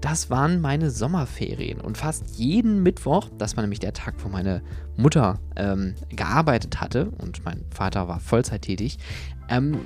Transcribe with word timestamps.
Das 0.00 0.30
waren 0.30 0.60
meine 0.60 0.90
Sommerferien 0.90 1.80
und 1.80 1.98
fast 1.98 2.38
jeden 2.38 2.82
Mittwoch, 2.82 3.28
das 3.38 3.56
war 3.56 3.62
nämlich 3.62 3.80
der 3.80 3.92
Tag, 3.92 4.14
wo 4.22 4.28
meine 4.28 4.62
Mutter 4.96 5.38
ähm, 5.56 5.94
gearbeitet 6.08 6.80
hatte 6.80 7.10
und 7.18 7.44
mein 7.44 7.64
Vater 7.70 8.08
war 8.08 8.20
Vollzeit 8.20 8.62
tätig, 8.62 8.98
ähm, 9.48 9.80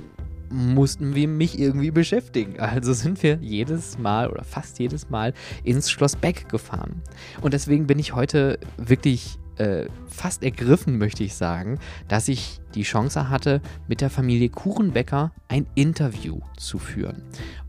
mussten 0.49 1.15
wir 1.15 1.27
mich 1.27 1.59
irgendwie 1.59 1.91
beschäftigen. 1.91 2.59
Also 2.59 2.93
sind 2.93 3.21
wir 3.23 3.39
jedes 3.41 3.97
Mal 3.97 4.29
oder 4.29 4.43
fast 4.43 4.79
jedes 4.79 5.09
Mal 5.09 5.33
ins 5.63 5.89
Schloss 5.89 6.15
Beck 6.15 6.49
gefahren. 6.49 7.01
Und 7.41 7.53
deswegen 7.53 7.87
bin 7.87 7.99
ich 7.99 8.13
heute 8.13 8.59
wirklich 8.77 9.39
äh, 9.57 9.85
fast 10.07 10.43
ergriffen, 10.43 10.97
möchte 10.97 11.23
ich 11.23 11.35
sagen, 11.35 11.79
dass 12.07 12.27
ich 12.27 12.59
die 12.73 12.83
Chance 12.83 13.29
hatte, 13.29 13.61
mit 13.87 14.01
der 14.01 14.09
Familie 14.09 14.49
Kuchenbecker 14.49 15.31
ein 15.47 15.65
Interview 15.75 16.39
zu 16.57 16.77
führen. 16.77 17.23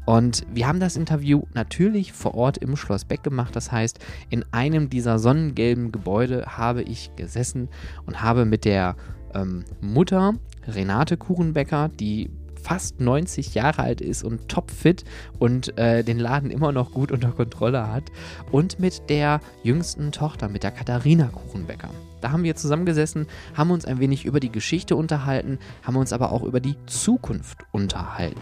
Und 0.06 0.46
wir 0.54 0.68
haben 0.68 0.80
das 0.80 0.96
Interview 0.96 1.42
natürlich 1.52 2.12
vor 2.12 2.34
Ort 2.34 2.58
im 2.58 2.76
Schloss 2.76 3.04
Beck 3.04 3.22
gemacht. 3.24 3.54
Das 3.54 3.72
heißt, 3.72 3.98
in 4.30 4.44
einem 4.52 4.88
dieser 4.88 5.18
sonnengelben 5.18 5.92
Gebäude 5.92 6.56
habe 6.56 6.82
ich 6.82 7.10
gesessen 7.16 7.68
und 8.06 8.22
habe 8.22 8.44
mit 8.44 8.64
der 8.64 8.96
ähm, 9.34 9.64
Mutter 9.80 10.34
Renate 10.66 11.16
Kuchenbecker, 11.16 11.88
die 11.88 12.30
fast 12.66 13.00
90 13.00 13.54
Jahre 13.54 13.82
alt 13.82 14.00
ist 14.00 14.24
und 14.24 14.48
topfit 14.48 15.04
und 15.38 15.78
äh, 15.78 16.02
den 16.02 16.18
Laden 16.18 16.50
immer 16.50 16.72
noch 16.72 16.90
gut 16.90 17.12
unter 17.12 17.30
Kontrolle 17.30 17.86
hat. 17.92 18.10
Und 18.50 18.80
mit 18.80 19.08
der 19.08 19.40
jüngsten 19.62 20.10
Tochter, 20.10 20.48
mit 20.48 20.64
der 20.64 20.72
Katharina 20.72 21.28
Kuchenbecker. 21.28 21.90
Da 22.20 22.32
haben 22.32 22.42
wir 22.42 22.56
zusammengesessen, 22.56 23.28
haben 23.54 23.70
uns 23.70 23.84
ein 23.84 24.00
wenig 24.00 24.24
über 24.24 24.40
die 24.40 24.50
Geschichte 24.50 24.96
unterhalten, 24.96 25.60
haben 25.84 25.96
uns 25.96 26.12
aber 26.12 26.32
auch 26.32 26.42
über 26.42 26.58
die 26.58 26.74
Zukunft 26.86 27.58
unterhalten. 27.70 28.40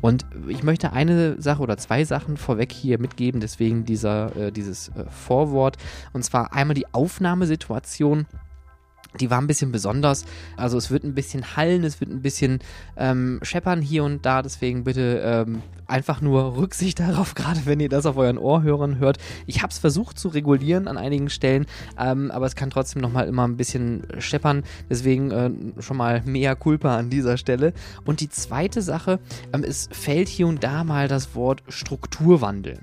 Und 0.00 0.24
ich 0.46 0.62
möchte 0.62 0.92
eine 0.92 1.42
Sache 1.42 1.60
oder 1.60 1.76
zwei 1.76 2.04
Sachen 2.04 2.36
vorweg 2.36 2.70
hier 2.70 3.00
mitgeben, 3.00 3.40
deswegen 3.40 3.84
dieser, 3.84 4.36
äh, 4.36 4.52
dieses 4.52 4.90
äh, 4.90 5.06
Vorwort. 5.10 5.78
Und 6.12 6.24
zwar 6.24 6.52
einmal 6.52 6.74
die 6.74 6.86
Aufnahmesituation 6.94 8.26
die 9.20 9.30
war 9.30 9.40
ein 9.40 9.46
bisschen 9.46 9.72
besonders. 9.72 10.24
Also 10.56 10.78
es 10.78 10.90
wird 10.90 11.04
ein 11.04 11.14
bisschen 11.14 11.56
hallen, 11.56 11.84
es 11.84 12.00
wird 12.00 12.10
ein 12.10 12.22
bisschen 12.22 12.58
ähm, 12.96 13.40
scheppern 13.42 13.80
hier 13.80 14.04
und 14.04 14.26
da. 14.26 14.42
Deswegen 14.42 14.84
bitte 14.84 15.20
ähm, 15.24 15.62
einfach 15.86 16.20
nur 16.20 16.56
Rücksicht 16.56 17.00
darauf, 17.04 17.34
gerade 17.34 17.60
wenn 17.64 17.80
ihr 17.80 17.88
das 17.88 18.06
auf 18.06 18.16
euren 18.16 18.38
Ohrhörern 18.38 18.98
hört. 18.98 19.18
Ich 19.46 19.62
habe 19.62 19.70
es 19.70 19.78
versucht 19.78 20.18
zu 20.18 20.28
regulieren 20.28 20.88
an 20.88 20.96
einigen 20.96 21.30
Stellen, 21.30 21.66
ähm, 21.98 22.30
aber 22.30 22.46
es 22.46 22.56
kann 22.56 22.70
trotzdem 22.70 23.02
nochmal 23.02 23.28
immer 23.28 23.46
ein 23.46 23.56
bisschen 23.56 24.02
scheppern. 24.18 24.64
Deswegen 24.90 25.30
äh, 25.30 25.50
schon 25.80 25.96
mal 25.96 26.22
mehr 26.24 26.56
Culpa 26.56 26.96
an 26.96 27.10
dieser 27.10 27.36
Stelle. 27.36 27.72
Und 28.04 28.20
die 28.20 28.28
zweite 28.28 28.82
Sache, 28.82 29.20
ähm, 29.52 29.64
es 29.64 29.88
fällt 29.92 30.28
hier 30.28 30.46
und 30.46 30.64
da 30.64 30.84
mal 30.84 31.08
das 31.08 31.34
Wort 31.34 31.62
Strukturwandel. 31.68 32.80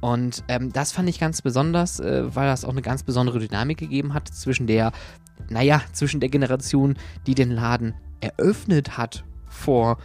Und 0.00 0.44
ähm, 0.48 0.72
das 0.72 0.92
fand 0.92 1.08
ich 1.08 1.18
ganz 1.18 1.42
besonders, 1.42 2.00
äh, 2.00 2.24
weil 2.34 2.46
das 2.46 2.64
auch 2.64 2.70
eine 2.70 2.82
ganz 2.82 3.02
besondere 3.02 3.38
Dynamik 3.38 3.78
gegeben 3.78 4.14
hat 4.14 4.28
zwischen 4.28 4.66
der 4.66 4.92
naja, 5.50 5.82
zwischen 5.92 6.20
der 6.20 6.28
Generation, 6.28 6.96
die 7.26 7.34
den 7.34 7.50
Laden 7.50 7.94
eröffnet 8.20 8.96
hat 8.96 9.24
vor, 9.46 9.98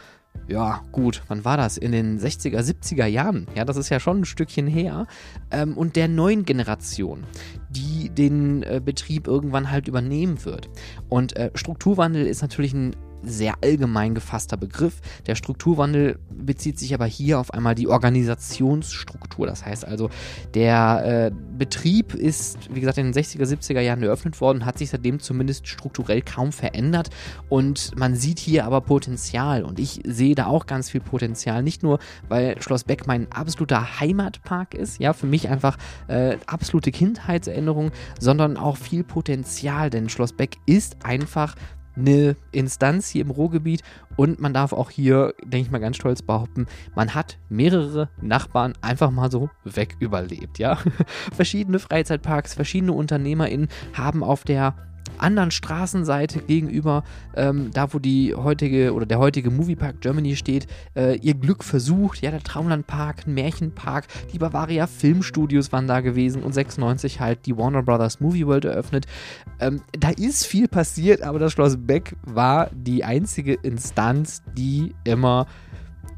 ja, 0.48 0.82
gut, 0.92 1.22
wann 1.28 1.46
war 1.46 1.58
das? 1.58 1.78
In 1.78 1.92
den 1.92 2.20
60er, 2.20 2.60
70er 2.60 3.06
Jahren. 3.06 3.48
Ja, 3.56 3.66
das 3.66 3.78
ist 3.78 3.90
ja 3.90 4.00
schon 4.00 4.22
ein 4.22 4.26
Stückchen 4.26 4.68
her. 4.68 5.06
Ähm, 5.52 5.78
und 5.78 5.96
der 5.96 6.08
neuen 6.08 6.44
Generation, 6.44 7.24
die 7.70 8.10
den 8.10 8.64
äh, 8.64 8.82
Betrieb 8.84 9.28
irgendwann 9.28 9.70
halt 9.70 9.88
übernehmen 9.88 10.44
wird. 10.46 10.70
Und 11.08 11.36
äh, 11.36 11.52
Strukturwandel 11.54 12.26
ist 12.26 12.42
natürlich 12.42 12.74
ein 12.74 12.96
sehr 13.24 13.56
allgemein 13.62 14.16
gefasster 14.16 14.58
Begriff. 14.58 15.02
Der 15.28 15.36
Strukturwandel 15.36 16.20
bezieht 16.30 16.80
sich 16.80 16.94
aber 16.94 17.06
hier 17.06 17.40
auf 17.40 17.54
einmal 17.54 17.76
die 17.76 17.88
Organisationsstruktur. 17.88 19.48
Das 19.48 19.66
heißt 19.66 19.86
also, 19.86 20.10
der 20.54 21.32
äh, 21.32 21.58
Betrieb 21.58 22.14
ist, 22.14 22.74
wie 22.74 22.80
gesagt, 22.80 22.98
in 22.98 23.12
den 23.12 23.14
60er, 23.14 23.46
70er 23.46 23.82
Jahren 23.82 24.04
eröffnet 24.04 24.40
worden, 24.42 24.66
hat 24.66 24.78
sich 24.78 24.90
seitdem 24.90 25.20
zumindest 25.20 25.68
strukturell 25.68 26.22
kaum 26.22 26.52
verändert 26.52 27.10
und 27.50 27.98
man 27.98 28.16
sieht 28.16 28.40
hier 28.40 28.66
aber 28.66 28.82
Potenzial 28.82 29.64
und 29.64 29.80
ich 29.80 30.02
sehe 30.06 30.36
da 30.36 30.48
auch 30.48 30.66
ganz 30.66 30.90
viel 30.90 31.02
Potenzial. 31.02 31.64
Nicht 31.64 31.84
nur, 31.84 32.00
weil 32.28 32.62
Schloss 32.62 32.84
Beck 32.84 33.08
mein 33.08 33.32
absoluter 33.32 34.00
Heimatpark 34.00 34.74
ist, 34.74 35.00
ja, 35.00 35.14
für 35.14 35.28
mich 35.28 35.50
einfach 35.50 35.78
äh, 36.08 36.38
absolute 36.46 36.92
Kindheitserinnerung, 36.92 37.92
sondern 38.20 38.58
auch 38.58 38.78
viel 38.78 39.04
Potenzial, 39.04 39.90
denn 39.90 40.10
Schloss 40.10 40.34
Beck 40.34 40.58
ist 40.66 41.06
einfach 41.06 41.56
eine 42.00 42.36
Instanz 42.52 43.10
hier 43.10 43.22
im 43.22 43.32
Ruhrgebiet 43.32 43.82
und 44.16 44.40
man 44.40 44.54
darf 44.54 44.74
auch 44.74 44.90
hier, 44.90 45.34
denke 45.44 45.68
ich 45.68 45.72
mal 45.72 45.80
ganz 45.80 45.98
stolz 45.98 46.22
behaupten, 46.22 46.66
man 46.96 47.14
hat 47.14 47.38
mehrere 47.50 48.10
Nachbarn 48.22 48.74
einfach 48.82 49.12
mal 49.12 49.32
so 49.32 49.50
weg 49.64 49.96
überlebt, 50.00 50.60
ja. 50.60 50.78
verschiedene 51.34 51.80
Freizeitparks, 51.80 52.54
verschiedene 52.54 52.94
UnternehmerInnen 52.94 53.70
haben 53.94 54.24
auf 54.24 54.44
der 54.44 54.76
anderen 55.20 55.52
Straßenseite 55.52 56.40
gegenüber, 56.40 57.04
ähm, 57.36 57.72
da 57.74 57.94
wo 57.94 58.00
die 58.00 58.36
heutige 58.36 58.94
oder 58.94 59.06
der 59.06 59.20
heutige 59.20 59.52
Moviepark 59.52 60.02
Germany 60.02 60.36
steht, 60.36 60.68
äh, 60.96 61.18
ihr 61.18 61.34
Glück 61.34 61.64
versucht. 61.64 62.22
Ja, 62.22 62.32
der 62.32 62.44
Traumlandpark, 62.44 63.28
ein 63.28 63.34
Märchenpark, 63.34 64.08
die 64.34 64.40
Bavaria 64.40 64.88
Filmstudios 64.88 65.72
waren 65.72 65.88
da 65.88 66.02
gewesen 66.02 66.44
und 66.44 66.54
96 66.54 67.20
halt 67.20 67.46
die 67.46 67.58
Warner 67.58 67.84
Brothers 67.84 68.20
Movie 68.20 68.48
World 68.48 68.66
eröffnet. 68.66 69.06
Ähm, 69.60 69.82
da 69.92 70.10
ist 70.10 70.46
viel 70.46 70.68
passiert, 70.68 71.22
aber 71.22 71.40
das 71.40 71.54
Schloss 71.54 71.78
Beck 71.78 72.16
war 72.24 72.70
die 72.74 73.04
einzige 73.04 73.54
Instanz, 73.54 74.42
die 74.58 74.94
immer 75.04 75.48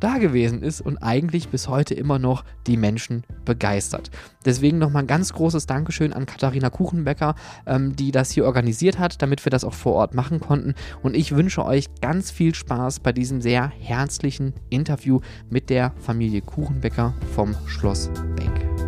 da 0.02 0.18
gewesen 0.18 0.62
ist 0.62 0.82
und 0.82 0.98
eigentlich 0.98 1.50
bis 1.50 1.68
heute 1.68 1.94
immer 1.94 2.20
noch 2.20 2.44
die 2.68 2.76
Menschen 2.76 3.24
begeistert. 3.46 4.12
Deswegen 4.44 4.78
nochmal 4.78 5.04
ein 5.04 5.08
ganz 5.08 5.32
großes 5.34 5.68
Dankeschön 5.68 6.12
an 6.14 6.26
Katharina 6.26 6.70
Kuchenbecker, 6.70 7.36
ähm, 7.66 7.96
die 7.96 8.12
das 8.12 8.32
hier 8.32 8.46
organisiert 8.46 9.00
hat, 9.00 9.22
damit 9.22 9.46
wir 9.46 9.52
das 9.52 9.64
auch 9.64 9.74
vor 9.74 9.94
Ort 9.94 10.14
machen 10.14 10.40
konnten. 10.40 10.74
Und 11.04 11.16
ich 11.16 11.36
wünsche 11.36 11.64
euch 11.64 11.86
ganz 12.02 12.32
viel 12.32 12.54
Spaß 12.54 13.00
bei 13.00 13.12
diesem 13.12 13.42
sehr 13.42 13.72
herzlichen 13.80 14.54
Interview 14.70 15.22
mit 15.50 15.70
der 15.70 15.94
Familie 16.00 16.42
Kuchenbecker 16.42 17.14
vom 17.36 17.56
Schloss 17.68 18.10
Beck. 18.36 18.81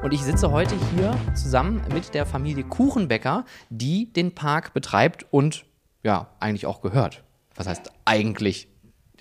Und 0.00 0.14
ich 0.14 0.22
sitze 0.22 0.52
heute 0.52 0.76
hier 0.94 1.18
zusammen 1.34 1.82
mit 1.92 2.14
der 2.14 2.24
Familie 2.24 2.62
Kuchenbecker, 2.62 3.44
die 3.68 4.12
den 4.12 4.32
Park 4.32 4.72
betreibt 4.72 5.26
und 5.32 5.64
ja, 6.04 6.28
eigentlich 6.38 6.66
auch 6.66 6.80
gehört. 6.80 7.24
Was 7.56 7.66
heißt 7.66 7.90
eigentlich? 8.04 8.68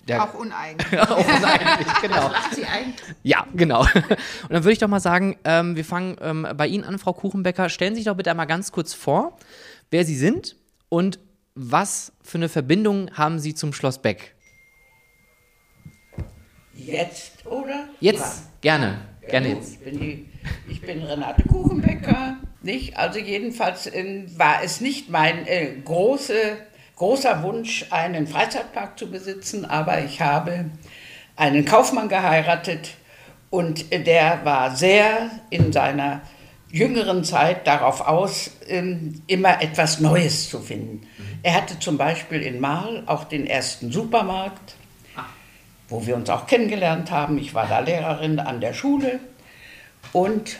Der, 0.07 0.23
auch 0.23 0.35
uneigentlich. 0.35 1.01
auch 1.09 1.17
uneigentlich, 1.17 2.01
genau. 2.01 2.31
Ja, 3.23 3.47
genau. 3.55 3.81
Und 3.95 4.51
dann 4.51 4.63
würde 4.63 4.71
ich 4.71 4.79
doch 4.79 4.87
mal 4.87 4.99
sagen, 4.99 5.37
ähm, 5.43 5.75
wir 5.75 5.83
fangen 5.83 6.15
ähm, 6.21 6.47
bei 6.55 6.67
Ihnen 6.67 6.83
an, 6.83 6.99
Frau 6.99 7.11
Kuchenbecker. 7.11 7.69
Stellen 7.69 7.95
Sie 7.95 8.01
sich 8.01 8.05
doch 8.05 8.15
bitte 8.15 8.31
einmal 8.31 8.47
ganz 8.47 8.71
kurz 8.71 8.93
vor, 8.93 9.37
wer 9.89 10.05
Sie 10.05 10.15
sind 10.15 10.55
und 10.89 11.19
was 11.55 12.13
für 12.21 12.37
eine 12.37 12.49
Verbindung 12.49 13.09
haben 13.13 13.39
Sie 13.39 13.55
zum 13.55 13.73
Schloss 13.73 14.01
Beck? 14.01 14.35
Jetzt, 16.75 17.45
oder? 17.47 17.89
Jetzt, 17.99 18.43
ja. 18.43 18.51
gerne. 18.61 18.97
Gerne 19.27 19.55
jetzt. 19.55 19.73
Ich 19.73 19.79
bin, 19.79 19.99
die, 19.99 20.26
ich 20.67 20.81
bin 20.81 21.03
Renate 21.03 21.43
Kuchenbecker. 21.43 22.37
Nicht? 22.61 22.97
Also 22.97 23.19
jedenfalls 23.19 23.87
äh, 23.87 24.23
war 24.35 24.63
es 24.63 24.81
nicht 24.81 25.09
mein 25.09 25.47
äh, 25.47 25.69
große, 25.83 26.57
großer 26.95 27.43
Wunsch, 27.43 27.85
einen 27.91 28.27
Freizeitpark 28.27 28.97
zu 28.97 29.09
besitzen, 29.09 29.65
aber 29.65 30.03
ich 30.03 30.21
habe 30.21 30.65
einen 31.35 31.65
Kaufmann 31.65 32.09
geheiratet 32.09 32.91
und 33.49 33.91
der 33.91 34.41
war 34.43 34.75
sehr 34.75 35.29
in 35.49 35.71
seiner 35.71 36.21
jüngeren 36.69 37.23
Zeit 37.23 37.65
darauf 37.65 38.01
aus, 38.01 38.51
ähm, 38.67 39.21
immer 39.27 39.61
etwas 39.61 39.99
Neues 39.99 40.49
zu 40.49 40.59
finden. 40.59 41.07
Er 41.43 41.53
hatte 41.53 41.79
zum 41.79 41.97
Beispiel 41.97 42.41
in 42.41 42.59
Mahl 42.59 43.03
auch 43.05 43.23
den 43.23 43.47
ersten 43.47 43.91
Supermarkt 43.91 44.75
wo 45.89 46.05
wir 46.05 46.15
uns 46.15 46.29
auch 46.29 46.47
kennengelernt 46.47 47.11
haben. 47.11 47.37
Ich 47.37 47.53
war 47.53 47.67
da 47.67 47.79
Lehrerin 47.79 48.39
an 48.39 48.61
der 48.61 48.73
Schule 48.73 49.19
und 50.13 50.57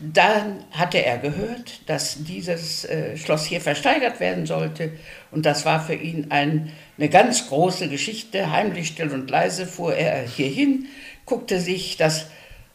dann 0.00 0.64
hatte 0.72 0.98
er 0.98 1.18
gehört, 1.18 1.80
dass 1.86 2.24
dieses 2.24 2.84
äh, 2.84 3.16
Schloss 3.16 3.44
hier 3.44 3.60
versteigert 3.60 4.20
werden 4.20 4.44
sollte. 4.44 4.92
Und 5.30 5.46
das 5.46 5.64
war 5.64 5.80
für 5.80 5.94
ihn 5.94 6.26
ein, 6.30 6.72
eine 6.98 7.08
ganz 7.08 7.48
große 7.48 7.88
Geschichte. 7.88 8.50
Heimlich, 8.50 8.88
still 8.88 9.12
und 9.12 9.30
leise 9.30 9.66
fuhr 9.66 9.94
er 9.94 10.26
hierhin, 10.26 10.86
guckte 11.26 11.60
sich 11.60 11.96
das 11.96 12.26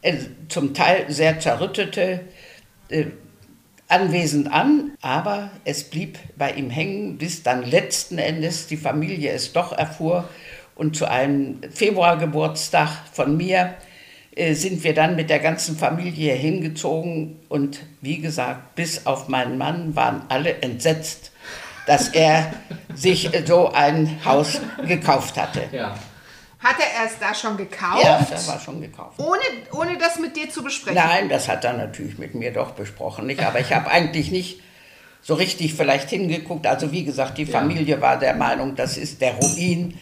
äh, 0.02 0.16
zum 0.48 0.72
Teil 0.72 1.04
sehr 1.08 1.38
zerrüttete 1.40 2.20
äh, 2.88 3.06
Anwesen 3.88 4.46
an, 4.46 4.92
aber 5.00 5.50
es 5.64 5.82
blieb 5.82 6.16
bei 6.36 6.52
ihm 6.52 6.70
hängen, 6.70 7.18
bis 7.18 7.42
dann 7.42 7.68
letzten 7.68 8.18
Endes 8.18 8.68
die 8.68 8.76
Familie 8.76 9.32
es 9.32 9.52
doch 9.52 9.72
erfuhr. 9.72 10.28
Und 10.76 10.96
zu 10.96 11.10
einem 11.10 11.60
Februargeburtstag 11.70 12.88
von 13.12 13.36
mir 13.36 13.74
sind 14.36 14.84
wir 14.84 14.94
dann 14.94 15.16
mit 15.16 15.28
der 15.30 15.40
ganzen 15.40 15.76
Familie 15.76 16.34
hingezogen. 16.34 17.40
Und 17.48 17.80
wie 18.00 18.18
gesagt, 18.18 18.74
bis 18.74 19.06
auf 19.06 19.28
meinen 19.28 19.58
Mann 19.58 19.96
waren 19.96 20.22
alle 20.28 20.62
entsetzt, 20.62 21.32
dass 21.86 22.08
er 22.08 22.52
sich 22.94 23.30
so 23.46 23.72
ein 23.72 24.24
Haus 24.24 24.60
gekauft 24.86 25.36
hatte. 25.36 25.64
Ja. 25.72 25.94
Hat 26.60 26.76
er 26.78 27.06
es 27.06 27.18
da 27.18 27.34
schon 27.34 27.56
gekauft? 27.56 28.04
Ja, 28.04 28.24
das 28.30 28.46
war 28.46 28.60
schon 28.60 28.82
gekauft. 28.82 29.18
Ohne, 29.18 29.40
ohne 29.72 29.96
das 29.96 30.18
mit 30.18 30.36
dir 30.36 30.50
zu 30.50 30.62
besprechen? 30.62 31.02
Nein, 31.02 31.28
das 31.30 31.48
hat 31.48 31.64
er 31.64 31.72
natürlich 31.72 32.18
mit 32.18 32.34
mir 32.34 32.52
doch 32.52 32.72
besprochen. 32.72 33.26
Nicht? 33.26 33.42
Aber 33.42 33.60
ich 33.60 33.72
habe 33.72 33.90
eigentlich 33.90 34.30
nicht 34.30 34.60
so 35.22 35.34
richtig 35.34 35.74
vielleicht 35.74 36.10
hingeguckt. 36.10 36.66
Also 36.66 36.92
wie 36.92 37.04
gesagt, 37.04 37.38
die 37.38 37.46
Familie 37.46 38.00
war 38.00 38.18
der 38.18 38.34
Meinung, 38.34 38.76
das 38.76 38.98
ist 38.98 39.22
der 39.22 39.34
Ruin 39.34 39.98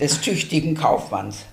des 0.00 0.20
tüchtigen 0.20 0.76
Kaufmanns. 0.76 1.44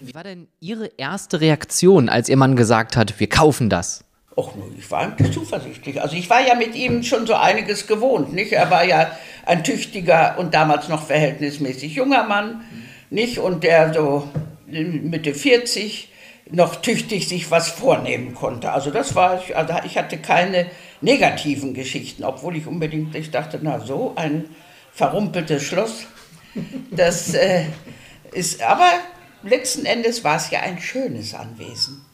Wie 0.00 0.14
war 0.14 0.24
denn 0.24 0.48
Ihre 0.60 0.90
erste 0.96 1.40
Reaktion, 1.40 2.08
als 2.08 2.28
Ihr 2.28 2.36
Mann 2.36 2.56
gesagt 2.56 2.96
hat, 2.96 3.18
wir 3.20 3.28
kaufen 3.28 3.70
das? 3.70 4.04
Och, 4.36 4.52
ich 4.76 4.90
war 4.90 5.00
eigentlich 5.00 5.32
zuversichtlich. 5.32 6.02
Also 6.02 6.16
ich 6.16 6.28
war 6.28 6.44
ja 6.44 6.56
mit 6.56 6.74
ihm 6.74 7.04
schon 7.04 7.26
so 7.26 7.34
einiges 7.34 7.86
gewohnt, 7.86 8.32
nicht? 8.32 8.52
Er 8.52 8.70
war 8.70 8.84
ja 8.84 9.12
ein 9.46 9.62
tüchtiger 9.62 10.36
und 10.38 10.54
damals 10.54 10.88
noch 10.88 11.06
verhältnismäßig 11.06 11.94
junger 11.94 12.24
Mann, 12.24 12.62
nicht? 13.10 13.38
Und 13.38 13.62
der 13.62 13.94
so 13.94 14.28
Mitte 14.66 15.34
40 15.34 16.08
noch 16.50 16.76
tüchtig 16.76 17.28
sich 17.28 17.50
was 17.50 17.68
vornehmen 17.68 18.34
konnte. 18.34 18.72
Also 18.72 18.90
das 18.90 19.14
war, 19.14 19.40
also 19.54 19.74
ich 19.84 19.96
hatte 19.96 20.18
keine 20.18 20.66
negativen 21.00 21.74
Geschichten, 21.74 22.24
obwohl 22.24 22.56
ich 22.56 22.66
unbedingt, 22.66 23.14
ich 23.14 23.30
dachte, 23.30 23.60
na 23.62 23.80
so 23.80 24.12
ein 24.16 24.46
verrumpeltes 24.92 25.62
Schloss, 25.62 26.06
das 26.90 27.34
äh, 27.34 27.66
ist, 28.32 28.62
aber 28.62 28.90
letzten 29.44 29.86
Endes 29.86 30.24
war 30.24 30.36
es 30.36 30.50
ja 30.50 30.60
ein 30.60 30.80
schönes 30.80 31.34
Anwesen. 31.34 32.04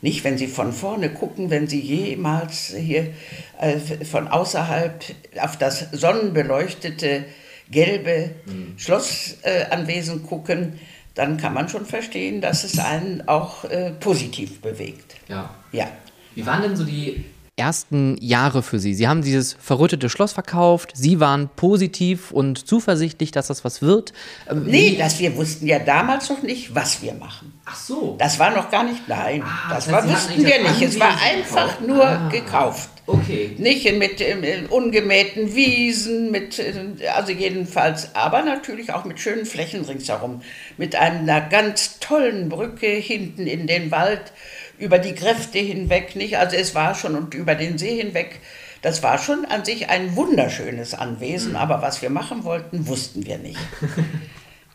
Nicht, 0.00 0.22
wenn 0.22 0.38
Sie 0.38 0.46
von 0.46 0.72
vorne 0.72 1.10
gucken, 1.10 1.50
wenn 1.50 1.66
Sie 1.66 1.80
jemals 1.80 2.72
hier 2.76 3.12
äh, 3.60 3.78
von 4.04 4.28
außerhalb 4.28 5.04
auf 5.40 5.56
das 5.56 5.90
sonnenbeleuchtete 5.90 7.24
gelbe 7.70 8.30
mhm. 8.46 8.74
Schlossanwesen 8.78 10.24
äh, 10.24 10.26
gucken, 10.26 10.78
dann 11.14 11.36
kann 11.36 11.52
man 11.52 11.68
schon 11.68 11.84
verstehen, 11.84 12.40
dass 12.40 12.62
es 12.62 12.78
einen 12.78 13.26
auch 13.26 13.64
äh, 13.64 13.90
positiv 13.90 14.60
bewegt. 14.60 15.16
Ja. 15.26 15.52
ja. 15.72 15.88
Wie 16.36 16.46
waren 16.46 16.62
denn 16.62 16.76
so 16.76 16.84
die 16.84 17.24
ersten 17.58 18.16
Jahre 18.20 18.62
für 18.62 18.78
Sie? 18.78 18.94
Sie 18.94 19.08
haben 19.08 19.22
dieses 19.22 19.54
verrüttete 19.54 20.08
Schloss 20.08 20.32
verkauft. 20.32 20.92
Sie 20.94 21.20
waren 21.20 21.50
positiv 21.56 22.30
und 22.30 22.66
zuversichtlich, 22.66 23.30
dass 23.30 23.48
das 23.48 23.64
was 23.64 23.82
wird. 23.82 24.12
Ähm, 24.48 24.64
nee, 24.64 24.96
dass 24.96 25.18
wir 25.18 25.36
wussten 25.36 25.66
ja 25.66 25.78
damals 25.78 26.28
noch 26.30 26.42
nicht, 26.42 26.74
was 26.74 27.02
wir 27.02 27.14
machen. 27.14 27.52
Ach 27.64 27.76
so. 27.76 28.16
Das 28.18 28.38
war 28.38 28.50
noch 28.50 28.70
gar 28.70 28.84
nicht, 28.84 29.08
nein, 29.08 29.42
ah, 29.44 29.74
das, 29.74 29.84
das 29.84 29.92
war, 29.92 30.08
wussten 30.08 30.44
wir 30.44 30.62
nicht. 30.62 30.82
Es 30.82 30.98
war 30.98 31.20
einfach 31.20 31.78
gekauft. 31.78 31.86
nur 31.86 32.06
ah, 32.06 32.28
gekauft. 32.28 32.90
Okay. 33.08 33.56
Nicht 33.56 33.90
mit 33.94 34.20
äh, 34.20 34.64
ungemähten 34.68 35.54
Wiesen, 35.54 36.30
mit, 36.30 36.58
äh, 36.58 37.08
also 37.14 37.32
jedenfalls, 37.32 38.14
aber 38.14 38.42
natürlich 38.42 38.92
auch 38.92 39.06
mit 39.06 39.18
schönen 39.18 39.46
Flächen 39.46 39.82
ringsherum. 39.84 40.42
Mit 40.76 40.94
einer 40.94 41.40
ganz 41.40 41.98
tollen 42.00 42.50
Brücke 42.50 42.86
hinten 42.86 43.46
in 43.46 43.66
den 43.66 43.90
Wald 43.90 44.32
über 44.78 44.98
die 44.98 45.14
Kräfte 45.14 45.58
hinweg, 45.58 46.16
nicht? 46.16 46.38
Also 46.38 46.56
es 46.56 46.74
war 46.74 46.94
schon 46.94 47.14
und 47.14 47.34
über 47.34 47.54
den 47.54 47.78
See 47.78 47.96
hinweg, 47.96 48.40
das 48.82 49.02
war 49.02 49.18
schon 49.18 49.44
an 49.44 49.64
sich 49.64 49.88
ein 49.88 50.14
wunderschönes 50.14 50.94
Anwesen, 50.94 51.50
mhm. 51.50 51.56
aber 51.56 51.82
was 51.82 52.00
wir 52.02 52.10
machen 52.10 52.44
wollten, 52.44 52.86
wussten 52.86 53.26
wir 53.26 53.38
nicht. 53.38 53.60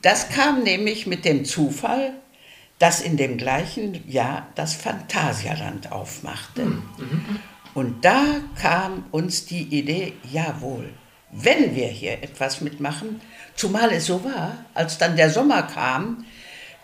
Das 0.02 0.28
kam 0.28 0.64
nämlich 0.64 1.08
mit 1.08 1.24
dem 1.24 1.46
Zufall, 1.46 2.12
dass 2.78 3.00
in 3.00 3.16
dem 3.16 3.38
gleichen 3.38 4.06
Jahr 4.12 4.48
das 4.54 4.74
Phantasialand 4.74 5.94
aufmachte. 5.94 6.66
Mhm. 6.66 6.84
mhm. 6.98 7.40
Und 7.74 8.06
da 8.06 8.26
kam 8.62 9.06
uns 9.12 9.46
die 9.46 9.64
Idee, 9.64 10.14
jawohl, 10.32 10.90
wenn 11.32 11.76
wir 11.76 11.88
hier 11.88 12.22
etwas 12.22 12.62
mitmachen, 12.62 13.22
zumal 13.56 13.92
es 13.92 14.06
so 14.06 14.24
war, 14.24 14.66
als 14.74 14.98
dann 14.98 15.16
der 15.16 15.30
Sommer 15.30 15.64
kam, 15.64 16.26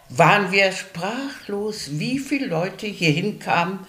waren 0.10 0.52
wir 0.52 0.72
sprachlos, 0.72 2.00
wie 2.00 2.20
viele 2.20 2.48
Leute 2.48 2.88
hier 2.88 3.12
hinkamen, 3.12 3.80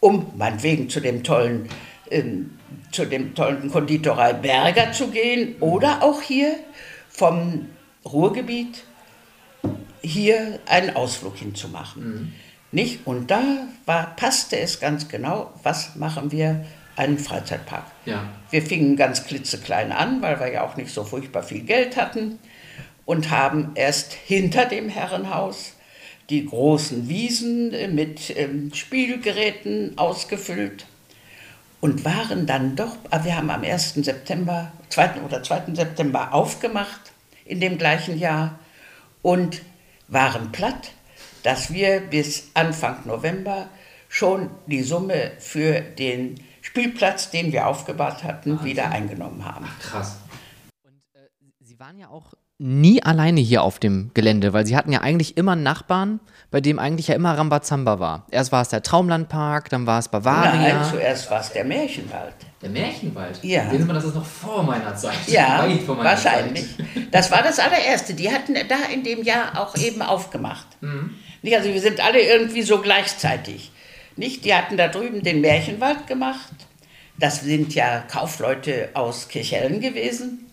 um 0.00 0.32
meinetwegen 0.36 0.90
zu 0.90 1.00
dem 1.00 1.24
tollen, 1.24 1.68
ähm, 2.10 2.58
zu 2.92 3.06
dem 3.06 3.34
tollen 3.34 3.70
Konditorei 3.70 4.34
Berger 4.34 4.92
zu 4.92 5.08
gehen 5.08 5.56
oder 5.60 6.02
auch 6.02 6.20
hier 6.20 6.56
vom 7.08 7.70
Ruhrgebiet 8.04 8.84
hier 10.02 10.60
einen 10.66 10.94
Ausflug 10.94 11.36
hinzumachen. 11.36 12.04
Mhm. 12.04 12.32
Nicht? 12.70 13.06
Und 13.06 13.30
da 13.30 13.42
war, 13.86 14.14
passte 14.16 14.58
es 14.58 14.80
ganz 14.80 15.08
genau, 15.08 15.52
was 15.62 15.96
machen 15.96 16.30
wir? 16.30 16.66
Einen 16.96 17.18
Freizeitpark. 17.18 17.86
Ja. 18.04 18.28
Wir 18.50 18.62
fingen 18.62 18.94
ganz 18.94 19.24
klitzeklein 19.24 19.90
an, 19.90 20.22
weil 20.22 20.38
wir 20.38 20.52
ja 20.52 20.62
auch 20.62 20.76
nicht 20.76 20.92
so 20.92 21.02
furchtbar 21.02 21.42
viel 21.42 21.62
Geld 21.62 21.96
hatten 21.96 22.38
und 23.04 23.30
haben 23.30 23.72
erst 23.74 24.12
hinter 24.12 24.66
dem 24.66 24.88
Herrenhaus 24.88 25.74
die 26.30 26.46
großen 26.46 27.08
Wiesen 27.08 27.72
äh, 27.72 27.88
mit 27.88 28.36
ähm, 28.36 28.72
Spielgeräten 28.72 29.98
ausgefüllt 29.98 30.86
und 31.80 32.04
waren 32.04 32.46
dann 32.46 32.76
doch, 32.76 32.96
ah, 33.10 33.24
wir 33.24 33.36
haben 33.36 33.50
am 33.50 33.62
1. 33.62 33.94
September, 33.96 34.72
2. 34.88 35.20
oder 35.22 35.42
2. 35.42 35.74
September 35.74 36.32
aufgemacht 36.32 37.12
in 37.44 37.60
dem 37.60 37.76
gleichen 37.76 38.18
Jahr 38.18 38.58
und 39.20 39.60
waren 40.08 40.50
platt, 40.50 40.92
dass 41.42 41.72
wir 41.72 42.00
bis 42.00 42.50
Anfang 42.54 43.06
November 43.06 43.68
schon 44.08 44.48
die 44.66 44.82
Summe 44.82 45.32
für 45.38 45.80
den 45.80 46.40
Spielplatz, 46.62 47.30
den 47.30 47.52
wir 47.52 47.66
aufgebaut 47.66 48.24
hatten, 48.24 48.52
Wahnsinn. 48.52 48.66
wieder 48.66 48.90
eingenommen 48.90 49.44
haben. 49.44 49.66
Ach, 49.68 49.78
krass. 49.80 50.16
Und 50.82 51.02
äh, 51.12 51.28
Sie 51.60 51.78
waren 51.78 51.98
ja 51.98 52.08
auch 52.08 52.32
nie 52.58 53.02
alleine 53.02 53.40
hier 53.40 53.62
auf 53.62 53.78
dem 53.78 54.10
Gelände, 54.14 54.52
weil 54.52 54.64
Sie 54.64 54.76
hatten 54.76 54.92
ja 54.92 55.00
eigentlich 55.00 55.36
immer 55.36 55.52
einen 55.52 55.64
Nachbarn, 55.64 56.20
bei 56.50 56.60
dem 56.60 56.78
eigentlich 56.78 57.08
ja 57.08 57.14
immer 57.16 57.36
Rambazamba 57.36 57.98
war. 57.98 58.26
Erst 58.30 58.52
war 58.52 58.62
es 58.62 58.68
der 58.68 58.82
Traumlandpark, 58.82 59.68
dann 59.70 59.86
war 59.86 59.98
es 59.98 60.08
Bavaria. 60.08 60.54
Nein, 60.54 60.84
zuerst 60.88 61.30
war 61.30 61.40
es 61.40 61.52
der 61.52 61.64
Märchenwald. 61.64 62.34
Der 62.62 62.70
Märchenwald? 62.70 63.42
Ja. 63.42 63.68
Sehen 63.68 63.80
Sie 63.80 63.84
mal, 63.84 63.94
das 63.94 64.04
ist 64.04 64.14
noch 64.14 64.24
vor 64.24 64.62
meiner 64.62 64.94
Zeit. 64.94 65.18
Ja, 65.26 65.66
meiner 65.86 66.04
wahrscheinlich. 66.04 66.76
Zeit. 66.76 66.86
Das 67.10 67.30
war 67.30 67.42
das 67.42 67.58
allererste. 67.58 68.14
Die 68.14 68.32
hatten 68.32 68.54
da 68.54 68.92
in 68.92 69.04
dem 69.04 69.22
Jahr 69.22 69.60
auch 69.60 69.76
eben 69.76 70.02
aufgemacht. 70.02 70.66
Mhm. 70.80 71.10
Nicht, 71.42 71.56
also 71.56 71.72
wir 71.72 71.80
sind 71.80 72.04
alle 72.04 72.20
irgendwie 72.20 72.62
so 72.62 72.80
gleichzeitig. 72.80 73.70
Nicht? 74.16 74.44
Die 74.44 74.54
hatten 74.54 74.76
da 74.76 74.88
drüben 74.88 75.22
den 75.22 75.40
Märchenwald 75.40 76.06
gemacht. 76.06 76.52
Das 77.18 77.40
sind 77.42 77.74
ja 77.74 78.00
Kaufleute 78.00 78.90
aus 78.94 79.28
Kirchhellen 79.28 79.80
gewesen. 79.80 80.46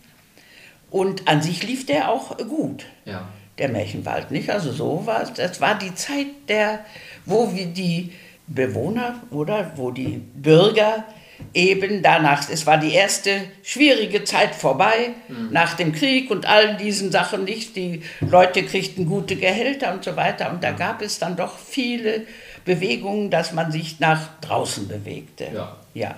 Und 0.92 1.28
an 1.28 1.42
sich 1.42 1.64
lief 1.64 1.86
der 1.86 2.12
auch 2.12 2.38
gut, 2.38 2.86
ja. 3.06 3.28
der 3.58 3.70
Märchenwald. 3.70 4.30
Nicht? 4.30 4.50
Also 4.50 4.72
so 4.72 5.06
war 5.06 5.24
es. 5.24 5.34
Das 5.34 5.60
war 5.60 5.76
die 5.76 5.96
Zeit, 5.96 6.28
der, 6.48 6.86
wo 7.26 7.56
wir 7.56 7.66
die 7.66 8.12
Bewohner 8.46 9.22
oder 9.32 9.72
wo 9.78 9.92
die 9.92 10.22
Bürger 10.36 11.06
eben 11.54 12.02
danach, 12.04 12.50
es 12.50 12.68
war 12.68 12.78
die 12.78 12.94
erste 12.94 13.42
schwierige 13.64 14.24
Zeit 14.24 14.54
vorbei, 14.54 15.12
mhm. 15.28 15.50
nach 15.52 15.74
dem 15.76 15.94
Krieg 15.94 16.30
und 16.30 16.46
all 16.46 16.78
diesen 16.78 17.12
Sachen 17.12 17.46
nicht. 17.46 17.76
Die 17.76 18.04
Leute 18.20 18.64
kriegten 18.64 19.06
gute 19.06 19.38
Gehälter 19.38 19.94
und 19.94 20.04
so 20.04 20.16
weiter. 20.16 20.52
Und 20.52 20.64
da 20.64 20.72
gab 20.72 21.02
es 21.02 21.20
dann 21.20 21.36
doch 21.36 21.58
viele 21.58 22.26
Bewegungen, 22.66 23.30
dass 23.30 23.54
man 23.54 23.72
sich 23.72 24.00
nach 24.00 24.40
draußen 24.42 24.88
bewegte. 24.88 25.48
Ja. 25.54 25.78
ja. 25.94 26.16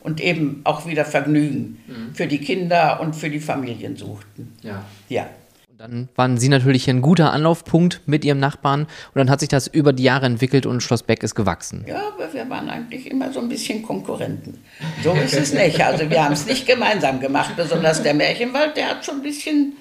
Und 0.00 0.20
eben 0.20 0.60
auch 0.64 0.86
wieder 0.86 1.04
Vergnügen 1.04 1.78
mhm. 1.86 2.14
für 2.14 2.26
die 2.26 2.38
Kinder 2.38 3.00
und 3.00 3.14
für 3.14 3.30
die 3.30 3.40
Familien 3.40 3.96
suchten. 3.96 4.52
Ja. 4.62 4.84
Ja. 5.08 5.28
Und 5.70 5.80
dann 5.80 6.08
waren 6.14 6.38
Sie 6.38 6.48
natürlich 6.48 6.88
ein 6.88 7.02
guter 7.02 7.32
Anlaufpunkt 7.32 8.02
mit 8.06 8.24
Ihrem 8.24 8.38
Nachbarn 8.38 8.82
und 8.82 9.14
dann 9.14 9.30
hat 9.30 9.40
sich 9.40 9.48
das 9.48 9.66
über 9.66 9.92
die 9.92 10.02
Jahre 10.02 10.26
entwickelt 10.26 10.66
und 10.66 10.82
Schloss 10.82 11.02
Beck 11.02 11.22
ist 11.22 11.34
gewachsen. 11.34 11.84
Ja, 11.86 12.02
aber 12.14 12.32
wir 12.32 12.48
waren 12.48 12.68
eigentlich 12.68 13.10
immer 13.10 13.32
so 13.32 13.40
ein 13.40 13.48
bisschen 13.48 13.82
Konkurrenten. 13.82 14.58
So 15.02 15.12
ist 15.12 15.34
es 15.34 15.52
nicht. 15.52 15.84
Also 15.84 16.08
wir 16.08 16.24
haben 16.24 16.32
es 16.32 16.46
nicht 16.46 16.66
gemeinsam 16.66 17.20
gemacht, 17.20 17.54
besonders 17.56 18.02
der 18.02 18.14
Märchenwald, 18.14 18.76
der 18.76 18.90
hat 18.90 19.04
schon 19.04 19.16
ein 19.16 19.22
bisschen 19.22 19.74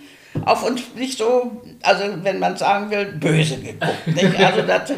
auf 0.45 0.63
uns 0.63 0.81
nicht 0.95 1.17
so, 1.17 1.51
also 1.81 2.03
wenn 2.23 2.39
man 2.39 2.57
sagen 2.57 2.89
will, 2.89 3.05
böse 3.05 3.57
geguckt. 3.57 4.07
Nicht? 4.07 4.37
Also 4.47 4.61
das 4.61 4.91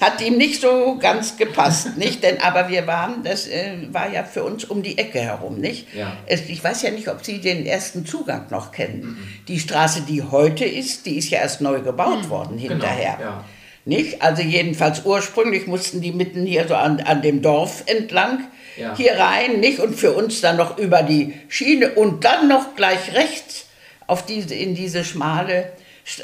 hat 0.00 0.20
ihm 0.20 0.36
nicht 0.36 0.60
so 0.60 0.96
ganz 0.98 1.36
gepasst. 1.36 1.96
Nicht? 1.96 2.22
Denn, 2.22 2.40
aber 2.40 2.68
wir 2.68 2.86
waren, 2.86 3.22
das 3.24 3.48
äh, 3.48 3.72
war 3.90 4.12
ja 4.12 4.22
für 4.24 4.44
uns 4.44 4.64
um 4.64 4.82
die 4.82 4.98
Ecke 4.98 5.20
herum. 5.20 5.58
Nicht? 5.58 5.92
Ja. 5.94 6.16
Es, 6.26 6.48
ich 6.48 6.62
weiß 6.62 6.82
ja 6.82 6.90
nicht, 6.90 7.08
ob 7.08 7.24
Sie 7.24 7.40
den 7.40 7.66
ersten 7.66 8.06
Zugang 8.06 8.46
noch 8.50 8.70
kennen. 8.70 9.00
Mhm. 9.02 9.28
Die 9.48 9.58
Straße, 9.58 10.02
die 10.02 10.22
heute 10.22 10.64
ist, 10.64 11.06
die 11.06 11.16
ist 11.16 11.30
ja 11.30 11.40
erst 11.40 11.60
neu 11.60 11.80
gebaut 11.80 12.24
mhm. 12.24 12.30
worden 12.30 12.56
genau, 12.58 12.70
hinterher. 12.70 13.16
Genau, 13.18 13.30
ja. 13.30 13.44
Nicht? 13.84 14.22
Also 14.22 14.42
jedenfalls 14.42 15.04
ursprünglich 15.04 15.66
mussten 15.66 16.00
die 16.00 16.12
mitten 16.12 16.46
hier 16.46 16.68
so 16.68 16.76
an, 16.76 17.00
an 17.00 17.22
dem 17.22 17.42
Dorf 17.42 17.82
entlang 17.86 18.44
ja. 18.76 18.96
hier 18.96 19.18
rein, 19.18 19.60
nicht? 19.60 19.80
Und 19.80 19.94
für 19.94 20.12
uns 20.12 20.40
dann 20.40 20.56
noch 20.56 20.78
über 20.78 21.02
die 21.02 21.34
Schiene 21.48 21.90
und 21.90 22.24
dann 22.24 22.48
noch 22.48 22.76
gleich 22.76 23.14
rechts 23.14 23.66
auf 24.12 24.26
diese, 24.26 24.54
in 24.54 24.74
diese 24.74 25.04
schmale 25.04 25.72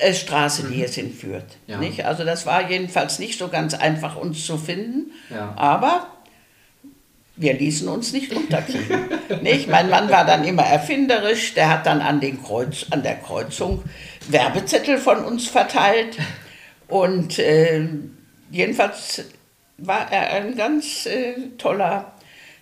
äh, 0.00 0.12
Straße, 0.12 0.64
die 0.64 0.76
mhm. 0.76 0.82
es 0.82 0.94
hinführt. 0.94 1.56
Ja. 1.66 1.78
Nicht? 1.78 2.04
Also 2.04 2.22
das 2.22 2.44
war 2.44 2.70
jedenfalls 2.70 3.18
nicht 3.18 3.38
so 3.38 3.48
ganz 3.48 3.72
einfach, 3.72 4.16
uns 4.16 4.44
zu 4.44 4.58
finden, 4.58 5.12
ja. 5.30 5.54
aber 5.56 6.08
wir 7.36 7.54
ließen 7.54 7.88
uns 7.88 8.12
nicht 8.12 8.34
unterkriegen. 8.34 9.08
nicht? 9.42 9.68
Mein 9.70 9.88
Mann 9.88 10.10
war 10.10 10.26
dann 10.26 10.44
immer 10.44 10.64
erfinderisch, 10.64 11.54
der 11.54 11.70
hat 11.70 11.86
dann 11.86 12.02
an, 12.02 12.20
den 12.20 12.42
Kreuz, 12.42 12.84
an 12.90 13.02
der 13.02 13.16
Kreuzung 13.16 13.82
Werbezettel 14.28 14.98
von 14.98 15.24
uns 15.24 15.46
verteilt 15.46 16.18
und 16.88 17.38
äh, 17.38 17.88
jedenfalls 18.50 19.24
war 19.78 20.12
er 20.12 20.32
ein 20.32 20.56
ganz 20.56 21.06
äh, 21.06 21.34
toller 21.56 22.12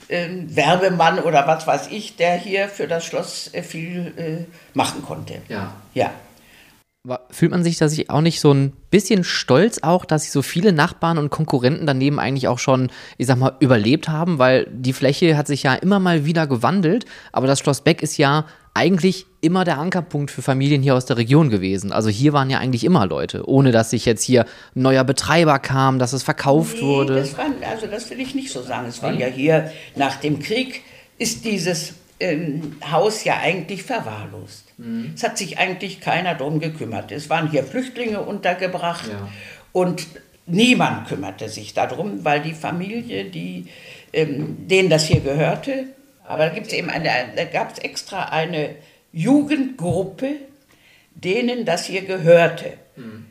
Werbemann 0.09 1.19
oder 1.19 1.47
was 1.47 1.67
weiß 1.67 1.89
ich, 1.91 2.17
der 2.17 2.37
hier 2.37 2.69
für 2.69 2.87
das 2.87 3.05
Schloss 3.05 3.51
äh, 3.53 3.63
viel 3.63 4.13
äh, 4.17 4.45
machen 4.75 5.03
konnte. 5.03 5.35
Ja. 5.49 5.75
Ja. 5.95 6.11
Fühlt 7.31 7.53
man 7.53 7.63
sich 7.63 7.79
da 7.79 7.89
sich 7.89 8.11
auch 8.11 8.21
nicht 8.21 8.41
so 8.41 8.53
ein 8.53 8.73
bisschen 8.91 9.23
stolz 9.23 9.79
auch, 9.83 10.05
dass 10.05 10.23
sich 10.23 10.33
so 10.33 10.43
viele 10.43 10.73
Nachbarn 10.73 11.19
und 11.19 11.31
Konkurrenten 11.31 11.87
daneben 11.87 12.19
eigentlich 12.19 12.49
auch 12.49 12.59
schon, 12.59 12.91
ich 13.17 13.29
sag 13.29 13.39
mal, 13.39 13.55
überlebt 13.61 14.09
haben, 14.09 14.41
weil 14.41 14.67
die 14.73 14.93
Fläche 14.93 15.37
hat 15.37 15.47
sich 15.47 15.63
ja 15.63 15.75
immer 15.75 16.01
mal 16.01 16.25
wieder 16.25 16.49
gewandelt, 16.49 17.05
aber 17.31 17.47
das 17.47 17.61
Schloss 17.61 17.83
Beck 17.83 18.03
ist 18.03 18.17
ja 18.17 18.47
eigentlich 18.77 19.27
immer 19.41 19.65
der 19.65 19.79
Ankerpunkt 19.79 20.31
für 20.31 20.43
Familien 20.43 20.83
hier 20.83 20.95
aus 20.95 21.07
der 21.07 21.17
Region 21.17 21.49
gewesen. 21.49 21.93
Also 21.93 22.11
hier 22.11 22.33
waren 22.33 22.51
ja 22.51 22.59
eigentlich 22.59 22.85
immer 22.85 23.07
Leute, 23.07 23.49
ohne 23.49 23.73
dass 23.73 23.91
sich 23.91 24.05
jetzt 24.05 24.23
hier 24.23 24.43
ein 24.75 24.83
neuer 24.83 25.03
Betreiber 25.03 25.59
kam, 25.59 25.99
dass 25.99 26.13
es 26.13 26.23
verkauft 26.23 26.77
nee, 26.77 26.83
wurde. 26.83 27.17
Das 27.17 27.39
war, 27.39 27.47
also 27.71 27.87
das 27.87 28.11
will 28.11 28.21
ich 28.21 28.35
nicht 28.35 28.51
so 28.51 28.63
sagen. 28.63 28.87
Es 28.89 29.03
war 29.03 29.13
ja 29.13 29.27
hier 29.27 29.73
nach 29.95 30.17
dem 30.17 30.41
Krieg 30.41 30.83
ist 31.19 31.47
dieses 31.47 31.95
ähm, 32.21 32.77
Haus 32.91 33.25
ja 33.25 33.39
eigentlich 33.39 33.83
verwahrlost. 33.83 34.65
Mhm. 34.77 35.13
Es 35.15 35.23
hat 35.23 35.39
sich 35.39 35.59
eigentlich 35.59 36.01
keiner 36.01 36.35
drum 36.35 36.61
gekümmert. 36.61 37.11
Es 37.13 37.31
waren 37.31 37.51
hier 37.51 37.65
Flüchtlinge 37.65 38.21
untergebracht 38.21 39.09
ja. 39.09 39.29
und 39.73 40.07
niemand 40.47 41.09
kümmerte 41.09 41.49
sich 41.49 41.73
darum, 41.73 42.25
weil 42.25 42.43
die 42.43 42.53
Familie, 42.53 43.25
die, 43.25 43.67
ähm, 44.13 44.69
denen 44.69 44.91
das 44.91 45.07
hier 45.07 45.21
gehörte, 45.21 45.87
aber 46.27 46.47
da, 46.47 46.55
gibt's 46.55 46.73
eben 46.73 46.91
eine, 46.91 47.09
da 47.35 47.45
gab 47.45 47.73
es 47.73 47.79
extra 47.79 48.25
eine 48.25 48.77
Jugendgruppe, 49.13 50.37
denen 51.15 51.65
das 51.65 51.87
hier 51.87 52.03
gehörte. 52.03 52.75
Mhm. 52.97 53.27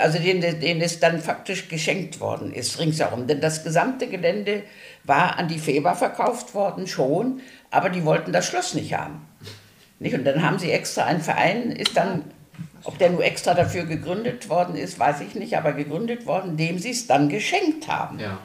Also 0.00 0.18
denen, 0.20 0.60
denen 0.60 0.80
es 0.80 1.00
dann 1.00 1.20
faktisch 1.20 1.68
geschenkt 1.68 2.20
worden 2.20 2.52
ist, 2.52 2.78
ringsherum. 2.78 3.26
Denn 3.26 3.40
das 3.40 3.64
gesamte 3.64 4.06
Gelände 4.06 4.62
war 5.02 5.36
an 5.36 5.48
die 5.48 5.58
Feber 5.58 5.96
verkauft 5.96 6.54
worden, 6.54 6.86
schon, 6.86 7.40
aber 7.70 7.90
die 7.90 8.04
wollten 8.04 8.32
das 8.32 8.46
Schloss 8.46 8.74
nicht 8.74 8.94
haben. 8.94 9.26
Nicht? 9.98 10.14
Und 10.14 10.24
dann 10.24 10.42
haben 10.42 10.60
sie 10.60 10.70
extra, 10.70 11.04
ein 11.04 11.20
Verein 11.20 11.72
ist 11.72 11.96
dann, 11.96 12.24
ob 12.84 12.98
der 12.98 13.10
nur 13.10 13.24
extra 13.24 13.54
dafür 13.54 13.84
gegründet 13.84 14.48
worden 14.48 14.76
ist, 14.76 14.98
weiß 14.98 15.22
ich 15.22 15.34
nicht, 15.34 15.56
aber 15.56 15.72
gegründet 15.72 16.26
worden, 16.26 16.56
dem 16.56 16.78
sie 16.78 16.90
es 16.90 17.08
dann 17.08 17.28
geschenkt 17.28 17.88
haben. 17.88 18.20
Ja. 18.20 18.38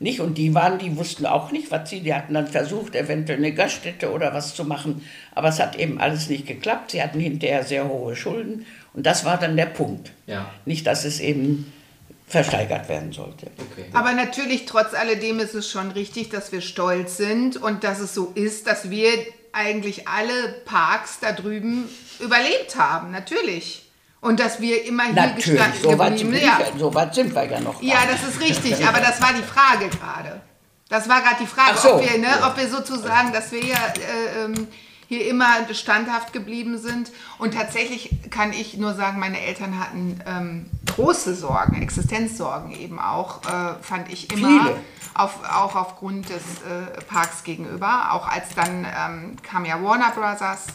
Nicht? 0.00 0.20
Und 0.20 0.38
die 0.38 0.54
waren, 0.54 0.78
die 0.78 0.96
wussten 0.96 1.26
auch 1.26 1.52
nicht, 1.52 1.70
was 1.70 1.90
sie, 1.90 2.00
die 2.00 2.14
hatten 2.14 2.32
dann 2.32 2.46
versucht, 2.46 2.96
eventuell 2.96 3.38
eine 3.38 3.52
Gaststätte 3.52 4.10
oder 4.10 4.32
was 4.32 4.54
zu 4.54 4.64
machen, 4.64 5.04
aber 5.34 5.48
es 5.48 5.60
hat 5.60 5.76
eben 5.76 6.00
alles 6.00 6.30
nicht 6.30 6.46
geklappt. 6.46 6.92
Sie 6.92 7.02
hatten 7.02 7.20
hinterher 7.20 7.64
sehr 7.64 7.86
hohe 7.86 8.16
Schulden 8.16 8.64
und 8.94 9.04
das 9.04 9.26
war 9.26 9.38
dann 9.38 9.58
der 9.58 9.66
Punkt. 9.66 10.12
Ja. 10.26 10.50
Nicht, 10.64 10.86
dass 10.86 11.04
es 11.04 11.20
eben 11.20 11.70
versteigert 12.26 12.88
werden 12.88 13.12
sollte. 13.12 13.48
Okay. 13.58 13.90
Aber 13.92 14.12
natürlich, 14.14 14.64
trotz 14.64 14.94
alledem 14.94 15.38
ist 15.38 15.54
es 15.54 15.70
schon 15.70 15.90
richtig, 15.90 16.30
dass 16.30 16.50
wir 16.50 16.62
stolz 16.62 17.18
sind 17.18 17.58
und 17.58 17.84
dass 17.84 18.00
es 18.00 18.14
so 18.14 18.32
ist, 18.34 18.66
dass 18.66 18.88
wir 18.88 19.10
eigentlich 19.52 20.08
alle 20.08 20.54
Parks 20.64 21.18
da 21.20 21.32
drüben 21.32 21.88
überlebt 22.20 22.74
haben. 22.76 23.10
Natürlich. 23.10 23.89
Und 24.20 24.38
dass 24.38 24.60
wir 24.60 24.84
immer 24.84 25.04
hier 25.04 25.14
Natürlich, 25.14 25.44
gestanden 25.46 25.82
so 25.82 25.98
weit, 25.98 26.18
sind 26.18 26.32
wir, 26.32 26.42
ja. 26.42 26.58
so 26.78 26.94
weit 26.94 27.14
sind 27.14 27.34
wir 27.34 27.44
ja 27.44 27.60
noch. 27.60 27.82
Ja, 27.82 27.98
das 28.10 28.22
ist 28.28 28.40
richtig, 28.40 28.86
aber 28.86 29.00
das 29.00 29.20
war 29.22 29.32
die 29.32 29.42
Frage 29.42 29.88
gerade. 29.88 30.42
Das 30.90 31.08
war 31.08 31.22
gerade 31.22 31.36
die 31.40 31.46
Frage, 31.46 31.78
so. 31.78 31.94
ob, 31.94 32.02
wir, 32.02 32.18
ne, 32.18 32.28
ob 32.44 32.56
wir 32.58 32.68
sozusagen, 32.68 33.32
dass 33.32 33.52
wir 33.52 33.64
ja 33.64 33.76
äh, 33.76 34.44
ähm, 34.44 34.68
hier 35.06 35.26
immer 35.26 35.72
standhaft 35.72 36.32
geblieben 36.32 36.78
sind. 36.78 37.10
Und 37.38 37.54
tatsächlich 37.54 38.10
kann 38.30 38.52
ich 38.52 38.76
nur 38.76 38.94
sagen, 38.94 39.18
meine 39.18 39.40
Eltern 39.40 39.80
hatten 39.80 40.20
ähm, 40.26 40.66
große 40.94 41.34
Sorgen, 41.34 41.80
Existenzsorgen 41.80 42.72
eben 42.72 42.98
auch, 42.98 43.42
äh, 43.44 43.82
fand 43.82 44.12
ich 44.12 44.32
immer. 44.32 44.48
Viele. 44.48 44.76
Auf, 45.12 45.40
auch 45.42 45.74
aufgrund 45.74 46.28
des 46.28 46.36
äh, 46.36 47.00
Parks 47.08 47.42
gegenüber. 47.42 48.12
Auch 48.12 48.28
als 48.28 48.54
dann 48.54 48.86
ähm, 48.86 49.36
kam 49.42 49.64
ja 49.64 49.82
Warner 49.82 50.12
Brothers 50.12 50.66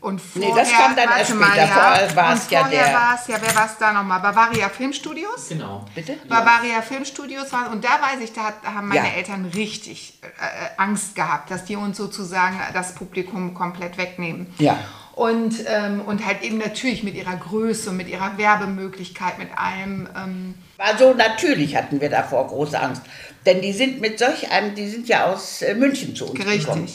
und 0.00 0.18
vorher, 0.18 0.54
nee, 0.54 0.56
das 0.58 0.70
kam 0.72 0.96
dann 0.96 1.10
erst 1.10 1.30
später. 1.30 1.56
Ja, 1.56 1.66
vorher 1.66 2.16
war 2.16 2.34
es 2.34 2.50
ja 2.50 2.68
der. 2.68 2.94
war 2.94 3.18
es 3.20 3.26
ja, 3.28 3.36
wer 3.38 3.54
war 3.54 3.66
es 3.66 3.76
da 3.76 3.92
nochmal? 3.92 4.20
Bavaria 4.20 4.70
Filmstudios? 4.70 5.48
Genau. 5.50 5.84
Bitte? 5.94 6.16
Bavaria 6.26 6.80
Filmstudios 6.80 7.52
war 7.52 7.70
Und 7.70 7.84
da 7.84 8.00
weiß 8.00 8.20
ich, 8.22 8.32
da 8.32 8.54
haben 8.64 8.88
meine 8.88 9.08
ja. 9.08 9.14
Eltern 9.14 9.44
richtig 9.54 10.18
äh, 10.22 10.80
Angst 10.80 11.14
gehabt, 11.14 11.50
dass 11.50 11.66
die 11.66 11.76
uns 11.76 11.98
sozusagen 11.98 12.58
das 12.72 12.94
Publikum 12.94 13.52
komplett 13.52 13.98
wegnehmen. 13.98 14.54
Ja. 14.58 14.78
Und, 15.14 15.56
ähm, 15.66 16.00
und 16.00 16.24
halt 16.24 16.40
eben 16.40 16.56
natürlich 16.56 17.02
mit 17.02 17.14
ihrer 17.14 17.36
Größe 17.36 17.90
und 17.90 17.98
mit 17.98 18.08
ihrer 18.08 18.38
Werbemöglichkeit, 18.38 19.38
mit 19.38 19.48
allem. 19.54 20.08
Ähm 20.16 20.54
War 20.78 20.96
so 20.96 21.12
natürlich 21.12 21.76
hatten 21.76 22.00
wir 22.00 22.08
davor 22.08 22.46
große 22.46 22.80
Angst. 22.80 23.02
Denn 23.44 23.60
die 23.60 23.74
sind 23.74 24.00
mit 24.00 24.18
solch 24.18 24.50
einem, 24.50 24.74
die 24.74 24.88
sind 24.88 25.08
ja 25.08 25.26
aus 25.26 25.60
äh, 25.60 25.74
München 25.74 26.16
zu 26.16 26.24
uns 26.24 26.38
Richtig. 26.40 26.60
gekommen. 26.60 26.88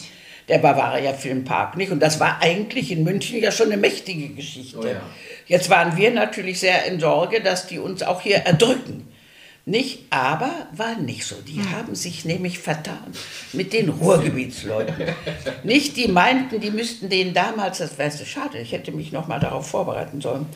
Der 0.48 0.58
Bavaria 0.58 1.12
Filmpark, 1.12 1.76
nicht? 1.76 1.90
Und 1.90 2.00
das 2.00 2.20
war 2.20 2.40
eigentlich 2.40 2.92
in 2.92 3.02
München 3.02 3.40
ja 3.40 3.50
schon 3.50 3.66
eine 3.66 3.76
mächtige 3.76 4.28
Geschichte. 4.28 4.78
Oh 4.78 4.86
ja. 4.86 5.00
Jetzt 5.46 5.70
waren 5.70 5.96
wir 5.96 6.10
natürlich 6.10 6.60
sehr 6.60 6.84
in 6.86 7.00
Sorge, 7.00 7.40
dass 7.40 7.66
die 7.66 7.78
uns 7.78 8.02
auch 8.02 8.20
hier 8.20 8.38
erdrücken. 8.38 9.08
Nicht, 9.68 10.04
aber 10.10 10.68
war 10.70 10.94
nicht 10.94 11.26
so. 11.26 11.34
Die 11.44 11.60
haben 11.60 11.96
sich 11.96 12.24
nämlich 12.24 12.60
vertan 12.60 13.12
mit 13.52 13.72
den 13.72 13.88
Ruhrgebietsleuten. 13.88 14.94
nicht, 15.64 15.96
die 15.96 16.06
meinten, 16.06 16.60
die 16.60 16.70
müssten 16.70 17.08
denen 17.08 17.34
damals, 17.34 17.78
das 17.78 17.98
weißt 17.98 18.20
du, 18.20 18.26
schade, 18.26 18.58
ich 18.58 18.70
hätte 18.70 18.92
mich 18.92 19.10
noch 19.10 19.26
mal 19.26 19.40
darauf 19.40 19.66
vorbereiten 19.68 20.20
sollen. 20.20 20.46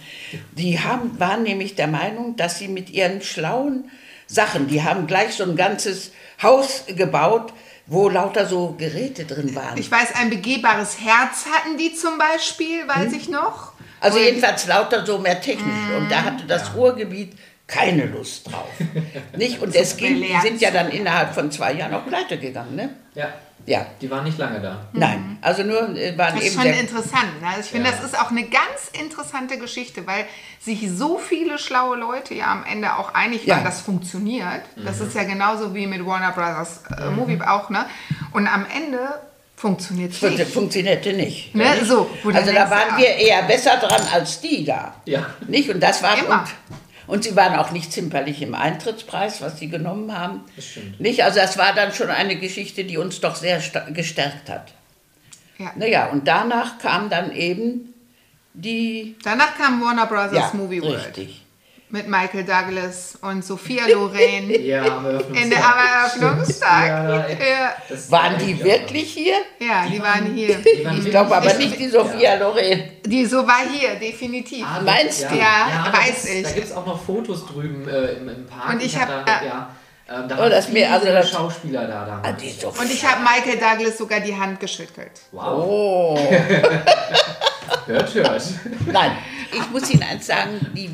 Die 0.53 0.79
haben, 0.79 1.19
waren 1.19 1.43
nämlich 1.43 1.75
der 1.75 1.89
Meinung, 1.89 2.37
dass 2.37 2.61
sie 2.61 2.69
mit 2.69 2.91
ihren 2.91 3.21
schlauen 3.21 3.91
Sachen, 4.29 4.69
die 4.69 4.85
haben 4.85 5.09
gleich 5.09 5.35
so 5.35 5.43
ein 5.43 5.57
ganzes 5.57 6.13
Haus 6.41 6.85
gebaut, 6.87 7.53
wo 7.91 8.09
lauter 8.09 8.47
so 8.47 8.75
Geräte 8.79 9.25
drin 9.25 9.55
waren. 9.55 9.77
Ich 9.77 9.91
weiß, 9.91 10.15
ein 10.15 10.31
begehbares 10.31 11.01
Herz 11.01 11.45
hatten 11.53 11.77
die 11.77 11.93
zum 11.93 12.17
Beispiel, 12.19 12.87
weiß 12.87 13.13
ich 13.13 13.29
noch. 13.29 13.73
Also 14.01 14.19
Und- 14.19 14.25
jedenfalls 14.25 14.67
lauter 14.67 15.05
so 15.05 15.19
mehr 15.19 15.41
technisch. 15.41 15.75
Und 15.99 16.09
da 16.11 16.23
hatte 16.23 16.47
das 16.47 16.73
Ruhrgebiet 16.75 17.33
keine 17.67 18.07
Lust 18.07 18.47
drauf. 18.51 18.69
Nicht? 19.37 19.61
Und 19.61 19.75
es 19.75 19.97
ging, 19.97 20.23
die 20.23 20.35
sind 20.41 20.61
ja 20.61 20.71
dann 20.71 20.89
innerhalb 20.91 21.35
von 21.35 21.51
zwei 21.51 21.73
Jahren 21.75 21.93
auch 21.95 22.07
pleite 22.07 22.39
gegangen. 22.39 22.77
Ne? 22.77 22.91
Ja, 23.15 23.33
Ja, 23.71 23.87
die 24.01 24.11
waren 24.11 24.25
nicht 24.25 24.37
lange 24.37 24.59
da. 24.61 24.89
nein. 24.93 25.39
Also 25.43 25.63
nur 25.63 25.97
äh, 25.97 26.19
waren 26.19 26.35
Das 26.35 26.45
ist 26.45 26.47
eben 26.47 26.55
schon 26.55 26.63
sehr, 26.73 26.81
interessant. 26.81 27.41
Ne? 27.41 27.47
Also 27.47 27.61
ich 27.61 27.67
finde, 27.67 27.89
Ja. 27.89 27.95
das 27.97 28.05
ist 28.05 28.19
auch 28.21 28.31
eine 28.33 28.43
ganz 28.43 28.91
interessante 29.01 29.59
Geschichte, 29.59 30.09
weil 30.09 30.25
sich 30.61 30.91
so 30.91 31.19
viele 31.19 31.57
schlaue 31.57 31.97
Leute 31.97 32.35
ja 32.35 32.51
am 32.51 32.65
Ende 32.65 32.97
auch 32.97 33.15
einig 33.15 33.47
waren, 33.47 33.59
Ja. 33.61 33.65
das 33.65 33.81
funktioniert. 33.81 34.63
Das 34.75 34.99
ist 34.99 35.15
ja 35.15 35.23
genauso 35.23 35.73
wie 35.73 35.87
mit 35.87 36.05
Warner 36.05 36.33
Brothers 36.33 36.83
äh, 36.99 37.11
Movie 37.11 37.41
auch. 37.43 37.71
Ne? 37.71 37.87
Und 38.33 38.49
am 38.49 38.67
Ende 38.75 38.99
funktioniert 39.55 40.15
es 40.15 40.21
nicht. 40.21 40.53
funktionierte 40.53 41.13
nicht. 41.13 41.55
Ne? 41.55 41.71
Nicht? 41.71 41.87
So, 41.87 42.11
also 42.25 42.53
da 42.53 42.69
waren 42.69 42.91
ah. 42.91 42.99
wir 42.99 43.07
eher 43.07 43.43
besser 43.45 43.77
dran 43.77 44.03
als 44.13 44.41
die 44.41 44.65
da. 44.65 44.95
Ja. 45.05 45.27
Nicht? 45.47 45.71
Und 45.71 45.81
das 45.81 46.03
war 46.03 46.19
Immer. 46.19 46.41
und, 46.41 46.77
und 47.11 47.25
sie 47.25 47.37
waren 47.37 47.57
auch 47.57 47.73
nicht 47.73 47.93
zimperlich 47.93 48.41
im 48.41 48.55
Eintrittspreis, 48.55 49.43
was 49.43 49.59
sie 49.59 49.69
genommen 49.69 50.17
haben. 50.17 50.43
Das 50.57 50.67
stimmt. 50.67 51.01
Nicht? 51.01 51.25
Also 51.25 51.41
das 51.41 51.59
war 51.59 51.75
dann 51.75 51.93
schon 51.93 52.09
eine 52.09 52.37
Geschichte, 52.37 52.85
die 52.85 52.99
uns 52.99 53.21
doch 53.21 53.35
sehr 53.35 53.61
gestärkt 53.93 54.49
hat. 54.49 54.73
Ja. 55.59 55.73
Naja, 55.77 56.07
und 56.07 56.27
danach 56.27 56.79
kam 56.79 57.11
dann 57.11 57.33
eben 57.33 57.93
die 58.55 59.17
Danach 59.23 59.57
kam 59.57 59.81
Warner 59.81 60.07
Brothers 60.07 60.33
ja, 60.35 60.51
Movie 60.55 60.83
World 60.83 61.07
richtig. 61.07 61.40
Mit 61.93 62.09
Michael 62.09 62.45
Douglas 62.45 63.19
und 63.21 63.45
Sophia 63.45 63.87
Loren 63.89 64.51
Ja, 64.65 64.83
am 64.99 65.05
Eröffnungstag. 65.07 65.43
in 65.43 65.51
der 65.51 65.65
am 65.65 65.79
Eröffnungstag. 65.79 66.87
Ja, 66.87 67.19
Ja, 67.29 67.73
Das 67.89 68.11
Waren 68.11 68.33
war 68.35 68.39
die 68.39 68.63
wirklich 68.65 69.13
hier? 69.13 69.35
ja, 69.59 69.87
die 69.87 70.01
waren 70.01 70.33
hier. 70.35 70.57
Die 70.59 70.85
waren 70.85 70.99
Ich 71.05 71.11
glaube 71.11 71.37
aber 71.37 71.51
Ich- 71.53 71.59
nicht 71.59 71.79
die 71.79 71.89
Sophia 71.89 72.35
Loren. 72.37 72.83
Die 73.05 73.25
so 73.27 73.47
war 73.47 73.63
hier, 73.71 73.97
definitiv. 73.97 74.65
Ah, 74.67 74.81
Meinst 74.83 75.23
du? 75.31 75.35
Ja, 75.35 75.91
weiß 75.93 76.05
gibt's- 76.07 76.25
ich. 76.31 76.43
Da 76.45 76.51
gibt 76.53 76.67
es 76.67 76.73
auch 76.73 76.87
noch 76.87 77.03
Fotos 77.03 77.47
drüben 77.47 77.89
äh, 77.89 78.13
im, 78.13 78.29
im 78.29 78.47
Park. 78.47 78.71
Und 78.75 78.83
ich 78.83 78.97
hab 78.97 79.09
hab- 79.09 79.27
da, 79.27 79.33
ja. 79.43 79.45
ja, 79.45 79.71
ähm, 80.23 80.29
da 80.29 80.37
Oh, 80.37 80.39
waren 80.43 80.51
das 80.51 80.69
mir- 80.69 80.91
also 80.93 81.07
das- 81.07 81.31
Schauspieler 81.31 81.87
da 81.89 82.05
damals. 82.07 82.29
Ah, 82.29 82.33
die 82.33 82.51
Sophia. 82.51 82.83
Und 82.83 82.93
ich 82.93 83.05
habe 83.05 83.21
Michael 83.23 83.59
Douglas 83.59 83.99
sogar 83.99 84.21
die 84.21 84.37
Hand 84.37 84.61
geschüttelt. 84.61 85.11
wow, 85.33 85.65
Oh, 85.67 86.19
hört, 87.87 88.15
hört. 88.15 88.43
nein. 88.87 89.13
Ich 89.53 89.71
muss 89.71 89.91
Ihnen 89.91 90.05
eins 90.05 90.27
sagen, 90.29 90.61
die, 90.77 90.91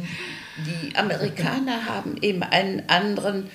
die 0.65 0.97
Amerikaner 0.97 1.87
haben 1.89 2.17
eben 2.23 2.43
einen 2.43 2.89
anderen 2.89 3.51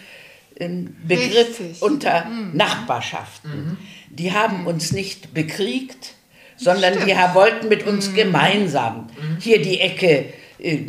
ähm, 0.60 0.96
Begriff 1.08 1.60
Richtig. 1.60 1.82
unter 1.82 2.26
Nachbarschaften. 2.54 3.78
Die 4.10 4.32
haben 4.34 4.68
uns 4.68 4.92
nicht 4.92 5.34
bekriegt, 5.34 6.14
sondern 6.58 6.94
die 6.94 7.00
Stimmt. 7.02 7.18
ha- 7.18 7.34
wollten 7.36 7.68
mit 7.70 7.88
uns 7.88 8.14
gemeinsam 8.14 9.08
hier 9.40 9.62
die 9.62 9.80
Ecke 9.80 10.26
äh, 10.60 10.80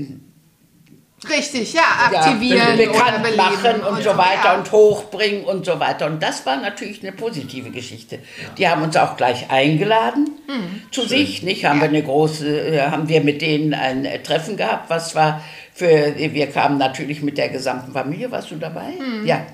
Richtig, 1.30 1.72
ja, 1.72 1.82
aktivieren 2.10 2.76
ja, 2.80 2.84
bekannt 2.84 3.36
machen 3.36 3.80
und, 3.82 4.02
so 4.02 4.10
weiter 4.16 4.44
ja. 4.46 4.58
und 4.58 4.72
hochbringen 4.72 5.44
und 5.44 5.64
so 5.64 5.78
weiter. 5.78 6.06
Und 6.06 6.20
das 6.20 6.44
war 6.46 6.56
natürlich 6.56 7.00
eine 7.00 7.12
positive 7.12 7.70
Geschichte. 7.70 8.18
Die 8.58 8.66
haben 8.68 8.82
uns 8.82 8.96
auch 8.96 9.16
gleich 9.16 9.48
eingeladen 9.48 10.30
Hm. 10.48 10.82
zu 10.90 11.06
sich, 11.06 11.44
nicht? 11.44 11.64
Haben 11.64 11.80
wir 11.80 11.88
eine 11.88 12.02
große, 12.02 12.74
äh, 12.74 12.80
haben 12.90 13.08
wir 13.08 13.20
mit 13.20 13.40
denen 13.40 13.72
ein 13.72 14.04
Treffen 14.24 14.56
gehabt, 14.56 14.90
was 14.90 15.14
war 15.14 15.40
für, 15.74 16.14
wir 16.16 16.46
kamen 16.50 16.78
natürlich 16.78 17.22
mit 17.22 17.38
der 17.38 17.48
gesamten 17.48 17.92
Familie. 17.92 18.30
Warst 18.30 18.50
du 18.50 18.56
dabei? 18.56 18.92
Hm. 18.98 19.26
Ja. 19.26 19.46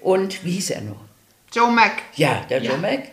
Und 0.00 0.44
wie 0.44 0.52
hieß 0.52 0.70
er 0.70 0.82
noch? 0.82 1.00
Joe 1.52 1.70
Mack. 1.70 2.02
Ja, 2.14 2.42
der 2.48 2.62
Ja. 2.62 2.72
Jomek. 2.72 3.12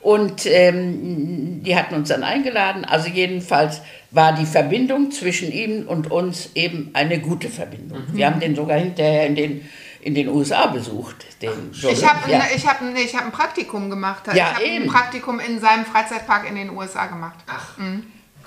Und 0.00 0.44
ähm, 0.44 1.62
die 1.62 1.74
hatten 1.74 1.94
uns 1.94 2.10
dann 2.10 2.24
eingeladen. 2.24 2.84
Also 2.84 3.08
jedenfalls 3.08 3.80
war 4.10 4.34
die 4.34 4.44
Verbindung 4.44 5.10
zwischen 5.10 5.50
ihm 5.50 5.88
und 5.88 6.10
uns 6.10 6.50
eben 6.54 6.90
eine 6.92 7.20
gute 7.20 7.48
Verbindung. 7.48 8.00
Mhm. 8.08 8.16
Wir 8.16 8.26
haben 8.26 8.38
den 8.38 8.54
sogar 8.54 8.76
hinterher 8.76 9.26
in 9.26 9.34
den, 9.34 9.68
in 10.02 10.14
den 10.14 10.28
USA 10.28 10.66
besucht. 10.66 11.24
Den. 11.40 11.70
Ich 11.72 12.06
habe 12.06 12.30
ja. 12.30 12.42
ich 12.54 12.66
hab, 12.66 12.82
nee, 12.82 13.00
ich 13.00 13.16
hab 13.16 13.24
ein 13.24 13.32
Praktikum 13.32 13.88
gemacht. 13.88 14.24
Ja, 14.26 14.34
ich 14.34 14.42
habe 14.42 14.64
eben. 14.64 14.84
ein 14.84 14.90
Praktikum 14.90 15.40
in 15.40 15.58
seinem 15.58 15.86
Freizeitpark 15.86 16.50
in 16.50 16.56
den 16.56 16.68
USA 16.68 17.06
gemacht. 17.06 17.38
Ach, 17.46 17.78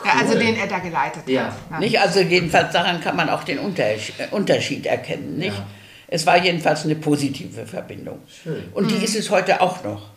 Ja, 0.06 0.12
also 0.20 0.34
cool. 0.34 0.40
den 0.40 0.56
er 0.58 0.68
da 0.68 0.80
geleitet 0.80 1.24
Ja. 1.28 1.46
hat. 1.46 1.54
Ja. 1.72 1.80
Nicht? 1.80 2.00
Also 2.00 2.20
jedenfalls 2.22 2.72
daran 2.74 3.02
kann 3.02 3.16
man 3.16 3.30
auch 3.30 3.44
den 3.44 3.60
Unterschied, 4.32 4.86
erkennen. 4.86 5.38
Nicht? 5.38 5.58
Ja. 5.58 5.66
Es 6.08 6.26
war 6.26 6.38
jedenfalls 6.42 6.86
eine 6.86 6.96
positive 6.96 7.66
Verbindung. 7.66 8.20
Schön. 8.44 8.64
Und 8.74 8.86
Mhm. 8.86 8.90
die 9.00 9.04
ist 9.06 9.16
es 9.16 9.30
heute 9.30 9.60
auch 9.62 9.84
noch. 9.84 10.10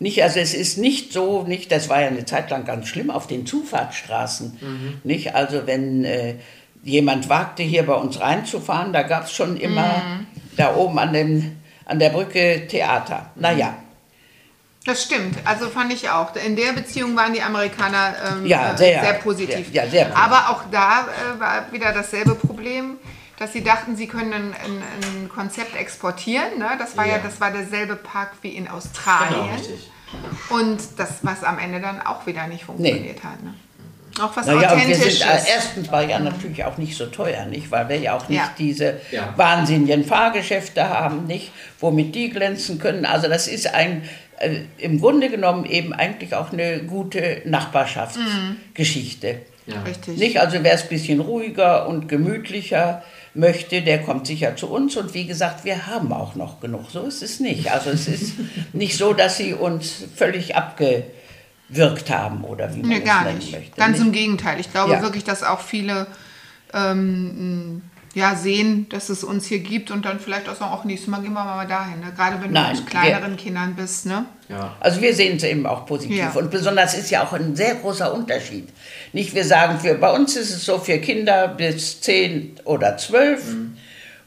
Nicht, 0.00 0.22
also 0.22 0.38
es 0.38 0.54
ist 0.54 0.78
nicht 0.78 1.12
so, 1.12 1.42
nicht, 1.42 1.72
das 1.72 1.88
war 1.88 2.00
ja 2.00 2.06
eine 2.06 2.24
Zeit 2.24 2.50
lang 2.50 2.64
ganz 2.64 2.86
schlimm 2.86 3.10
auf 3.10 3.26
den 3.26 3.44
Zufahrtsstraßen. 3.46 4.56
Mhm. 4.60 4.94
Nicht? 5.04 5.34
Also 5.34 5.66
wenn 5.66 6.04
äh, 6.04 6.36
jemand 6.84 7.28
wagte, 7.28 7.62
hier 7.64 7.84
bei 7.84 7.94
uns 7.94 8.20
reinzufahren, 8.20 8.92
da 8.92 9.02
gab 9.02 9.24
es 9.24 9.32
schon 9.32 9.56
immer 9.56 9.82
Mhm. 9.88 10.26
da 10.56 10.76
oben 10.76 10.98
an, 10.98 11.12
dem, 11.12 11.56
an 11.84 11.98
der 11.98 12.10
Brücke 12.10 12.66
Theater. 12.68 13.30
Naja, 13.34 13.74
Das 14.88 15.02
stimmt, 15.02 15.36
also 15.44 15.68
fand 15.68 15.92
ich 15.92 16.08
auch. 16.08 16.34
In 16.34 16.56
der 16.56 16.72
Beziehung 16.72 17.14
waren 17.14 17.34
die 17.34 17.42
Amerikaner 17.42 18.14
ähm, 18.32 18.46
Ja, 18.46 18.72
äh, 18.72 18.76
sehr, 18.78 19.12
positiv. 19.22 19.66
sehr- 19.70 19.84
ja, 19.84 19.90
sehr 19.90 20.04
positiv. 20.06 20.24
Aber 20.24 20.50
auch 20.50 20.62
da 20.72 21.02
äh, 21.02 21.38
war 21.38 21.70
wieder 21.70 21.92
dasselbe 21.92 22.34
Problem, 22.34 22.96
dass 23.38 23.52
sie 23.52 23.62
dachten, 23.62 23.96
sie 23.96 24.06
können 24.06 24.32
ein, 24.32 24.54
ein, 24.54 24.82
ein 25.02 25.28
Konzept 25.28 25.76
exportieren. 25.76 26.58
Ne? 26.58 26.70
Das 26.78 26.96
war 26.96 27.06
ja. 27.06 27.16
Ja. 27.16 27.18
das 27.22 27.38
war 27.40 27.50
derselbe 27.50 27.96
Park 27.96 28.32
wie 28.40 28.48
in 28.56 28.64
Genau, 28.64 28.76
Australien. 28.78 29.50
richtig. 29.54 29.90
Und 30.48 30.78
das, 30.96 31.18
was 31.22 31.44
am 31.44 31.58
Ende 31.58 31.80
dann 31.80 32.00
auch 32.00 32.24
wieder 32.26 32.46
nicht 32.46 32.64
funktioniert 32.64 33.22
hat. 33.22 33.42
Ne? 33.42 33.52
Auch 34.22 34.34
was 34.36 34.46
Naja, 34.46 34.72
und 34.72 34.78
wir 34.78 34.86
Authentisches. 34.86 35.18
sind, 35.20 35.28
äh, 35.28 35.40
erstens 35.54 35.92
war 35.92 36.02
ja 36.02 36.18
natürlich 36.18 36.64
auch 36.64 36.78
nicht 36.78 36.96
so 36.96 37.06
teuer, 37.06 37.44
nicht? 37.44 37.70
Weil 37.70 37.88
wir 37.90 37.98
ja 37.98 38.16
auch 38.16 38.26
nicht 38.28 38.38
Ja. 38.38 38.50
diese 38.58 39.00
Ja. 39.12 39.34
wahnsinnigen 39.36 40.04
Fahrgeschäfte 40.04 40.88
haben, 40.88 41.26
nicht? 41.26 41.52
Womit 41.78 42.14
die 42.14 42.30
glänzen 42.30 42.78
können. 42.80 43.04
Also 43.04 43.28
das 43.28 43.46
ist 43.46 43.72
ein, 43.72 44.08
äh, 44.40 44.60
im 44.78 45.00
Grunde 45.00 45.28
genommen 45.30 45.64
eben 45.66 45.92
eigentlich 45.92 46.34
auch 46.34 46.52
eine 46.52 46.80
gute 46.82 47.42
Nachbarschaftsgeschichte. 47.44 49.40
Ja. 49.66 49.82
Richtig. 49.82 50.16
Nicht? 50.18 50.40
Also 50.40 50.58
wer 50.62 50.72
es 50.72 50.82
ein 50.84 50.88
bisschen 50.88 51.20
ruhiger 51.20 51.86
und 51.88 52.08
gemütlicher 52.08 53.02
möchte, 53.34 53.82
der 53.82 54.02
kommt 54.02 54.26
sicher 54.26 54.56
zu 54.56 54.68
uns. 54.70 54.96
Und 54.96 55.12
wie 55.12 55.26
gesagt, 55.26 55.64
wir 55.66 55.86
haben 55.86 56.12
auch 56.12 56.34
noch 56.34 56.60
genug. 56.60 56.90
So 56.90 57.02
ist 57.02 57.22
es 57.22 57.38
nicht. 57.40 57.70
Also 57.70 57.90
es 57.90 58.08
ist 58.08 58.32
nicht 58.72 58.96
so, 58.96 59.12
dass 59.12 59.36
sie 59.36 59.52
uns 59.52 60.04
völlig 60.16 60.56
abgewirkt 60.56 62.08
haben 62.10 62.44
oder 62.44 62.74
wie 62.74 62.80
man 62.80 62.88
Nee, 62.88 62.98
es 63.00 63.04
gar 63.04 63.24
nennen 63.24 63.38
nicht. 63.38 63.52
möchte. 63.52 63.76
Ganz 63.76 63.98
nicht? 63.98 64.06
im 64.06 64.12
Gegenteil. 64.12 64.58
Ich 64.58 64.70
glaube 64.72 64.92
Ja. 64.94 65.02
wirklich, 65.02 65.24
dass 65.24 65.42
auch 65.42 65.60
viele 65.60 66.06
ähm, 66.72 67.82
ja, 68.14 68.34
sehen, 68.34 68.88
dass 68.88 69.08
es 69.08 69.22
uns 69.22 69.46
hier 69.46 69.60
gibt 69.60 69.90
und 69.90 70.04
dann 70.04 70.18
vielleicht 70.18 70.48
auch 70.48 70.56
sagen, 70.56 70.72
auch 70.72 70.84
nächstes 70.84 71.08
Mal 71.08 71.20
gehen 71.20 71.32
wir 71.32 71.44
mal 71.44 71.66
dahin. 71.66 72.00
Ne? 72.00 72.12
Gerade 72.16 72.42
wenn 72.42 72.52
Nein, 72.52 72.74
du 72.74 72.80
mit 72.80 72.90
kleineren 72.90 73.36
Kindern 73.36 73.74
bist. 73.76 74.06
Ne? 74.06 74.24
Ja. 74.48 74.74
Also 74.80 75.00
wir 75.00 75.14
sehen 75.14 75.36
es 75.36 75.44
eben 75.44 75.66
auch 75.66 75.86
positiv. 75.86 76.16
Ja. 76.16 76.30
Und 76.30 76.50
besonders 76.50 76.94
ist 76.94 77.10
ja 77.10 77.24
auch 77.24 77.32
ein 77.32 77.54
sehr 77.54 77.76
großer 77.76 78.12
Unterschied. 78.12 78.68
Nicht 79.12 79.34
wir 79.34 79.44
sagen, 79.44 79.78
für, 79.78 79.94
bei 79.94 80.12
uns 80.12 80.36
ist 80.36 80.50
es 80.50 80.64
so 80.64 80.78
für 80.78 80.98
Kinder 80.98 81.48
bis 81.48 82.00
10 82.00 82.60
oder 82.64 82.96
12 82.96 83.42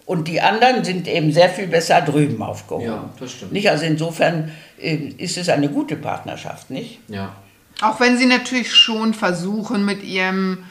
und 0.06 0.28
die 0.28 0.42
anderen 0.42 0.84
sind 0.84 1.08
eben 1.08 1.32
sehr 1.32 1.50
viel 1.50 1.68
besser 1.68 2.02
drüben 2.02 2.42
aufgehoben. 2.44 2.86
Ja, 2.86 3.10
das 3.20 3.32
stimmt. 3.32 3.54
Nicht? 3.54 3.70
Also 3.70 3.86
insofern 3.86 4.52
äh, 4.80 4.96
ist 4.96 5.38
es 5.38 5.50
eine 5.50 5.70
gute 5.70 5.96
Partnerschaft, 5.96 6.70
nicht? 6.70 7.00
Ja. 7.08 7.36
Auch 7.82 8.00
wenn 8.00 8.18
sie 8.18 8.26
natürlich 8.26 8.76
schon 8.76 9.14
versuchen 9.14 9.86
mit 9.86 10.04
ihrem 10.04 10.66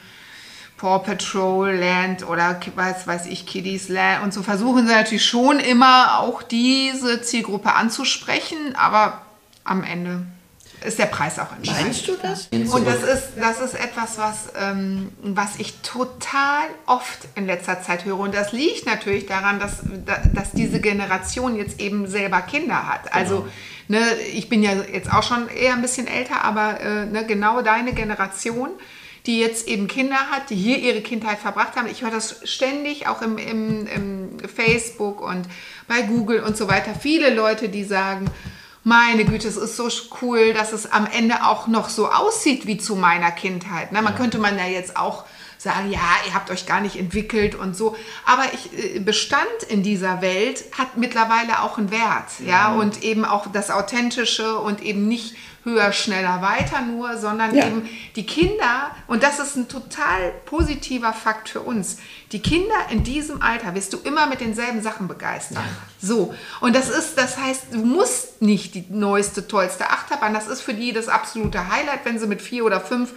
Paw 0.81 0.97
Patrol 0.97 1.75
Land 1.75 2.27
oder 2.27 2.55
ki- 2.55 2.71
weiß, 2.75 3.05
weiß 3.05 3.27
ich, 3.27 3.45
Kiddies 3.45 3.87
Land 3.87 4.23
und 4.23 4.33
so 4.33 4.41
versuchen 4.41 4.87
sie 4.87 4.93
natürlich 4.93 5.23
schon 5.25 5.59
immer 5.59 6.17
auch 6.19 6.41
diese 6.41 7.21
Zielgruppe 7.21 7.73
anzusprechen, 7.73 8.57
aber 8.75 9.21
am 9.63 9.83
Ende 9.83 10.23
ist 10.83 10.97
der 10.97 11.05
Preis 11.05 11.37
auch 11.37 11.55
entscheidend. 11.55 11.83
Meinst 11.83 12.07
du 12.07 12.13
das? 12.19 12.47
Und 12.73 12.87
das 12.87 13.03
ist, 13.03 13.27
das 13.39 13.59
ist 13.61 13.75
etwas, 13.75 14.17
was, 14.17 14.49
ähm, 14.59 15.11
was 15.21 15.57
ich 15.59 15.79
total 15.81 16.63
oft 16.87 17.19
in 17.35 17.45
letzter 17.45 17.83
Zeit 17.83 18.03
höre. 18.05 18.17
Und 18.17 18.33
das 18.33 18.51
liegt 18.51 18.87
natürlich 18.87 19.27
daran, 19.27 19.59
dass, 19.59 19.83
dass 20.33 20.51
diese 20.53 20.81
Generation 20.81 21.55
jetzt 21.55 21.79
eben 21.79 22.07
selber 22.07 22.41
Kinder 22.41 22.87
hat. 22.87 23.13
Also, 23.13 23.45
genau. 23.87 24.01
ne, 24.01 24.15
ich 24.33 24.49
bin 24.49 24.63
ja 24.63 24.71
jetzt 24.91 25.13
auch 25.13 25.21
schon 25.21 25.47
eher 25.49 25.73
ein 25.73 25.83
bisschen 25.83 26.07
älter, 26.07 26.43
aber 26.43 26.81
äh, 26.81 27.05
ne, 27.05 27.27
genau 27.27 27.61
deine 27.61 27.93
Generation 27.93 28.71
die 29.25 29.39
jetzt 29.39 29.67
eben 29.67 29.87
Kinder 29.87 30.31
hat, 30.31 30.49
die 30.49 30.55
hier 30.55 30.79
ihre 30.79 31.01
Kindheit 31.01 31.39
verbracht 31.39 31.75
haben. 31.75 31.87
Ich 31.87 32.01
höre 32.01 32.11
das 32.11 32.41
ständig 32.43 33.07
auch 33.07 33.21
im, 33.21 33.37
im, 33.37 33.87
im 33.87 34.39
Facebook 34.39 35.21
und 35.21 35.47
bei 35.87 36.01
Google 36.01 36.41
und 36.41 36.57
so 36.57 36.67
weiter. 36.67 36.95
Viele 36.99 37.33
Leute, 37.33 37.69
die 37.69 37.83
sagen, 37.83 38.25
meine 38.83 39.25
Güte, 39.25 39.47
es 39.47 39.57
ist 39.57 39.77
so 39.77 39.89
cool, 40.21 40.53
dass 40.53 40.73
es 40.73 40.91
am 40.91 41.05
Ende 41.05 41.45
auch 41.45 41.67
noch 41.67 41.89
so 41.89 42.09
aussieht 42.09 42.65
wie 42.65 42.77
zu 42.77 42.95
meiner 42.95 43.31
Kindheit. 43.31 43.91
Ne? 43.91 44.01
Man 44.01 44.15
könnte 44.15 44.39
man 44.39 44.57
ja 44.57 44.65
jetzt 44.65 44.97
auch 44.97 45.25
sagen, 45.59 45.91
ja, 45.91 45.99
ihr 46.25 46.33
habt 46.33 46.49
euch 46.49 46.65
gar 46.65 46.81
nicht 46.81 46.95
entwickelt 46.95 47.53
und 47.53 47.77
so. 47.77 47.95
Aber 48.25 48.45
ich, 48.53 48.95
äh, 48.95 48.99
Bestand 48.99 49.45
in 49.69 49.83
dieser 49.83 50.23
Welt 50.23 50.63
hat 50.75 50.97
mittlerweile 50.97 51.61
auch 51.61 51.77
einen 51.77 51.91
Wert, 51.91 52.39
ja, 52.39 52.47
ja 52.47 52.73
und 52.73 53.03
eben 53.03 53.25
auch 53.25 53.45
das 53.51 53.69
Authentische 53.69 54.57
und 54.57 54.81
eben 54.81 55.07
nicht 55.07 55.35
höher, 55.63 55.91
schneller, 55.91 56.41
weiter 56.41 56.81
nur, 56.81 57.17
sondern 57.17 57.55
ja. 57.55 57.67
eben 57.67 57.87
die 58.15 58.25
Kinder, 58.25 58.91
und 59.07 59.23
das 59.23 59.39
ist 59.39 59.55
ein 59.55 59.67
total 59.67 60.31
positiver 60.45 61.13
Fakt 61.13 61.49
für 61.49 61.61
uns, 61.61 61.97
die 62.31 62.39
Kinder 62.39 62.75
in 62.89 63.03
diesem 63.03 63.41
Alter 63.41 63.75
wirst 63.75 63.93
du 63.93 63.97
immer 64.03 64.25
mit 64.25 64.41
denselben 64.41 64.81
Sachen 64.81 65.07
begeistern. 65.07 65.63
So, 66.01 66.33
und 66.61 66.75
das 66.75 66.89
ist, 66.89 67.17
das 67.17 67.37
heißt, 67.37 67.73
du 67.73 67.79
musst 67.79 68.41
nicht 68.41 68.73
die 68.73 68.85
neueste, 68.89 69.47
tollste 69.47 69.89
Achterbahn, 69.89 70.33
das 70.33 70.47
ist 70.47 70.61
für 70.61 70.73
die 70.73 70.93
das 70.93 71.07
absolute 71.07 71.69
Highlight, 71.69 72.05
wenn 72.05 72.17
sie 72.17 72.27
mit 72.27 72.41
vier 72.41 72.65
oder 72.65 72.79
fünf 72.79 73.13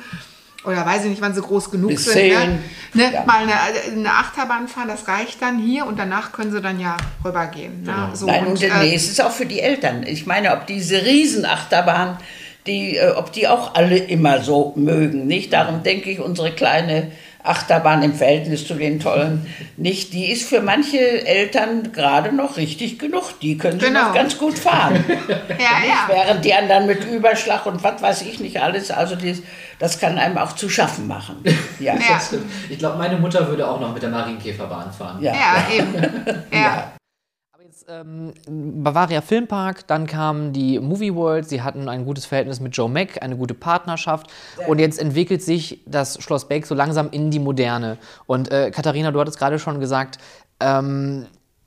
oder 0.64 0.84
weiß 0.84 1.04
ich 1.04 1.10
nicht, 1.10 1.20
wann 1.20 1.34
sie 1.34 1.42
groß 1.42 1.70
genug 1.70 1.90
Bis 1.90 2.04
sind, 2.04 2.28
ne? 2.28 2.58
Ne? 2.94 3.12
Ja. 3.12 3.24
mal 3.24 3.42
eine, 3.42 3.52
eine, 3.92 4.10
Achterbahn 4.10 4.68
fahren, 4.68 4.88
das 4.88 5.06
reicht 5.08 5.42
dann 5.42 5.58
hier 5.58 5.86
und 5.86 5.98
danach 5.98 6.32
können 6.32 6.52
sie 6.52 6.60
dann 6.60 6.80
ja 6.80 6.96
rübergehen. 7.24 7.82
Ne? 7.82 7.92
Genau. 7.92 8.14
So, 8.14 8.26
Nein, 8.26 8.46
und, 8.46 8.62
äh, 8.62 8.70
nee, 8.80 8.94
es 8.94 9.08
ist 9.08 9.22
auch 9.22 9.32
für 9.32 9.46
die 9.46 9.60
Eltern. 9.60 10.04
Ich 10.06 10.26
meine, 10.26 10.52
ob 10.52 10.66
diese 10.66 11.04
Riesenachterbahn, 11.04 12.18
die, 12.66 12.96
äh, 12.96 13.10
ob 13.10 13.32
die 13.32 13.48
auch 13.48 13.74
alle 13.74 13.98
immer 13.98 14.40
so 14.42 14.72
mögen, 14.76 15.26
nicht? 15.26 15.52
Darum 15.52 15.82
denke 15.82 16.10
ich, 16.10 16.20
unsere 16.20 16.52
kleine 16.52 17.12
Achterbahn 17.44 18.02
im 18.02 18.14
Verhältnis 18.14 18.66
zu 18.66 18.74
den 18.74 18.98
tollen 18.98 19.46
nicht. 19.76 20.14
Die 20.14 20.32
ist 20.32 20.48
für 20.48 20.62
manche 20.62 20.98
Eltern 20.98 21.92
gerade 21.92 22.34
noch 22.34 22.56
richtig 22.56 22.98
genug. 22.98 23.38
Die 23.40 23.58
können 23.58 23.78
sie 23.78 23.86
genau. 23.86 24.08
noch 24.08 24.14
ganz 24.14 24.38
gut 24.38 24.58
fahren. 24.58 25.04
ja, 25.08 25.86
ja. 25.86 26.08
Während 26.08 26.44
die 26.44 26.54
anderen 26.54 26.86
mit 26.86 27.04
Überschlag 27.04 27.66
und 27.66 27.84
was 27.84 28.00
weiß 28.00 28.22
ich 28.22 28.40
nicht 28.40 28.62
alles, 28.62 28.90
also 28.90 29.14
die, 29.14 29.42
das 29.78 30.00
kann 30.00 30.18
einem 30.18 30.38
auch 30.38 30.54
zu 30.54 30.70
schaffen 30.70 31.06
machen. 31.06 31.36
Ja, 31.78 31.94
ja. 31.94 32.20
Ich 32.70 32.78
glaube, 32.78 32.96
meine 32.96 33.18
Mutter 33.18 33.46
würde 33.46 33.68
auch 33.68 33.78
noch 33.78 33.92
mit 33.92 34.02
der 34.02 34.10
Marienkäferbahn 34.10 34.90
fahren. 34.90 35.22
Ja, 35.22 35.34
ja 35.34 35.66
eben. 35.76 35.94
ja 36.50 36.93
ähm, 37.88 38.32
Bavaria 38.46 39.20
Filmpark, 39.20 39.86
dann 39.86 40.06
kam 40.06 40.52
die 40.52 40.78
Movie 40.78 41.14
World, 41.14 41.48
sie 41.48 41.62
hatten 41.62 41.88
ein 41.88 42.04
gutes 42.04 42.26
Verhältnis 42.26 42.60
mit 42.60 42.76
Joe 42.76 42.88
Mack, 42.88 43.22
eine 43.22 43.36
gute 43.36 43.54
Partnerschaft 43.54 44.28
und 44.66 44.78
jetzt 44.78 44.98
entwickelt 44.98 45.42
sich 45.42 45.80
das 45.86 46.22
Schloss 46.22 46.48
Beck 46.48 46.66
so 46.66 46.74
langsam 46.74 47.10
in 47.10 47.30
die 47.30 47.38
Moderne. 47.38 47.98
Und 48.26 48.50
äh, 48.50 48.70
Katharina, 48.70 49.10
du 49.10 49.20
hattest 49.20 49.38
gerade 49.38 49.58
schon 49.58 49.80
gesagt, 49.80 50.18
ähm, 50.60 51.26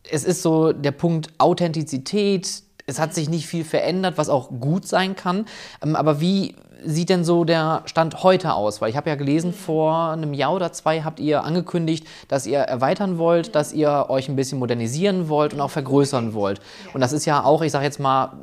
es 0.10 0.24
ist 0.24 0.42
so 0.42 0.74
der 0.74 0.92
Punkt 0.92 1.34
Authentizität, 1.38 2.64
es 2.86 3.00
hat 3.00 3.14
sich 3.14 3.30
nicht 3.30 3.48
viel 3.48 3.66
verändert, 3.66 4.18
was 4.18 4.30
auch 4.30 4.50
gut 4.50 4.88
sein 4.88 5.16
kann. 5.16 5.46
Ähm, 5.84 5.96
aber 5.96 6.22
wie 6.22 6.56
sieht 6.84 7.10
denn 7.10 7.24
so 7.24 7.44
der 7.44 7.84
Stand 7.86 8.24
heute 8.24 8.54
aus? 8.54 8.82
Weil 8.82 8.90
ich 8.90 8.98
habe 8.98 9.10
ja 9.10 9.16
gelesen, 9.16 9.54
vor 9.54 10.12
einem 10.12 10.34
Jahr 10.34 10.54
oder 10.54 10.72
zwei 10.72 11.02
habt 11.02 11.20
ihr 11.20 11.44
angekündigt, 11.44 12.08
dass 12.28 12.46
ihr 12.46 12.60
erweitern 12.60 13.18
wollt, 13.18 13.56
dass 13.56 13.74
ihr 13.74 14.06
euch 14.10 14.30
ein 14.30 14.36
bisschen 14.36 14.60
modernisieren 14.60 15.30
wollt 15.30 15.54
und 15.54 15.62
auch 15.62 15.72
vergrößern 15.72 16.34
wollt. 16.34 16.60
Und 16.94 17.02
das 17.02 17.14
ist 17.14 17.26
ja 17.26 17.44
auch, 17.44 17.62
ich 17.62 17.72
sage 17.72 17.86
jetzt 17.86 18.00
mal, 18.00 18.34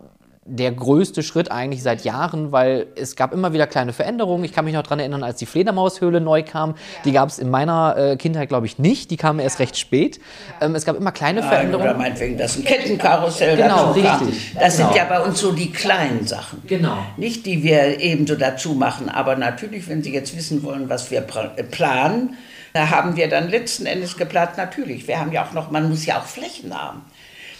der 0.46 0.72
größte 0.72 1.22
Schritt 1.22 1.50
eigentlich 1.50 1.82
seit 1.82 2.04
Jahren, 2.04 2.52
weil 2.52 2.86
es 2.96 3.16
gab 3.16 3.32
immer 3.32 3.54
wieder 3.54 3.66
kleine 3.66 3.94
Veränderungen. 3.94 4.44
Ich 4.44 4.52
kann 4.52 4.66
mich 4.66 4.74
noch 4.74 4.82
daran 4.82 4.98
erinnern, 4.98 5.22
als 5.22 5.38
die 5.38 5.46
Fledermaushöhle 5.46 6.20
neu 6.20 6.42
kam. 6.42 6.70
Ja. 6.70 6.76
Die 7.06 7.12
gab 7.12 7.30
es 7.30 7.38
in 7.38 7.48
meiner 7.48 7.96
äh, 7.96 8.16
Kindheit, 8.16 8.50
glaube 8.50 8.66
ich, 8.66 8.78
nicht. 8.78 9.10
Die 9.10 9.16
kam 9.16 9.40
erst 9.40 9.58
recht 9.58 9.78
spät. 9.78 10.20
Ja. 10.60 10.66
Ähm, 10.66 10.74
es 10.74 10.84
gab 10.84 10.96
immer 10.96 11.12
kleine 11.12 11.40
Nein, 11.40 11.48
Veränderungen. 11.48 11.88
Oder 11.88 11.98
meinetwegen, 11.98 12.36
das 12.36 12.56
ist 12.56 12.58
ein 12.58 12.64
Kettenkarussell. 12.64 13.56
Genau, 13.56 13.92
richtig. 13.92 14.54
Das 14.54 14.76
genau. 14.76 14.88
sind 14.88 14.96
ja 14.98 15.04
bei 15.04 15.20
uns 15.20 15.40
so 15.40 15.52
die 15.52 15.72
kleinen 15.72 16.26
Sachen. 16.26 16.62
Genau. 16.66 16.98
Nicht 17.16 17.46
die 17.46 17.62
wir 17.62 18.00
ebenso 18.00 18.34
dazu 18.34 18.74
machen. 18.74 19.08
Aber 19.08 19.36
natürlich, 19.36 19.88
wenn 19.88 20.02
Sie 20.02 20.12
jetzt 20.12 20.36
wissen 20.36 20.62
wollen, 20.62 20.90
was 20.90 21.10
wir 21.10 21.22
planen, 21.22 22.36
da 22.74 22.90
haben 22.90 23.16
wir 23.16 23.28
dann 23.28 23.48
letzten 23.48 23.86
Endes 23.86 24.16
geplant, 24.16 24.56
natürlich. 24.56 25.06
Wir 25.06 25.20
haben 25.20 25.32
ja 25.32 25.46
auch 25.46 25.52
noch, 25.52 25.70
man 25.70 25.88
muss 25.88 26.04
ja 26.04 26.18
auch 26.18 26.26
Flächen 26.26 26.74
haben. 26.78 27.02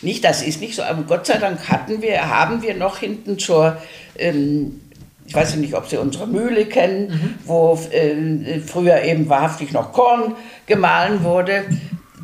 Nicht, 0.04 0.24
das 0.24 0.42
ist 0.42 0.60
nicht 0.60 0.74
so, 0.74 0.82
aber 0.82 1.02
Gott 1.02 1.26
sei 1.26 1.38
Dank 1.38 1.68
hatten 1.68 2.02
wir, 2.02 2.28
haben 2.28 2.62
wir 2.62 2.74
noch 2.74 2.98
hinten 2.98 3.38
zur, 3.38 3.76
ähm, 4.16 4.80
ich 5.26 5.34
weiß 5.34 5.56
nicht, 5.56 5.74
ob 5.74 5.88
Sie 5.88 5.96
unsere 5.96 6.26
Mühle 6.26 6.66
kennen, 6.66 7.08
mhm. 7.08 7.34
wo 7.46 7.78
äh, 7.90 8.60
früher 8.60 9.02
eben 9.02 9.28
wahrhaftig 9.28 9.72
noch 9.72 9.92
Korn 9.92 10.36
gemahlen 10.66 11.24
wurde. 11.24 11.64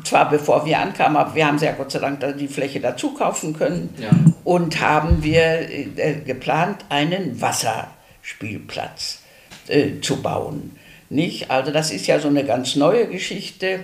Zwar 0.03 0.29
bevor 0.29 0.65
wir 0.65 0.79
ankamen, 0.79 1.17
aber 1.17 1.35
wir 1.35 1.45
haben 1.45 1.59
sehr 1.59 1.73
Gott 1.73 1.91
sei 1.91 1.99
Dank 1.99 2.19
die 2.37 2.47
Fläche 2.47 2.79
dazu 2.79 3.13
kaufen 3.13 3.55
können 3.55 3.93
ja. 3.99 4.09
und 4.43 4.79
haben 4.81 5.23
wir 5.23 5.69
äh, 5.69 6.21
geplant, 6.25 6.85
einen 6.89 7.39
Wasserspielplatz 7.41 9.19
äh, 9.67 9.99
zu 10.01 10.21
bauen. 10.21 10.75
Nicht? 11.09 11.51
Also 11.51 11.71
das 11.71 11.91
ist 11.91 12.07
ja 12.07 12.19
so 12.19 12.29
eine 12.29 12.45
ganz 12.45 12.75
neue 12.75 13.07
Geschichte, 13.07 13.83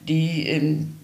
die 0.00 0.48
ähm, 0.48 0.97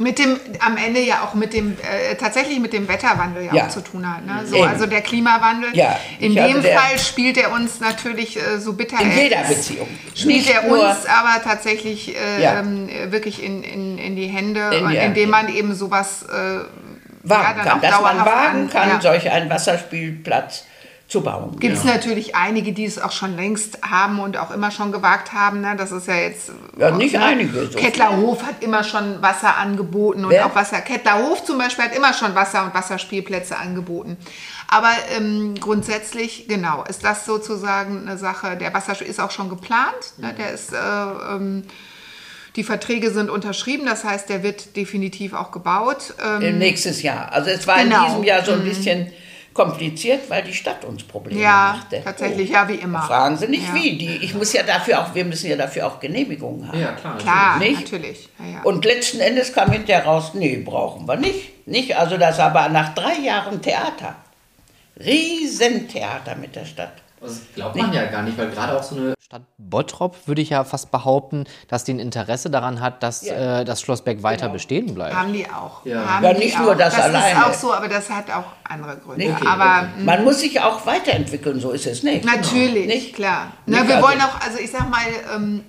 mit 0.00 0.18
dem, 0.18 0.40
am 0.60 0.78
Ende 0.78 1.00
ja 1.00 1.22
auch 1.22 1.34
mit 1.34 1.52
dem, 1.52 1.72
äh, 1.72 2.14
tatsächlich 2.14 2.58
mit 2.58 2.72
dem 2.72 2.88
Wetterwandel 2.88 3.44
ja, 3.44 3.54
ja. 3.54 3.64
auch 3.66 3.68
zu 3.68 3.82
tun 3.82 4.08
hat. 4.08 4.24
Ne? 4.24 4.46
So, 4.46 4.62
also 4.62 4.86
der 4.86 5.02
Klimawandel. 5.02 5.76
Ja, 5.76 5.98
in 6.18 6.34
dem 6.34 6.62
Fall 6.62 6.98
spielt 6.98 7.36
er 7.36 7.52
uns 7.52 7.80
natürlich 7.80 8.38
äh, 8.38 8.58
so 8.58 8.72
bitter 8.72 8.98
In 9.02 9.12
jeder 9.12 9.42
Beziehung. 9.42 9.86
Spielt 10.14 10.48
er 10.48 10.70
uns 10.70 11.04
aber 11.04 11.42
tatsächlich 11.44 12.16
äh, 12.16 12.42
ja. 12.42 12.60
ähm, 12.60 12.88
wirklich 13.08 13.42
in, 13.42 13.62
in, 13.62 13.98
in 13.98 14.16
die 14.16 14.26
Hände, 14.26 14.70
in, 14.72 14.90
indem 14.90 15.28
man 15.28 15.54
eben 15.54 15.74
sowas 15.74 16.22
äh, 16.22 16.60
wagen 17.22 17.60
kann. 17.60 17.80
Dass 17.82 18.00
man 18.00 18.24
wagen 18.24 18.70
kann, 18.70 19.00
solch 19.02 19.30
einen 19.30 19.50
Wasserspielplatz 19.50 20.64
zu 21.10 21.22
bauen. 21.22 21.56
Gibt 21.58 21.76
es 21.76 21.84
ja. 21.84 21.94
natürlich 21.94 22.36
einige, 22.36 22.72
die 22.72 22.84
es 22.84 23.00
auch 23.00 23.10
schon 23.10 23.34
längst 23.34 23.82
haben 23.82 24.20
und 24.20 24.36
auch 24.36 24.52
immer 24.52 24.70
schon 24.70 24.92
gewagt 24.92 25.32
haben. 25.32 25.60
Ne? 25.60 25.74
Das 25.76 25.90
ist 25.90 26.06
ja 26.06 26.14
jetzt. 26.14 26.52
Ja, 26.78 26.92
nicht 26.92 27.14
ne? 27.14 27.24
einige. 27.24 27.66
So 27.66 27.78
Kettlerhof 27.78 28.44
hat 28.44 28.62
immer 28.62 28.84
schon 28.84 29.20
Wasser 29.20 29.56
angeboten 29.56 30.24
und 30.24 30.30
Wer? 30.30 30.46
auch 30.46 30.54
Wasser. 30.54 30.80
Kettlerhof 30.80 31.44
zum 31.44 31.58
Beispiel 31.58 31.86
hat 31.86 31.96
immer 31.96 32.14
schon 32.14 32.36
Wasser- 32.36 32.64
und 32.64 32.74
Wasserspielplätze 32.74 33.56
angeboten. 33.56 34.16
Aber 34.68 34.92
ähm, 35.16 35.56
grundsätzlich, 35.58 36.46
genau, 36.46 36.84
ist 36.88 37.04
das 37.04 37.26
sozusagen 37.26 38.06
eine 38.06 38.16
Sache. 38.16 38.56
Der 38.56 38.72
Wasserspiel 38.72 39.08
ist 39.08 39.18
auch 39.18 39.32
schon 39.32 39.48
geplant. 39.50 40.14
Ne? 40.18 40.32
Der 40.38 40.52
ist. 40.52 40.72
Äh, 40.72 40.76
ähm, 40.76 41.64
die 42.56 42.64
Verträge 42.64 43.12
sind 43.12 43.30
unterschrieben, 43.30 43.86
das 43.86 44.02
heißt, 44.02 44.28
der 44.28 44.42
wird 44.42 44.74
definitiv 44.74 45.34
auch 45.34 45.52
gebaut. 45.52 46.14
Ähm, 46.20 46.58
Nächstes 46.58 47.00
Jahr. 47.00 47.30
Also 47.32 47.48
es 47.48 47.64
war 47.68 47.80
genau. 47.80 48.00
in 48.00 48.06
diesem 48.06 48.24
Jahr 48.24 48.44
so 48.44 48.52
ein 48.52 48.64
mhm. 48.64 48.64
bisschen 48.64 49.12
kompliziert, 49.60 50.30
weil 50.30 50.42
die 50.42 50.54
Stadt 50.54 50.84
uns 50.86 51.02
Probleme 51.02 51.40
ja, 51.40 51.76
machte. 51.76 51.96
Ja, 51.96 52.02
tatsächlich, 52.02 52.48
ja, 52.48 52.66
wie 52.66 52.76
immer. 52.76 53.02
Fragen 53.02 53.36
Sie 53.36 53.46
nicht 53.46 53.68
ja. 53.68 53.74
wie. 53.74 53.98
Die, 53.98 54.16
ich 54.24 54.34
muss 54.34 54.54
ja 54.54 54.62
dafür 54.62 55.02
auch, 55.02 55.14
wir 55.14 55.24
müssen 55.26 55.50
ja 55.50 55.56
dafür 55.56 55.86
auch 55.86 56.00
Genehmigungen 56.00 56.66
haben. 56.66 56.80
Ja, 56.80 56.92
klar. 56.92 57.18
Klar, 57.18 57.58
nicht? 57.58 57.80
natürlich. 57.80 58.28
Ja, 58.38 58.62
Und 58.62 58.84
letzten 58.86 59.20
Endes 59.20 59.52
kam 59.52 59.70
hinterher 59.70 60.06
raus, 60.06 60.32
nee, 60.32 60.56
brauchen 60.56 61.06
wir 61.06 61.16
nicht. 61.16 61.66
nicht. 61.66 61.94
Also 61.94 62.16
das 62.16 62.38
aber 62.38 62.70
nach 62.70 62.94
drei 62.94 63.18
Jahren 63.18 63.60
Theater. 63.60 64.16
Riesentheater 64.98 66.36
mit 66.36 66.56
der 66.56 66.64
Stadt. 66.64 66.94
Das 67.20 67.40
glaubt 67.54 67.76
man 67.76 67.92
ja 67.92 68.06
gar 68.06 68.22
nicht, 68.22 68.38
weil 68.38 68.50
gerade 68.50 68.78
auch 68.78 68.82
so 68.82 68.96
eine 68.96 69.14
Stadt 69.30 69.42
Bottrop 69.58 70.26
würde 70.26 70.42
ich 70.42 70.50
ja 70.50 70.64
fast 70.64 70.90
behaupten, 70.90 71.44
dass 71.68 71.84
die 71.84 71.92
ein 71.92 72.00
Interesse 72.00 72.50
daran 72.50 72.80
hat, 72.80 73.04
dass 73.04 73.24
ja. 73.24 73.60
äh, 73.60 73.64
das 73.64 73.80
Schlossberg 73.80 74.24
weiter 74.24 74.46
genau. 74.46 74.54
bestehen 74.54 74.92
bleibt. 74.92 75.14
Haben 75.14 75.32
die 75.32 75.48
auch. 75.48 75.86
Ja, 75.86 76.04
Haben 76.04 76.24
ja 76.24 76.32
nicht 76.32 76.58
nur 76.58 76.74
das, 76.74 76.96
das 76.96 77.04
alleine. 77.04 77.38
Das 77.38 77.46
ist 77.46 77.46
auch 77.46 77.68
so, 77.68 77.72
aber 77.72 77.86
das 77.86 78.10
hat 78.10 78.28
auch 78.28 78.46
andere 78.64 78.96
Gründe. 78.96 79.32
Okay, 79.32 79.46
aber, 79.46 79.88
okay. 79.94 80.02
Man 80.02 80.24
muss 80.24 80.40
sich 80.40 80.60
auch 80.60 80.84
weiterentwickeln, 80.84 81.60
so 81.60 81.70
ist 81.70 81.86
es 81.86 82.02
nicht. 82.02 82.24
Natürlich, 82.24 82.74
genau. 82.74 82.86
nicht? 82.86 83.14
klar. 83.14 83.52
Ne, 83.66 83.76
wir 83.86 83.98
also 83.98 84.08
wollen 84.08 84.20
auch, 84.20 84.40
also 84.44 84.58
ich 84.58 84.72
sag 84.72 84.90
mal, 84.90 84.98
ähm, 85.32 85.62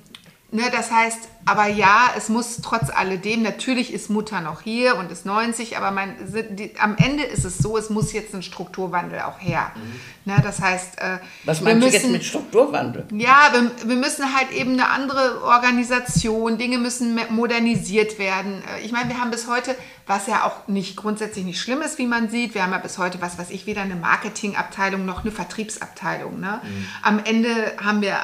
ne, 0.50 0.64
das 0.72 0.90
heißt, 0.90 1.30
Aber 1.46 1.68
ja, 1.68 2.12
es 2.16 2.30
muss 2.30 2.58
trotz 2.62 2.90
alledem, 2.90 3.42
natürlich 3.42 3.94
ist 3.94 4.10
Mutter 4.10 4.42
noch 4.42 4.62
hier 4.62 4.96
und 4.98 5.12
ist 5.12 5.26
90, 5.26 5.78
aber 5.78 5.92
mein, 5.92 6.16
die, 6.52 6.74
am 6.80 6.96
Ende 6.98 7.24
ist 7.24 7.46
es 7.46 7.58
so, 7.58 7.78
es 7.78 7.90
muss 7.90 8.14
jetzt 8.14 8.34
ein 8.34 8.44
Strukturwandel 8.44 9.22
auch 9.22 9.40
her. 9.40 9.72
Mhm. 9.76 10.00
Na, 10.24 10.40
das 10.40 10.62
heißt, 10.62 11.00
äh, 11.00 11.18
was 11.46 11.62
meinst 11.62 11.80
müssen, 11.80 11.92
du 11.92 11.98
jetzt 11.98 12.12
mit 12.12 12.24
Strukturwandel? 12.24 13.06
Ja, 13.12 13.50
wir, 13.54 13.90
wir, 13.90 13.96
müssen 13.96 14.36
halt 14.36 14.52
eben 14.52 14.74
eine 14.74 14.90
andere 14.90 15.44
Organisation, 15.44 16.60
Dinge 16.60 16.78
müssen 16.78 17.20
modernisiert 17.30 18.20
werden. 18.20 18.62
Äh, 18.78 18.86
ich 18.86 18.92
meine, 18.92 19.10
wir 19.10 19.20
haben 19.20 19.32
bis 19.32 19.48
heute, 19.48 19.76
was 20.06 20.28
ja 20.28 20.44
auch 20.46 20.68
nicht 20.68 20.96
grundsätzlich 20.96 21.44
nicht 21.44 21.60
schlimm 21.60 21.82
ist, 21.82 21.98
wie 21.98 22.06
man 22.06 22.30
sieht, 22.30 22.54
wir 22.54 22.62
haben 22.62 22.72
ja 22.72 22.78
bis 22.78 23.00
heute, 23.00 23.20
was 23.20 23.40
weiß 23.40 23.50
ich, 23.50 23.66
weder 23.66 23.82
eine 23.82 23.96
Marketingabteilung 23.96 25.06
noch 25.06 25.24
eine 25.24 25.32
Vertriebsabteilung. 25.32 26.40
Ne? 26.40 26.62
Mhm. 26.64 26.88
Am 27.02 27.20
Ende 27.24 27.74
haben 27.84 28.02
wir 28.02 28.18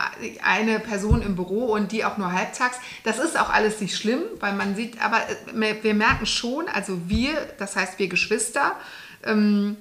eine 0.44 0.80
Person 0.80 1.24
im 1.24 1.36
Büro 1.36 1.66
und 1.66 1.92
die 1.92 2.06
auch 2.06 2.18
nur 2.18 2.32
halbtags. 2.32 2.78
Das 3.08 3.20
ist 3.20 3.40
auch 3.40 3.50
alles 3.50 3.80
nicht 3.80 3.96
schlimm, 3.96 4.20
weil 4.42 4.52
man 4.52 4.76
sieht, 4.76 5.02
aber 5.02 5.20
äh, 5.20 5.76
wir 5.82 5.94
merken 5.94 6.26
schon, 6.26 6.68
also 6.68 7.00
wir, 7.08 7.36
das 7.58 7.78
heißt 7.78 8.00
wir 8.00 8.10
Geschwister, 8.10 8.76
ähm, 9.24 9.78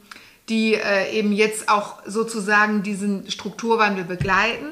die 0.49 0.75
äh, 0.75 1.11
eben 1.11 1.33
jetzt 1.33 1.69
auch 1.69 1.97
sozusagen 2.07 2.85
diesen 2.85 3.29
Strukturwandel 3.29 4.05
begleiten, 4.05 4.67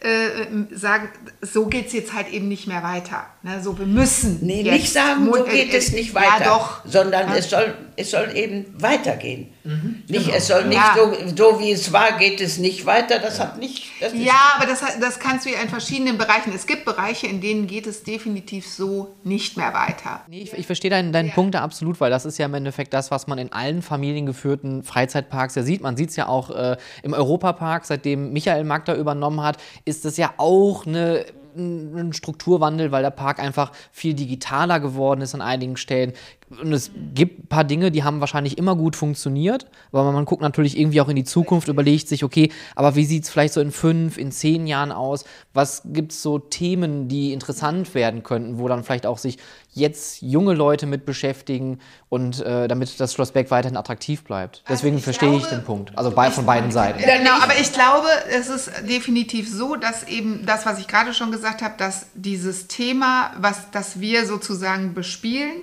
äh, 0.00 0.76
sagen, 0.76 1.08
so 1.40 1.64
geht 1.64 1.86
es 1.86 1.94
jetzt 1.94 2.12
halt 2.12 2.28
eben 2.28 2.48
nicht 2.48 2.66
mehr 2.66 2.82
weiter. 2.82 3.28
Ne? 3.42 3.62
So, 3.62 3.78
wir 3.78 3.86
müssen. 3.86 4.40
Nee, 4.42 4.62
nicht 4.62 4.92
sagen, 4.92 5.24
so 5.32 5.44
geht 5.44 5.72
äh, 5.72 5.78
es 5.78 5.92
nicht 5.92 6.14
weiter, 6.14 6.44
ja, 6.44 6.50
doch. 6.50 6.84
sondern 6.84 7.30
ja. 7.30 7.36
es, 7.36 7.48
soll, 7.48 7.74
es 7.96 8.10
soll 8.10 8.36
eben 8.36 8.66
weitergehen. 8.78 9.48
Mhm, 9.64 10.04
nicht, 10.08 10.26
genau. 10.26 10.36
Es 10.36 10.46
soll 10.46 10.66
nicht 10.66 10.78
ja. 10.78 10.94
so, 10.94 11.14
so, 11.34 11.60
wie 11.60 11.72
es 11.72 11.92
war, 11.92 12.18
geht 12.18 12.40
es 12.40 12.58
nicht 12.58 12.86
weiter. 12.86 13.18
Das 13.18 13.40
hat 13.40 13.58
nicht. 13.58 13.84
Das 14.00 14.12
ja, 14.14 14.54
aber 14.56 14.66
das, 14.66 14.82
das 15.00 15.18
kannst 15.18 15.46
du 15.46 15.50
ja 15.50 15.60
in 15.60 15.68
verschiedenen 15.68 16.18
Bereichen. 16.18 16.52
Es 16.54 16.66
gibt 16.66 16.84
Bereiche, 16.84 17.26
in 17.26 17.40
denen 17.40 17.66
geht 17.66 17.86
es 17.86 18.02
definitiv 18.02 18.68
so 18.68 19.14
nicht 19.24 19.56
mehr 19.56 19.72
weiter. 19.72 20.22
Nee, 20.28 20.42
ich, 20.42 20.52
ich 20.52 20.66
verstehe 20.66 20.90
deinen, 20.90 21.12
deinen 21.12 21.32
Punkt 21.32 21.54
da 21.54 21.62
absolut, 21.62 22.00
weil 22.00 22.10
das 22.10 22.26
ist 22.26 22.38
ja 22.38 22.46
im 22.46 22.54
Endeffekt 22.54 22.92
das, 22.94 23.10
was 23.10 23.26
man 23.26 23.38
in 23.38 23.52
allen 23.52 23.82
familiengeführten 23.82 24.82
Freizeitparks 24.82 25.54
ja 25.54 25.62
sieht. 25.62 25.80
Man 25.80 25.96
sieht 25.96 26.10
es 26.10 26.16
ja 26.16 26.28
auch 26.28 26.50
äh, 26.50 26.76
im 27.02 27.14
Europapark, 27.14 27.86
seitdem 27.86 28.32
Michael 28.32 28.64
Magda 28.64 28.94
übernommen 28.94 29.42
hat, 29.42 29.56
ist 29.84 30.04
das 30.04 30.16
ja 30.16 30.34
auch 30.36 30.86
eine 30.86 31.24
ein 31.56 32.12
Strukturwandel, 32.12 32.92
weil 32.92 33.02
der 33.02 33.10
Park 33.10 33.38
einfach 33.38 33.72
viel 33.92 34.14
digitaler 34.14 34.80
geworden 34.80 35.22
ist 35.22 35.34
an 35.34 35.40
einigen 35.40 35.76
Stellen. 35.76 36.12
Und 36.48 36.72
es 36.72 36.92
gibt 37.12 37.40
ein 37.40 37.46
paar 37.48 37.64
Dinge, 37.64 37.90
die 37.90 38.04
haben 38.04 38.20
wahrscheinlich 38.20 38.56
immer 38.56 38.76
gut 38.76 38.94
funktioniert, 38.94 39.66
aber 39.90 40.12
man 40.12 40.24
guckt 40.24 40.42
natürlich 40.42 40.78
irgendwie 40.78 41.00
auch 41.00 41.08
in 41.08 41.16
die 41.16 41.24
Zukunft, 41.24 41.66
überlegt 41.66 42.06
sich, 42.06 42.22
okay, 42.22 42.52
aber 42.76 42.94
wie 42.94 43.04
sieht 43.04 43.24
es 43.24 43.30
vielleicht 43.30 43.54
so 43.54 43.60
in 43.60 43.72
fünf, 43.72 44.16
in 44.16 44.30
zehn 44.30 44.68
Jahren 44.68 44.92
aus? 44.92 45.24
Was 45.54 45.82
gibt 45.86 46.12
es 46.12 46.22
so 46.22 46.38
Themen, 46.38 47.08
die 47.08 47.32
interessant 47.32 47.94
werden 47.94 48.22
könnten, 48.22 48.58
wo 48.58 48.68
dann 48.68 48.84
vielleicht 48.84 49.06
auch 49.06 49.18
sich 49.18 49.38
jetzt 49.72 50.22
junge 50.22 50.54
Leute 50.54 50.86
mit 50.86 51.04
beschäftigen 51.04 51.80
und 52.08 52.40
äh, 52.40 52.68
damit 52.68 52.98
das 53.00 53.12
Schloss 53.12 53.32
Beck 53.32 53.50
weiterhin 53.50 53.76
attraktiv 53.76 54.22
bleibt. 54.22 54.62
Also 54.64 54.74
Deswegen 54.74 54.96
also 54.96 54.98
ich 54.98 55.04
verstehe 55.04 55.28
glaube, 55.30 55.44
ich 55.44 55.50
den 55.50 55.64
Punkt. 55.64 55.98
Also 55.98 56.12
bei, 56.12 56.30
von 56.30 56.46
beiden 56.46 56.70
Seiten. 56.70 57.00
Genau, 57.00 57.38
aber 57.42 57.58
ich 57.60 57.72
glaube, 57.72 58.06
es 58.30 58.48
ist 58.48 58.70
definitiv 58.88 59.52
so, 59.52 59.76
dass 59.76 60.04
eben 60.04 60.46
das, 60.46 60.64
was 60.64 60.78
ich 60.78 60.86
gerade 60.86 61.12
schon 61.12 61.32
gesagt 61.32 61.60
habe, 61.60 61.74
dass 61.76 62.06
dieses 62.14 62.68
Thema, 62.68 63.32
was 63.38 63.70
das 63.72 64.00
wir 64.00 64.26
sozusagen 64.26 64.94
bespielen, 64.94 65.62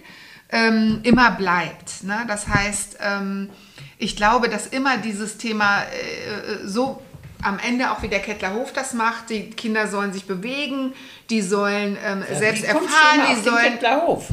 ähm, 0.53 0.99
immer 1.03 1.31
bleibt. 1.31 2.03
Ne? 2.03 2.23
Das 2.27 2.47
heißt, 2.47 2.99
ähm, 3.01 3.49
ich 3.97 4.15
glaube, 4.15 4.47
dass 4.47 4.67
immer 4.67 4.97
dieses 4.97 5.37
Thema 5.37 5.81
äh, 5.81 6.65
so 6.65 7.01
am 7.41 7.59
Ende 7.59 7.91
auch 7.91 8.01
wie 8.01 8.07
der 8.07 8.19
Kettlerhof 8.19 8.71
das 8.71 8.93
macht, 8.93 9.29
die 9.29 9.49
Kinder 9.49 9.87
sollen 9.87 10.13
sich 10.13 10.25
bewegen, 10.25 10.93
die 11.29 11.41
sollen 11.41 11.97
ähm, 12.05 12.23
ja, 12.29 12.35
selbst 12.37 12.63
erfahren, 12.63 13.35
die 13.35 13.41
sollen. 13.41 13.79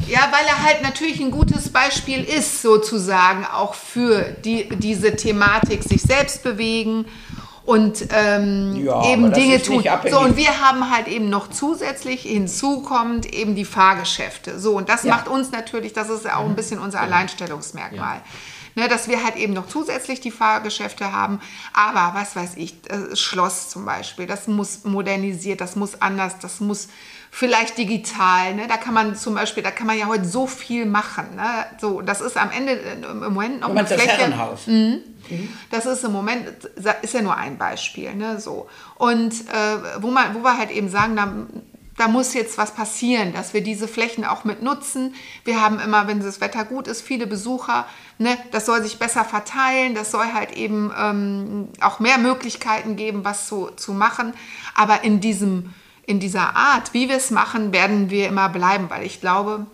Ja, 0.07 0.29
weil 0.31 0.45
er 0.47 0.63
halt 0.63 0.81
natürlich 0.81 1.19
ein 1.19 1.31
gutes 1.31 1.69
Beispiel 1.69 2.23
ist, 2.23 2.61
sozusagen, 2.61 3.45
auch 3.45 3.73
für 3.73 4.21
die, 4.45 4.69
diese 4.69 5.15
Thematik, 5.15 5.83
sich 5.83 6.01
selbst 6.03 6.43
bewegen 6.43 7.05
und 7.71 8.05
ähm, 8.11 8.83
ja, 8.83 9.05
eben 9.05 9.31
Dinge 9.31 9.61
tun. 9.61 9.81
So, 10.09 10.19
und 10.19 10.35
wir 10.35 10.59
haben 10.59 10.93
halt 10.93 11.07
eben 11.07 11.29
noch 11.29 11.49
zusätzlich 11.49 12.23
hinzukommend 12.23 13.33
eben 13.33 13.55
die 13.55 13.63
Fahrgeschäfte. 13.63 14.59
So, 14.59 14.75
und 14.75 14.89
das 14.89 15.03
ja. 15.03 15.15
macht 15.15 15.29
uns 15.29 15.51
natürlich, 15.51 15.93
das 15.93 16.09
ist 16.09 16.25
ja 16.25 16.35
auch 16.35 16.45
ein 16.45 16.55
bisschen 16.55 16.79
unser 16.79 16.99
Alleinstellungsmerkmal. 16.99 18.17
Ja. 18.17 18.23
Ne, 18.73 18.87
dass 18.87 19.09
wir 19.09 19.21
halt 19.21 19.35
eben 19.35 19.51
noch 19.51 19.67
zusätzlich 19.67 20.21
die 20.21 20.31
Fahrgeschäfte 20.31 21.11
haben. 21.11 21.41
Aber 21.73 22.17
was 22.17 22.37
weiß 22.37 22.51
ich, 22.55 22.81
das 22.81 23.19
Schloss 23.19 23.69
zum 23.69 23.85
Beispiel, 23.85 24.27
das 24.27 24.47
muss 24.47 24.85
modernisiert, 24.85 25.59
das 25.59 25.75
muss 25.75 26.01
anders, 26.01 26.39
das 26.39 26.61
muss 26.61 26.87
vielleicht 27.31 27.77
digital. 27.77 28.55
Ne? 28.55 28.67
Da 28.67 28.77
kann 28.77 28.93
man 28.93 29.15
zum 29.15 29.35
Beispiel, 29.35 29.61
da 29.63 29.71
kann 29.71 29.87
man 29.87 29.97
ja 29.97 30.07
heute 30.07 30.25
so 30.25 30.47
viel 30.47 30.85
machen. 30.85 31.35
Ne? 31.35 31.65
So, 31.79 32.01
das 32.01 32.21
ist 32.21 32.37
am 32.37 32.49
Ende 32.51 32.73
äh, 32.73 32.93
im 32.93 33.19
Moment 33.33 33.61
noch 33.61 33.69
eine 33.69 33.85
Fläche. 33.85 34.07
Das 34.07 34.17
Herrenhaus. 34.17 34.67
Mhm. 34.67 34.99
Mhm. 35.31 35.49
Das 35.69 35.85
ist 35.85 36.03
im 36.03 36.11
Moment, 36.11 36.47
ist 37.01 37.13
ja 37.13 37.21
nur 37.21 37.35
ein 37.35 37.57
Beispiel. 37.57 38.13
Ne? 38.13 38.39
So. 38.39 38.67
Und 38.95 39.33
äh, 39.49 40.01
wo, 40.01 40.11
man, 40.11 40.35
wo 40.35 40.43
wir 40.43 40.57
halt 40.57 40.71
eben 40.71 40.89
sagen, 40.89 41.15
da, 41.15 41.33
da 41.97 42.07
muss 42.07 42.33
jetzt 42.33 42.57
was 42.57 42.73
passieren, 42.73 43.33
dass 43.33 43.53
wir 43.53 43.61
diese 43.61 43.87
Flächen 43.87 44.25
auch 44.25 44.43
mit 44.43 44.61
nutzen. 44.61 45.13
Wir 45.43 45.61
haben 45.61 45.79
immer, 45.79 46.07
wenn 46.07 46.19
das 46.19 46.41
Wetter 46.41 46.65
gut 46.65 46.87
ist, 46.87 47.01
viele 47.01 47.27
Besucher. 47.27 47.85
Ne? 48.17 48.37
Das 48.51 48.65
soll 48.65 48.83
sich 48.83 48.99
besser 48.99 49.25
verteilen. 49.25 49.95
Das 49.95 50.11
soll 50.11 50.33
halt 50.33 50.51
eben 50.51 50.91
ähm, 50.97 51.69
auch 51.79 51.99
mehr 51.99 52.17
Möglichkeiten 52.17 52.95
geben, 52.95 53.23
was 53.23 53.47
zu, 53.47 53.69
zu 53.75 53.93
machen. 53.93 54.33
Aber 54.75 55.03
in 55.03 55.19
diesem 55.19 55.73
in 56.05 56.19
dieser 56.19 56.55
Art, 56.55 56.93
wie 56.93 57.09
wir 57.09 57.15
es 57.15 57.31
machen, 57.31 57.71
werden 57.71 58.09
wir 58.09 58.27
immer 58.27 58.49
bleiben, 58.49 58.89
weil 58.89 59.05
ich 59.05 59.21
glaube, 59.21 59.65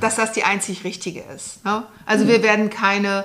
dass 0.00 0.16
das 0.16 0.32
die 0.32 0.44
einzig 0.44 0.84
richtige 0.84 1.20
ist. 1.34 1.64
Ne? 1.64 1.82
Also 2.06 2.24
mhm. 2.24 2.28
wir 2.28 2.42
werden 2.42 2.70
keine, 2.70 3.24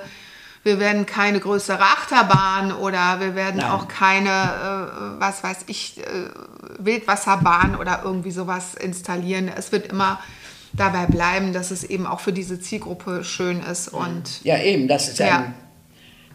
wir 0.68 0.80
werden 0.80 1.06
keine 1.06 1.40
größere 1.40 1.82
Achterbahn 1.82 2.74
oder 2.74 3.20
wir 3.20 3.36
werden 3.36 3.62
Nein. 3.62 3.72
auch 3.72 3.88
keine, 3.88 4.30
äh, 4.30 5.20
was 5.20 5.44
weiß 5.44 5.60
ich, 5.68 5.98
äh, 6.00 6.04
Wildwasserbahn 6.78 7.76
oder 7.78 8.02
irgendwie 8.04 8.32
sowas 8.32 8.76
installieren. 8.76 9.50
Es 9.56 9.72
wird 9.72 9.88
immer 9.88 10.20
dabei 10.74 11.06
bleiben, 11.06 11.54
dass 11.54 11.72
es 11.72 11.86
eben 11.86 12.06
auch 12.06 12.20
für 12.20 12.34
diese 12.34 12.60
Zielgruppe 12.60 13.24
schön 13.24 13.62
ist 13.62 13.88
und 13.88 14.44
ja 14.44 14.60
eben, 14.60 14.90
das 14.90 15.08
ist 15.08 15.20
ja 15.20 15.38
ein 15.38 15.54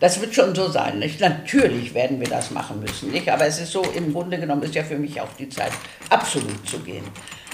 das 0.02 0.20
wird 0.20 0.34
schon 0.34 0.52
so 0.52 0.68
sein. 0.68 0.98
Nicht? 0.98 1.20
Natürlich 1.20 1.94
werden 1.94 2.18
wir 2.18 2.26
das 2.26 2.50
machen 2.50 2.80
müssen. 2.80 3.12
Nicht? 3.12 3.28
Aber 3.28 3.46
es 3.46 3.60
ist 3.60 3.70
so, 3.70 3.82
im 3.82 4.12
Grunde 4.12 4.36
genommen 4.36 4.64
ist 4.64 4.74
ja 4.74 4.82
für 4.82 4.98
mich 4.98 5.20
auch 5.20 5.32
die 5.38 5.48
Zeit, 5.48 5.70
absolut 6.10 6.68
zu 6.68 6.80
gehen. 6.80 7.04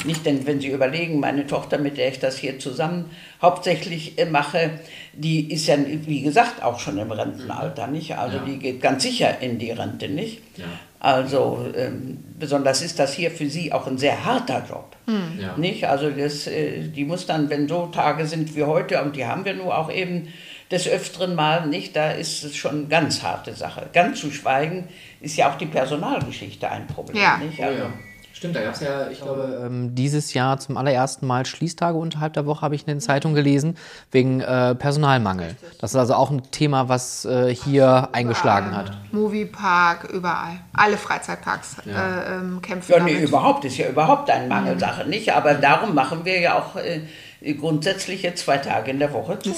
Nicht, 0.04 0.24
denn 0.26 0.46
wenn 0.46 0.61
Sie 0.61 0.68
überlegen, 0.68 1.18
meine 1.18 1.46
Tochter, 1.46 1.78
mit 1.78 1.96
der 1.96 2.08
ich 2.08 2.20
das 2.20 2.38
hier 2.38 2.58
zusammen 2.58 3.11
hauptsächlich 3.42 4.18
äh, 4.18 4.26
mache, 4.26 4.70
die 5.12 5.52
ist 5.52 5.66
ja, 5.66 5.76
wie 5.87 6.22
gesagt, 6.22 6.62
auch 6.62 6.78
schon 6.78 6.98
im 6.98 7.11
Rentenalter, 7.11 7.88
nicht? 7.88 8.16
Also 8.16 8.37
ja. 8.37 8.44
die 8.44 8.58
geht 8.58 8.80
ganz 8.80 9.02
sicher 9.02 9.40
in 9.40 9.58
die 9.58 9.72
Rente, 9.72 10.08
nicht? 10.08 10.40
Ja. 10.56 10.66
Also 11.00 11.66
ähm, 11.76 12.18
besonders 12.38 12.82
ist 12.82 12.98
das 12.98 13.14
hier 13.14 13.30
für 13.30 13.48
sie 13.48 13.72
auch 13.72 13.87
ein 13.87 13.98
sehr 13.98 14.24
harter 14.24 14.64
Job, 14.68 14.96
hm. 15.06 15.40
ja. 15.40 15.56
nicht? 15.56 15.88
Also 15.88 16.11
das, 16.11 16.46
äh, 16.46 16.88
die 16.88 17.04
muss 17.04 17.26
dann, 17.26 17.50
wenn 17.50 17.66
so 17.68 17.87
Tage 17.87 18.26
sind 18.26 18.54
wie 18.54 18.64
heute, 18.64 19.02
und 19.02 19.16
die 19.16 19.26
haben 19.26 19.44
wir 19.44 19.54
nur 19.54 19.76
auch 19.76 19.92
eben, 19.92 20.28
des 20.70 20.87
Öfteren 20.87 21.34
mal 21.34 21.66
nicht, 21.66 21.96
da 21.96 22.11
ist 22.11 22.44
es 22.44 22.56
schon 22.56 22.72
eine 22.72 22.87
ganz 22.88 23.22
harte 23.22 23.54
Sache. 23.54 23.88
Ganz 23.92 24.20
zu 24.20 24.30
schweigen 24.30 24.88
ist 25.20 25.37
ja 25.37 25.50
auch 25.50 25.56
die 25.56 25.66
Personalgeschichte 25.66 26.70
ein 26.70 26.87
Problem. 26.87 27.22
Ja. 27.22 27.38
Nicht? 27.38 27.62
Also, 27.62 27.84
oh 27.84 27.87
ja. 27.87 27.92
Stimmt, 28.38 28.55
da 28.55 28.62
gab 28.62 28.74
es 28.74 28.81
ja, 28.81 29.09
ich 29.11 29.20
glaube, 29.20 29.64
ähm, 29.66 29.96
dieses 29.96 30.33
Jahr 30.33 30.61
zum 30.61 30.77
allerersten 30.77 31.27
Mal 31.27 31.44
Schließtage 31.44 31.98
unterhalb 31.98 32.35
der 32.35 32.46
Woche, 32.46 32.62
habe 32.62 32.77
ich 32.77 32.83
in 32.83 32.87
den 32.87 33.01
Zeitungen 33.01 33.35
gelesen, 33.35 33.77
wegen 34.12 34.40
äh, 34.40 34.77
Personalmangel. 34.77 35.57
Das 35.81 35.90
ist 35.90 35.96
also 35.96 36.14
auch 36.14 36.31
ein 36.31 36.48
Thema, 36.53 36.88
was 36.88 37.24
äh, 37.24 37.53
hier 37.53 37.83
überall. 37.83 38.09
eingeschlagen 38.12 38.77
hat. 38.77 38.92
Moviepark, 39.11 40.11
überall. 40.12 40.61
Alle 40.72 40.98
Freizeitparks 40.98 41.79
ja. 41.85 41.94
äh, 41.94 42.37
ähm, 42.37 42.62
kämpfen 42.62 42.92
Ja, 42.92 43.03
nee, 43.03 43.14
damit. 43.14 43.29
überhaupt, 43.29 43.64
ist 43.64 43.77
ja 43.77 43.88
überhaupt 43.88 44.31
eine 44.31 44.46
Mangelsache, 44.46 45.03
mhm. 45.03 45.11
nicht? 45.11 45.33
Aber 45.33 45.55
darum 45.55 45.92
machen 45.92 46.24
wir 46.24 46.38
ja 46.38 46.61
auch 46.61 46.77
äh, 46.77 47.55
grundsätzlich 47.55 48.22
jetzt 48.22 48.44
zwei 48.44 48.59
Tage 48.59 48.92
in 48.92 49.01
der 49.01 49.12
Woche 49.12 49.40
zu. 49.40 49.51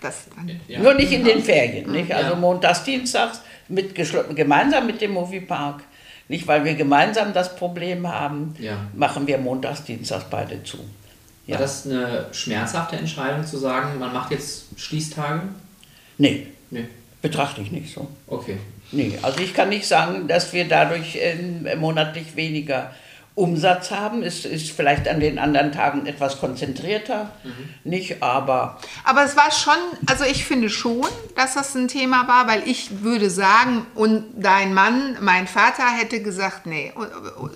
Das 0.00 0.26
ja. 0.68 0.80
Nur 0.80 0.94
nicht 0.94 1.12
in 1.12 1.22
den 1.22 1.42
Ferien, 1.42 1.92
nicht? 1.92 2.14
Also 2.14 2.30
ja. 2.30 2.36
montags, 2.36 2.82
dienstags 2.82 3.42
mit 3.68 3.94
gemeinsam 4.34 4.86
mit 4.86 5.02
dem 5.02 5.10
Moviepark. 5.10 5.82
Nicht, 6.28 6.46
weil 6.46 6.64
wir 6.64 6.74
gemeinsam 6.74 7.32
das 7.32 7.54
Problem 7.54 8.08
haben, 8.08 8.54
ja. 8.58 8.76
machen 8.94 9.26
wir 9.26 9.38
montags, 9.38 9.84
dienstags 9.84 10.26
beide 10.28 10.62
zu. 10.64 10.78
Ja. 11.46 11.54
War 11.54 11.62
das 11.62 11.86
eine 11.86 12.26
schmerzhafte 12.32 12.96
Entscheidung 12.96 13.46
zu 13.46 13.56
sagen, 13.56 13.98
man 13.98 14.12
macht 14.12 14.32
jetzt 14.32 14.66
Schließtage? 14.76 15.42
Nee. 16.18 16.48
Nee. 16.70 16.86
Betrachte 17.22 17.60
ich 17.60 17.70
nicht 17.70 17.94
so. 17.94 18.08
Okay. 18.26 18.58
Nee, 18.92 19.18
also 19.22 19.40
ich 19.40 19.54
kann 19.54 19.68
nicht 19.68 19.86
sagen, 19.86 20.28
dass 20.28 20.52
wir 20.52 20.66
dadurch 20.66 21.16
äh, 21.16 21.76
monatlich 21.76 22.36
weniger 22.36 22.92
Umsatz 23.36 23.90
haben. 23.90 24.22
Es 24.22 24.46
ist 24.46 24.72
vielleicht 24.72 25.06
an 25.06 25.20
den 25.20 25.38
anderen 25.38 25.70
Tagen 25.70 26.06
etwas 26.06 26.40
konzentrierter, 26.40 27.30
mhm. 27.44 27.74
nicht, 27.84 28.22
aber. 28.22 28.80
Aber 29.04 29.24
es 29.24 29.36
war 29.36 29.52
schon, 29.52 29.76
also 30.06 30.24
ich 30.24 30.46
finde 30.46 30.70
schon, 30.70 31.06
dass 31.36 31.54
das 31.54 31.74
ein 31.74 31.86
Thema 31.86 32.26
war, 32.26 32.48
weil 32.48 32.66
ich 32.66 33.02
würde 33.02 33.28
sagen, 33.28 33.86
und 33.94 34.24
dein 34.36 34.72
Mann, 34.72 35.18
mein 35.20 35.46
Vater 35.46 35.84
hätte 35.86 36.22
gesagt, 36.22 36.64
nee, 36.64 36.94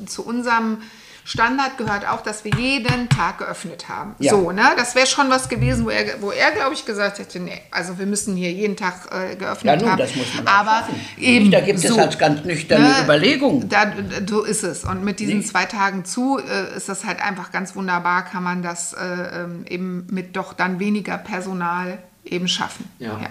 zu 0.07 0.25
unserem 0.25 0.83
Standard 1.25 1.79
gehört 1.79 2.09
auch, 2.09 2.23
dass 2.23 2.45
wir 2.45 2.53
jeden 2.57 3.09
Tag 3.09 3.39
geöffnet 3.39 3.89
haben. 3.89 4.15
Ja. 4.19 4.33
So, 4.33 4.51
ne? 4.53 4.63
Das 4.77 4.95
wäre 4.95 5.07
schon 5.07 5.31
was 5.31 5.49
gewesen, 5.49 5.85
wo 5.85 5.91
er, 5.91 6.21
wo 6.21 6.31
er 6.31 6.51
glaube 6.53 6.75
ich, 6.75 6.85
gesagt 6.85 7.19
hätte, 7.19 7.41
nee, 7.41 7.61
also 7.71 7.99
wir 7.99 8.07
müssen 8.07 8.37
hier 8.37 8.51
jeden 8.51 8.77
Tag 8.77 9.09
äh, 9.13 9.37
geöffnet 9.37 9.65
ja, 9.65 9.77
nun, 9.77 9.91
haben. 9.91 9.99
Das 9.99 10.17
muss 10.17 10.35
man 10.35 10.47
Aber 10.47 10.89
eben 11.19 11.51
da 11.51 11.61
gibt 11.61 11.81
so, 11.81 11.89
es 11.89 11.99
halt 11.99 12.19
ganz 12.19 12.45
nüchterne 12.45 12.89
ne, 12.89 13.05
Überlegungen. 13.05 13.69
Da, 13.69 13.93
so 14.29 14.43
ist 14.43 14.63
es. 14.63 14.85
Und 14.85 15.05
mit 15.05 15.21
diesen 15.21 15.39
nee. 15.39 15.45
zwei 15.45 15.65
Tagen 15.67 16.05
zu 16.05 16.39
äh, 16.39 16.77
ist 16.77 16.89
das 16.89 17.05
halt 17.05 17.21
einfach 17.21 17.53
ganz 17.53 17.77
wunderbar, 17.77 18.25
kann 18.25 18.43
man 18.43 18.63
das 18.63 18.93
äh, 18.93 19.43
ähm, 19.43 19.65
eben 19.69 20.07
mit 20.11 20.37
doch 20.37 20.53
dann 20.53 20.81
weniger 20.81 21.19
Personal 21.19 21.99
eben 22.25 22.49
schaffen. 22.49 22.89
Ja. 22.99 23.19
ja. 23.21 23.29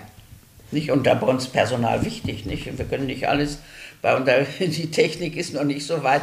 Nicht? 0.71 0.91
Und 0.91 1.06
da 1.08 1.15
bei 1.15 1.28
uns 1.28 1.47
Personal 1.47 2.06
wichtig. 2.06 2.45
Nicht? 2.45 2.78
Wir 2.78 2.86
können 2.86 3.08
nicht 3.08 3.28
alles, 3.28 3.60
bei 4.02 4.16
uns, 4.16 4.30
die 4.60 4.92
Technik 4.92 5.36
ist 5.36 5.54
noch 5.54 5.64
nicht 5.64 5.86
so 5.86 6.04
weit, 6.04 6.22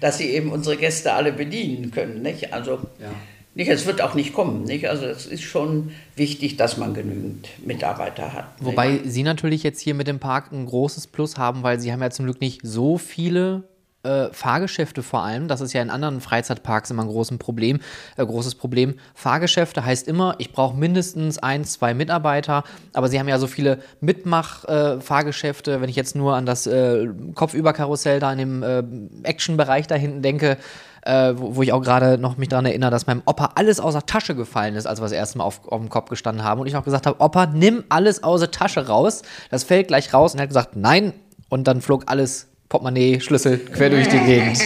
dass 0.00 0.18
sie 0.18 0.30
eben 0.30 0.50
unsere 0.50 0.76
Gäste 0.76 1.12
alle 1.12 1.32
bedienen 1.32 1.90
können. 1.90 2.22
Nicht? 2.22 2.52
Also 2.52 2.80
ja. 3.00 3.10
nicht, 3.54 3.68
es 3.68 3.86
wird 3.86 4.00
auch 4.00 4.14
nicht 4.14 4.32
kommen. 4.32 4.64
Nicht? 4.64 4.88
Also 4.88 5.06
es 5.06 5.26
ist 5.26 5.42
schon 5.42 5.92
wichtig, 6.16 6.56
dass 6.56 6.76
man 6.76 6.94
genügend 6.94 7.48
Mitarbeiter 7.64 8.32
hat. 8.32 8.46
Wobei 8.60 8.92
nicht? 8.92 9.12
Sie 9.12 9.22
natürlich 9.22 9.62
jetzt 9.62 9.80
hier 9.80 9.94
mit 9.94 10.06
dem 10.06 10.18
Park 10.18 10.52
ein 10.52 10.66
großes 10.66 11.06
Plus 11.08 11.36
haben, 11.36 11.62
weil 11.62 11.80
Sie 11.80 11.92
haben 11.92 12.02
ja 12.02 12.10
zum 12.10 12.24
Glück 12.24 12.40
nicht 12.40 12.60
so 12.62 12.98
viele 12.98 13.64
äh, 14.08 14.32
Fahrgeschäfte 14.32 15.02
vor 15.02 15.22
allem, 15.22 15.48
das 15.48 15.60
ist 15.60 15.72
ja 15.72 15.82
in 15.82 15.90
anderen 15.90 16.20
Freizeitparks 16.20 16.90
immer 16.90 17.02
ein 17.02 17.08
großes 17.08 17.38
Problem, 17.38 17.80
äh, 18.16 18.24
großes 18.24 18.54
Problem. 18.54 18.94
Fahrgeschäfte 19.14 19.84
heißt 19.84 20.08
immer, 20.08 20.34
ich 20.38 20.52
brauche 20.52 20.76
mindestens 20.76 21.38
ein, 21.38 21.64
zwei 21.64 21.94
Mitarbeiter, 21.94 22.64
aber 22.94 23.08
sie 23.08 23.18
haben 23.18 23.28
ja 23.28 23.38
so 23.38 23.46
viele 23.46 23.80
Mitmach-Fahrgeschäfte, 24.00 25.74
äh, 25.74 25.80
wenn 25.80 25.90
ich 25.90 25.96
jetzt 25.96 26.16
nur 26.16 26.34
an 26.34 26.46
das 26.46 26.66
äh, 26.66 27.08
Kopfüberkarussell 27.34 28.20
da 28.20 28.32
in 28.32 28.38
dem 28.38 28.62
äh, 28.62 28.82
Action-Bereich 29.24 29.86
da 29.86 29.94
hinten 29.94 30.22
denke, 30.22 30.56
äh, 31.02 31.34
wo, 31.36 31.56
wo, 31.56 31.62
ich 31.62 31.72
auch 31.72 31.82
gerade 31.82 32.18
noch 32.18 32.36
mich 32.36 32.48
daran 32.48 32.66
erinnere, 32.66 32.90
dass 32.90 33.06
meinem 33.06 33.22
Opa 33.24 33.52
alles 33.54 33.80
aus 33.80 33.94
der 33.94 34.06
Tasche 34.06 34.34
gefallen 34.34 34.74
ist, 34.74 34.86
als 34.86 35.00
wir 35.00 35.04
das 35.04 35.12
erste 35.12 35.38
Mal 35.38 35.44
auf, 35.44 35.66
auf 35.68 35.80
dem 35.80 35.88
Kopf 35.88 36.10
gestanden 36.10 36.44
haben. 36.44 36.60
Und 36.60 36.66
ich 36.66 36.76
auch 36.76 36.84
gesagt 36.84 37.06
habe, 37.06 37.20
Opa, 37.20 37.46
nimm 37.46 37.84
alles 37.88 38.22
aus 38.22 38.40
der 38.40 38.50
Tasche 38.50 38.86
raus, 38.86 39.22
das 39.50 39.64
fällt 39.64 39.88
gleich 39.88 40.12
raus. 40.12 40.32
Und 40.32 40.40
er 40.40 40.42
hat 40.42 40.50
gesagt, 40.50 40.76
nein, 40.76 41.12
und 41.48 41.66
dann 41.66 41.80
flog 41.80 42.04
alles 42.06 42.47
Portemonnaie, 42.68 43.20
Schlüssel 43.20 43.58
quer 43.58 43.90
durch 43.90 44.08
die 44.08 44.18
Gegend. 44.18 44.58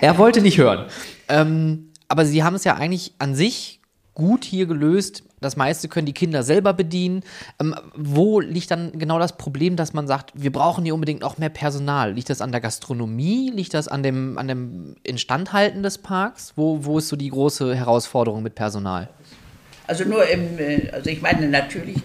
Er 0.00 0.18
wollte 0.18 0.40
nicht 0.40 0.58
hören. 0.58 0.86
Ähm, 1.28 1.92
aber 2.08 2.24
sie 2.24 2.42
haben 2.42 2.54
es 2.54 2.64
ja 2.64 2.74
eigentlich 2.74 3.14
an 3.18 3.34
sich 3.34 3.80
gut 4.14 4.44
hier 4.44 4.66
gelöst. 4.66 5.22
Das 5.40 5.56
meiste 5.56 5.88
können 5.88 6.06
die 6.06 6.12
Kinder 6.12 6.42
selber 6.42 6.72
bedienen. 6.72 7.22
Ähm, 7.60 7.74
wo 7.94 8.40
liegt 8.40 8.70
dann 8.70 8.98
genau 8.98 9.18
das 9.18 9.36
Problem, 9.36 9.76
dass 9.76 9.92
man 9.92 10.06
sagt, 10.06 10.32
wir 10.34 10.50
brauchen 10.50 10.84
hier 10.84 10.94
unbedingt 10.94 11.20
noch 11.20 11.38
mehr 11.38 11.48
Personal? 11.48 12.12
Liegt 12.12 12.28
das 12.28 12.40
an 12.40 12.50
der 12.50 12.60
Gastronomie? 12.60 13.50
Liegt 13.54 13.74
das 13.74 13.86
an 13.86 14.02
dem, 14.02 14.36
an 14.36 14.48
dem 14.48 14.96
Instandhalten 15.04 15.82
des 15.82 15.98
Parks? 15.98 16.52
Wo, 16.56 16.84
wo 16.84 16.98
ist 16.98 17.08
so 17.08 17.16
die 17.16 17.28
große 17.28 17.74
Herausforderung 17.74 18.42
mit 18.42 18.56
Personal? 18.56 19.08
Also 19.88 20.04
nur 20.04 20.24
im, 20.28 20.58
äh, 20.58 20.90
also 20.92 21.10
ich 21.10 21.20
meine 21.20 21.48
natürlich 21.48 21.96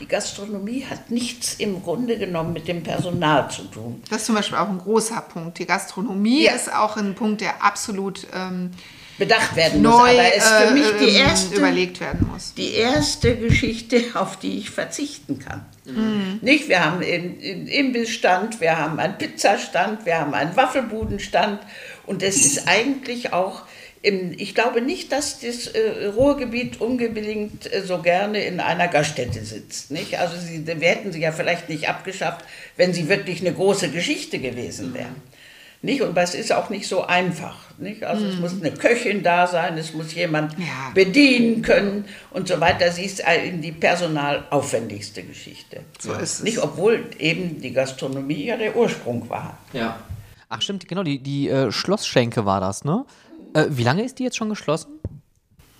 die 0.00 0.06
Gastronomie 0.06 0.84
hat 0.88 1.10
nichts 1.10 1.54
im 1.54 1.82
Grunde 1.82 2.18
genommen 2.18 2.52
mit 2.52 2.68
dem 2.68 2.82
Personal 2.82 3.50
zu 3.50 3.62
tun. 3.64 4.02
Das 4.08 4.18
ist 4.18 4.26
zum 4.26 4.36
Beispiel 4.36 4.58
auch 4.58 4.68
ein 4.68 4.78
großer 4.78 5.20
Punkt. 5.22 5.58
Die 5.58 5.66
Gastronomie 5.66 6.44
ja. 6.44 6.52
ist 6.52 6.72
auch 6.72 6.96
ein 6.96 7.14
Punkt, 7.14 7.40
der 7.40 7.64
absolut 7.64 8.26
ähm, 8.32 8.70
bedacht 9.18 9.56
werden 9.56 9.82
neu, 9.82 9.90
muss. 9.90 10.08
Aber 10.10 10.34
es 10.36 10.44
ist 10.44 10.52
für 10.52 10.74
mich 10.74 10.90
die 11.00 11.16
ähm, 11.16 11.26
erste, 11.26 11.56
überlegt 11.56 12.00
werden 12.00 12.28
muss. 12.32 12.54
Die 12.54 12.74
erste 12.74 13.36
Geschichte, 13.36 14.04
auf 14.14 14.36
die 14.38 14.58
ich 14.58 14.70
verzichten 14.70 15.40
kann. 15.40 15.66
Mhm. 15.84 16.38
Nicht? 16.42 16.68
Wir 16.68 16.84
haben 16.84 17.02
einen 17.02 17.66
Imbissstand, 17.66 18.60
wir 18.60 18.78
haben 18.78 19.00
einen 19.00 19.18
Pizzastand, 19.18 20.06
wir 20.06 20.18
haben 20.18 20.34
einen 20.34 20.56
Waffelbudenstand 20.56 21.60
und 22.06 22.22
es 22.22 22.44
ist 22.44 22.68
eigentlich 22.68 23.32
auch 23.32 23.62
ich 24.02 24.54
glaube 24.54 24.80
nicht, 24.80 25.10
dass 25.10 25.40
das 25.40 25.66
äh, 25.68 26.06
Ruhrgebiet 26.06 26.80
unbedingt 26.80 27.72
äh, 27.72 27.82
so 27.82 27.98
gerne 27.98 28.44
in 28.44 28.60
einer 28.60 28.86
Gaststätte 28.86 29.44
sitzt. 29.44 29.90
Nicht? 29.90 30.18
Also 30.18 30.36
sie, 30.36 30.66
wir 30.66 30.88
hätten 30.88 31.12
sie 31.12 31.20
ja 31.20 31.32
vielleicht 31.32 31.68
nicht 31.68 31.88
abgeschafft, 31.88 32.44
wenn 32.76 32.94
sie 32.94 33.08
wirklich 33.08 33.40
eine 33.40 33.52
große 33.52 33.90
Geschichte 33.90 34.38
gewesen 34.38 34.94
wären. 34.94 35.16
Nicht? 35.82 36.02
Und 36.02 36.16
es 36.16 36.34
ist 36.34 36.52
auch 36.52 36.70
nicht 36.70 36.86
so 36.86 37.04
einfach. 37.04 37.56
Nicht? 37.78 38.04
Also 38.04 38.24
mhm. 38.24 38.30
es 38.30 38.38
muss 38.38 38.52
eine 38.52 38.70
Köchin 38.72 39.22
da 39.22 39.46
sein, 39.46 39.76
es 39.78 39.92
muss 39.94 40.14
jemand 40.14 40.52
ja. 40.58 40.90
bedienen 40.94 41.62
können 41.62 42.04
und 42.30 42.48
so 42.48 42.60
weiter. 42.60 42.90
Sie 42.92 43.04
ist 43.04 43.22
die 43.62 43.72
personalaufwendigste 43.72 45.22
Geschichte. 45.24 45.80
So 45.98 46.12
ist 46.12 46.38
es. 46.38 46.42
Nicht, 46.42 46.58
obwohl 46.58 47.10
eben 47.18 47.60
die 47.60 47.72
Gastronomie 47.72 48.44
ja 48.44 48.56
der 48.56 48.76
Ursprung 48.76 49.28
war. 49.28 49.58
Ja. 49.72 49.98
Ach 50.48 50.62
stimmt, 50.62 50.88
genau, 50.88 51.02
die, 51.02 51.18
die 51.18 51.48
äh, 51.48 51.70
Schlossschenke 51.70 52.46
war 52.46 52.60
das, 52.60 52.84
ne? 52.84 53.04
Äh, 53.54 53.66
wie 53.70 53.82
lange 53.82 54.04
ist 54.04 54.18
die 54.18 54.24
jetzt 54.24 54.36
schon 54.36 54.48
geschlossen? 54.48 55.00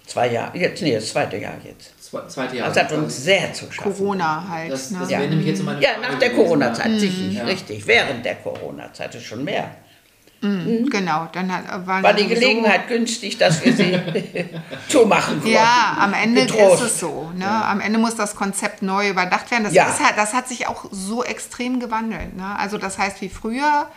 Zwei 0.06 0.32
Jahre, 0.32 0.56
jetzt, 0.56 0.80
nee, 0.80 0.94
das 0.94 1.10
zweite 1.10 1.36
Jahr 1.36 1.56
jetzt. 1.62 2.02
Zwei, 2.02 2.26
zweite 2.28 2.56
Jahr. 2.56 2.68
Das 2.68 2.78
hat 2.78 2.92
uns 2.92 3.24
sehr 3.24 3.52
zu 3.52 3.70
schaffen. 3.70 3.92
Corona 3.92 4.48
halt. 4.48 4.72
Das, 4.72 4.88
das 4.88 5.08
ne? 5.08 5.12
ja. 5.12 5.18
nämlich 5.20 5.46
jetzt 5.46 5.62
meine 5.62 5.82
ja, 5.82 5.98
nach 6.00 6.18
der 6.18 6.30
Corona-Zeit, 6.30 6.92
mhm. 6.92 6.98
sicher, 6.98 7.32
ja. 7.32 7.44
richtig. 7.44 7.86
Während 7.86 8.24
der 8.24 8.36
Corona-Zeit 8.36 9.14
ist 9.14 9.24
schon 9.24 9.44
mehr. 9.44 9.70
Mhm, 10.40 10.50
mhm. 10.50 10.90
Genau, 10.90 11.28
dann 11.32 11.52
hat, 11.52 11.86
war, 11.86 12.02
war 12.02 12.14
die 12.14 12.26
Gelegenheit 12.26 12.88
günstig, 12.88 13.36
dass 13.38 13.62
wir 13.64 13.72
sie 13.74 14.00
zumachen 14.88 15.40
konnten. 15.40 15.48
Ja, 15.54 15.96
am 16.00 16.14
Ende 16.14 16.46
Getrost. 16.46 16.82
ist 16.84 16.92
es 16.92 17.00
so. 17.00 17.30
Ne? 17.34 17.44
Ja. 17.44 17.70
Am 17.70 17.80
Ende 17.80 17.98
muss 17.98 18.14
das 18.14 18.34
Konzept 18.34 18.80
neu 18.82 19.10
überdacht 19.10 19.50
werden. 19.50 19.64
Das, 19.64 19.74
ja. 19.74 19.88
ist 19.88 20.02
halt, 20.02 20.16
das 20.16 20.32
hat 20.32 20.48
sich 20.48 20.68
auch 20.68 20.86
so 20.90 21.24
extrem 21.24 21.80
gewandelt. 21.80 22.36
Ne? 22.36 22.56
Also 22.58 22.78
das 22.78 22.98
heißt, 22.98 23.20
wie 23.20 23.28
früher 23.28 23.88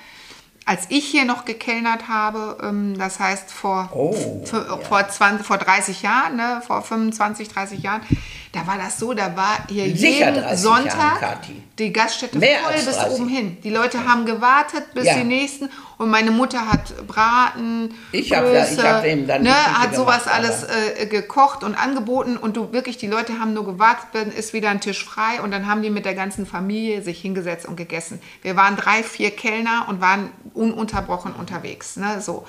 als 0.66 0.86
ich 0.90 1.06
hier 1.06 1.26
noch 1.26 1.46
gekellnert 1.46 2.08
habe, 2.08 2.58
ähm, 2.62 2.98
das 2.98 3.20
heißt 3.20 3.52
vor, 3.52 3.90
oh, 3.94 4.16
ja. 4.52 4.78
vor, 4.78 5.08
20, 5.08 5.46
vor 5.46 5.58
30 5.58 6.02
Jahren, 6.02 6.36
ne, 6.36 6.62
vor 6.66 6.82
25, 6.82 7.50
30 7.50 7.82
Jahren, 7.82 8.02
da 8.52 8.68
war 8.68 8.78
das 8.78 9.00
so, 9.00 9.14
da 9.14 9.36
war 9.38 9.66
hier 9.70 9.88
jeden 9.88 10.58
Sonntag 10.58 11.22
Jahren, 11.22 11.64
die 11.80 11.94
Gaststätte 11.94 12.38
Mehr 12.38 12.60
voll 12.60 12.74
bis 12.74 12.98
oben 13.06 13.30
hin. 13.30 13.58
Die 13.64 13.70
Leute 13.70 14.06
haben 14.06 14.26
gewartet 14.26 14.94
bis 14.94 15.06
ja. 15.06 15.16
die 15.16 15.24
nächsten 15.24 15.70
und 15.98 16.10
meine 16.10 16.32
Mutter 16.32 16.68
hat 16.70 17.08
Braten, 17.08 17.94
ich 18.12 18.34
habe 18.34 18.54
ja, 18.54 18.66
hab 18.66 19.06
eben 19.06 19.26
dann 19.26 19.44
ne, 19.44 19.54
hat 19.54 19.96
sowas 19.96 20.24
gemacht, 20.24 20.38
alles 20.38 20.64
äh, 20.64 21.06
gekocht 21.06 21.64
und 21.64 21.76
angeboten 21.76 22.36
und 22.36 22.58
du 22.58 22.74
wirklich, 22.74 22.98
die 22.98 23.08
Leute 23.08 23.40
haben 23.40 23.54
nur 23.54 23.66
gewartet, 23.66 24.08
dann 24.14 24.32
ist 24.32 24.52
wieder 24.52 24.70
ein 24.70 24.82
Tisch 24.82 25.06
frei 25.06 25.42
und 25.42 25.52
dann 25.52 25.68
haben 25.68 25.82
die 25.82 25.90
mit 25.90 26.04
der 26.04 26.16
ganzen 26.16 26.46
Familie 26.46 27.02
sich 27.02 27.22
hingesetzt 27.22 27.66
und 27.66 27.78
gegessen. 27.78 28.22
Wir 28.42 28.58
waren 28.58 28.76
drei, 28.76 29.02
vier 29.02 29.32
Kellner 29.32 29.86
und 29.88 30.02
waren 30.02 30.30
ununterbrochen 30.54 31.34
unterwegs. 31.34 31.96
Ne, 31.96 32.20
so. 32.20 32.46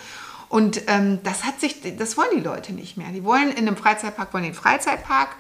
Und 0.53 0.83
ähm, 0.87 1.19
das 1.25 1.45
hat 1.45 1.61
sich, 1.61 1.77
das 1.97 2.17
wollen 2.19 2.29
die 2.37 2.43
Leute 2.43 2.73
nicht 2.73 2.99
mehr. 2.99 3.09
Die 3.09 3.25
wollen 3.25 3.51
in 3.51 3.67
einem 3.67 3.77
Freizeitpark, 3.77 4.35
wollen 4.35 4.45
den 4.45 4.55
Freizeitpark 4.55 5.31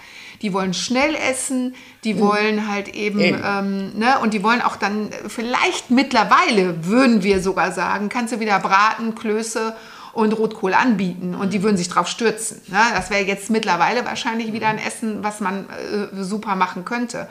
die 0.42 0.52
wollen 0.52 0.74
schnell 0.74 1.14
essen, 1.14 1.74
die 2.04 2.14
mhm. 2.14 2.20
wollen 2.20 2.68
halt 2.68 2.88
eben, 2.88 3.20
eben. 3.20 3.40
Ähm, 3.44 3.98
ne, 3.98 4.18
und 4.20 4.34
die 4.34 4.42
wollen 4.42 4.60
auch 4.60 4.76
dann 4.76 5.10
vielleicht 5.28 5.90
mittlerweile, 5.90 6.84
würden 6.84 7.22
wir 7.22 7.40
sogar 7.40 7.72
sagen, 7.72 8.08
kannst 8.08 8.34
du 8.34 8.40
wieder 8.40 8.58
Braten, 8.58 9.14
Klöße 9.14 9.74
und 10.12 10.32
Rotkohl 10.32 10.74
anbieten 10.74 11.34
und 11.34 11.54
die 11.54 11.62
würden 11.62 11.76
sich 11.76 11.88
drauf 11.88 12.08
stürzen. 12.08 12.60
Ne? 12.66 12.80
Das 12.94 13.08
wäre 13.08 13.22
jetzt 13.22 13.48
mittlerweile 13.50 14.04
wahrscheinlich 14.04 14.52
wieder 14.52 14.68
ein 14.68 14.78
Essen, 14.78 15.22
was 15.22 15.40
man 15.40 15.66
äh, 15.70 16.22
super 16.22 16.54
machen 16.54 16.84
könnte. 16.84 17.28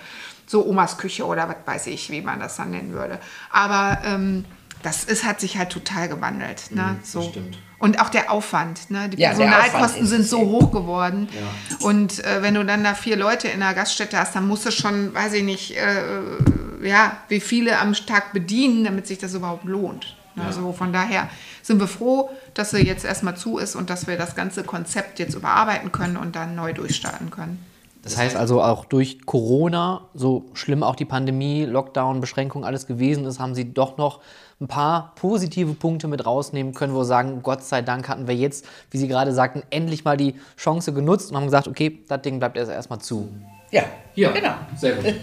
So 0.48 0.66
Omas 0.66 0.98
Küche 0.98 1.26
oder 1.26 1.48
was 1.48 1.58
weiß 1.66 1.88
ich, 1.88 2.10
wie 2.10 2.22
man 2.22 2.40
das 2.40 2.56
dann 2.56 2.72
nennen 2.72 2.94
würde. 2.94 3.20
Aber 3.52 4.00
ähm, 4.06 4.46
das 4.82 5.04
ist, 5.04 5.26
hat 5.26 5.40
sich 5.40 5.58
halt 5.58 5.70
total 5.70 6.10
gewandelt. 6.10 6.72
Ne? 6.72 6.82
Mhm, 6.82 7.00
so. 7.04 7.22
Stimmt. 7.22 7.58
Und 7.82 8.00
auch 8.00 8.10
der 8.10 8.32
Aufwand. 8.32 8.92
Ne? 8.92 9.10
Die 9.10 9.20
ja, 9.20 9.30
Personalkosten 9.30 10.06
sind 10.06 10.28
so 10.28 10.38
hoch 10.38 10.72
geworden. 10.72 11.28
Ja. 11.34 11.88
Und 11.88 12.24
äh, 12.24 12.44
wenn 12.44 12.54
du 12.54 12.64
dann 12.64 12.84
da 12.84 12.94
vier 12.94 13.18
Leute 13.18 13.48
in 13.48 13.60
der 13.60 13.74
Gaststätte 13.74 14.20
hast, 14.20 14.36
dann 14.36 14.48
musst 14.48 14.68
du 14.68 14.72
schon, 14.72 15.14
weiß 15.16 15.34
ich 15.34 15.44
nicht, 15.44 15.76
äh, 15.76 16.88
ja, 16.88 17.18
wie 17.28 17.40
viele 17.40 17.80
am 17.80 17.94
Tag 17.94 18.34
bedienen, 18.34 18.84
damit 18.84 19.08
sich 19.08 19.18
das 19.18 19.34
überhaupt 19.34 19.66
lohnt. 19.66 20.16
Ne? 20.36 20.44
Ja. 20.44 20.48
Also 20.48 20.72
von 20.74 20.94
daher 20.94 21.28
sind 21.64 21.80
wir 21.80 21.88
froh, 21.88 22.30
dass 22.54 22.70
sie 22.70 22.86
jetzt 22.86 23.04
erstmal 23.04 23.36
zu 23.36 23.58
ist 23.58 23.76
und 23.76 23.90
dass 23.90 24.06
wir 24.06 24.16
das 24.16 24.36
ganze 24.36 24.64
Konzept 24.64 25.18
jetzt 25.18 25.34
überarbeiten 25.34 25.92
können 25.92 26.18
und 26.18 26.36
dann 26.36 26.54
neu 26.54 26.74
durchstarten 26.74 27.32
können. 27.32 27.66
Das 28.04 28.18
heißt 28.18 28.36
also 28.36 28.62
auch 28.64 28.86
durch 28.86 29.26
Corona, 29.26 30.02
so 30.14 30.46
schlimm 30.54 30.84
auch 30.84 30.96
die 30.96 31.06
Pandemie, 31.06 31.66
Lockdown, 31.66 32.20
Beschränkung 32.20 32.64
alles 32.64 32.88
gewesen 32.88 33.26
ist, 33.26 33.40
haben 33.40 33.54
Sie 33.56 33.74
doch 33.74 33.98
noch 33.98 34.22
ein 34.62 34.68
paar 34.68 35.14
positive 35.16 35.74
Punkte 35.74 36.08
mit 36.08 36.26
rausnehmen 36.26 36.74
können, 36.74 36.94
wo 36.94 37.00
wir 37.00 37.06
sagen, 37.06 37.42
Gott 37.42 37.64
sei 37.64 37.82
Dank 37.82 38.08
hatten 38.08 38.28
wir 38.28 38.36
jetzt, 38.36 38.66
wie 38.92 38.98
Sie 38.98 39.08
gerade 39.08 39.34
sagten, 39.34 39.64
endlich 39.72 40.06
mal 40.06 40.18
die 40.18 40.36
Chance 40.56 40.94
genutzt 40.94 41.32
und 41.32 41.38
haben 41.38 41.46
gesagt, 41.46 41.68
okay, 41.68 42.00
das 42.08 42.22
Ding 42.22 42.40
bleibt 42.40 42.58
erst 42.58 42.72
erstmal 42.72 43.00
zu. 43.00 43.28
Ja, 43.72 43.84
ja, 44.16 44.32
genau. 44.32 44.54
Sehr 44.76 44.96
gut. 44.96 45.06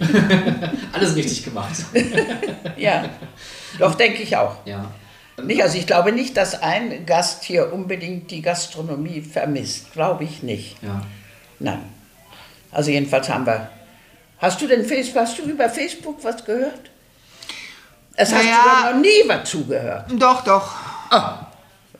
Alles 0.93 1.15
richtig 1.15 1.45
gemacht. 1.45 1.85
ja, 2.77 3.05
doch 3.77 3.95
denke 3.95 4.23
ich 4.23 4.35
auch. 4.35 4.55
Ja. 4.65 4.91
Nicht, 5.43 5.63
also 5.63 5.77
ich 5.77 5.87
glaube 5.87 6.11
nicht, 6.11 6.35
dass 6.35 6.61
ein 6.61 7.05
Gast 7.05 7.43
hier 7.43 7.71
unbedingt 7.71 8.31
die 8.31 8.41
Gastronomie 8.41 9.21
vermisst. 9.21 9.93
Glaube 9.93 10.23
ich 10.23 10.43
nicht. 10.43 10.81
Ja. 10.83 11.01
Nein. 11.59 11.83
Also 12.71 12.91
jedenfalls 12.91 13.29
haben 13.29 13.45
wir. 13.45 13.69
Hast 14.39 14.61
du 14.61 14.67
denn 14.67 14.83
Facebook, 14.85 15.21
hast 15.21 15.37
du 15.37 15.43
über 15.43 15.69
Facebook 15.69 16.23
was 16.23 16.43
gehört? 16.43 16.89
Es 18.21 18.33
hast 18.33 18.43
naja, 18.43 18.57
du 18.63 18.69
doch 18.69 18.91
noch 18.91 19.01
nie 19.01 19.27
was 19.27 19.49
zugehört. 19.49 20.05
Doch, 20.11 20.43
doch. 20.43 20.71
Oh. 21.09 21.21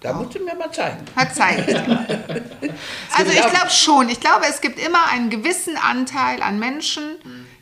Da 0.02 0.14
musst 0.14 0.36
du 0.36 0.44
mir 0.44 0.54
mal 0.54 0.70
zeigen. 0.70 1.06
Hat 1.16 1.36
dir. 1.36 2.06
Also 3.18 3.32
ich 3.32 3.48
glaube 3.48 3.70
schon. 3.70 4.10
Ich 4.10 4.20
glaube, 4.20 4.46
es 4.50 4.60
gibt 4.60 4.80
immer 4.80 5.06
einen 5.12 5.30
gewissen 5.30 5.78
Anteil 5.78 6.42
an 6.42 6.60
Menschen, 6.60 7.04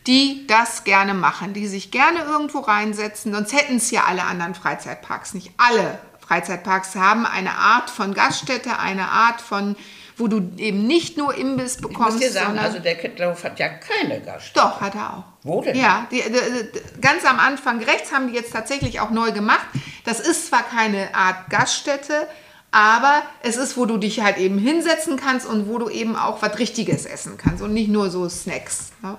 die 0.07 0.47
das 0.47 0.83
gerne 0.83 1.13
machen, 1.13 1.53
die 1.53 1.67
sich 1.67 1.91
gerne 1.91 2.23
irgendwo 2.23 2.59
reinsetzen. 2.59 3.31
Sonst 3.31 3.53
hätten 3.53 3.77
es 3.77 3.91
ja 3.91 4.05
alle 4.07 4.23
anderen 4.23 4.55
Freizeitparks 4.55 5.35
nicht. 5.35 5.51
Alle 5.57 5.99
Freizeitparks 6.19 6.95
haben 6.95 7.27
eine 7.27 7.51
Art 7.51 7.91
von 7.91 8.15
Gaststätte, 8.15 8.79
eine 8.79 9.09
Art 9.09 9.39
von 9.39 9.75
wo 10.17 10.27
du 10.27 10.51
eben 10.57 10.87
nicht 10.87 11.17
nur 11.17 11.35
Imbiss 11.35 11.77
bekommst. 11.77 11.99
Ich 11.99 12.13
muss 12.15 12.19
dir 12.19 12.31
sagen, 12.31 12.57
also 12.57 12.79
der 12.79 12.95
Kettlerhof 12.95 13.43
hat 13.43 13.59
ja 13.59 13.69
keine 13.69 14.19
Gaststätte. 14.19 14.59
Doch, 14.59 14.81
hat 14.81 14.95
er 14.95 15.17
auch. 15.17 15.23
Wo 15.43 15.61
denn? 15.61 15.75
Ja, 15.75 16.07
die, 16.11 16.21
die, 16.21 17.01
ganz 17.01 17.23
am 17.23 17.39
Anfang 17.39 17.83
rechts 17.83 18.11
haben 18.11 18.27
die 18.27 18.33
jetzt 18.33 18.51
tatsächlich 18.51 18.99
auch 18.99 19.11
neu 19.11 19.31
gemacht. 19.31 19.67
Das 20.05 20.19
ist 20.19 20.47
zwar 20.47 20.63
keine 20.63 21.13
Art 21.13 21.49
Gaststätte, 21.49 22.27
aber 22.71 23.21
es 23.43 23.57
ist, 23.57 23.77
wo 23.77 23.85
du 23.85 23.97
dich 23.97 24.21
halt 24.21 24.37
eben 24.37 24.57
hinsetzen 24.57 25.17
kannst 25.17 25.45
und 25.45 25.67
wo 25.67 25.77
du 25.77 25.89
eben 25.89 26.15
auch 26.15 26.41
was 26.41 26.57
Richtiges 26.57 27.05
essen 27.05 27.37
kannst 27.37 27.61
und 27.61 27.73
nicht 27.73 27.89
nur 27.89 28.09
so 28.09 28.27
Snacks. 28.27 28.91
Ne? 29.03 29.17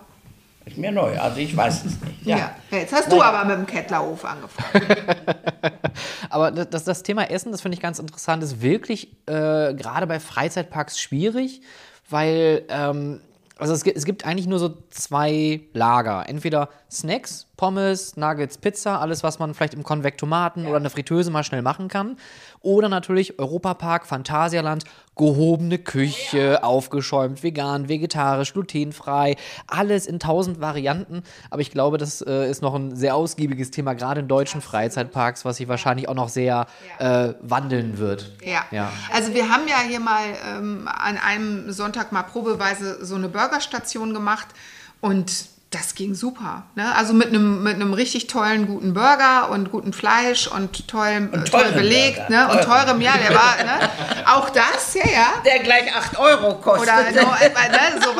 Ist 0.68 0.78
mir 0.78 0.92
neu, 0.92 1.18
also 1.18 1.38
ich 1.38 1.56
weiß 1.56 1.84
es 1.84 2.00
nicht. 2.00 2.26
Ja. 2.26 2.36
ja. 2.36 2.56
Jetzt 2.70 2.92
hast 2.92 3.10
du 3.10 3.16
Nein. 3.16 3.26
aber 3.26 3.44
mit 3.44 3.56
dem 3.56 3.66
Kettlerhof 3.66 4.24
angefangen. 4.24 4.86
aber 6.30 6.50
das, 6.50 6.84
das 6.84 7.02
Thema 7.02 7.30
Essen, 7.30 7.52
das 7.52 7.60
finde 7.62 7.76
ich 7.76 7.82
ganz 7.82 7.98
interessant, 7.98 8.42
ist 8.42 8.60
wirklich 8.60 9.12
äh, 9.26 9.74
gerade 9.74 10.06
bei 10.06 10.20
Freizeitparks 10.20 11.00
schwierig, 11.00 11.62
weil 12.10 12.64
ähm, 12.68 13.20
also 13.58 13.72
es 13.72 13.84
es 13.84 14.04
gibt 14.04 14.24
eigentlich 14.24 14.46
nur 14.46 14.58
so 14.58 14.76
zwei 14.90 15.60
Lager. 15.72 16.28
Entweder 16.28 16.68
Snacks, 16.90 17.46
Pommes, 17.58 18.16
Nuggets, 18.16 18.56
Pizza, 18.56 19.00
alles, 19.00 19.22
was 19.22 19.38
man 19.38 19.52
vielleicht 19.52 19.74
im 19.74 19.82
Konvektomaten 19.82 20.62
ja. 20.62 20.70
oder 20.70 20.78
eine 20.78 20.88
Fritteuse 20.88 21.30
mal 21.30 21.44
schnell 21.44 21.60
machen 21.60 21.88
kann. 21.88 22.16
Oder 22.60 22.88
natürlich 22.88 23.38
Europapark, 23.38 24.06
Phantasialand, 24.06 24.84
gehobene 25.14 25.78
Küche, 25.78 26.52
ja. 26.52 26.62
aufgeschäumt, 26.62 27.42
vegan, 27.42 27.88
vegetarisch, 27.88 28.54
glutenfrei, 28.54 29.36
alles 29.66 30.06
in 30.06 30.18
tausend 30.18 30.60
Varianten. 30.60 31.24
Aber 31.50 31.60
ich 31.60 31.70
glaube, 31.70 31.98
das 31.98 32.22
äh, 32.22 32.48
ist 32.48 32.62
noch 32.62 32.74
ein 32.74 32.96
sehr 32.96 33.14
ausgiebiges 33.16 33.70
Thema, 33.70 33.92
gerade 33.92 34.20
in 34.20 34.28
deutschen 34.28 34.62
Freizeitparks, 34.62 35.44
was 35.44 35.58
sich 35.58 35.68
wahrscheinlich 35.68 36.08
auch 36.08 36.14
noch 36.14 36.30
sehr 36.30 36.66
äh, 36.98 37.34
wandeln 37.40 37.98
wird. 37.98 38.32
Ja. 38.42 38.64
ja. 38.70 38.90
also 39.12 39.34
wir 39.34 39.50
haben 39.50 39.68
ja 39.68 39.80
hier 39.86 40.00
mal 40.00 40.24
ähm, 40.56 40.88
an 40.88 41.18
einem 41.18 41.70
Sonntag 41.70 42.12
mal 42.12 42.22
probeweise 42.22 43.04
so 43.04 43.16
eine 43.16 43.28
Burgerstation 43.28 44.14
gemacht 44.14 44.48
und 45.00 45.57
das 45.70 45.94
ging 45.94 46.14
super. 46.14 46.64
Ne? 46.76 46.94
Also 46.94 47.12
mit 47.12 47.28
einem 47.28 47.62
mit 47.62 47.96
richtig 47.96 48.26
tollen, 48.26 48.66
guten 48.66 48.94
Burger 48.94 49.50
und 49.50 49.70
gutem 49.70 49.92
Fleisch 49.92 50.46
und 50.46 50.88
tollem, 50.88 51.28
und 51.30 51.50
toll 51.50 51.70
belegt. 51.72 52.30
Ne? 52.30 52.48
Und 52.48 52.62
teurem, 52.62 53.00
ja, 53.02 53.12
der 53.18 53.34
war, 53.34 53.56
ne? 53.62 53.90
auch 54.26 54.48
das, 54.50 54.94
ja, 54.94 55.04
ja. 55.06 55.42
Der 55.44 55.58
gleich 55.58 55.94
8 55.94 56.18
Euro 56.18 56.54
kostet. 56.54 56.88
Oder, 56.88 57.02
no, 57.12 57.28
ne, 57.28 58.02
so, 58.02 58.10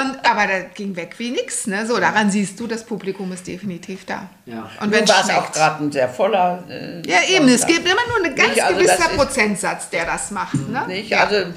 und, 0.00 0.18
aber 0.28 0.46
das 0.46 0.74
ging 0.74 0.94
weg 0.96 1.14
wie 1.16 1.30
nix. 1.30 1.66
Ne? 1.66 1.86
So, 1.86 1.98
daran 1.98 2.30
siehst 2.30 2.60
du, 2.60 2.66
das 2.66 2.84
Publikum 2.84 3.32
ist 3.32 3.46
definitiv 3.46 4.04
da. 4.04 4.28
Ja. 4.44 4.68
Und 4.80 4.92
wenn 4.92 5.04
es 5.04 5.10
auch 5.10 5.52
gerade 5.52 5.84
ein 5.84 5.92
sehr 5.92 6.08
voller. 6.08 6.64
Äh, 6.68 7.02
ja, 7.08 7.18
eben, 7.28 7.48
es 7.48 7.66
gibt 7.66 7.86
immer 7.86 8.06
nur 8.08 8.26
ein 8.26 8.34
ganz 8.34 8.50
nicht, 8.50 8.62
also 8.62 8.78
gewisser 8.78 9.08
Prozentsatz, 9.16 9.88
der 9.88 10.04
das 10.04 10.30
macht. 10.30 10.54
Ne? 10.54 10.84
Nicht, 10.88 11.10
ja. 11.10 11.24
also 11.24 11.52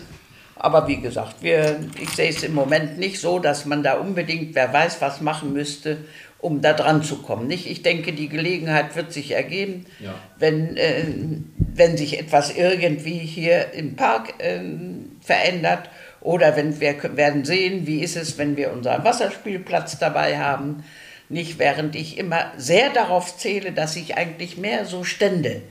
aber 0.60 0.88
wie 0.88 0.98
gesagt, 0.98 1.38
wir, 1.42 1.80
ich 2.00 2.10
sehe 2.10 2.30
es 2.30 2.44
im 2.44 2.54
Moment 2.54 3.00
nicht 3.00 3.20
so, 3.20 3.40
dass 3.40 3.66
man 3.66 3.82
da 3.82 3.94
unbedingt, 3.94 4.54
wer 4.56 4.72
weiß, 4.72 5.02
was 5.02 5.22
machen 5.22 5.54
müsste, 5.54 5.98
um 6.38 6.62
da 6.62 6.74
dran 6.74 7.02
zu 7.02 7.22
kommen. 7.22 7.48
Nicht? 7.48 7.70
Ich 7.70 7.82
denke, 7.82 8.12
die 8.12 8.28
Gelegenheit 8.28 8.96
wird 8.96 9.14
sich 9.14 9.32
ergeben, 9.32 9.86
ja. 10.00 10.14
wenn, 10.38 10.76
äh, 10.76 11.06
wenn 11.58 11.96
sich 11.96 12.20
etwas 12.20 12.56
irgendwie 12.56 13.20
hier 13.20 13.72
im 13.74 13.96
Park 13.96 14.34
äh, 14.40 14.60
verändert 15.22 15.90
oder 16.20 16.58
wenn 16.58 16.80
wir 16.82 16.96
werden 17.16 17.46
sehen, 17.46 17.88
wie 17.88 18.02
ist 18.02 18.18
es, 18.18 18.38
wenn 18.38 18.58
wir 18.58 18.74
unseren 18.74 19.06
Wasserspielplatz 19.06 19.98
dabei 19.98 20.38
haben. 20.38 20.84
Nicht 21.30 21.60
während 21.60 21.96
ich 21.96 22.18
immer 22.18 22.52
sehr 22.58 22.90
darauf 22.90 23.38
zähle, 23.38 23.72
dass 23.72 23.96
ich 23.96 24.18
eigentlich 24.18 24.58
mehr 24.58 24.86
so 24.86 25.04
Stände 25.06 25.62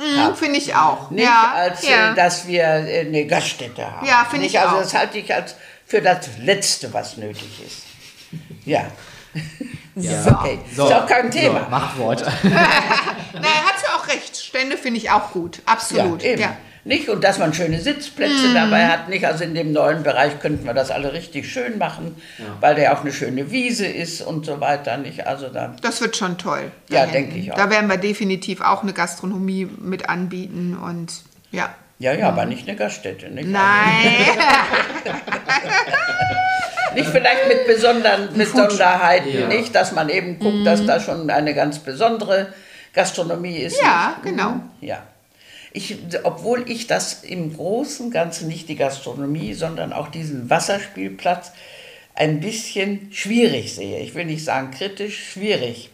Mhm, 0.00 0.34
Finde 0.34 0.58
ich 0.58 0.74
auch. 0.74 1.10
Nicht 1.10 1.24
ja, 1.24 1.52
als 1.54 1.86
ja. 1.86 2.12
Äh, 2.12 2.14
dass 2.14 2.46
wir 2.46 2.64
äh, 2.64 3.00
eine 3.00 3.26
Gaststätte 3.26 3.84
haben. 3.84 4.06
Ja, 4.06 4.26
finde 4.28 4.46
ich 4.46 4.58
also 4.58 4.76
auch. 4.76 4.80
das 4.80 4.94
halte 4.94 5.18
ich 5.18 5.34
als 5.34 5.56
für 5.86 6.00
das 6.00 6.28
Letzte, 6.38 6.92
was 6.94 7.18
nötig 7.18 7.62
ist. 7.66 7.82
Ja. 8.64 8.80
ja. 8.80 9.42
So. 9.96 10.30
Okay. 10.30 10.58
So. 10.74 10.86
Ist 10.86 10.92
auch 10.94 11.06
kein 11.06 11.30
Thema. 11.30 11.64
So, 11.64 11.70
Machtwort. 11.70 12.20
naja, 12.42 12.64
hat 13.34 13.82
ja 13.82 13.96
auch 13.96 14.08
recht. 14.08 14.36
Stände 14.36 14.78
finde 14.78 14.98
ich 14.98 15.10
auch 15.10 15.32
gut. 15.32 15.60
Absolut. 15.66 16.22
Ja, 16.22 16.30
eben. 16.30 16.40
Ja. 16.40 16.56
Nicht? 16.84 17.08
Und 17.08 17.22
dass 17.22 17.38
man 17.38 17.52
schöne 17.52 17.78
Sitzplätze 17.78 18.48
mm. 18.48 18.54
dabei 18.54 18.86
hat. 18.86 19.08
Nicht? 19.08 19.26
Also 19.26 19.44
in 19.44 19.54
dem 19.54 19.72
neuen 19.72 20.02
Bereich 20.02 20.40
könnten 20.40 20.64
wir 20.64 20.72
das 20.72 20.90
alle 20.90 21.12
richtig 21.12 21.52
schön 21.52 21.78
machen, 21.78 22.16
ja. 22.38 22.44
weil 22.60 22.74
der 22.74 22.96
auch 22.96 23.02
eine 23.02 23.12
schöne 23.12 23.50
Wiese 23.50 23.86
ist 23.86 24.22
und 24.22 24.46
so 24.46 24.60
weiter. 24.60 24.96
Nicht? 24.96 25.26
Also 25.26 25.48
dann, 25.48 25.76
das 25.82 26.00
wird 26.00 26.16
schon 26.16 26.38
toll. 26.38 26.70
Ja, 26.88 27.06
denke 27.06 27.36
ich 27.36 27.52
auch. 27.52 27.56
Da 27.56 27.70
werden 27.70 27.90
wir 27.90 27.98
definitiv 27.98 28.60
auch 28.62 28.82
eine 28.82 28.92
Gastronomie 28.92 29.68
mit 29.78 30.08
anbieten 30.08 30.76
und 30.76 31.12
ja. 31.50 31.74
Ja, 31.98 32.14
ja, 32.14 32.28
aber 32.28 32.46
nicht 32.46 32.66
eine 32.66 32.78
Gaststätte. 32.78 33.28
Nicht? 33.28 33.46
Nein. 33.46 33.62
nicht 36.94 37.10
vielleicht 37.10 37.46
mit 37.46 37.66
besonderen 37.66 38.32
Besonderheiten, 38.32 39.40
ja. 39.40 39.46
nicht, 39.46 39.74
dass 39.74 39.92
man 39.92 40.08
eben 40.08 40.38
guckt, 40.38 40.66
dass 40.66 40.80
mhm. 40.80 40.86
da 40.86 40.98
schon 40.98 41.28
eine 41.28 41.52
ganz 41.52 41.78
besondere 41.78 42.54
Gastronomie 42.94 43.58
ist. 43.58 43.82
Ja, 43.82 44.16
nicht? 44.16 44.30
genau. 44.30 44.54
Ja. 44.80 45.02
Ich, 45.72 45.96
obwohl 46.24 46.68
ich 46.68 46.86
das 46.86 47.22
im 47.22 47.54
Großen 47.56 48.06
und 48.06 48.12
Ganzen 48.12 48.48
nicht 48.48 48.68
die 48.68 48.76
Gastronomie, 48.76 49.54
sondern 49.54 49.92
auch 49.92 50.08
diesen 50.08 50.50
Wasserspielplatz 50.50 51.52
ein 52.14 52.40
bisschen 52.40 53.12
schwierig 53.12 53.74
sehe. 53.74 54.00
Ich 54.00 54.14
will 54.14 54.24
nicht 54.24 54.44
sagen 54.44 54.72
kritisch, 54.72 55.32
schwierig. 55.32 55.90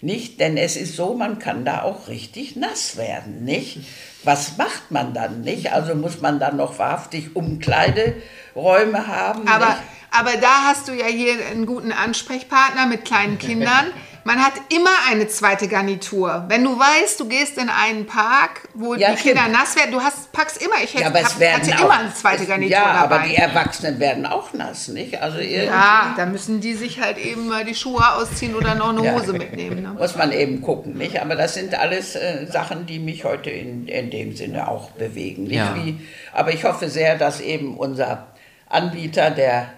Nicht, 0.00 0.40
denn 0.40 0.56
es 0.56 0.76
ist 0.76 0.96
so, 0.96 1.14
man 1.14 1.38
kann 1.38 1.64
da 1.64 1.82
auch 1.82 2.08
richtig 2.08 2.56
nass 2.56 2.96
werden, 2.96 3.44
nicht? 3.44 3.78
Was 4.24 4.58
macht 4.58 4.90
man 4.90 5.14
dann, 5.14 5.42
nicht? 5.42 5.72
Also 5.72 5.94
muss 5.94 6.20
man 6.20 6.40
dann 6.40 6.56
noch 6.56 6.80
wahrhaftig 6.80 7.36
Umkleideräume 7.36 9.06
haben. 9.06 9.46
Aber, 9.46 9.78
aber 10.10 10.36
da 10.40 10.64
hast 10.64 10.88
du 10.88 10.92
ja 10.92 11.06
hier 11.06 11.34
einen 11.50 11.66
guten 11.66 11.92
Ansprechpartner 11.92 12.86
mit 12.86 13.04
kleinen 13.04 13.38
Kindern. 13.38 13.92
Man 14.24 14.38
hat 14.38 14.52
immer 14.72 14.90
eine 15.10 15.26
zweite 15.26 15.66
Garnitur. 15.66 16.44
Wenn 16.48 16.62
du 16.62 16.78
weißt, 16.78 17.18
du 17.18 17.26
gehst 17.26 17.58
in 17.58 17.68
einen 17.68 18.06
Park, 18.06 18.68
wo 18.74 18.94
ja, 18.94 19.10
die 19.10 19.18
stimmt. 19.18 19.36
Kinder 19.36 19.48
nass 19.48 19.74
werden, 19.74 19.90
du 19.92 20.00
hast, 20.00 20.32
packst 20.32 20.62
immer, 20.62 20.76
ich 20.82 20.94
hätte, 20.94 21.02
ja, 21.02 21.08
aber 21.08 21.20
es 21.20 21.38
werden 21.38 21.62
hatte 21.62 21.76
auch, 21.78 21.84
immer 21.84 21.98
eine 21.98 22.14
zweite 22.14 22.46
Garnitur 22.46 22.76
ja, 22.76 23.02
dabei. 23.02 23.14
Ja, 23.14 23.20
aber 23.20 23.28
die 23.28 23.34
Erwachsenen 23.36 24.00
werden 24.00 24.26
auch 24.26 24.52
nass, 24.52 24.88
nicht? 24.88 25.20
Also 25.20 25.40
ja, 25.40 26.14
da 26.16 26.26
müssen 26.26 26.60
die 26.60 26.74
sich 26.74 27.00
halt 27.00 27.18
eben 27.18 27.48
mal 27.48 27.64
die 27.64 27.74
Schuhe 27.74 28.14
ausziehen 28.14 28.54
oder 28.54 28.74
noch 28.74 28.90
eine 28.90 29.12
Hose 29.12 29.32
ja. 29.32 29.38
mitnehmen. 29.38 29.82
Ne? 29.82 29.94
Muss 29.98 30.16
man 30.16 30.30
eben 30.32 30.62
gucken, 30.62 30.96
nicht? 30.96 31.20
Aber 31.20 31.34
das 31.34 31.54
sind 31.54 31.74
alles 31.74 32.14
äh, 32.14 32.46
Sachen, 32.50 32.86
die 32.86 32.98
mich 32.98 33.24
heute 33.24 33.50
in, 33.50 33.88
in 33.88 34.10
dem 34.10 34.36
Sinne 34.36 34.68
auch 34.68 34.90
bewegen. 34.90 35.44
Nicht? 35.44 35.56
Ja. 35.56 35.74
Wie, 35.74 35.98
aber 36.32 36.52
ich 36.52 36.64
hoffe 36.64 36.88
sehr, 36.88 37.16
dass 37.16 37.40
eben 37.40 37.76
unser 37.76 38.28
Anbieter, 38.68 39.30
der 39.30 39.72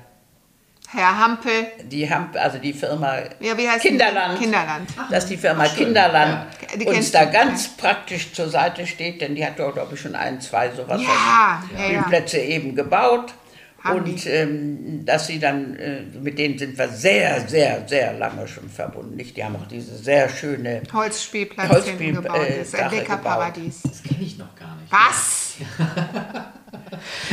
Herr 0.94 1.18
Hampel. 1.18 1.66
Die 1.82 2.08
Hampel, 2.08 2.40
also 2.40 2.58
die 2.58 2.72
Firma 2.72 3.18
ja, 3.40 3.58
wie 3.58 3.68
heißt 3.68 3.82
Kinderland. 3.82 4.38
Die? 4.38 4.44
Kinderland. 4.44 4.88
Dass 5.10 5.26
die 5.26 5.36
Firma 5.36 5.64
Ach, 5.66 5.76
Kinderland 5.76 6.46
ja. 6.78 6.90
uns 6.90 7.10
da 7.10 7.24
ganz 7.24 7.68
praktisch 7.76 8.32
zur 8.32 8.48
Seite 8.48 8.86
steht, 8.86 9.20
denn 9.20 9.34
die 9.34 9.44
hat 9.44 9.58
dort, 9.58 9.74
glaube 9.74 9.94
ich, 9.94 10.00
schon 10.00 10.14
ein, 10.14 10.40
zwei 10.40 10.70
sowas 10.70 11.02
ja, 11.02 11.62
Spielplätze 11.74 12.38
ja, 12.38 12.44
eben 12.44 12.76
gebaut. 12.76 13.34
Haben 13.82 13.98
und 13.98 14.26
ähm, 14.26 15.04
dass 15.04 15.26
sie 15.26 15.38
dann, 15.38 15.76
äh, 15.76 16.02
mit 16.18 16.38
denen 16.38 16.56
sind 16.56 16.78
wir 16.78 16.88
sehr, 16.88 17.46
sehr, 17.46 17.86
sehr 17.86 18.14
lange 18.14 18.48
schon 18.48 18.70
verbunden. 18.70 19.16
Nicht? 19.16 19.36
Die 19.36 19.44
haben 19.44 19.56
auch 19.56 19.66
diese 19.66 19.98
sehr 19.98 20.30
schöne 20.30 20.82
Holzspielplatz 20.90 21.68
Holzspiel, 21.68 22.14
gebaut. 22.14 22.48
Äh, 22.48 22.60
das 22.60 22.72
Entdeckerparadies. 22.72 23.82
Das 23.82 24.02
kenne 24.02 24.22
ich 24.22 24.38
noch 24.38 24.54
gar 24.56 24.74
nicht. 24.76 24.90
Was? 24.90 25.56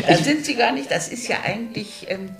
da 0.05 0.16
sind 0.22 0.45
sie 0.45 0.55
gar 0.55 0.74
nicht. 0.74 0.91
Das 0.91 1.07
ist 1.07 1.30
ja 1.30 1.38
eigentlich. 1.45 2.07
Ähm, 2.09 2.32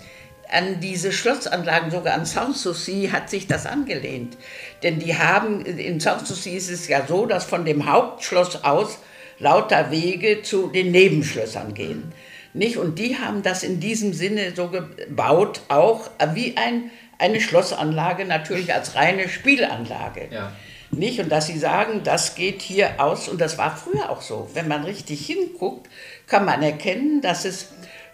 an 0.52 0.80
diese 0.80 1.12
Schlossanlagen, 1.12 1.92
sogar 1.92 2.14
an 2.14 2.26
Sanssouci 2.26 3.10
hat 3.12 3.30
sich 3.30 3.48
das 3.48 3.66
angelehnt. 3.66 4.38
Denn 4.84 5.00
die 5.00 5.18
haben, 5.18 5.66
in 5.66 6.00
Sanssouci 6.00 6.52
ist 6.52 6.70
es 6.70 6.88
ja 6.88 7.06
so, 7.08 7.26
dass 7.26 7.46
von 7.46 7.66
dem 7.66 7.92
Hauptschloss 7.92 8.64
aus 8.64 9.00
lauter 9.40 9.92
Wege 9.92 10.44
zu 10.44 10.68
den 10.68 10.92
Nebenschlössern 10.92 11.74
gehen. 11.74 12.14
Nicht? 12.54 12.78
Und 12.78 13.00
die 13.00 13.18
haben 13.18 13.44
das 13.44 13.64
in 13.64 13.80
diesem 13.80 14.14
Sinne 14.14 14.54
so 14.56 14.68
gebaut, 14.68 15.62
auch 15.70 16.10
wie 16.34 16.58
ein, 16.58 16.92
eine 17.18 17.40
Schlossanlage, 17.40 18.26
natürlich 18.26 18.74
als 18.74 18.96
reine 18.96 19.30
Spielanlage. 19.30 20.28
Ja. 20.32 20.52
Nicht? 20.92 21.20
Und 21.20 21.30
dass 21.30 21.48
sie 21.48 21.58
sagen, 21.58 22.02
das 22.04 22.36
geht 22.36 22.62
hier 22.62 23.02
aus, 23.02 23.30
und 23.30 23.40
das 23.40 23.58
war 23.58 23.76
früher 23.76 24.10
auch 24.10 24.22
so. 24.22 24.50
Wenn 24.54 24.68
man 24.68 24.84
richtig 24.84 25.26
hinguckt, 25.26 25.90
kann 26.28 26.46
man 26.46 26.62
erkennen, 26.62 27.22
dass 27.22 27.46
es 27.46 27.70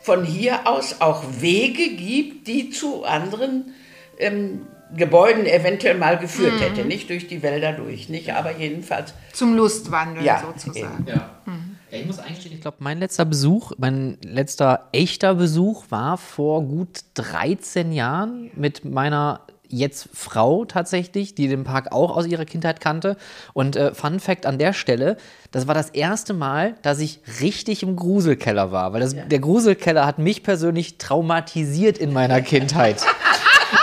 von 0.07 0.23
hier 0.23 0.65
aus 0.65 1.01
auch 1.01 1.21
Wege 1.41 1.97
gibt, 1.97 2.47
die 2.47 2.69
zu 2.69 3.03
anderen 3.03 3.73
ähm, 4.17 4.61
Gebäuden 4.95 5.45
eventuell 5.45 5.97
mal 5.97 6.17
geführt 6.17 6.53
mhm. 6.53 6.59
hätte, 6.59 6.85
nicht 6.85 7.09
durch 7.09 7.27
die 7.27 7.43
Wälder 7.43 7.73
durch, 7.73 8.07
nicht, 8.07 8.31
aber 8.31 8.55
jedenfalls 8.55 9.13
zum 9.33 9.53
Lustwandeln 9.53 10.25
ja, 10.25 10.41
sozusagen. 10.41 11.05
Ja. 11.05 11.29
Mhm. 11.45 11.75
Ich 11.91 12.05
muss 12.05 12.19
eingestehen, 12.19 12.55
ich 12.55 12.61
glaube, 12.61 12.77
mein 12.79 12.99
letzter 12.99 13.25
Besuch, 13.25 13.73
mein 13.79 14.17
letzter 14.23 14.87
echter 14.93 15.35
Besuch 15.35 15.83
war 15.89 16.17
vor 16.17 16.63
gut 16.63 17.01
13 17.15 17.91
Jahren 17.91 18.49
mit 18.55 18.85
meiner 18.85 19.41
jetzt 19.69 20.09
Frau 20.13 20.65
tatsächlich, 20.65 21.35
die 21.35 21.47
den 21.47 21.63
Park 21.63 21.91
auch 21.91 22.15
aus 22.15 22.25
ihrer 22.25 22.45
Kindheit 22.45 22.79
kannte. 22.79 23.17
Und 23.53 23.75
äh, 23.75 23.93
Fun 23.93 24.19
Fact 24.19 24.45
an 24.45 24.57
der 24.57 24.73
Stelle, 24.73 25.17
das 25.51 25.67
war 25.67 25.73
das 25.73 25.89
erste 25.89 26.33
Mal, 26.33 26.75
dass 26.81 26.99
ich 26.99 27.19
richtig 27.41 27.83
im 27.83 27.95
Gruselkeller 27.95 28.71
war, 28.71 28.93
weil 28.93 29.01
das, 29.01 29.13
ja. 29.13 29.23
der 29.25 29.39
Gruselkeller 29.39 30.05
hat 30.05 30.19
mich 30.19 30.43
persönlich 30.43 30.97
traumatisiert 30.97 31.97
in 31.97 32.13
meiner 32.13 32.41
Kindheit. 32.41 33.01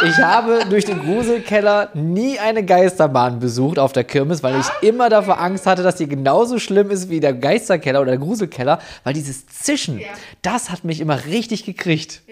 Ich 0.05 0.19
habe 0.19 0.65
durch 0.69 0.85
den 0.85 1.01
Gruselkeller 1.01 1.91
nie 1.95 2.39
eine 2.39 2.65
Geisterbahn 2.65 3.39
besucht 3.39 3.79
auf 3.79 3.93
der 3.93 4.05
Kirmes, 4.05 4.43
weil 4.43 4.59
ich 4.59 4.67
immer 4.89 5.09
davor 5.09 5.41
Angst 5.41 5.67
hatte, 5.67 5.83
dass 5.83 5.97
die 5.97 6.09
genauso 6.09 6.59
schlimm 6.59 6.91
ist 6.91 7.11
wie 7.11 7.21
der 7.21 7.35
Geisterkeller 7.35 8.01
oder 8.01 8.13
der 8.13 8.21
Gruselkeller, 8.21 8.79
weil 9.03 9.15
dieses 9.15 9.47
Zischen, 9.47 9.99
ja. 10.01 10.07
das 10.43 10.71
hat 10.71 10.85
mich 10.85 11.01
immer 11.01 11.25
richtig 11.27 11.65
gekriegt. 11.65 12.23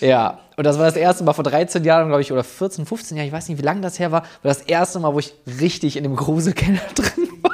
Ja, 0.00 0.08
ja, 0.08 0.38
und 0.56 0.64
das 0.64 0.78
war 0.78 0.86
das 0.86 0.96
erste 0.96 1.24
Mal 1.24 1.32
vor 1.32 1.44
13 1.44 1.84
Jahren, 1.84 2.08
glaube 2.08 2.22
ich, 2.22 2.32
oder 2.32 2.44
14, 2.44 2.86
15 2.86 3.16
Jahren, 3.16 3.26
ich 3.26 3.32
weiß 3.32 3.48
nicht, 3.48 3.58
wie 3.58 3.64
lange 3.64 3.80
das 3.80 3.98
her 3.98 4.12
war, 4.12 4.22
war 4.22 4.54
das 4.54 4.62
erste 4.62 5.00
Mal, 5.00 5.14
wo 5.14 5.18
ich 5.18 5.34
richtig 5.60 5.96
in 5.96 6.04
dem 6.04 6.16
Gruselkeller 6.16 6.80
drin 6.94 7.28
war. 7.42 7.52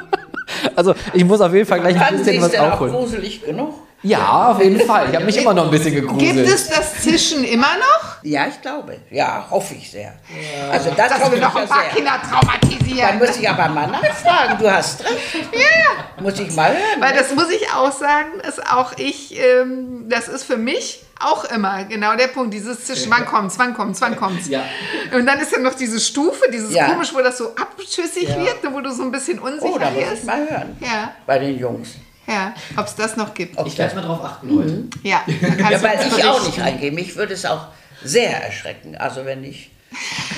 Also 0.75 0.93
ich 1.13 1.25
muss 1.25 1.41
auf 1.41 1.53
jeden 1.53 1.65
Fall 1.65 1.79
gleich 1.79 1.99
ein 1.99 2.17
bisschen 2.17 2.41
was 2.41 2.55
aufholen. 2.55 2.93
Auch 2.93 2.99
gruselig 2.99 3.43
genug? 3.43 3.73
Ja, 4.03 4.51
auf 4.51 4.61
jeden 4.61 4.79
Fall. 4.79 5.09
Ich 5.09 5.15
habe 5.15 5.25
mich 5.25 5.37
immer 5.37 5.53
noch 5.53 5.65
ein 5.65 5.71
bisschen 5.71 5.95
gegruselt. 5.95 6.35
Gibt 6.35 6.47
es 6.47 6.69
das 6.69 7.01
Zischen 7.01 7.43
immer 7.43 7.77
noch? 7.77 8.17
Ja, 8.23 8.47
ich 8.47 8.61
glaube. 8.61 8.99
Ja, 9.09 9.47
hoffe 9.49 9.73
ich 9.73 9.89
sehr. 9.89 10.13
Ja. 10.29 10.69
Also 10.69 10.91
das, 10.95 11.09
das 11.09 11.21
würde 11.21 11.41
doch 11.41 11.55
ein 11.55 11.67
paar 11.67 11.83
sehr. 11.83 11.89
Kinder 11.95 12.21
traumatisieren. 12.21 13.07
Dann 13.09 13.17
muss 13.17 13.37
ich 13.37 13.49
aber 13.49 13.69
mal 13.69 13.87
nachfragen. 13.87 14.57
Du 14.59 14.71
hast 14.71 15.03
recht. 15.03 15.49
Ja. 15.51 16.21
Muss 16.21 16.39
ich 16.39 16.55
mal 16.55 16.71
hören. 16.71 17.01
Weil 17.01 17.15
das 17.15 17.33
muss 17.33 17.49
ich 17.49 17.71
auch 17.73 17.91
sagen, 17.91 18.39
ist 18.47 18.65
auch 18.71 18.93
ich, 18.97 19.39
ähm, 19.39 20.05
das 20.09 20.27
ist 20.27 20.43
für 20.43 20.57
mich 20.57 21.03
auch 21.19 21.45
immer 21.45 21.83
genau 21.85 22.15
der 22.15 22.27
Punkt, 22.27 22.53
dieses 22.53 22.85
Zischen, 22.85 23.11
wann 23.11 23.25
kommt's, 23.25 23.57
wann 23.57 23.73
kommt's, 23.73 23.99
wann 24.01 24.15
kommt's. 24.15 24.47
Ja. 24.47 24.63
Und 25.11 25.25
dann 25.25 25.39
ist 25.39 25.51
ja 25.51 25.59
noch 25.59 25.73
diese 25.73 25.99
Stufe, 25.99 26.51
dieses 26.53 26.73
ja. 26.73 26.89
komisch, 26.89 27.13
wo 27.13 27.19
das 27.21 27.39
so 27.39 27.55
abschüssig 27.55 28.29
ja. 28.29 28.37
wird, 28.37 28.57
wo 28.71 28.81
du 28.81 28.91
so 28.91 29.01
ein 29.01 29.11
bisschen 29.11 29.39
unsicher 29.39 29.73
oh, 29.73 29.79
da 29.79 29.89
muss 29.89 30.03
ich 30.13 30.23
mal 30.23 30.47
hören. 30.47 30.77
Ja. 30.79 31.13
Bei 31.25 31.39
den 31.39 31.57
Jungs. 31.57 31.95
Ja, 32.27 32.53
ob 32.75 32.85
es 32.85 32.95
das 32.95 33.15
noch 33.15 33.33
gibt. 33.33 33.57
Ich 33.65 33.77
werde 33.77 33.95
mal 33.95 34.01
drauf 34.01 34.23
achten 34.23 34.53
mhm. 34.53 34.59
heute. 34.59 34.83
Ja, 35.03 35.21
ja 35.71 35.81
weil 35.81 35.99
ich 36.05 36.25
auch 36.25 36.45
nicht 36.45 36.59
reingehe. 36.59 36.91
Mich 36.91 37.15
würde 37.15 37.33
es 37.33 37.45
auch 37.45 37.67
sehr 38.03 38.43
erschrecken. 38.43 38.97
Also 38.97 39.25
wenn 39.25 39.43
ich 39.43 39.71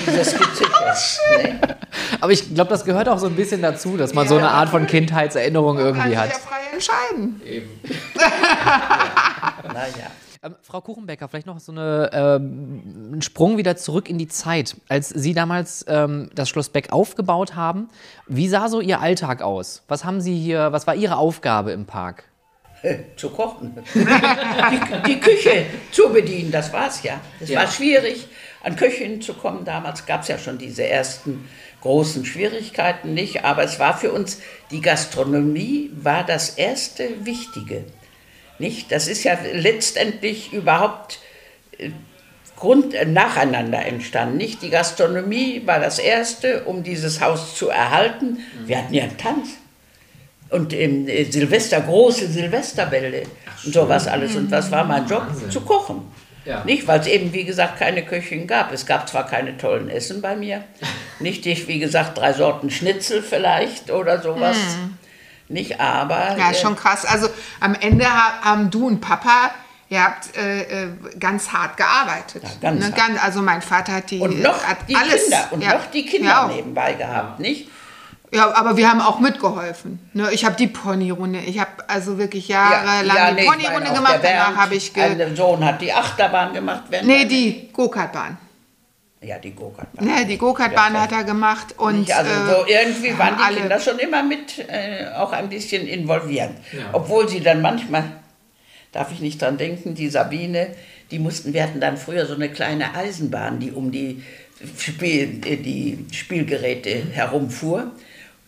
dieses 0.06 0.34
Gezicke. 0.38 0.70
nee. 1.36 1.54
Aber 2.20 2.32
ich 2.32 2.54
glaube, 2.54 2.70
das 2.70 2.84
gehört 2.84 3.08
auch 3.08 3.18
so 3.18 3.26
ein 3.26 3.34
bisschen 3.34 3.60
dazu, 3.60 3.96
dass 3.96 4.14
man 4.14 4.24
ja. 4.24 4.28
so 4.28 4.36
eine 4.36 4.50
Art 4.50 4.68
von 4.68 4.86
Kindheitserinnerung 4.86 5.78
irgendwie 5.78 6.16
hat. 6.16 6.30
Man 6.30 6.30
kann 6.30 6.40
sich 6.40 6.44
ja 6.44 6.48
frei 6.48 6.72
entscheiden. 6.72 7.42
Eben. 7.44 7.80
naja. 9.74 10.10
Ähm, 10.42 10.54
Frau 10.62 10.80
Kuchenbecker, 10.80 11.28
vielleicht 11.28 11.46
noch 11.46 11.60
so 11.60 11.70
eine, 11.70 12.10
ähm, 12.14 13.10
einen 13.12 13.22
Sprung 13.22 13.58
wieder 13.58 13.76
zurück 13.76 14.08
in 14.08 14.16
die 14.16 14.28
Zeit. 14.28 14.74
Als 14.88 15.10
Sie 15.10 15.34
damals 15.34 15.84
ähm, 15.86 16.30
das 16.34 16.48
Schloss 16.48 16.70
Beck 16.70 16.92
aufgebaut 16.92 17.56
haben, 17.56 17.88
wie 18.26 18.48
sah 18.48 18.68
so 18.68 18.80
Ihr 18.80 19.00
Alltag 19.00 19.42
aus? 19.42 19.82
Was 19.88 20.06
haben 20.06 20.22
Sie 20.22 20.38
hier, 20.38 20.72
was 20.72 20.86
war 20.86 20.94
Ihre 20.94 21.16
Aufgabe 21.16 21.72
im 21.72 21.84
Park? 21.84 22.24
Zu 23.16 23.28
kochen. 23.28 23.76
die, 23.94 25.12
die, 25.12 25.20
Küche 25.20 25.66
zu 25.92 26.08
bedienen, 26.08 26.50
das 26.50 26.72
war 26.72 26.88
es 26.88 27.02
ja. 27.02 27.20
Es 27.38 27.50
ja. 27.50 27.60
war 27.60 27.66
schwierig, 27.66 28.26
an 28.62 28.76
Köchinnen 28.76 29.20
zu 29.20 29.34
kommen. 29.34 29.66
Damals 29.66 30.06
gab 30.06 30.22
es 30.22 30.28
ja 30.28 30.38
schon 30.38 30.56
diese 30.56 30.88
ersten 30.88 31.46
großen 31.82 32.24
Schwierigkeiten 32.24 33.12
nicht, 33.12 33.44
aber 33.44 33.64
es 33.64 33.78
war 33.78 33.98
für 33.98 34.12
uns, 34.12 34.40
die 34.70 34.80
Gastronomie 34.80 35.90
war 35.92 36.24
das 36.24 36.56
erste 36.56 37.26
Wichtige. 37.26 37.84
Nicht? 38.60 38.92
Das 38.92 39.08
ist 39.08 39.24
ja 39.24 39.38
letztendlich 39.54 40.52
überhaupt 40.52 41.18
äh, 41.78 41.90
Grund, 42.56 42.92
äh, 42.92 43.06
nacheinander 43.06 43.84
entstanden. 43.86 44.36
Nicht? 44.36 44.62
Die 44.62 44.68
Gastronomie 44.68 45.62
war 45.64 45.80
das 45.80 45.98
Erste, 45.98 46.64
um 46.64 46.82
dieses 46.82 47.22
Haus 47.22 47.56
zu 47.56 47.70
erhalten. 47.70 48.38
Wir 48.66 48.78
hatten 48.78 48.92
ja 48.92 49.04
einen 49.04 49.16
Tanz. 49.16 49.48
Und 50.50 50.74
im 50.74 51.08
äh, 51.08 51.24
Silvester, 51.24 51.80
große 51.80 52.26
Silvesterbälle 52.28 53.22
und 53.64 53.72
sowas 53.72 54.06
alles. 54.06 54.36
Und 54.36 54.50
was 54.50 54.70
war 54.70 54.84
mein 54.84 55.06
Job? 55.06 55.26
Wahnsinn. 55.26 55.50
Zu 55.50 55.62
kochen. 55.62 56.02
Ja. 56.44 56.62
Nicht, 56.64 56.86
weil 56.86 57.00
es 57.00 57.06
eben, 57.06 57.32
wie 57.32 57.44
gesagt, 57.44 57.78
keine 57.78 58.04
Köchin 58.04 58.46
gab. 58.46 58.72
Es 58.72 58.84
gab 58.84 59.08
zwar 59.08 59.26
keine 59.26 59.56
tollen 59.56 59.88
Essen 59.88 60.20
bei 60.20 60.36
mir. 60.36 60.64
Nicht, 61.18 61.46
ich, 61.46 61.66
wie 61.66 61.78
gesagt, 61.78 62.18
drei 62.18 62.34
Sorten 62.34 62.70
Schnitzel 62.70 63.22
vielleicht 63.22 63.90
oder 63.90 64.20
sowas. 64.20 64.56
Mhm. 64.56 64.98
Nicht 65.50 65.80
aber. 65.80 66.36
Ja, 66.38 66.50
äh, 66.50 66.54
schon 66.54 66.76
krass. 66.76 67.04
Also 67.04 67.28
am 67.60 67.74
Ende 67.74 68.06
haben 68.06 68.70
du 68.70 68.86
und 68.86 69.00
Papa 69.00 69.50
Ihr 69.90 70.04
habt 70.04 70.36
äh, 70.36 70.84
äh, 70.84 70.88
ganz 71.18 71.52
hart 71.52 71.76
gearbeitet. 71.76 72.44
Ja, 72.44 72.70
ganz 72.70 72.88
ne? 72.88 72.94
hart. 72.96 73.24
also 73.24 73.42
mein 73.42 73.60
Vater 73.60 73.94
hat 73.94 74.12
die, 74.12 74.20
und 74.20 74.40
noch 74.40 74.60
die 74.88 74.94
alles, 74.94 75.24
Kinder 75.24 75.48
und 75.50 75.62
ja, 75.64 75.74
noch 75.74 75.86
die 75.86 76.06
Kinder 76.06 76.28
ja 76.28 76.46
nebenbei 76.46 76.92
gehabt, 76.92 77.40
nicht? 77.40 77.68
Ja, 78.32 78.54
aber 78.54 78.76
wir 78.76 78.88
haben 78.88 79.00
auch 79.00 79.18
mitgeholfen. 79.18 79.98
Ne? 80.12 80.28
Ich 80.30 80.44
habe 80.44 80.54
die 80.54 80.68
Ponyrunde, 80.68 81.40
ich 81.40 81.58
habe 81.58 81.70
also 81.88 82.18
wirklich 82.18 82.46
jahrelang 82.46 83.16
ja, 83.16 83.28
ja, 83.28 83.30
die 83.30 83.40
nee, 83.40 83.48
Ponyrunde 83.48 83.92
gemacht. 83.92 84.20
Danach 84.22 84.54
habe 84.54 84.76
ich 84.76 84.94
ge 84.94 85.16
Der 85.16 85.34
Sohn 85.34 85.64
hat 85.64 85.80
die 85.80 85.92
Achterbahn 85.92 86.52
gemacht. 86.52 86.84
Nee, 87.02 87.24
die 87.24 87.70
Go-Kart-Bahn. 87.72 88.38
Ja, 89.22 89.38
die 89.38 89.50
Go-Kart-Bahn. 89.50 90.08
Ja, 90.08 90.24
die 90.24 90.38
Go-Kart-Bahn 90.38 90.98
hat 90.98 91.12
er 91.12 91.24
gemacht. 91.24 91.74
Und, 91.76 92.10
also 92.10 92.30
so 92.46 92.66
äh, 92.66 92.82
irgendwie 92.82 93.18
waren 93.18 93.36
die 93.36 93.42
alle. 93.42 93.56
Kinder 93.58 93.78
schon 93.78 93.98
immer 93.98 94.22
mit 94.22 94.58
äh, 94.66 95.08
auch 95.14 95.32
ein 95.32 95.50
bisschen 95.50 95.86
involviert. 95.86 96.52
Ja. 96.72 96.88
Obwohl 96.92 97.28
sie 97.28 97.40
dann 97.40 97.60
manchmal, 97.60 98.04
darf 98.92 99.12
ich 99.12 99.20
nicht 99.20 99.42
dran 99.42 99.58
denken, 99.58 99.94
die 99.94 100.08
Sabine, 100.08 100.68
die 101.10 101.18
mussten, 101.18 101.52
wir 101.52 101.62
hatten 101.62 101.80
dann 101.80 101.98
früher 101.98 102.24
so 102.24 102.34
eine 102.34 102.48
kleine 102.48 102.94
Eisenbahn, 102.94 103.60
die 103.60 103.72
um 103.72 103.92
die, 103.92 104.22
Spiel, 104.78 105.42
äh, 105.44 105.56
die 105.56 106.06
Spielgeräte 106.12 107.02
herumfuhr. 107.12 107.92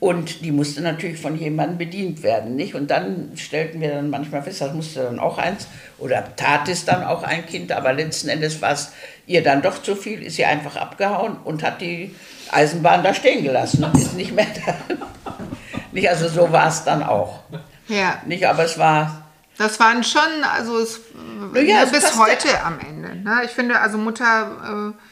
Und 0.00 0.44
die 0.44 0.50
musste 0.50 0.80
natürlich 0.80 1.20
von 1.20 1.38
jemandem 1.38 1.78
bedient 1.78 2.24
werden, 2.24 2.56
nicht? 2.56 2.74
Und 2.74 2.90
dann 2.90 3.30
stellten 3.36 3.80
wir 3.80 3.90
dann 3.90 4.10
manchmal 4.10 4.42
fest, 4.42 4.60
das 4.60 4.74
musste 4.74 5.04
dann 5.04 5.20
auch 5.20 5.38
eins, 5.38 5.68
oder 5.98 6.34
tat 6.34 6.68
es 6.68 6.84
dann 6.84 7.04
auch 7.04 7.22
ein 7.22 7.46
Kind, 7.46 7.70
aber 7.70 7.92
letzten 7.92 8.28
Endes 8.28 8.60
war 8.60 8.72
es 8.72 8.90
ihr 9.26 9.42
dann 9.42 9.62
doch 9.62 9.82
zu 9.82 9.96
viel, 9.96 10.22
ist 10.22 10.36
sie 10.36 10.44
einfach 10.44 10.76
abgehauen 10.76 11.36
und 11.44 11.62
hat 11.62 11.80
die 11.80 12.14
Eisenbahn 12.50 13.02
da 13.02 13.14
stehen 13.14 13.44
gelassen 13.44 13.84
und 13.84 13.94
ist 13.98 14.14
nicht 14.14 14.32
mehr 14.32 14.46
da. 14.64 14.74
nicht, 15.92 16.08
also 16.08 16.28
so 16.28 16.52
war 16.52 16.68
es 16.68 16.84
dann 16.84 17.02
auch. 17.02 17.40
Ja. 17.88 18.20
Nicht, 18.26 18.46
aber 18.46 18.64
es 18.64 18.78
war. 18.78 19.24
Das 19.58 19.78
waren 19.80 20.02
schon, 20.02 20.22
also 20.56 20.78
es, 20.78 21.00
ja, 21.54 21.82
es 21.82 21.92
bis 21.92 22.18
heute 22.18 22.48
ja. 22.48 22.64
am 22.64 22.80
Ende. 22.80 23.16
Ne? 23.16 23.42
Ich 23.44 23.50
finde, 23.50 23.78
also 23.80 23.98
Mutter. 23.98 24.92
Äh, 24.92 25.02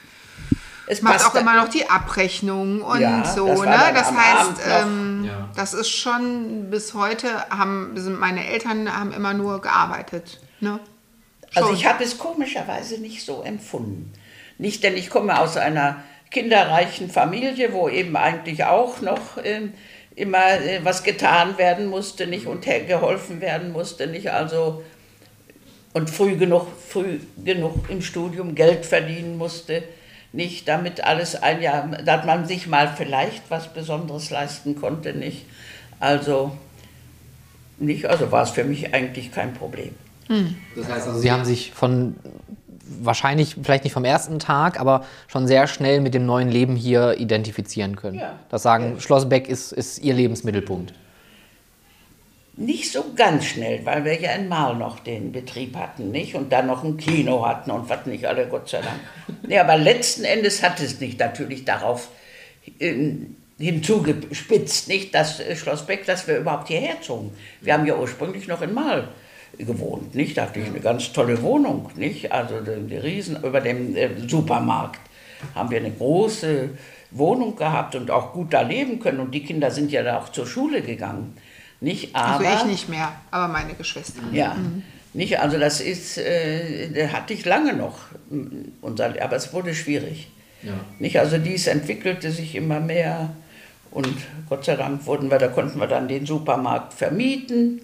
es 0.87 1.03
macht 1.03 1.25
auch 1.25 1.37
immer 1.37 1.55
noch 1.55 1.69
die 1.69 1.89
Abrechnung 1.89 2.83
und 2.83 3.01
ja, 3.01 3.25
so. 3.25 3.47
Das, 3.47 3.61
ne? 3.61 3.93
das 3.95 4.11
heißt, 4.11 4.83
ähm, 4.83 5.25
ja. 5.25 5.49
das 5.55 5.73
ist 5.73 5.89
schon 5.89 6.69
bis 6.69 6.95
heute 6.95 7.29
haben 7.49 7.93
sind 7.95 8.19
meine 8.19 8.45
Eltern 8.49 8.93
haben 8.93 9.13
immer 9.13 9.33
nur 9.33 9.61
gearbeitet. 9.61 10.41
Ne? 10.59 10.81
Also 11.55 11.73
ich 11.73 11.87
habe 11.87 12.05
es 12.05 12.19
komischerweise 12.19 12.99
nicht 12.99 13.25
so 13.25 13.43
empfunden. 13.43 14.13
Nicht, 14.59 14.85
denn 14.85 14.97
ich 14.97 15.11
komme 15.11 15.41
aus 15.41 15.57
einer 15.57 16.03
kinderreichen 16.31 17.11
Familie, 17.11 17.73
wo 17.73 17.89
eben 17.89 18.17
eigentlich 18.17 18.65
auch 18.65 19.01
noch 19.01 19.39
äh, 19.39 19.69
immer 20.15 20.61
äh, 20.61 20.81
was 20.85 21.03
getan 21.03 21.59
werden 21.59 21.87
musste, 21.89 22.27
nicht 22.27 22.47
und 22.47 22.65
geholfen 22.65 23.41
werden 23.41 23.73
musste, 23.73 24.07
nicht 24.07 24.31
also 24.31 24.85
und 25.93 26.09
früh 26.09 26.37
genug, 26.37 26.69
früh 26.89 27.19
genug 27.45 27.91
im 27.91 28.01
Studium 28.01 28.55
Geld 28.55 28.87
verdienen 28.87 29.39
musste 29.39 29.83
nicht, 30.33 30.69
damit 30.69 31.03
alles 31.03 31.35
ein 31.35 31.61
Jahr, 31.61 31.89
dass 31.89 32.25
man 32.25 32.47
sich 32.47 32.67
mal 32.67 32.93
vielleicht 32.97 33.51
was 33.51 33.73
Besonderes 33.73 34.31
leisten 34.31 34.77
konnte, 34.77 35.13
nicht. 35.13 35.45
Also, 35.99 36.57
nicht, 37.79 38.07
also 38.07 38.31
war 38.31 38.45
es 38.45 38.51
für 38.51 38.65
mich 38.65 38.95
eigentlich 38.95 39.33
kein 39.33 39.55
Problem. 39.55 39.95
Hm. 40.31 40.57
Das 40.77 40.89
heißt 40.89 41.09
also, 41.09 41.21
Sie 41.21 41.31
haben 41.33 41.45
sich 41.45 41.73
von 41.73 42.15
wahrscheinlich 43.03 43.57
vielleicht 43.63 43.85
nicht 43.85 43.93
vom 43.93 44.05
ersten 44.05 44.39
Tag, 44.39 44.81
aber 44.81 45.05
schon 45.27 45.47
sehr 45.47 45.67
schnell 45.67 46.01
mit 46.01 46.15
dem 46.15 46.25
neuen 46.25 46.49
Leben 46.49 46.77
hier 46.77 47.19
identifizieren 47.19 47.97
können. 47.97 48.19
Ja. 48.19 48.39
Das 48.49 48.63
sagen, 48.63 48.95
ja. 48.95 49.01
Schloss 49.01 49.29
Beck 49.29 49.49
ist, 49.49 49.73
ist 49.73 49.99
Ihr 49.99 50.15
Lebensmittelpunkt. 50.15 50.95
Nicht 52.57 52.93
so 52.93 53.05
ganz 53.17 53.47
schnell, 53.47 53.85
weil 53.85 54.05
wir 54.05 54.21
ja 54.21 54.33
in 54.33 54.49
Mal 54.49 54.77
noch 54.77 55.01
den 55.01 55.33
Betrieb 55.33 55.77
hatten, 55.77 56.11
nicht? 56.11 56.35
Und 56.35 56.53
dann 56.53 56.67
noch 56.67 56.85
ein 56.85 56.97
Kino 56.97 57.45
hatten 57.47 57.71
und 57.71 57.89
was 57.89 58.07
nicht 58.07 58.27
alle, 58.27 58.47
Gott 58.47 58.69
sei 58.69 58.83
Dank. 58.83 59.01
nee, 59.49 59.59
aber 59.59 59.77
letzten 59.77 60.25
Endes 60.25 60.63
hat 60.63 60.79
es 60.81 61.01
nicht 61.01 61.19
natürlich 61.19 61.65
darauf 61.65 62.09
hinzugespitzt, 63.59 64.89
nicht, 64.89 65.15
dass 65.15 65.43
Schloss 65.57 65.87
Beck, 65.87 66.07
dass 66.07 66.29
wir 66.29 66.39
überhaupt 66.39 66.69
hierher 66.69 67.01
zogen. 67.01 67.33
Wir 67.61 67.73
haben 67.73 67.87
ja 67.87 67.97
ursprünglich 67.97 68.47
noch 68.47 68.63
in 68.63 68.75
Mal 68.75 69.09
gewohnt, 69.59 70.15
nicht? 70.15 70.37
Da 70.37 70.43
hatte 70.43 70.61
ich 70.61 70.67
eine 70.67 70.81
ganz 70.81 71.13
tolle 71.13 71.41
Wohnung, 71.43 71.91
nicht? 71.97 72.33
Also 72.33 72.61
die, 72.61 72.97
Riesen 72.97 73.43
über 73.43 73.61
dem 73.61 73.97
äh, 73.97 74.09
Supermarkt 74.27 75.01
haben 75.55 75.71
wir 75.71 75.79
eine 75.79 75.91
große 75.91 76.71
Wohnung 77.11 77.57
gehabt 77.57 77.95
und 77.95 78.11
auch 78.11 78.33
gut 78.33 78.53
da 78.53 78.63
leben 78.63 79.01
können 79.01 79.21
und 79.21 79.33
die 79.33 79.43
Kinder 79.43 79.71
sind 79.71 79.91
ja 79.91 80.03
da 80.03 80.19
auch 80.19 80.31
zur 80.31 80.47
Schule 80.47 80.83
gegangen. 80.83 81.37
Nicht, 81.81 82.15
aber, 82.15 82.47
also 82.47 82.65
ich 82.65 82.71
nicht 82.71 82.89
mehr, 82.89 83.13
aber 83.31 83.49
meine 83.49 83.75
Geschwister. 83.75 84.21
Ja, 84.33 84.55
mhm. 84.55 84.83
nicht, 85.15 85.41
also 85.41 85.59
das 85.59 85.81
ist, 85.81 86.19
äh, 86.19 87.09
hatte 87.09 87.33
ich 87.33 87.45
lange 87.45 87.75
noch, 87.75 87.99
unser, 88.81 89.15
aber 89.21 89.37
es 89.37 89.53
wurde 89.53 89.75
schwierig. 89.75 90.29
Ja. 90.63 90.75
Nicht, 90.99 91.19
also 91.19 91.39
dies 91.39 91.67
entwickelte 91.67 92.31
sich 92.31 92.55
immer 92.55 92.81
mehr 92.81 93.31
und 93.91 94.15
Gott 94.49 94.65
sei 94.65 94.77
Dank 94.77 95.07
wurden 95.07 95.31
wir, 95.31 95.39
da 95.39 95.49
konnten 95.49 95.81
wir 95.81 95.87
dann 95.87 96.07
den 96.07 96.27
Supermarkt 96.27 96.95
vermieten. 96.95 97.81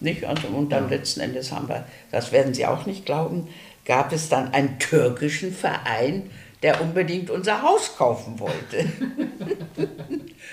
Nicht? 0.00 0.24
Also, 0.24 0.48
und 0.48 0.70
dann 0.70 0.84
ja. 0.84 0.96
letzten 0.96 1.20
Endes 1.20 1.52
haben 1.52 1.68
wir, 1.68 1.84
das 2.12 2.32
werden 2.32 2.54
Sie 2.54 2.66
auch 2.66 2.86
nicht 2.86 3.06
glauben, 3.06 3.48
gab 3.84 4.12
es 4.12 4.28
dann 4.28 4.52
einen 4.52 4.78
türkischen 4.78 5.52
Verein, 5.52 6.30
der 6.62 6.80
unbedingt 6.80 7.30
unser 7.30 7.62
Haus 7.62 7.96
kaufen 7.96 8.38
wollte. 8.40 8.86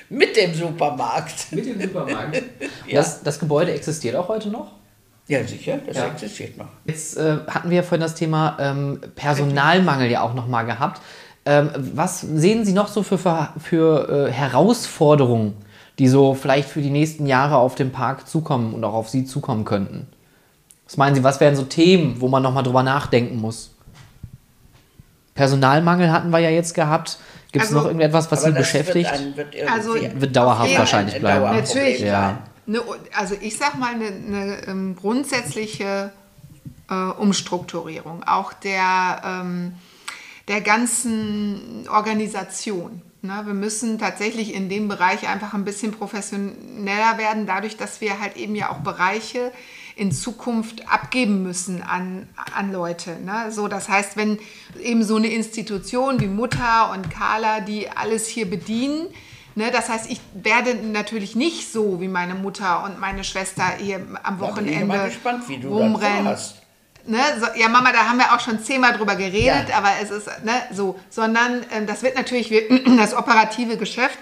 Mit 0.09 0.35
dem 0.37 0.53
Supermarkt. 0.53 1.51
Mit 1.51 1.65
dem 1.65 1.81
Supermarkt. 1.81 2.35
ja. 2.87 2.95
das, 2.95 3.23
das 3.23 3.39
Gebäude 3.39 3.73
existiert 3.73 4.15
auch 4.15 4.27
heute 4.27 4.49
noch? 4.49 4.71
Ja, 5.27 5.43
sicher, 5.45 5.79
das 5.87 5.97
ja. 5.97 6.07
existiert 6.07 6.57
noch. 6.57 6.67
Jetzt 6.85 7.17
äh, 7.17 7.37
hatten 7.47 7.69
wir 7.69 7.83
vorhin 7.83 8.01
das 8.01 8.15
Thema 8.15 8.57
ähm, 8.59 8.99
Personalmangel 9.15 10.11
ja 10.11 10.21
auch 10.21 10.33
nochmal 10.33 10.65
gehabt. 10.65 11.01
Ähm, 11.45 11.69
was 11.75 12.21
sehen 12.21 12.65
Sie 12.65 12.73
noch 12.73 12.87
so 12.87 13.03
für, 13.03 13.17
für, 13.17 13.53
für 13.61 14.27
äh, 14.27 14.31
Herausforderungen, 14.31 15.55
die 15.99 16.07
so 16.07 16.33
vielleicht 16.33 16.69
für 16.69 16.81
die 16.81 16.89
nächsten 16.89 17.25
Jahre 17.25 17.57
auf 17.57 17.75
den 17.75 17.91
Park 17.91 18.27
zukommen 18.27 18.73
und 18.73 18.83
auch 18.83 18.93
auf 18.93 19.09
Sie 19.09 19.25
zukommen 19.25 19.65
könnten? 19.65 20.07
Was 20.85 20.97
meinen 20.97 21.15
Sie, 21.15 21.23
was 21.23 21.39
wären 21.39 21.55
so 21.55 21.63
Themen, 21.63 22.19
wo 22.19 22.27
man 22.27 22.43
nochmal 22.43 22.63
drüber 22.63 22.83
nachdenken 22.83 23.37
muss? 23.37 23.71
Personalmangel 25.35 26.11
hatten 26.11 26.29
wir 26.29 26.39
ja 26.39 26.49
jetzt 26.49 26.73
gehabt. 26.73 27.17
Gibt 27.51 27.65
es 27.65 27.71
also, 27.71 27.81
noch 27.81 27.87
irgendetwas, 27.87 28.31
was 28.31 28.43
Sie 28.43 28.51
beschäftigt? 28.51 29.11
Wird, 29.11 29.21
ein, 29.21 29.37
wird, 29.37 29.69
also, 29.69 29.95
wird 29.95 30.35
dauerhaft 30.35 30.77
wahrscheinlich 30.77 31.19
bleiben. 31.19 31.45
Natürlich. 31.55 31.99
Ja. 32.01 32.39
Ne, 32.65 32.79
also 33.15 33.35
ich 33.39 33.57
sag 33.57 33.77
mal 33.77 33.93
eine, 33.93 34.05
eine 34.05 34.67
ähm, 34.67 34.95
grundsätzliche 34.95 36.11
äh, 36.89 36.93
Umstrukturierung, 36.93 38.23
auch 38.23 38.53
der, 38.53 39.21
ähm, 39.25 39.73
der 40.47 40.61
ganzen 40.61 41.87
Organisation. 41.89 43.01
Ne? 43.23 43.41
Wir 43.45 43.53
müssen 43.53 43.99
tatsächlich 43.99 44.53
in 44.53 44.67
dem 44.67 44.89
Bereich 44.89 45.29
einfach 45.29 45.53
ein 45.53 45.63
bisschen 45.63 45.93
professioneller 45.93 47.17
werden, 47.17 47.45
dadurch, 47.45 47.77
dass 47.77 48.01
wir 48.01 48.19
halt 48.19 48.35
eben 48.35 48.53
ja 48.53 48.69
auch 48.69 48.79
Bereiche 48.79 49.53
in 49.95 50.11
Zukunft 50.11 50.89
abgeben 50.89 51.41
müssen 51.41 51.81
an, 51.81 52.27
an 52.53 52.73
Leute. 52.73 53.17
Ne? 53.23 53.49
So, 53.49 53.69
das 53.69 53.87
heißt, 53.87 54.17
wenn 54.17 54.39
eben 54.81 55.05
so 55.05 55.15
eine 55.15 55.27
Institution 55.27 56.19
wie 56.19 56.27
Mutter 56.27 56.91
und 56.91 57.09
Carla, 57.09 57.61
die 57.61 57.89
alles 57.89 58.27
hier 58.27 58.49
bedienen, 58.49 59.07
ne? 59.55 59.71
das 59.71 59.87
heißt, 59.87 60.11
ich 60.11 60.19
werde 60.33 60.75
natürlich 60.75 61.33
nicht 61.33 61.71
so 61.71 62.01
wie 62.01 62.09
meine 62.09 62.35
Mutter 62.35 62.83
und 62.83 62.99
meine 62.99 63.23
Schwester 63.23 63.63
hier 63.77 64.05
am 64.23 64.41
Wochenende 64.41 64.95
ja, 64.97 65.05
gespannt, 65.05 65.47
wie 65.47 65.59
du 65.59 65.69
rumrennen. 65.69 66.25
Hast. 66.25 66.62
Ne, 67.05 67.19
so, 67.37 67.47
ja, 67.59 67.67
Mama, 67.67 67.91
da 67.91 68.07
haben 68.07 68.17
wir 68.17 68.33
auch 68.33 68.39
schon 68.39 68.63
zehnmal 68.63 68.93
drüber 68.93 69.15
geredet, 69.15 69.69
ja. 69.69 69.77
aber 69.77 69.89
es 70.01 70.09
ist 70.09 70.27
ne, 70.45 70.53
so, 70.71 70.97
sondern 71.09 71.65
ähm, 71.71 71.85
das 71.85 72.01
wird 72.01 72.15
natürlich 72.15 72.49
das 72.97 73.13
operative 73.13 73.75
Geschäft 73.75 74.19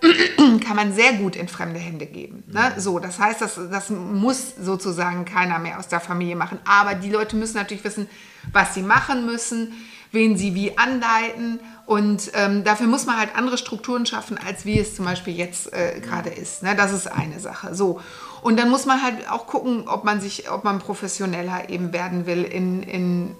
kann 0.64 0.76
man 0.76 0.94
sehr 0.94 1.14
gut 1.14 1.36
in 1.36 1.48
fremde 1.48 1.80
Hände 1.80 2.06
geben. 2.06 2.44
Ne? 2.46 2.74
So, 2.76 2.98
das 2.98 3.18
heißt, 3.18 3.40
das, 3.40 3.58
das 3.70 3.90
muss 3.90 4.54
sozusagen 4.56 5.24
keiner 5.24 5.58
mehr 5.58 5.78
aus 5.78 5.88
der 5.88 6.00
Familie 6.00 6.36
machen. 6.36 6.58
Aber 6.64 6.94
die 6.94 7.10
Leute 7.10 7.36
müssen 7.36 7.56
natürlich 7.56 7.84
wissen, 7.84 8.08
was 8.52 8.74
sie 8.74 8.82
machen 8.82 9.26
müssen, 9.26 9.72
wen 10.12 10.36
sie 10.36 10.54
wie 10.54 10.78
anleiten. 10.78 11.60
Und 11.86 12.30
ähm, 12.34 12.62
dafür 12.62 12.86
muss 12.86 13.06
man 13.06 13.18
halt 13.18 13.34
andere 13.34 13.58
Strukturen 13.58 14.06
schaffen, 14.06 14.38
als 14.38 14.64
wie 14.64 14.78
es 14.78 14.94
zum 14.94 15.04
Beispiel 15.04 15.34
jetzt 15.34 15.72
äh, 15.72 16.00
gerade 16.00 16.30
ist. 16.30 16.62
Ne? 16.62 16.76
Das 16.76 16.92
ist 16.92 17.08
eine 17.08 17.40
Sache. 17.40 17.74
So. 17.74 18.00
Und 18.42 18.58
dann 18.58 18.70
muss 18.70 18.86
man 18.86 19.02
halt 19.02 19.30
auch 19.30 19.46
gucken, 19.46 19.88
ob 19.88 20.04
man 20.04 20.20
sich, 20.20 20.50
ob 20.50 20.64
man 20.64 20.78
professioneller 20.78 21.68
eben 21.68 21.92
werden 21.92 22.26
will 22.26 22.44
in, 22.44 22.82
in 22.82 23.36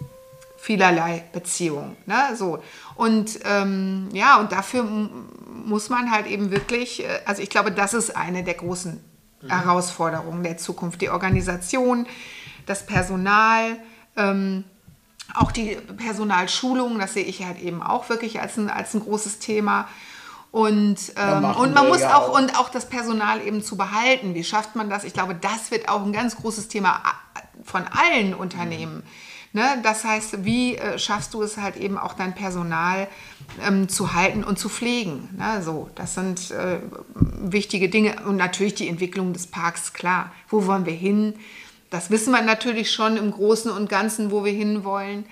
vielerlei 0.58 1.24
Beziehungen. 1.32 1.96
Ne? 2.06 2.36
So. 2.36 2.62
Und 2.94 3.40
ähm, 3.44 4.08
ja, 4.12 4.38
und 4.38 4.52
dafür 4.52 4.84
muss 5.64 5.88
man 5.88 6.10
halt 6.10 6.26
eben 6.26 6.50
wirklich, 6.50 7.04
äh, 7.04 7.20
also 7.24 7.42
ich 7.42 7.48
glaube, 7.48 7.72
das 7.72 7.94
ist 7.94 8.14
eine 8.14 8.44
der 8.44 8.54
großen 8.54 9.02
mhm. 9.40 9.48
Herausforderungen 9.48 10.42
der 10.42 10.58
Zukunft. 10.58 11.00
Die 11.00 11.08
Organisation, 11.08 12.06
das 12.66 12.84
Personal, 12.84 13.76
ähm, 14.16 14.64
auch 15.34 15.52
die 15.52 15.76
Personalschulung, 15.96 16.98
das 16.98 17.14
sehe 17.14 17.24
ich 17.24 17.44
halt 17.44 17.60
eben 17.60 17.82
auch 17.82 18.08
wirklich 18.08 18.40
als 18.40 18.56
ein, 18.56 18.68
als 18.68 18.94
ein 18.94 19.00
großes 19.00 19.38
Thema. 19.38 19.88
Und, 20.52 20.98
ähm, 21.16 21.44
und 21.44 21.74
man 21.74 21.88
muss 21.88 22.02
auch, 22.02 22.28
auch, 22.28 22.38
und 22.38 22.58
auch 22.58 22.70
das 22.70 22.88
Personal 22.88 23.40
eben 23.46 23.62
zu 23.62 23.76
behalten. 23.76 24.34
Wie 24.34 24.42
schafft 24.42 24.74
man 24.74 24.90
das? 24.90 25.04
Ich 25.04 25.12
glaube, 25.12 25.34
das 25.34 25.70
wird 25.70 25.88
auch 25.88 26.04
ein 26.04 26.12
ganz 26.12 26.36
großes 26.36 26.68
Thema 26.68 27.02
äh, 27.34 27.40
von 27.64 27.84
allen 27.86 28.34
Unternehmen. 28.34 28.96
Mhm 28.96 29.30
Ne? 29.52 29.64
Das 29.82 30.04
heißt, 30.04 30.44
wie 30.44 30.76
äh, 30.76 30.98
schaffst 30.98 31.34
du 31.34 31.42
es 31.42 31.56
halt 31.56 31.76
eben 31.76 31.98
auch 31.98 32.14
dein 32.14 32.34
Personal 32.34 33.08
ähm, 33.66 33.88
zu 33.88 34.14
halten 34.14 34.44
und 34.44 34.60
zu 34.60 34.68
pflegen? 34.68 35.28
Ne? 35.36 35.60
So, 35.62 35.90
das 35.96 36.14
sind 36.14 36.52
äh, 36.52 36.78
wichtige 37.14 37.88
Dinge. 37.88 38.16
Und 38.26 38.36
natürlich 38.36 38.74
die 38.74 38.88
Entwicklung 38.88 39.32
des 39.32 39.48
Parks, 39.48 39.92
klar. 39.92 40.32
Wo 40.48 40.66
wollen 40.66 40.86
wir 40.86 40.92
hin? 40.92 41.34
Das 41.90 42.10
wissen 42.10 42.32
wir 42.32 42.42
natürlich 42.42 42.92
schon 42.92 43.16
im 43.16 43.32
Großen 43.32 43.72
und 43.72 43.88
Ganzen, 43.88 44.30
wo 44.30 44.44
wir 44.44 44.52
hinwollen. 44.52 45.26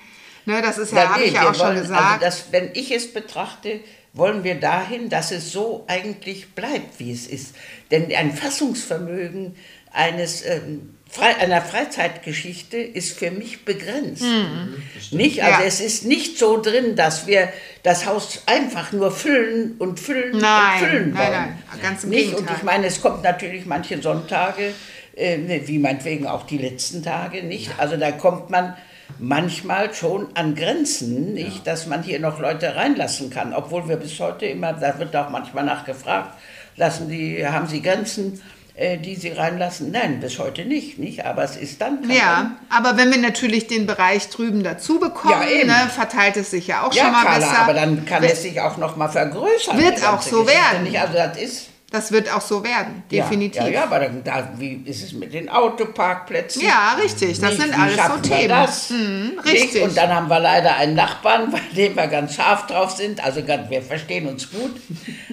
Ne? 0.47 0.63
Das 0.63 0.79
ist 0.79 0.93
ja, 0.93 1.05
ja 1.05 1.11
habe 1.11 1.23
ich 1.23 1.35
ja 1.35 1.43
auch 1.43 1.45
wollen, 1.47 1.55
schon 1.55 1.67
also 1.67 1.83
gesagt. 1.83 2.25
Also 2.25 2.25
das, 2.25 2.53
wenn 2.53 2.71
ich 2.75 2.91
es 2.91 3.13
betrachte, 3.13 3.81
wollen 4.19 4.45
wir 4.45 4.57
dahin, 4.57 5.09
dass 5.09 5.31
es 5.31 5.53
so 5.53 5.85
eigentlich 5.87 6.55
bleibt, 6.55 6.99
wie 6.99 7.13
es 7.13 7.27
ist. 7.27 7.55
Denn 7.91 8.15
ein 8.15 8.33
Fassungsvermögen 8.33 9.55
eines 9.93 10.45
ähm, 10.45 10.95
einer 11.17 11.63
Freizeitgeschichte 11.63 12.77
ist 12.77 13.19
für 13.19 13.31
mich 13.31 13.65
begrenzt. 13.65 14.23
Mhm. 14.23 14.83
Nicht? 15.11 15.43
Also 15.43 15.63
ja. 15.63 15.67
es 15.67 15.81
ist 15.81 16.05
nicht 16.05 16.39
so 16.39 16.61
drin, 16.61 16.97
dass 16.97 17.27
wir 17.27 17.49
das 17.83 18.07
Haus 18.07 18.43
einfach 18.47 18.93
nur 18.93 19.11
füllen 19.11 19.77
und 19.79 19.99
füllen 19.99 20.39
nein, 20.39 20.83
und 20.83 20.89
füllen 20.89 21.17
wollen. 21.17 21.33
Nein, 21.33 21.59
nein, 21.71 21.81
ganz 21.81 22.05
im 22.05 22.11
nicht? 22.11 22.35
Und 22.35 22.51
ich 22.51 22.63
meine, 22.63 22.87
es 22.87 23.01
kommt 23.01 23.23
natürlich 23.23 23.65
manche 23.65 24.01
Sonntage, 24.03 24.75
äh, 25.17 25.39
wie 25.65 25.79
meinetwegen 25.79 26.27
auch 26.27 26.45
die 26.45 26.59
letzten 26.59 27.03
Tage, 27.03 27.43
nicht? 27.43 27.71
Also 27.79 27.97
da 27.97 28.13
kommt 28.13 28.51
man 28.51 28.77
manchmal 29.19 29.95
schon 29.95 30.29
an 30.35 30.55
Grenzen, 30.55 31.35
nicht, 31.35 31.59
ja. 31.59 31.73
dass 31.73 31.87
man 31.87 32.03
hier 32.03 32.21
noch 32.21 32.39
Leute 32.39 32.77
reinlassen 32.77 33.31
kann, 33.31 33.55
obwohl 33.55 33.89
wir 33.89 33.97
bis 33.97 34.19
heute 34.21 34.47
immer, 34.47 34.73
da 34.73 34.99
wird 34.99 35.15
auch 35.17 35.31
manchmal 35.31 35.65
nachgefragt, 35.65 36.33
lassen 36.77 37.09
die, 37.09 37.47
haben 37.47 37.67
sie 37.67 37.83
Grenzen? 37.83 38.41
Äh, 38.79 38.97
die 38.97 39.17
sie 39.17 39.31
reinlassen? 39.31 39.91
Nein, 39.91 40.21
bis 40.21 40.39
heute 40.39 40.65
nicht, 40.65 41.01
nicht? 41.01 41.27
Aber 41.27 41.43
es 41.43 41.57
ist 41.57 41.81
dann. 41.81 42.09
Ja, 42.09 42.53
aber 42.71 42.97
wenn 42.97 43.11
wir 43.11 43.19
natürlich 43.19 43.67
den 43.67 43.89
Bereich 43.89 44.29
drüben 44.29 44.63
dazu 44.63 45.01
bekommen, 45.01 45.43
ja, 45.51 45.65
ne, 45.67 45.91
verteilt 45.93 46.37
es 46.37 46.53
sich 46.53 46.69
ja 46.69 46.87
auch 46.87 46.93
ja, 46.93 47.03
schon 47.03 47.13
mal 47.13 47.25
Carla, 47.25 47.39
besser. 47.45 47.59
aber 47.59 47.75
dann 47.75 48.07
kann 48.07 48.23
es 48.23 48.43
sich 48.43 48.61
auch 48.61 48.77
noch 48.77 48.95
mal 48.95 49.09
vergrößern. 49.09 49.77
Wird 49.79 50.07
auch 50.07 50.23
so 50.23 50.47
werden. 50.47 50.97
Also 50.97 51.13
das 51.13 51.37
ist 51.39 51.71
das 51.91 52.13
wird 52.13 52.31
auch 52.31 52.43
so 52.43 52.63
werden, 52.63 53.03
definitiv. 53.11 53.63
Ja, 53.63 53.69
ja, 53.69 53.83
aber 53.85 54.01
dann, 54.01 54.23
da, 54.23 54.53
wie 54.59 54.83
ist 54.85 55.03
es 55.03 55.15
mit 55.15 55.33
den 55.33 55.49
Autoparkplätzen? 55.49 56.63
Ja, 56.63 56.99
richtig, 57.03 57.41
das 57.41 57.53
wie, 57.53 57.63
sind 57.63 57.79
alles 57.79 57.97
so 57.97 58.29
Themen. 58.29 58.49
Das? 58.49 58.91
Mhm, 58.91 59.39
richtig. 59.43 59.83
Und 59.83 59.97
dann 59.97 60.15
haben 60.15 60.29
wir 60.29 60.39
leider 60.39 60.77
einen 60.77 60.95
Nachbarn, 60.95 61.51
bei 61.51 61.61
dem 61.75 61.97
wir 61.97 62.07
ganz 62.09 62.35
scharf 62.35 62.67
drauf 62.67 62.91
sind. 62.91 63.25
Also 63.25 63.43
wir 63.47 63.81
verstehen 63.81 64.27
uns 64.27 64.51
gut. 64.51 64.77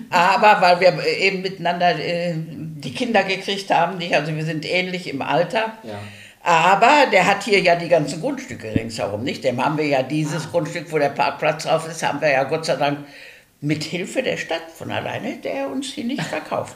aber 0.09 0.61
weil 0.61 0.79
wir 0.79 1.05
eben 1.05 1.41
miteinander 1.41 1.99
äh, 1.99 2.35
die 2.37 2.93
Kinder 2.93 3.23
gekriegt 3.23 3.69
haben, 3.69 3.97
nicht? 3.97 4.15
also 4.15 4.33
wir 4.33 4.45
sind 4.45 4.65
ähnlich 4.65 5.09
im 5.09 5.21
Alter. 5.21 5.73
Ja. 5.83 5.99
Aber 6.41 7.07
der 7.11 7.25
hat 7.25 7.43
hier 7.43 7.59
ja 7.59 7.75
die 7.75 7.89
ganzen 7.89 8.21
Grundstücke 8.21 8.73
ringsherum, 8.73 9.23
nicht? 9.23 9.43
Dem 9.43 9.65
haben 9.65 9.79
wir 9.79 9.87
ja 9.87 10.03
dieses 10.03 10.45
ah. 10.45 10.49
Grundstück, 10.51 10.91
wo 10.91 10.99
der 10.99 11.09
Parkplatz 11.09 11.63
drauf 11.63 11.89
ist, 11.89 12.03
haben 12.03 12.21
wir 12.21 12.29
ja 12.29 12.43
Gott 12.43 12.65
sei 12.65 12.75
Dank 12.75 12.99
mit 13.61 13.83
Hilfe 13.83 14.21
der 14.21 14.37
Stadt 14.37 14.71
von 14.75 14.91
alleine 14.91 15.29
hätte 15.29 15.49
er 15.49 15.69
uns 15.69 15.87
hier 15.87 16.03
nicht 16.03 16.23
verkauft 16.23 16.75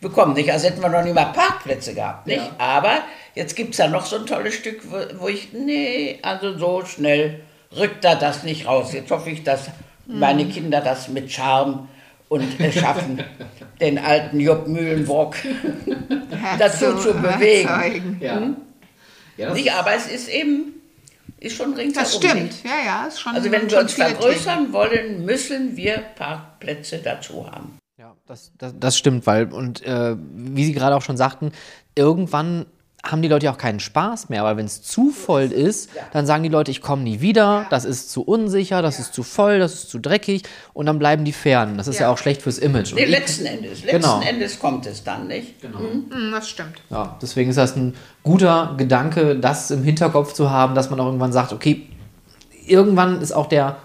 bekommen. 0.00 0.34
Nicht? 0.34 0.50
Also 0.50 0.68
hätten 0.68 0.82
wir 0.82 0.88
noch 0.88 1.02
nicht 1.02 1.14
mal 1.14 1.26
Parkplätze 1.26 1.94
gehabt. 1.94 2.26
Nicht? 2.26 2.38
Ja. 2.38 2.52
Aber 2.58 3.02
jetzt 3.34 3.56
gibt 3.56 3.72
es 3.72 3.78
ja 3.78 3.88
noch 3.88 4.06
so 4.06 4.16
ein 4.16 4.26
tolles 4.26 4.54
Stück, 4.54 4.82
wo, 5.18 5.28
ich, 5.28 5.52
nee, 5.52 6.18
also 6.22 6.56
so 6.58 6.84
schnell 6.84 7.40
rückt 7.76 8.04
er 8.04 8.16
das 8.16 8.42
nicht 8.42 8.66
raus. 8.66 8.92
Jetzt 8.92 9.10
hoffe 9.10 9.30
ich, 9.30 9.42
dass 9.42 9.68
mhm. 10.06 10.18
meine 10.18 10.46
Kinder 10.46 10.80
das 10.80 11.08
mit 11.08 11.30
Charme 11.32 11.88
und 12.28 12.60
es 12.60 12.74
schaffen, 12.74 13.24
den 13.80 13.98
alten 13.98 14.40
Job 14.40 14.68
Mühlenbrock 14.68 15.36
dazu 16.58 16.96
zu 16.96 17.14
bewegen. 17.14 18.18
Ja. 18.20 18.36
Hm? 18.36 18.56
Ja, 19.36 19.54
nicht, 19.54 19.72
aber 19.72 19.94
es 19.94 20.08
ist 20.08 20.28
eben 20.28 20.74
ist 21.40 21.56
schon 21.56 21.74
ringsherum. 21.74 21.94
Das 21.94 22.16
stimmt, 22.16 22.64
ja, 22.64 22.84
ja. 22.84 23.06
Ist 23.06 23.20
schon, 23.20 23.34
also 23.34 23.50
wenn 23.50 23.70
wir 23.70 23.78
uns 23.80 23.94
vergrößern 23.94 24.58
Themen. 24.58 24.72
wollen, 24.72 25.24
müssen 25.24 25.76
wir 25.76 25.98
Parkplätze 25.98 26.98
dazu 26.98 27.50
haben. 27.50 27.78
Ja, 27.98 28.14
das, 28.26 28.52
das, 28.58 28.74
das 28.78 28.96
stimmt, 28.96 29.26
weil, 29.26 29.52
und 29.52 29.84
äh, 29.84 30.16
wie 30.18 30.64
Sie 30.64 30.72
gerade 30.72 30.96
auch 30.96 31.02
schon 31.02 31.16
sagten, 31.16 31.52
irgendwann 31.94 32.66
haben 33.06 33.22
die 33.22 33.28
Leute 33.28 33.46
ja 33.46 33.52
auch 33.52 33.58
keinen 33.58 33.78
Spaß 33.80 34.28
mehr, 34.28 34.42
weil 34.44 34.56
wenn 34.56 34.66
es 34.66 34.82
zu 34.82 35.10
voll 35.10 35.44
ist, 35.52 35.88
dann 36.12 36.26
sagen 36.26 36.42
die 36.42 36.48
Leute, 36.48 36.70
ich 36.72 36.82
komme 36.82 37.02
nie 37.02 37.20
wieder, 37.20 37.66
das 37.70 37.84
ist 37.84 38.10
zu 38.10 38.22
unsicher, 38.22 38.82
das 38.82 38.98
ist 38.98 39.14
zu 39.14 39.22
voll, 39.22 39.60
das 39.60 39.72
ist 39.74 39.90
zu 39.90 39.98
dreckig 40.00 40.42
und 40.74 40.86
dann 40.86 40.98
bleiben 40.98 41.24
die 41.24 41.32
fern. 41.32 41.76
Das 41.78 41.86
ist 41.86 41.96
ja, 42.00 42.06
Ja. 42.06 42.12
auch 42.12 42.18
schlecht 42.18 42.42
fürs 42.42 42.58
Image. 42.58 42.90
Und 42.92 42.96
Nee, 42.98 43.04
ich- 43.04 43.10
letzten 43.10 43.46
Endes. 43.46 43.84
Letzten 43.84 44.00
Genau. 44.02 44.20
Endes 44.20 44.58
kommt 44.58 44.84
es 44.86 45.04
dann, 45.04 45.28
nicht? 45.28 45.54
Hm, 45.62 46.32
das 46.32 46.48
stimmt. 46.48 46.82
Ja, 46.90 47.16
deswegen 47.22 47.50
ist 47.50 47.56
das 47.56 47.76
ein 47.76 47.94
guter 48.24 48.74
Gedanke, 48.76 49.36
das 49.36 49.70
im 49.70 49.84
Hinterkopf 49.84 50.32
zu 50.32 50.50
haben, 50.50 50.74
dass 50.74 50.90
man 50.90 50.98
auch 51.00 51.06
irgendwann 51.06 51.32
sagt, 51.32 51.52
okay, 51.52 51.86
irgendwann 52.66 53.20
ist 53.22 53.32
auch 53.32 53.46
der 53.46 53.76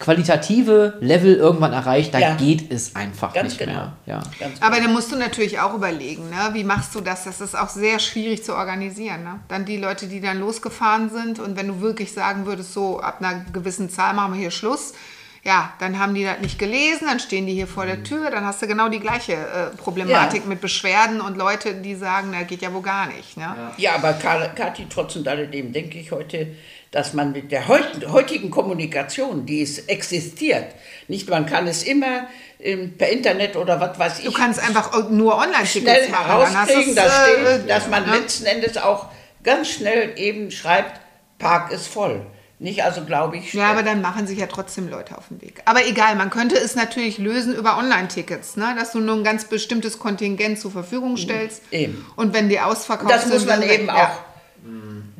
qualitative 0.00 0.94
Level 1.00 1.34
irgendwann 1.36 1.72
erreicht, 1.72 2.12
da 2.12 2.18
Ja. 2.18 2.34
geht 2.34 2.72
es 2.72 2.96
einfach 2.96 3.32
Ganz 3.32 3.50
nicht 3.50 3.58
genau. 3.58 3.72
mehr. 3.72 3.92
Ja. 4.06 4.22
Ganz 4.40 4.60
Aber 4.60 4.76
dann 4.80 4.92
musst 4.92 5.12
du 5.12 5.16
natürlich 5.16 5.60
auch 5.60 5.74
überlegen, 5.74 6.28
ne? 6.30 6.50
wie 6.54 6.64
machst 6.64 6.94
du 6.94 7.00
das? 7.00 7.24
Das 7.24 7.40
ist 7.40 7.56
auch 7.56 7.68
sehr 7.68 7.98
schwierig 8.00 8.42
zu 8.42 8.56
organisieren. 8.56 9.22
Ne? 9.22 9.40
Dann 9.48 9.64
die 9.64 9.76
Leute, 9.76 10.06
die 10.08 10.20
dann 10.20 10.40
losgefahren 10.40 11.10
sind 11.10 11.38
und 11.38 11.56
wenn 11.56 11.68
du 11.68 11.80
wirklich 11.80 12.12
sagen 12.12 12.46
würdest, 12.46 12.72
so 12.72 12.98
ab 13.00 13.18
einer 13.20 13.44
gewissen 13.52 13.90
Zahl 13.90 14.14
machen 14.14 14.32
wir 14.32 14.40
hier 14.40 14.50
Schluss, 14.50 14.94
ja, 15.42 15.72
dann 15.78 15.98
haben 15.98 16.12
die 16.14 16.24
das 16.24 16.38
nicht 16.40 16.58
gelesen, 16.58 17.06
dann 17.08 17.18
stehen 17.18 17.46
die 17.46 17.54
hier 17.54 17.66
vor 17.66 17.86
der 17.86 18.02
Tür, 18.02 18.30
dann 18.30 18.44
hast 18.44 18.60
du 18.60 18.66
genau 18.66 18.90
die 18.90 19.00
gleiche 19.00 19.32
äh, 19.32 19.74
Problematik 19.76 20.42
Ja. 20.42 20.48
mit 20.48 20.60
Beschwerden 20.60 21.22
und 21.22 21.38
Leute, 21.38 21.74
die 21.74 21.94
sagen, 21.94 22.28
na 22.32 22.42
geht 22.42 22.60
ja 22.60 22.72
wohl 22.74 22.82
gar 22.82 23.06
nicht. 23.06 23.38
Ne? 23.38 23.54
Ja, 23.78 23.94
aber 23.94 24.12
Karl- 24.14 24.50
Kathi, 24.54 24.86
trotz 24.90 25.16
und 25.16 25.26
alledem 25.26 25.72
denke 25.72 25.98
ich 25.98 26.12
heute, 26.12 26.48
dass 26.90 27.12
man 27.14 27.32
mit 27.32 27.52
der 27.52 27.68
heut, 27.68 28.06
heutigen 28.08 28.50
Kommunikation, 28.50 29.46
die 29.46 29.62
es 29.62 29.78
existiert, 29.86 30.66
nicht, 31.08 31.28
man 31.28 31.46
kann 31.46 31.66
es 31.68 31.82
immer 31.84 32.26
ähm, 32.58 32.96
per 32.98 33.08
Internet 33.10 33.56
oder 33.56 33.80
was 33.80 33.98
weiß 33.98 34.18
ich, 34.18 34.24
Du 34.24 34.32
kannst 34.32 34.60
einfach 34.60 35.08
nur 35.08 35.32
schnell 35.34 35.44
Online-Tickets 35.48 36.08
machen. 36.10 36.26
herauskriegen, 36.26 36.86
du's, 36.86 36.94
da 36.96 37.24
steht, 37.24 37.46
äh, 37.64 37.66
dass 37.68 37.88
man 37.88 38.06
ne? 38.06 38.18
letzten 38.18 38.46
Endes 38.46 38.76
auch 38.76 39.06
ganz 39.44 39.68
schnell 39.68 40.12
eben 40.16 40.50
schreibt, 40.50 41.00
Park 41.38 41.72
ist 41.72 41.86
voll. 41.86 42.26
Nicht 42.58 42.84
also, 42.84 43.06
glaube 43.06 43.38
ich, 43.38 43.54
Ja, 43.54 43.70
aber 43.70 43.82
dann 43.82 44.02
machen 44.02 44.26
sich 44.26 44.38
ja 44.38 44.46
trotzdem 44.46 44.90
Leute 44.90 45.16
auf 45.16 45.28
den 45.30 45.40
Weg. 45.40 45.62
Aber 45.64 45.86
egal, 45.86 46.14
man 46.16 46.28
könnte 46.28 46.56
es 46.58 46.74
natürlich 46.74 47.16
lösen 47.16 47.54
über 47.54 47.78
Online-Tickets, 47.78 48.56
ne? 48.56 48.74
dass 48.78 48.92
du 48.92 48.98
nur 49.00 49.16
ein 49.16 49.24
ganz 49.24 49.46
bestimmtes 49.46 49.98
Kontingent 49.98 50.58
zur 50.60 50.70
Verfügung 50.70 51.16
stellst. 51.16 51.62
Eben. 51.70 52.04
Und 52.16 52.34
wenn 52.34 52.50
die 52.50 52.60
ausverkauft 52.60 53.10
das 53.10 53.22
sind, 53.22 53.32
muss 53.32 53.46
man 53.46 53.60
dann- 53.62 53.70
eben 53.70 53.86
ja. 53.86 53.94
auch 54.08 54.29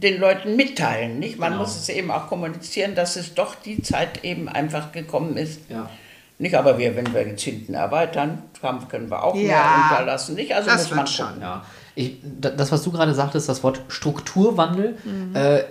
den 0.03 0.19
Leuten 0.21 0.57
mitteilen. 0.57 1.19
Nicht? 1.19 1.39
Man 1.39 1.57
muss 1.57 1.77
es 1.77 1.89
eben 1.89 2.11
auch 2.11 2.27
kommunizieren, 2.29 2.95
dass 2.95 3.17
es 3.17 3.35
doch 3.35 3.55
die 3.55 3.83
Zeit 3.83 4.25
eben 4.25 4.49
einfach 4.49 4.93
gekommen 4.93 5.37
ist. 5.37 5.61
Ja. 5.69 5.89
Nicht, 6.39 6.55
aber 6.55 6.79
wir, 6.79 6.97
wenn 6.97 7.13
wir 7.13 7.27
jetzt 7.27 7.43
hinten 7.43 7.75
erweitern, 7.75 8.43
haben, 8.63 8.89
können 8.89 9.11
wir 9.11 9.23
auch 9.23 9.35
Ja, 9.35 9.43
mehr 9.43 9.91
unterlassen. 9.91 10.35
Nicht? 10.37 10.55
Also 10.55 10.71
das 10.71 10.85
muss 10.89 10.91
man 10.97 11.05
gucken. 11.05 11.13
schon. 11.13 11.41
Ja. 11.43 11.65
Ich, 11.95 12.17
da- 12.41 12.49
das, 12.49 12.73
was 12.73 12.83
du 12.83 12.91
gerade 12.93 13.13
sagtest, 13.15 13.47
das 13.49 13.63
Wort 13.63 13.83
Strukturwandel, 13.89 14.97
Mhm. 15.05 15.37
äh, 15.37 15.65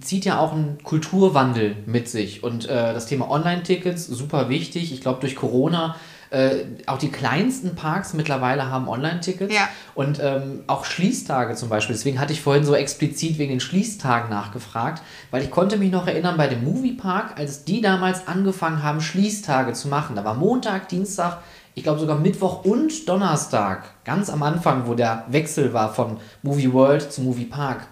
zieht 0.00 0.24
ja 0.24 0.40
auch 0.40 0.52
einen 0.52 0.78
Kulturwandel 0.82 1.76
mit 1.86 2.08
sich. 2.08 2.42
Und 2.42 2.64
äh, 2.68 2.92
das 2.92 3.06
Thema 3.06 3.30
Online-Tickets, 3.30 4.06
super 4.06 4.48
wichtig. 4.48 4.92
Ich 4.92 5.00
glaube, 5.00 5.20
durch 5.20 5.36
Corona, 5.36 5.94
äh, 6.36 6.66
auch 6.86 6.98
die 6.98 7.10
kleinsten 7.10 7.74
Parks 7.74 8.12
mittlerweile 8.12 8.70
haben 8.70 8.88
Online-Tickets. 8.88 9.54
Ja. 9.54 9.68
Und 9.94 10.20
ähm, 10.22 10.64
auch 10.66 10.84
Schließtage 10.84 11.54
zum 11.54 11.70
Beispiel. 11.70 11.96
Deswegen 11.96 12.20
hatte 12.20 12.34
ich 12.34 12.42
vorhin 12.42 12.64
so 12.64 12.74
explizit 12.74 13.38
wegen 13.38 13.52
den 13.52 13.60
Schließtagen 13.60 14.28
nachgefragt, 14.28 15.02
weil 15.30 15.42
ich 15.42 15.50
konnte 15.50 15.78
mich 15.78 15.90
noch 15.90 16.06
erinnern 16.06 16.36
bei 16.36 16.46
dem 16.46 16.62
Moviepark, 16.62 17.38
als 17.38 17.64
die 17.64 17.80
damals 17.80 18.28
angefangen 18.28 18.82
haben, 18.82 19.00
Schließtage 19.00 19.72
zu 19.72 19.88
machen. 19.88 20.14
Da 20.14 20.24
war 20.26 20.34
Montag, 20.34 20.90
Dienstag, 20.90 21.38
ich 21.74 21.82
glaube 21.82 22.00
sogar 22.00 22.18
Mittwoch 22.18 22.64
und 22.64 23.08
Donnerstag, 23.08 23.84
ganz 24.04 24.28
am 24.28 24.42
Anfang, 24.42 24.86
wo 24.86 24.94
der 24.94 25.24
Wechsel 25.28 25.72
war 25.72 25.94
von 25.94 26.18
Movie 26.42 26.72
World 26.72 27.10
zu 27.10 27.22
Movie 27.22 27.46
Park. 27.46 27.86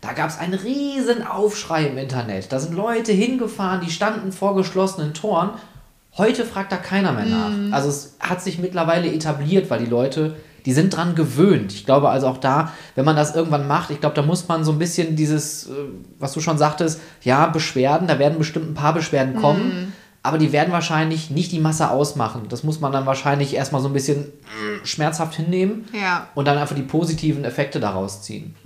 Da 0.00 0.12
gab 0.12 0.30
es 0.30 0.38
einen 0.38 0.54
riesen 0.54 1.26
Aufschrei 1.26 1.86
im 1.86 1.98
Internet. 1.98 2.50
Da 2.50 2.58
sind 2.58 2.74
Leute 2.74 3.12
hingefahren, 3.12 3.80
die 3.80 3.90
standen 3.90 4.32
vor 4.32 4.54
geschlossenen 4.54 5.12
Toren. 5.12 5.50
Heute 6.16 6.44
fragt 6.44 6.70
da 6.70 6.76
keiner 6.76 7.12
mehr 7.12 7.26
nach. 7.26 7.72
Also 7.72 7.88
es 7.88 8.16
hat 8.20 8.40
sich 8.40 8.58
mittlerweile 8.58 9.12
etabliert, 9.12 9.68
weil 9.68 9.80
die 9.80 9.90
Leute, 9.90 10.36
die 10.64 10.72
sind 10.72 10.94
dran 10.96 11.14
gewöhnt. 11.14 11.72
Ich 11.72 11.84
glaube 11.86 12.08
also 12.08 12.28
auch 12.28 12.38
da, 12.38 12.72
wenn 12.94 13.04
man 13.04 13.16
das 13.16 13.34
irgendwann 13.34 13.66
macht, 13.66 13.90
ich 13.90 14.00
glaube, 14.00 14.14
da 14.14 14.22
muss 14.22 14.46
man 14.46 14.64
so 14.64 14.72
ein 14.72 14.78
bisschen 14.78 15.16
dieses, 15.16 15.66
äh, 15.66 15.72
was 16.18 16.32
du 16.32 16.40
schon 16.40 16.56
sagtest, 16.56 17.00
ja, 17.22 17.46
Beschwerden, 17.48 18.06
da 18.06 18.18
werden 18.18 18.38
bestimmt 18.38 18.70
ein 18.70 18.74
paar 18.74 18.94
Beschwerden 18.94 19.34
kommen, 19.36 19.92
aber 20.24 20.38
die 20.38 20.52
werden 20.52 20.72
wahrscheinlich 20.72 21.28
nicht 21.28 21.52
die 21.52 21.58
Masse 21.60 21.90
ausmachen. 21.90 22.46
Das 22.48 22.64
muss 22.64 22.80
man 22.80 22.90
dann 22.92 23.04
wahrscheinlich 23.04 23.52
erstmal 23.54 23.82
so 23.82 23.88
ein 23.88 23.92
bisschen 23.92 24.20
mm, 24.22 24.84
schmerzhaft 24.86 25.34
hinnehmen 25.36 25.84
Ja. 25.92 26.28
und 26.34 26.46
dann 26.48 26.56
einfach 26.56 26.74
die 26.74 26.82
positiven 26.82 27.44
Effekte 27.44 27.78
daraus 27.78 28.22
ziehen. 28.22 28.56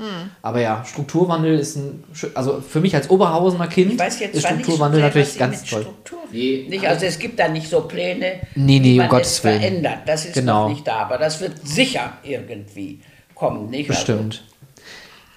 Aber 0.40 0.60
ja, 0.60 0.84
Strukturwandel 0.84 1.58
ist 1.58 1.74
ein, 1.76 2.04
also 2.34 2.60
für 2.66 2.80
mich 2.80 2.94
als 2.94 3.10
Oberhausener 3.10 3.66
Kind 3.66 3.92
Ich 3.94 3.98
weiß 3.98 4.20
jetzt 4.20 4.36
ist 4.36 4.42
zwar 4.42 4.52
nicht 4.52 4.64
so 4.66 4.72
Strukturwandel 4.72 5.00
sehr, 5.00 5.08
natürlich 5.08 5.38
ganz 5.38 5.64
toll. 5.64 5.82
Struktur 5.82 6.18
Nee, 6.30 6.66
nicht, 6.68 6.86
also 6.86 7.06
es 7.06 7.18
gibt 7.18 7.38
da 7.40 7.48
nicht 7.48 7.68
so 7.68 7.80
Pläne, 7.82 8.40
Nee, 8.54 8.78
nee, 8.78 8.92
um 8.92 8.96
man 8.98 9.08
Gottes 9.08 9.32
es 9.32 9.44
Willen. 9.44 9.60
verändert. 9.60 9.98
Das 10.06 10.26
ist 10.26 10.34
Genau. 10.34 10.62
noch 10.64 10.68
nicht 10.68 10.86
da, 10.86 10.98
aber 10.98 11.18
das 11.18 11.40
wird 11.40 11.66
sicher 11.66 12.12
irgendwie 12.22 13.00
kommen. 13.34 13.68
Nicht? 13.70 13.88
Bestimmt. 13.88 14.44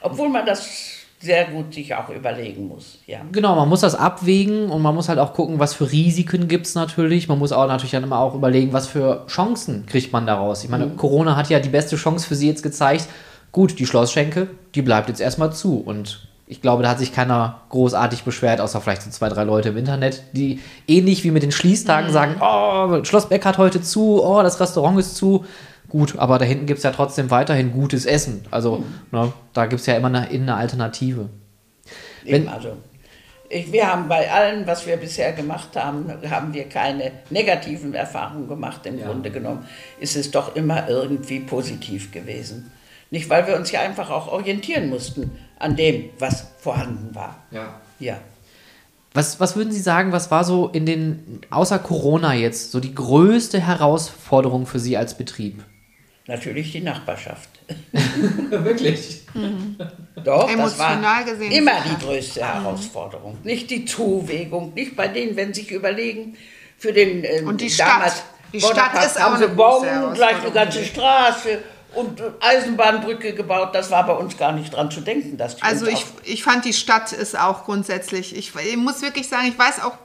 Also, 0.02 0.14
obwohl 0.14 0.30
man 0.30 0.46
das 0.46 0.68
sehr 1.22 1.46
gut 1.46 1.74
sich 1.74 1.94
auch 1.94 2.10
überlegen 2.10 2.68
muss. 2.68 2.98
Ja. 3.06 3.20
Genau, 3.32 3.56
man 3.56 3.70
muss 3.70 3.82
das 3.82 3.96
abwägen 3.96 4.70
und 4.70 4.82
man 4.82 4.96
muss 4.96 5.08
halt 5.08 5.20
auch 5.20 5.34
gucken, 5.34 5.60
was 5.60 5.74
für 5.74 5.92
Risiken 5.92 6.48
gibt 6.48 6.66
es 6.66 6.76
natürlich. 6.76 7.28
Man 7.28 7.38
muss 7.38 7.52
auch 7.52 7.68
natürlich 7.68 7.92
dann 7.92 8.04
immer 8.04 8.20
auch 8.20 8.34
überlegen, 8.34 8.74
was 8.74 8.88
für 8.88 9.26
Chancen 9.28 9.86
kriegt 9.86 10.12
man 10.12 10.26
daraus. 10.26 10.64
Ich 10.64 10.70
meine, 10.70 10.90
Corona 10.90 11.36
hat 11.36 11.50
ja 11.50 11.60
die 11.60 11.70
beste 11.70 11.96
Chance 11.96 12.28
für 12.28 12.36
sie 12.36 12.48
jetzt 12.48 12.64
gezeigt. 12.64 13.08
Gut, 13.52 13.78
die 13.78 13.86
Schlossschenke, 13.86 14.48
die 14.74 14.82
bleibt 14.82 15.10
jetzt 15.10 15.22
erstmal 15.22 15.54
zu. 15.54 15.78
Und 15.78 16.28
ich 16.48 16.62
glaube, 16.62 16.84
da 16.84 16.90
hat 16.90 17.00
sich 17.00 17.14
keiner 17.14 17.62
großartig 17.70 18.24
beschwert, 18.24 18.60
außer 18.60 18.82
vielleicht 18.82 19.04
so 19.04 19.10
zwei, 19.12 19.30
drei 19.30 19.44
Leute 19.44 19.70
im 19.70 19.78
Internet, 19.78 20.24
die 20.34 20.60
ähnlich 20.88 21.24
wie 21.24 21.32
mit 21.32 21.44
den 21.44 21.52
Schließtagen 21.52 22.12
sagen, 22.12 22.36
oh, 22.42 23.04
Schlossbeck 23.04 23.46
hat 23.46 23.58
heute 23.58 23.82
zu, 23.82 24.24
oh, 24.24 24.42
das 24.42 24.60
Restaurant 24.60 25.00
ist 25.00 25.16
zu. 25.16 25.46
Gut, 25.92 26.18
aber 26.18 26.40
da 26.40 26.46
hinten 26.46 26.68
gibt 26.68 26.78
es 26.78 26.84
ja 26.86 26.92
trotzdem 26.92 27.30
weiterhin 27.32 27.74
gutes 27.74 28.06
Essen. 28.06 28.46
Also, 28.50 28.86
ne, 29.12 29.34
da 29.52 29.66
gibt 29.66 29.82
es 29.82 29.88
ja 29.88 29.96
immer 29.96 30.08
eine, 30.08 30.30
eine 30.30 30.56
Alternative. 30.56 31.28
Eben, 32.24 32.48
also, 32.48 32.78
ich, 33.50 33.74
wir 33.74 33.92
haben 33.92 34.08
bei 34.08 34.32
allem, 34.32 34.66
was 34.66 34.88
wir 34.88 34.96
bisher 34.96 35.34
gemacht 35.34 35.76
haben, 35.76 36.10
haben 36.30 36.54
wir 36.54 36.70
keine 36.70 37.12
negativen 37.30 37.94
Erfahrungen 37.94 38.48
gemacht. 38.48 38.86
Im 38.86 39.02
Grunde 39.02 39.32
genommen 39.32 39.66
ist 40.00 40.16
es 40.16 40.32
doch 40.32 40.56
immer 40.56 40.88
irgendwie 40.88 41.42
positiv 41.42 42.14
gewesen. 42.14 42.72
Nicht, 43.10 43.30
weil 43.30 43.46
wir 43.46 43.58
uns 43.58 43.70
ja 43.72 43.82
einfach 43.82 44.10
auch 44.12 44.32
orientieren 44.32 44.88
mussten 44.88 45.32
an 45.60 45.76
dem, 45.76 46.12
was 46.20 46.48
vorhanden 46.60 47.14
war. 47.14 47.36
Ja. 47.52 47.82
Ja. 48.00 48.18
Was, 49.14 49.42
was 49.42 49.58
würden 49.58 49.74
Sie 49.74 49.82
sagen, 49.82 50.14
was 50.14 50.32
war 50.32 50.46
so 50.46 50.70
in 50.70 50.86
den, 50.86 51.42
außer 51.50 51.80
Corona 51.80 52.34
jetzt, 52.34 52.72
so 52.72 52.80
die 52.80 52.96
größte 52.96 53.60
Herausforderung 53.60 54.66
für 54.66 54.80
Sie 54.80 54.96
als 54.96 55.18
Betrieb? 55.18 55.66
Natürlich 56.32 56.72
die 56.72 56.80
Nachbarschaft. 56.80 57.50
Wirklich? 58.50 59.24
Doch, 60.24 60.46
das 60.46 60.54
Emotional 60.54 61.04
war 61.04 61.24
gesehen 61.26 61.52
immer 61.52 61.74
die 61.82 62.06
größte 62.06 62.42
Herausforderung. 62.42 63.38
Nicht 63.44 63.70
die 63.70 63.84
Zuwägung, 63.84 64.74
nicht 64.74 64.96
bei 64.96 65.10
denen, 65.10 65.36
wenn 65.36 65.54
sie 65.54 65.64
sich 65.64 65.72
überlegen, 65.72 66.38
für 66.78 66.94
den 66.94 67.26
ähm, 67.26 67.50
Und 67.50 67.60
die 67.60 67.76
damals 67.76 68.14
Stadt. 68.14 68.26
Die 68.54 68.62
Stadt 68.62 69.06
ist 69.06 69.18
auch 69.18 69.24
haben 69.24 69.38
sie 69.40 69.46
eine 69.46 69.54
Baum, 69.56 69.86
gleich 70.14 70.42
eine 70.42 70.52
ganze 70.52 70.86
Straße 70.86 71.60
und 71.96 72.22
äh, 72.22 72.32
Eisenbahnbrücke 72.40 73.34
gebaut. 73.34 73.76
Das 73.76 73.92
war 73.92 74.06
bei 74.06 74.14
uns 74.14 74.38
gar 74.38 74.54
nicht 74.54 74.74
dran 74.74 74.90
zu 74.90 75.02
denken. 75.02 75.36
Dass 75.36 75.58
die 75.58 75.64
Also 75.64 75.86
ich, 75.86 76.06
ich 76.24 76.44
fand 76.46 76.64
die 76.64 76.72
Stadt 76.72 77.12
ist 77.12 77.38
auch 77.38 77.66
grundsätzlich, 77.66 78.38
ich, 78.38 78.54
ich 78.56 78.78
muss 78.78 79.02
wirklich 79.02 79.28
sagen, 79.28 79.50
ich 79.50 79.60
weiß 79.60 79.84
auch, 79.84 79.98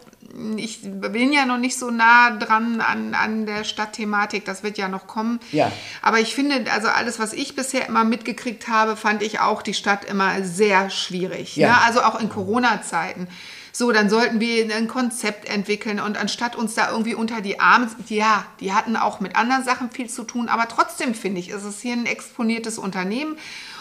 ich 0.57 0.81
bin 0.83 1.33
ja 1.33 1.47
noch 1.47 1.59
nicht 1.59 1.79
so 1.79 1.91
nah 1.91 2.31
dran 2.31 2.81
an, 2.81 3.14
an 3.14 3.47
der 3.47 3.64
Stadtthematik, 3.64 4.45
das 4.45 4.62
wird 4.62 4.79
ja 4.79 4.89
noch 4.89 5.07
kommen. 5.07 5.41
Ja. 5.53 5.72
Aber 6.03 6.20
ich 6.20 6.35
finde, 6.35 6.70
also 6.72 6.89
alles, 6.89 7.18
was 7.18 7.33
ich 7.33 7.57
bisher 7.57 7.89
immer 7.89 8.05
mitgekriegt 8.05 8.68
habe, 8.68 8.97
fand 8.97 9.22
ich 9.22 9.41
auch 9.41 9.62
die 9.62 9.74
Stadt 9.74 10.05
immer 10.05 10.43
sehr 10.43 10.91
schwierig. 10.91 11.57
Ja. 11.57 11.68
Ne? 11.68 11.83
Also 11.83 12.03
auch 12.03 12.20
in 12.20 12.29
Corona-Zeiten. 12.29 13.29
So, 13.72 13.93
dann 13.93 14.09
sollten 14.09 14.41
wir 14.41 14.74
ein 14.74 14.89
Konzept 14.89 15.47
entwickeln 15.51 16.01
und 16.01 16.16
anstatt 16.16 16.57
uns 16.57 16.74
da 16.74 16.91
irgendwie 16.91 17.14
unter 17.14 17.43
die 17.43 17.61
Arme, 17.61 17.91
ja, 18.09 18.47
die 18.59 18.72
hatten 18.72 18.97
auch 18.97 19.20
mit 19.20 19.37
anderen 19.37 19.64
Sachen 19.64 19.91
viel 19.91 20.09
zu 20.09 20.24
tun, 20.24 20.49
aber 20.49 20.66
trotzdem 20.66 21.14
finde 21.14 21.41
ich, 21.41 21.51
ist 21.51 21.64
es 21.64 21.83
hier 21.83 21.93
ein 21.93 22.07
exponiertes 22.07 22.79
Unternehmen, 22.79 23.37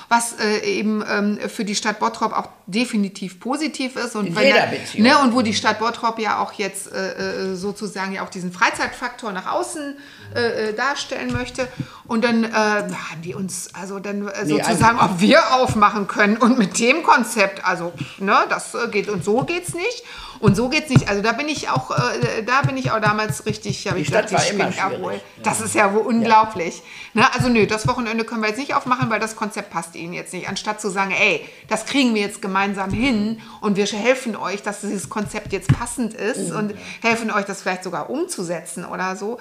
was 0.09 0.33
äh, 0.39 0.59
eben 0.59 1.03
ähm, 1.09 1.39
für 1.49 1.65
die 1.65 1.75
Stadt 1.75 1.99
Bottrop 1.99 2.33
auch 2.33 2.49
definitiv 2.67 3.39
positiv 3.39 3.95
ist 3.95 4.15
und 4.15 4.27
In 4.27 4.37
jeder 4.37 4.67
Beziehung. 4.67 5.07
Ne, 5.07 5.17
und 5.19 5.33
wo 5.33 5.41
die 5.41 5.53
Stadt 5.53 5.79
Bottrop 5.79 6.19
ja 6.19 6.39
auch 6.39 6.53
jetzt 6.53 6.91
äh, 6.91 7.51
äh, 7.51 7.55
sozusagen 7.55 8.13
ja 8.13 8.23
auch 8.23 8.29
diesen 8.29 8.51
Freizeitfaktor 8.51 9.31
nach 9.31 9.51
außen 9.51 9.97
äh, 10.35 10.69
äh, 10.69 10.73
darstellen 10.73 11.31
möchte. 11.31 11.67
Und 12.07 12.23
dann 12.23 12.43
äh, 12.43 12.49
haben 12.51 13.21
die 13.23 13.33
uns 13.33 13.69
also 13.73 13.99
dann 13.99 14.27
äh, 14.27 14.45
sozusagen, 14.45 14.99
ob 14.99 15.19
wir 15.19 15.55
aufmachen 15.55 16.07
können 16.07 16.37
und 16.37 16.57
mit 16.57 16.79
dem 16.79 17.03
Konzept, 17.03 17.65
also 17.65 17.93
ne, 18.19 18.35
das 18.49 18.75
geht 18.91 19.09
und 19.09 19.23
so 19.23 19.43
geht's 19.43 19.73
nicht. 19.73 20.03
Und 20.45 20.53
so 20.53 20.69
geht's 20.69 20.91
nicht. 20.91 21.09
Also 21.09 21.23
da 21.23 21.31
bin 21.31 21.49
ich 21.49 21.69
auch, 21.69 21.89
äh, 21.89 22.43
da 22.45 22.61
bin 22.61 22.77
ich 22.77 22.91
auch 22.91 23.01
damals 23.01 23.47
richtig, 23.47 23.87
habe 23.87 23.99
ich 23.99 24.09
Stadt 24.09 24.29
gesagt, 24.29 24.59
war 24.59 24.67
immer 24.67 24.75
ja. 24.75 25.19
Das 25.41 25.59
ist 25.59 25.73
ja 25.73 25.91
wohl 25.91 26.01
unglaublich. 26.03 26.83
Ne? 27.15 27.25
Also 27.33 27.49
nö, 27.49 27.65
das 27.65 27.87
Wochenende 27.87 28.25
können 28.25 28.41
wir 28.41 28.49
jetzt 28.49 28.59
nicht 28.59 28.75
aufmachen, 28.75 29.09
weil 29.09 29.19
das 29.19 29.35
Konzept 29.35 29.71
passt 29.71 29.95
Ihnen 29.95 30.13
jetzt 30.13 30.33
nicht. 30.33 30.47
Anstatt 30.47 30.79
zu 30.79 30.91
sagen, 30.91 31.09
ey, 31.09 31.43
das 31.67 31.87
kriegen 31.87 32.13
wir 32.13 32.21
jetzt 32.21 32.43
gemeinsam 32.43 32.91
hin 32.91 33.41
und 33.61 33.75
wir 33.75 33.87
helfen 33.87 34.35
euch, 34.35 34.61
dass 34.61 34.81
dieses 34.81 35.09
Konzept 35.09 35.51
jetzt 35.51 35.75
passend 35.75 36.13
ist 36.13 36.51
Mhm. 36.51 36.55
und 36.57 36.73
helfen 37.01 37.31
euch, 37.31 37.45
das 37.45 37.63
vielleicht 37.63 37.83
sogar 37.83 38.11
umzusetzen 38.11 38.85
oder 38.85 39.15
so. 39.15 39.39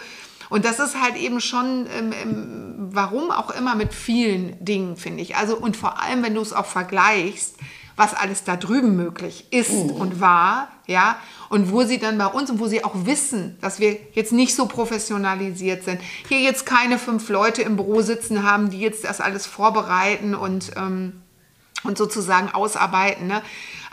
Und 0.49 0.65
das 0.65 0.79
ist 0.79 0.99
halt 0.99 1.17
eben 1.17 1.43
schon, 1.43 1.87
ähm, 1.99 2.15
ähm, 2.23 2.75
warum 2.79 3.31
auch 3.31 3.51
immer 3.51 3.75
mit 3.75 3.93
vielen 3.93 4.57
Dingen, 4.65 4.97
finde 4.97 5.21
ich. 5.21 5.37
Also 5.37 5.55
und 5.55 5.77
vor 5.77 6.01
allem, 6.01 6.23
wenn 6.23 6.35
du 6.35 6.41
es 6.41 6.55
auch 6.55 6.65
vergleichst, 6.65 7.57
was 7.97 8.15
alles 8.15 8.45
da 8.45 8.57
drüben 8.57 8.97
möglich 8.97 9.47
ist 9.53 9.71
und 9.71 10.21
war, 10.21 10.69
ja, 10.87 11.17
und 11.49 11.71
wo 11.71 11.85
sie 11.85 11.99
dann 11.99 12.19
bei 12.19 12.27
uns 12.27 12.51
und 12.51 12.59
wo 12.59 12.67
sie 12.67 12.85
auch 12.85 13.07
wissen, 13.07 13.57
dass 13.61 13.79
wir 13.79 13.97
jetzt 14.15 14.33
nicht 14.33 14.55
so 14.55 14.67
professionalisiert 14.67 15.85
sind, 15.85 16.01
hier 16.29 16.41
jetzt 16.41 16.67
keine 16.67 16.99
fünf 16.99 17.29
Leute 17.29 17.63
im 17.63 17.77
Büro 17.77 18.03
sitzen 18.03 18.43
haben, 18.43 18.71
die 18.71 18.81
jetzt 18.81 19.05
das 19.05 19.21
alles 19.21 19.47
vorbereiten 19.47 20.35
und 20.35 20.73
ähm, 20.77 21.21
und 21.85 21.99
sozusagen 21.99 22.51
ausarbeiten. 22.51 23.27
Ne? 23.27 23.43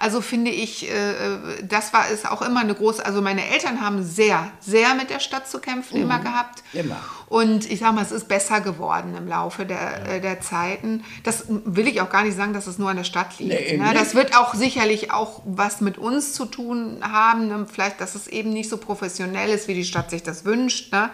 Also 0.02 0.20
finde 0.20 0.50
ich, 0.50 0.90
äh, 0.90 1.38
das 1.62 1.94
war 1.94 2.10
ist 2.10 2.28
auch 2.30 2.42
immer 2.42 2.62
eine 2.62 2.74
große, 2.74 3.06
also 3.06 3.22
meine 3.22 3.48
Eltern 3.48 3.82
haben 3.82 4.04
sehr, 4.04 4.52
sehr 4.60 4.96
mit 4.96 5.12
der 5.12 5.20
Stadt 5.20 5.48
zu 5.48 5.60
kämpfen 5.60 6.02
immer 6.02 6.18
gehabt. 6.18 6.64
Immer. 6.74 6.98
Und 7.28 7.70
ich 7.70 7.80
sage 7.80 7.94
mal, 7.94 8.02
es 8.02 8.12
ist 8.12 8.28
besser 8.28 8.62
geworden 8.62 9.16
im 9.16 9.28
Laufe 9.28 9.64
der, 9.64 10.10
äh, 10.10 10.20
der 10.20 10.42
Zeiten. 10.42 11.04
Das 11.24 11.46
will 11.48 11.88
ich 11.88 12.02
auch 12.02 12.10
gar 12.10 12.24
nicht 12.24 12.36
sagen, 12.36 12.52
dass 12.52 12.66
es 12.66 12.80
nur 12.80 12.90
an 12.90 12.98
der 12.98 13.04
Stadt 13.04 13.38
liegt. 13.38 13.52
Nee, 13.52 13.78
ne? 13.78 13.94
Das 13.94 14.16
wird 14.16 14.36
auch 14.36 14.56
sicherlich 14.56 15.12
auch 15.12 15.44
was 15.46 15.82
mit 15.82 16.00
uns 16.00 16.34
zu 16.34 16.46
tun 16.46 16.98
haben. 17.04 17.48
Ne? 17.48 17.68
Vielleicht, 17.72 18.02
dass 18.02 18.16
es 18.16 18.28
eben 18.28 18.50
nicht 18.52 18.72
so 18.72 18.78
professionell 18.78 19.50
ist, 19.50 19.68
wie 19.68 19.76
die 19.76 19.86
Stadt 19.86 20.10
sich 20.10 20.24
das 20.24 20.46
wünscht. 20.46 20.92
Ne? 20.92 21.12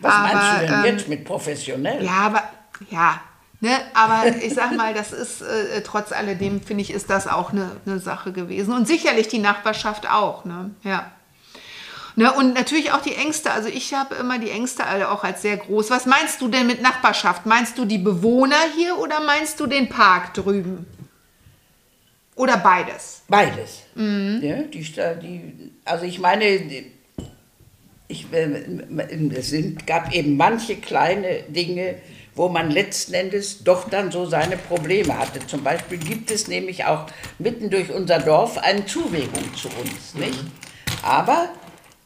Was 0.00 0.14
meinst 0.14 0.34
Aber, 0.36 0.60
du 0.60 0.66
denn 0.66 0.78
ähm, 0.78 0.84
jetzt 0.96 1.08
mit 1.08 1.24
professionell? 1.26 2.02
ja, 2.02 2.12
aber 2.12 2.42
ja, 2.90 3.20
ne, 3.64 3.80
aber 3.94 4.36
ich 4.42 4.54
sag 4.54 4.76
mal, 4.76 4.92
das 4.92 5.12
ist 5.12 5.40
äh, 5.40 5.82
trotz 5.82 6.12
alledem, 6.12 6.60
finde 6.60 6.82
ich, 6.82 6.92
ist 6.92 7.08
das 7.08 7.26
auch 7.26 7.52
eine, 7.52 7.70
eine 7.86 7.98
Sache 7.98 8.30
gewesen. 8.32 8.74
Und 8.74 8.86
sicherlich 8.86 9.28
die 9.28 9.38
Nachbarschaft 9.38 10.08
auch, 10.08 10.44
ne? 10.44 10.70
Ja. 10.82 11.10
Ne, 12.16 12.32
und 12.32 12.54
natürlich 12.54 12.92
auch 12.92 13.00
die 13.00 13.14
Ängste. 13.14 13.50
Also 13.50 13.68
ich 13.68 13.92
habe 13.94 14.14
immer 14.16 14.38
die 14.38 14.50
Ängste 14.50 14.86
alle 14.86 15.10
auch 15.10 15.24
als 15.24 15.42
sehr 15.42 15.56
groß. 15.56 15.90
Was 15.90 16.06
meinst 16.06 16.40
du 16.40 16.48
denn 16.48 16.66
mit 16.66 16.80
Nachbarschaft? 16.80 17.46
Meinst 17.46 17.76
du 17.76 17.86
die 17.86 17.98
Bewohner 17.98 18.60
hier 18.76 18.98
oder 18.98 19.20
meinst 19.24 19.58
du 19.58 19.66
den 19.66 19.88
Park 19.88 20.34
drüben? 20.34 20.86
Oder 22.36 22.58
beides? 22.58 23.22
Beides. 23.28 23.82
Mhm. 23.94 24.40
Ja, 24.42 24.62
die, 24.62 24.82
die, 25.22 25.72
also 25.84 26.04
ich 26.04 26.20
meine, 26.20 26.44
ich, 28.06 28.32
äh, 28.32 28.62
es 29.34 29.50
sind, 29.50 29.86
gab 29.86 30.12
eben 30.12 30.36
manche 30.36 30.76
kleine 30.76 31.42
Dinge, 31.48 31.96
wo 32.34 32.48
man 32.48 32.70
letzten 32.70 33.14
Endes 33.14 33.62
doch 33.64 33.88
dann 33.88 34.10
so 34.10 34.26
seine 34.26 34.56
Probleme 34.56 35.16
hatte. 35.18 35.46
Zum 35.46 35.62
Beispiel 35.62 35.98
gibt 35.98 36.30
es 36.30 36.48
nämlich 36.48 36.84
auch 36.84 37.06
mitten 37.38 37.70
durch 37.70 37.90
unser 37.92 38.18
Dorf 38.18 38.58
eine 38.58 38.84
Zuwegung 38.86 39.54
zu 39.54 39.68
uns, 39.68 40.14
nicht? 40.14 40.38
Aber 41.02 41.48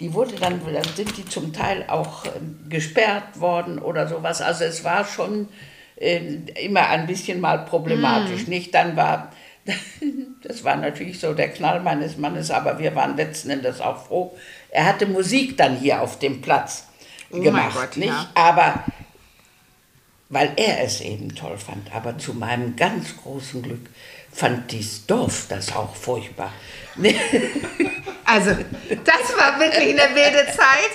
die 0.01 0.13
wurde 0.13 0.37
dann, 0.37 0.61
dann 0.73 0.85
sind 0.95 1.17
die 1.17 1.25
zum 1.25 1.53
Teil 1.53 1.85
auch 1.89 2.25
ähm, 2.27 2.61
gesperrt 2.69 3.41
worden 3.41 3.79
oder 3.79 4.07
sowas. 4.07 4.41
Also 4.41 4.65
es 4.65 4.85
war 4.85 5.05
schon 5.05 5.49
äh, 5.97 6.21
immer 6.63 6.89
ein 6.89 7.07
bisschen 7.07 7.41
mal 7.41 7.65
problematisch, 7.65 8.47
nicht? 8.47 8.75
Dann 8.75 8.97
war 8.97 9.33
das 10.43 10.65
war 10.65 10.77
natürlich 10.77 11.21
so 11.21 11.35
der 11.35 11.51
Knall 11.51 11.81
meines 11.81 12.17
Mannes, 12.17 12.51
aber 12.51 12.79
wir 12.79 12.95
waren 12.95 13.17
letzten 13.17 13.51
Endes 13.51 13.81
auch 13.81 14.07
froh. 14.07 14.37
Er 14.71 14.87
hatte 14.87 15.07
Musik 15.07 15.57
dann 15.57 15.77
hier 15.77 16.01
auf 16.01 16.19
dem 16.19 16.41
Platz 16.41 16.87
Oh 17.31 17.41
gemacht, 17.41 17.77
Gott, 17.79 17.97
nicht? 17.99 18.09
ja. 18.09 18.31
Aber 18.35 18.85
weil 20.29 20.53
er 20.57 20.83
es 20.85 21.01
eben 21.01 21.35
toll 21.35 21.57
fand, 21.59 21.95
aber 21.95 22.19
zu 22.19 22.35
meinem 22.35 22.77
ganz 22.77 23.17
großen 23.23 23.63
Glück 23.63 23.87
fand 24.33 24.71
dieses 24.73 25.07
Dorf 25.07 25.47
das 25.49 25.75
auch 25.75 25.95
furchtbar. 25.97 26.53
Also, 28.31 28.51
das 28.51 29.37
war 29.39 29.59
wirklich 29.59 29.99
eine 29.99 30.15
wilde 30.15 30.45
Zeit. 30.49 30.93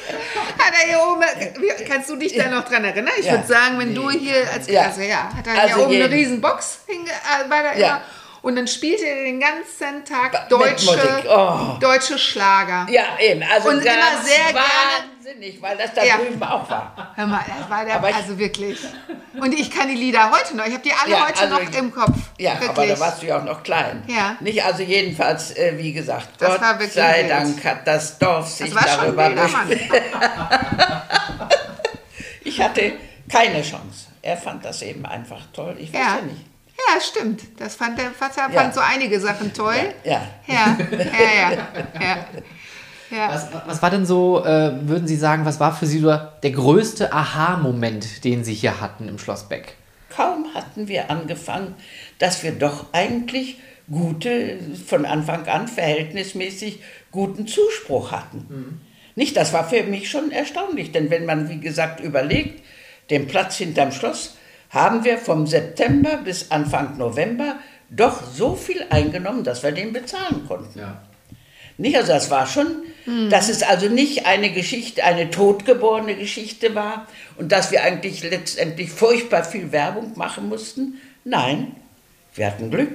Hat 0.60 0.72
er 0.84 0.88
hier 0.88 1.00
oben, 1.00 1.24
wie- 1.64 1.84
kannst 1.84 2.08
du 2.08 2.16
dich 2.16 2.36
da 2.36 2.48
noch 2.48 2.64
dran 2.64 2.84
erinnern? 2.86 3.12
Ich 3.18 3.26
Ja. 3.26 3.32
würde 3.32 3.48
sagen, 3.48 3.80
wenn 3.80 3.96
du 3.96 4.12
hier 4.12 4.36
als 4.54 4.68
Ja. 4.68 4.84
Klasse, 4.84 5.06
ja, 5.06 5.32
hat 5.36 5.48
er 5.48 5.60
Also 5.64 5.76
hier 5.78 5.86
oben 5.88 5.96
eine 5.96 6.12
riesen 6.12 6.40
Box, 6.42 6.82
hinge, 6.86 7.10
äh, 7.10 7.82
Ja. 7.82 8.04
Und 8.44 8.56
dann 8.56 8.68
spielte 8.68 9.08
er 9.08 9.24
den 9.24 9.40
ganzen 9.40 10.06
Tag 10.06 10.48
deutsche, 10.50 11.24
oh. 11.28 11.78
deutsche 11.80 12.20
Schlager. 12.20 12.86
Ja, 12.92 13.18
eben, 13.20 13.42
also 13.42 13.70
Und 13.70 13.78
immer 13.80 14.22
sehr 14.24 14.54
gerne- 14.54 15.13
wahnsinnig, 15.24 15.62
weil 15.62 15.78
das 15.78 15.94
da 15.94 16.04
Ja. 16.04 16.18
drüben 16.18 16.42
auch 16.44 16.70
war. 16.70 17.14
Hör 17.16 17.28
mal, 17.28 17.44
das 17.60 17.70
war 17.70 17.86
der, 17.86 17.96
Aber 17.96 18.14
also 18.14 18.38
wirklich. 18.38 18.80
Und 19.40 19.54
ich 19.54 19.72
kann 19.72 19.88
die 19.88 19.96
Lieder 19.96 20.32
heute 20.32 20.56
noch, 20.56 20.66
ich 20.66 20.74
habe 20.74 20.84
die 20.84 20.92
alle 20.94 21.12
Ja, 21.12 21.28
heute 21.28 21.40
also 21.42 21.56
noch 21.56 21.74
im 21.74 21.94
Kopf. 21.94 22.18
Ja, 22.38 22.54
wirklich. 22.54 22.70
aber 22.70 22.88
da 22.88 23.00
warst 23.00 23.22
du 23.22 23.28
ja 23.28 23.40
auch 23.40 23.44
noch 23.44 23.64
klein. 23.64 24.04
Ja. 24.08 24.36
Nicht, 24.40 24.64
also 24.64 24.84
jedenfalls, 24.84 25.52
äh, 25.56 25.74
wie 25.78 25.94
gesagt, 25.94 26.30
Das 26.40 26.50
Gott 26.50 26.62
war 26.62 26.74
wirklich 26.80 26.94
sei 26.94 27.20
wild. 27.22 27.32
Dank 27.32 27.66
hat 27.66 27.88
das 27.88 28.18
Dorf 28.20 28.50
sich 28.50 28.74
das 28.74 28.84
war 28.84 28.88
schon 29.06 29.16
darüber. 29.18 29.48
Mann. 29.48 29.70
Ich 32.46 32.62
hatte 32.62 32.94
keine 33.32 33.62
Chance. 33.64 34.08
Er 34.22 34.38
fand 34.38 34.64
das 34.66 34.82
eben 34.82 35.06
einfach 35.06 35.40
toll. 35.54 35.76
Ich 35.80 35.92
weiß 35.94 36.00
Ja. 36.00 36.16
ja 36.18 36.22
nicht. 36.22 36.46
Ja, 36.78 37.00
stimmt. 37.02 37.42
Das 37.60 37.76
fand 37.76 37.98
der 37.98 38.12
Vater 38.12 38.50
Ja. 38.52 38.62
fand 38.62 38.74
so 38.74 38.82
einige 38.82 39.20
Sachen 39.20 39.54
toll. 39.54 39.94
Ja. 40.04 40.22
Ja, 40.46 40.78
ja, 40.92 40.98
ja. 41.00 41.52
ja. 41.52 41.58
ja. 42.00 42.18
Was, 43.10 43.48
was 43.66 43.82
war 43.82 43.90
denn 43.90 44.06
so, 44.06 44.44
äh, 44.44 44.88
würden 44.88 45.08
Sie 45.08 45.16
sagen, 45.16 45.46
was 45.46 45.60
war 45.60 45.76
für 45.76 45.86
Sie 45.86 46.00
so 46.00 46.08
der 46.08 46.52
größte 46.52 47.14
Aha-Moment, 47.14 48.24
den 48.24 48.44
Sie 48.44 48.54
hier 48.54 48.82
hatten 48.82 49.08
im 49.08 49.20
Schloss 49.20 49.48
Beck? 49.50 49.76
Kaum 50.10 50.48
hatten 50.54 50.88
wir 50.88 51.10
angefangen, 51.10 51.76
dass 52.20 52.44
wir 52.44 52.52
doch 52.54 52.88
eigentlich 52.92 53.58
gute, 53.90 54.58
von 54.86 55.06
Anfang 55.06 55.48
an 55.48 55.68
verhältnismäßig 55.68 56.80
guten 57.12 57.48
Zuspruch 57.48 58.12
hatten. 58.12 58.82
Nicht, 59.16 59.38
das 59.38 59.54
war 59.54 59.68
für 59.68 59.84
mich 59.84 60.10
schon 60.10 60.32
erstaunlich, 60.32 60.92
denn 60.92 61.10
wenn 61.10 61.26
man, 61.26 61.50
wie 61.50 61.60
gesagt, 61.60 62.00
überlegt, 62.00 62.64
den 63.10 63.28
Platz 63.28 63.58
hinterm 63.58 63.92
Schloss 63.92 64.38
haben 64.70 65.04
wir 65.04 65.18
vom 65.18 65.46
September 65.46 66.18
bis 66.18 66.50
Anfang 66.52 66.98
November 66.98 67.58
doch 67.90 68.24
so 68.24 68.56
viel 68.56 68.84
eingenommen, 68.90 69.44
dass 69.44 69.62
wir 69.62 69.72
den 69.72 69.94
bezahlen 69.94 70.48
konnten. 70.48 70.80
Nicht, 71.78 71.98
also 71.98 72.14
das 72.14 72.30
war 72.30 72.46
schon, 72.46 72.68
dass 73.30 73.50
es 73.50 73.64
also 73.64 73.90
nicht 73.90 74.26
eine 74.26 74.52
Geschichte, 74.52 75.04
eine 75.04 75.30
totgeborene 75.30 76.16
Geschichte 76.16 76.76
war 76.76 77.08
und 77.38 77.52
dass 77.52 77.72
wir 77.72 77.84
eigentlich 77.84 78.24
letztendlich 78.24 78.92
furchtbar 78.92 79.44
viel 79.44 79.72
Werbung 79.72 80.14
machen 80.16 80.48
mussten. 80.50 81.02
Nein, 81.26 81.76
wir 82.36 82.48
hatten 82.48 82.70
Glück 82.70 82.92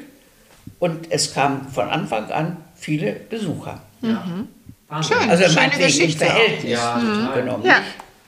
und 0.78 1.10
es 1.10 1.34
kamen 1.34 1.68
von 1.72 1.88
Anfang 1.88 2.30
an 2.30 2.56
viele 2.74 3.12
Besucher. 3.12 3.80
Schön, 4.00 5.28
Also 5.28 5.44
schöne 5.48 5.70
Geschichte. 5.70 6.24
auch. 6.24 6.30
Verhältnis 6.30 6.80
genommen. 7.34 7.64
Ja. 7.66 7.82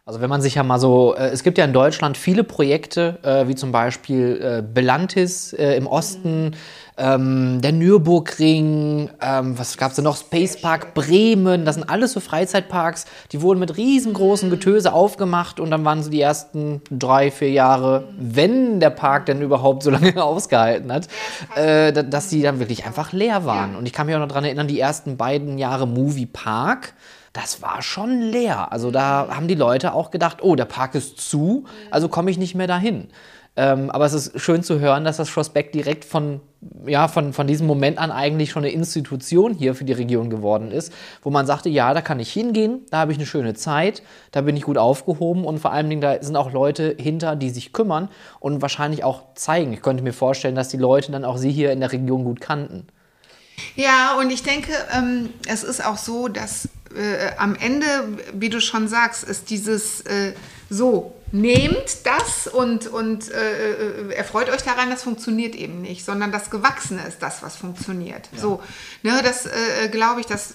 Also 0.04 0.20
wenn 0.20 0.28
man 0.28 0.42
sich 0.42 0.56
ja 0.56 0.64
mal 0.64 0.80
so, 0.80 1.14
äh, 1.14 1.28
es 1.28 1.44
gibt 1.44 1.56
ja 1.56 1.64
in 1.64 1.72
Deutschland 1.72 2.16
viele 2.16 2.42
Projekte, 2.42 3.18
äh, 3.22 3.46
wie 3.46 3.54
zum 3.54 3.70
Beispiel 3.70 4.40
äh, 4.42 4.62
Belantis 4.62 5.52
äh, 5.52 5.76
im 5.76 5.86
Osten, 5.86 6.56
ähm, 7.00 7.60
der 7.62 7.72
Nürburgring, 7.72 9.10
ähm, 9.20 9.58
was 9.58 9.76
gab 9.76 9.90
es 9.90 9.96
denn 9.96 10.04
noch, 10.04 10.16
Space 10.16 10.60
Park 10.60 10.94
Bremen, 10.94 11.64
das 11.64 11.76
sind 11.76 11.88
alles 11.88 12.12
so 12.12 12.20
Freizeitparks, 12.20 13.06
die 13.32 13.40
wurden 13.42 13.58
mit 13.58 13.76
riesengroßen 13.76 14.50
Getöse 14.50 14.92
aufgemacht 14.92 15.58
und 15.60 15.70
dann 15.70 15.84
waren 15.84 16.02
so 16.02 16.10
die 16.10 16.20
ersten 16.20 16.82
drei, 16.90 17.30
vier 17.30 17.50
Jahre, 17.50 18.08
wenn 18.18 18.80
der 18.80 18.90
Park 18.90 19.26
denn 19.26 19.40
überhaupt 19.42 19.82
so 19.82 19.90
lange 19.90 20.14
ausgehalten 20.22 20.92
hat, 20.92 21.08
äh, 21.56 21.92
da- 21.92 22.02
dass 22.02 22.28
die 22.28 22.42
dann 22.42 22.58
wirklich 22.58 22.84
einfach 22.84 23.12
leer 23.12 23.44
waren. 23.46 23.76
Und 23.76 23.86
ich 23.86 23.92
kann 23.92 24.06
mich 24.06 24.14
auch 24.14 24.20
noch 24.20 24.28
daran 24.28 24.44
erinnern, 24.44 24.68
die 24.68 24.78
ersten 24.78 25.16
beiden 25.16 25.58
Jahre 25.58 25.86
Movie 25.86 26.26
Park, 26.26 26.92
das 27.32 27.62
war 27.62 27.80
schon 27.82 28.20
leer. 28.20 28.72
Also 28.72 28.90
da 28.90 29.28
haben 29.30 29.48
die 29.48 29.54
Leute 29.54 29.94
auch 29.94 30.10
gedacht, 30.10 30.38
oh, 30.42 30.54
der 30.56 30.64
Park 30.66 30.94
ist 30.94 31.18
zu, 31.18 31.64
also 31.90 32.08
komme 32.08 32.30
ich 32.30 32.38
nicht 32.38 32.54
mehr 32.54 32.66
dahin. 32.66 33.08
Ähm, 33.56 33.90
aber 33.90 34.04
es 34.06 34.12
ist 34.12 34.40
schön 34.40 34.62
zu 34.62 34.80
hören, 34.80 35.04
dass 35.04 35.16
das 35.16 35.28
Schloss 35.28 35.48
Beck 35.50 35.72
direkt 35.72 36.04
von, 36.04 36.40
ja, 36.86 37.08
von, 37.08 37.32
von 37.32 37.46
diesem 37.46 37.66
Moment 37.66 37.98
an 37.98 38.10
eigentlich 38.10 38.50
schon 38.50 38.64
eine 38.64 38.72
Institution 38.72 39.54
hier 39.54 39.74
für 39.74 39.84
die 39.84 39.92
Region 39.92 40.28
geworden 40.28 40.70
ist, 40.70 40.92
wo 41.22 41.30
man 41.30 41.46
sagte, 41.46 41.70
ja, 41.70 41.94
da 41.94 42.02
kann 42.02 42.20
ich 42.20 42.32
hingehen, 42.32 42.80
da 42.90 42.98
habe 42.98 43.12
ich 43.12 43.18
eine 43.18 43.26
schöne 43.26 43.54
Zeit, 43.54 44.02
da 44.30 44.42
bin 44.42 44.56
ich 44.56 44.64
gut 44.64 44.76
aufgehoben 44.76 45.44
und 45.44 45.58
vor 45.58 45.72
allen 45.72 45.88
Dingen, 45.88 46.02
da 46.02 46.22
sind 46.22 46.36
auch 46.36 46.52
Leute 46.52 46.96
hinter, 46.98 47.34
die 47.34 47.50
sich 47.50 47.72
kümmern 47.72 48.08
und 48.40 48.60
wahrscheinlich 48.60 49.04
auch 49.04 49.34
zeigen. 49.34 49.72
Ich 49.72 49.80
könnte 49.80 50.02
mir 50.02 50.12
vorstellen, 50.12 50.54
dass 50.54 50.68
die 50.68 50.76
Leute 50.76 51.12
dann 51.12 51.24
auch 51.24 51.38
sie 51.38 51.50
hier 51.50 51.72
in 51.72 51.80
der 51.80 51.92
Region 51.92 52.24
gut 52.24 52.40
kannten. 52.40 52.86
Ja, 53.76 54.18
und 54.18 54.30
ich 54.30 54.42
denke, 54.42 54.72
ähm, 54.96 55.30
es 55.46 55.64
ist 55.64 55.84
auch 55.84 55.96
so, 55.96 56.28
dass 56.28 56.68
äh, 56.94 57.36
am 57.38 57.54
Ende, 57.54 57.86
wie 58.34 58.48
du 58.48 58.60
schon 58.60 58.88
sagst, 58.88 59.24
ist 59.24 59.50
dieses 59.50 60.00
äh, 60.02 60.32
so, 60.68 61.12
nehmt 61.32 62.06
das 62.06 62.46
und, 62.46 62.86
und 62.86 63.30
äh, 63.30 64.08
äh, 64.10 64.12
erfreut 64.14 64.50
euch 64.50 64.62
daran, 64.62 64.90
das 64.90 65.02
funktioniert 65.02 65.54
eben 65.54 65.80
nicht, 65.80 66.04
sondern 66.04 66.32
das 66.32 66.50
Gewachsene 66.50 67.06
ist 67.06 67.22
das, 67.22 67.42
was 67.42 67.56
funktioniert. 67.56 68.28
Ja. 68.32 68.40
So, 68.40 68.62
ne, 69.02 69.20
das 69.22 69.46
äh, 69.46 69.88
glaube 69.90 70.20
ich, 70.20 70.26
das 70.26 70.54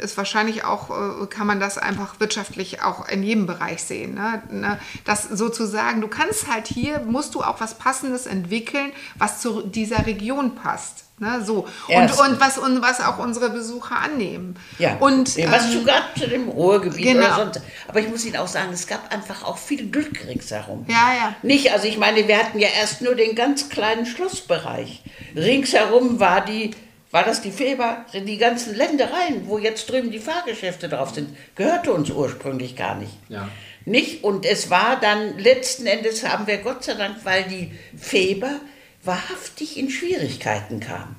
ist 0.00 0.16
wahrscheinlich 0.16 0.64
auch, 0.64 0.90
äh, 0.90 1.26
kann 1.26 1.46
man 1.46 1.60
das 1.60 1.78
einfach 1.78 2.20
wirtschaftlich 2.20 2.82
auch 2.82 3.08
in 3.08 3.22
jedem 3.22 3.46
Bereich 3.46 3.82
sehen. 3.82 4.14
Ne? 4.14 4.42
ne? 4.50 4.78
Das 5.04 5.24
sozusagen, 5.24 6.00
du 6.00 6.08
kannst 6.08 6.50
halt 6.50 6.66
hier, 6.66 7.00
musst 7.00 7.34
du 7.34 7.42
auch 7.42 7.60
was 7.60 7.76
Passendes 7.76 8.26
entwickeln, 8.26 8.92
was 9.16 9.40
zu 9.40 9.62
dieser 9.62 10.06
Region 10.06 10.54
passt. 10.54 11.04
Ne, 11.16 11.44
so. 11.44 11.68
Und, 11.86 12.18
und, 12.18 12.40
was, 12.40 12.58
und 12.58 12.82
was 12.82 13.00
auch 13.00 13.18
unsere 13.18 13.50
Besucher 13.50 13.96
annehmen. 13.96 14.56
Ja. 14.80 14.96
Und, 14.96 15.28
was 15.48 15.72
ähm, 15.72 15.84
gerade 15.84 16.06
zu 16.18 16.26
dem 16.26 16.48
Ruhrgebiet 16.48 17.04
genau. 17.04 17.26
oder 17.26 17.36
sonst. 17.36 17.60
Aber 17.86 18.00
ich 18.00 18.08
muss 18.08 18.24
Ihnen 18.24 18.36
auch 18.36 18.48
sagen, 18.48 18.72
es 18.72 18.88
gab 18.88 19.12
einfach 19.14 19.44
auch 19.44 19.56
viel 19.56 19.90
Glück 19.90 20.26
ringsherum. 20.26 20.84
Ja, 20.88 21.14
ja. 21.14 21.36
Nicht, 21.42 21.72
also 21.72 21.86
ich 21.86 21.98
meine, 21.98 22.26
wir 22.26 22.36
hatten 22.36 22.58
ja 22.58 22.66
erst 22.66 23.00
nur 23.00 23.14
den 23.14 23.36
ganz 23.36 23.68
kleinen 23.68 24.06
Schlossbereich. 24.06 25.04
Ringsherum 25.36 26.18
war 26.18 26.44
die, 26.44 26.72
war 27.12 27.22
das 27.22 27.42
die 27.42 27.52
Feber, 27.52 28.04
die 28.12 28.38
ganzen 28.38 28.74
Ländereien, 28.74 29.46
wo 29.46 29.58
jetzt 29.58 29.88
drüben 29.88 30.10
die 30.10 30.18
Fahrgeschäfte 30.18 30.88
drauf 30.88 31.14
sind, 31.14 31.36
gehörte 31.54 31.92
uns 31.92 32.10
ursprünglich 32.10 32.74
gar 32.74 32.96
nicht. 32.96 33.12
Ja. 33.28 33.48
Nicht? 33.84 34.24
Und 34.24 34.44
es 34.44 34.68
war 34.68 34.98
dann, 35.00 35.38
letzten 35.38 35.86
Endes 35.86 36.26
haben 36.26 36.48
wir 36.48 36.58
Gott 36.58 36.82
sei 36.82 36.94
Dank, 36.94 37.18
weil 37.22 37.44
die 37.44 37.70
Feber 37.96 38.58
wahrhaftig 39.04 39.78
in 39.78 39.90
Schwierigkeiten 39.90 40.80
kam. 40.80 41.16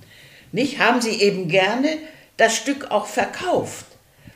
Nicht 0.52 0.80
haben 0.80 1.02
sie 1.02 1.22
eben 1.22 1.48
gerne 1.48 1.90
das 2.38 2.56
Stück 2.56 2.92
auch 2.92 3.08
verkauft. 3.08 3.86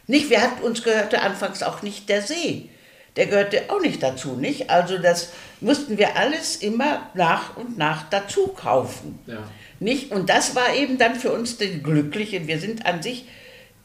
Nicht, 0.08 0.30
wir 0.30 0.42
hatten 0.42 0.64
uns 0.64 0.84
gehörte 0.84 1.22
anfangs 1.22 1.64
auch 1.64 1.82
nicht 1.82 2.10
der 2.10 2.22
See. 2.22 2.70
Der 3.16 3.28
gehörte 3.28 3.64
auch 3.70 3.82
nicht 3.82 4.02
dazu, 4.02 4.36
nicht? 4.36 4.70
Also 4.70 4.98
das 4.98 5.30
mussten 5.62 5.98
wir 5.98 6.16
alles 6.16 6.56
immer 6.56 7.10
nach 7.14 7.58
und 7.58 7.78
nach 7.78 8.10
dazu 8.10 8.48
kaufen. 8.48 9.20
Ja. 9.28 9.44
Nicht? 9.80 10.12
Und 10.12 10.30
das 10.30 10.56
war 10.56 10.74
eben 10.76 10.98
dann 10.98 11.16
für 11.16 11.32
uns 11.32 11.58
das 11.58 11.70
Glückliche. 11.84 12.48
Wir 12.48 12.60
sind 12.60 12.86
an 12.86 13.02
sich 13.02 13.28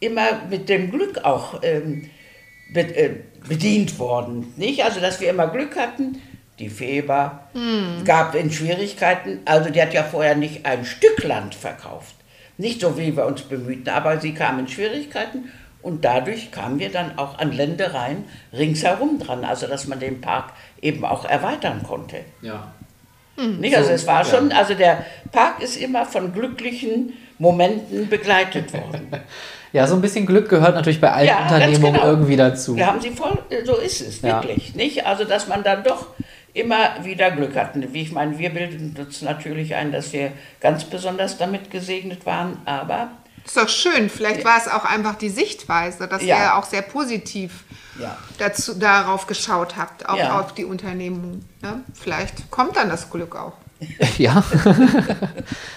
immer 0.01 0.45
mit 0.51 0.69
dem 0.69 0.91
Glück 0.91 1.25
auch 1.25 1.61
ähm, 1.63 2.11
äh, 2.75 3.11
bedient 3.49 3.99
worden. 3.99 4.53
Nicht? 4.57 4.85
Also 4.85 5.01
dass 5.01 5.21
wir 5.21 5.31
immer 5.31 5.49
Glück 5.49 5.77
hatten, 5.77 6.21
die 6.59 6.69
Feber, 6.69 7.41
hm. 7.53 8.05
gab 8.05 8.35
in 8.35 8.51
Schwierigkeiten. 8.51 9.41
Also 9.45 9.71
die 9.71 9.83
hat 9.83 9.93
ja 9.93 10.05
vorher 10.05 10.37
nicht 10.37 10.67
ein 10.67 10.85
Stück 10.85 11.25
Land 11.25 11.55
verkauft. 11.55 12.15
Nicht 12.57 12.81
so, 12.81 12.97
wie 12.97 13.17
wir 13.17 13.27
uns 13.27 13.43
bemühten, 13.43 13.89
aber 13.89 14.21
sie 14.21 14.35
kam 14.35 14.61
in 14.61 14.69
Schwierigkeiten 14.69 15.51
und 15.83 16.05
dadurch 16.05 16.53
kamen 16.53 16.79
wir 16.79 16.91
dann 16.91 17.19
auch 17.19 17.39
an 17.39 17.53
Ländereien 17.53 18.25
ringsherum 18.53 19.19
dran, 19.19 19.45
also 19.45 19.67
dass 19.67 19.87
man 19.89 19.99
den 19.99 20.21
Park 20.21 20.53
eben 20.81 21.05
auch 21.05 21.25
erweitern 21.25 21.83
konnte. 21.83 22.21
Ja. 22.43 22.73
Hm. 23.37 23.59
Nicht? 23.61 23.77
Also 23.77 23.89
so, 23.89 23.95
es 23.95 24.07
war 24.07 24.25
schon, 24.25 24.53
also 24.53 24.75
der 24.75 25.05
Park 25.33 25.61
ist 25.61 25.77
immer 25.77 26.07
von 26.07 26.33
glücklichen 26.33 27.15
Momenten 27.39 28.09
begleitet 28.09 28.73
worden. 28.73 29.09
Ja, 29.75 29.89
so 29.89 29.97
ein 29.97 30.01
bisschen 30.01 30.25
Glück 30.25 30.49
gehört 30.49 30.77
natürlich 30.77 31.01
bei 31.01 31.11
allen 31.11 31.27
ja, 31.27 31.43
Unternehmungen 31.43 31.95
genau. 31.95 32.07
irgendwie 32.07 32.37
dazu. 32.37 32.77
Da 32.77 32.87
haben 32.87 33.01
Sie 33.01 33.11
voll, 33.11 33.37
so 33.65 33.75
ist 33.75 34.03
es, 34.03 34.23
wirklich. 34.23 34.69
Ja. 34.69 34.77
Nicht? 34.77 35.05
Also, 35.05 35.25
dass 35.25 35.49
man 35.49 35.65
dann 35.65 35.83
doch 35.83 36.07
immer 36.55 37.05
wieder 37.05 37.33
Glück 37.33 37.57
hatten. 37.57 37.93
Wie 37.93 38.03
ich 38.03 38.13
meine, 38.13 38.39
wir 38.39 38.51
bilden 38.51 38.97
uns 38.99 39.21
natürlich 39.21 39.75
ein, 39.75 39.93
dass 39.93 40.13
wir 40.13 40.33
ganz 40.61 40.85
besonders 40.85 41.37
damit 41.37 41.71
gesegnet 41.71 42.25
waren, 42.25 42.59
aber. 42.65 43.11
Ist 43.45 43.57
doch 43.59 43.69
schön. 43.69 44.09
Vielleicht 44.09 44.41
ja. 44.41 44.45
war 44.47 44.57
es 44.57 44.69
auch 44.69 44.87
einfach 44.87 45.17
die 45.17 45.29
Sichtweise, 45.29 46.09
dass 46.09 46.23
ja. 46.23 46.39
ihr 46.39 46.55
auch 46.57 46.65
sehr 46.65 46.81
positiv 46.81 47.65
ja. 48.01 48.17
dazu, 48.39 48.75
darauf 48.75 49.27
geschaut 49.27 49.77
habt, 49.77 50.09
auch 50.09 50.19
auf 50.31 50.55
die 50.55 50.65
Unternehmung. 50.65 51.45
Ne? 51.61 51.83
Vielleicht 51.93 52.51
kommt 52.51 52.77
dann 52.77 52.89
das 52.89 53.11
Glück 53.11 53.37
auch. 53.37 53.53
ja, 54.19 54.43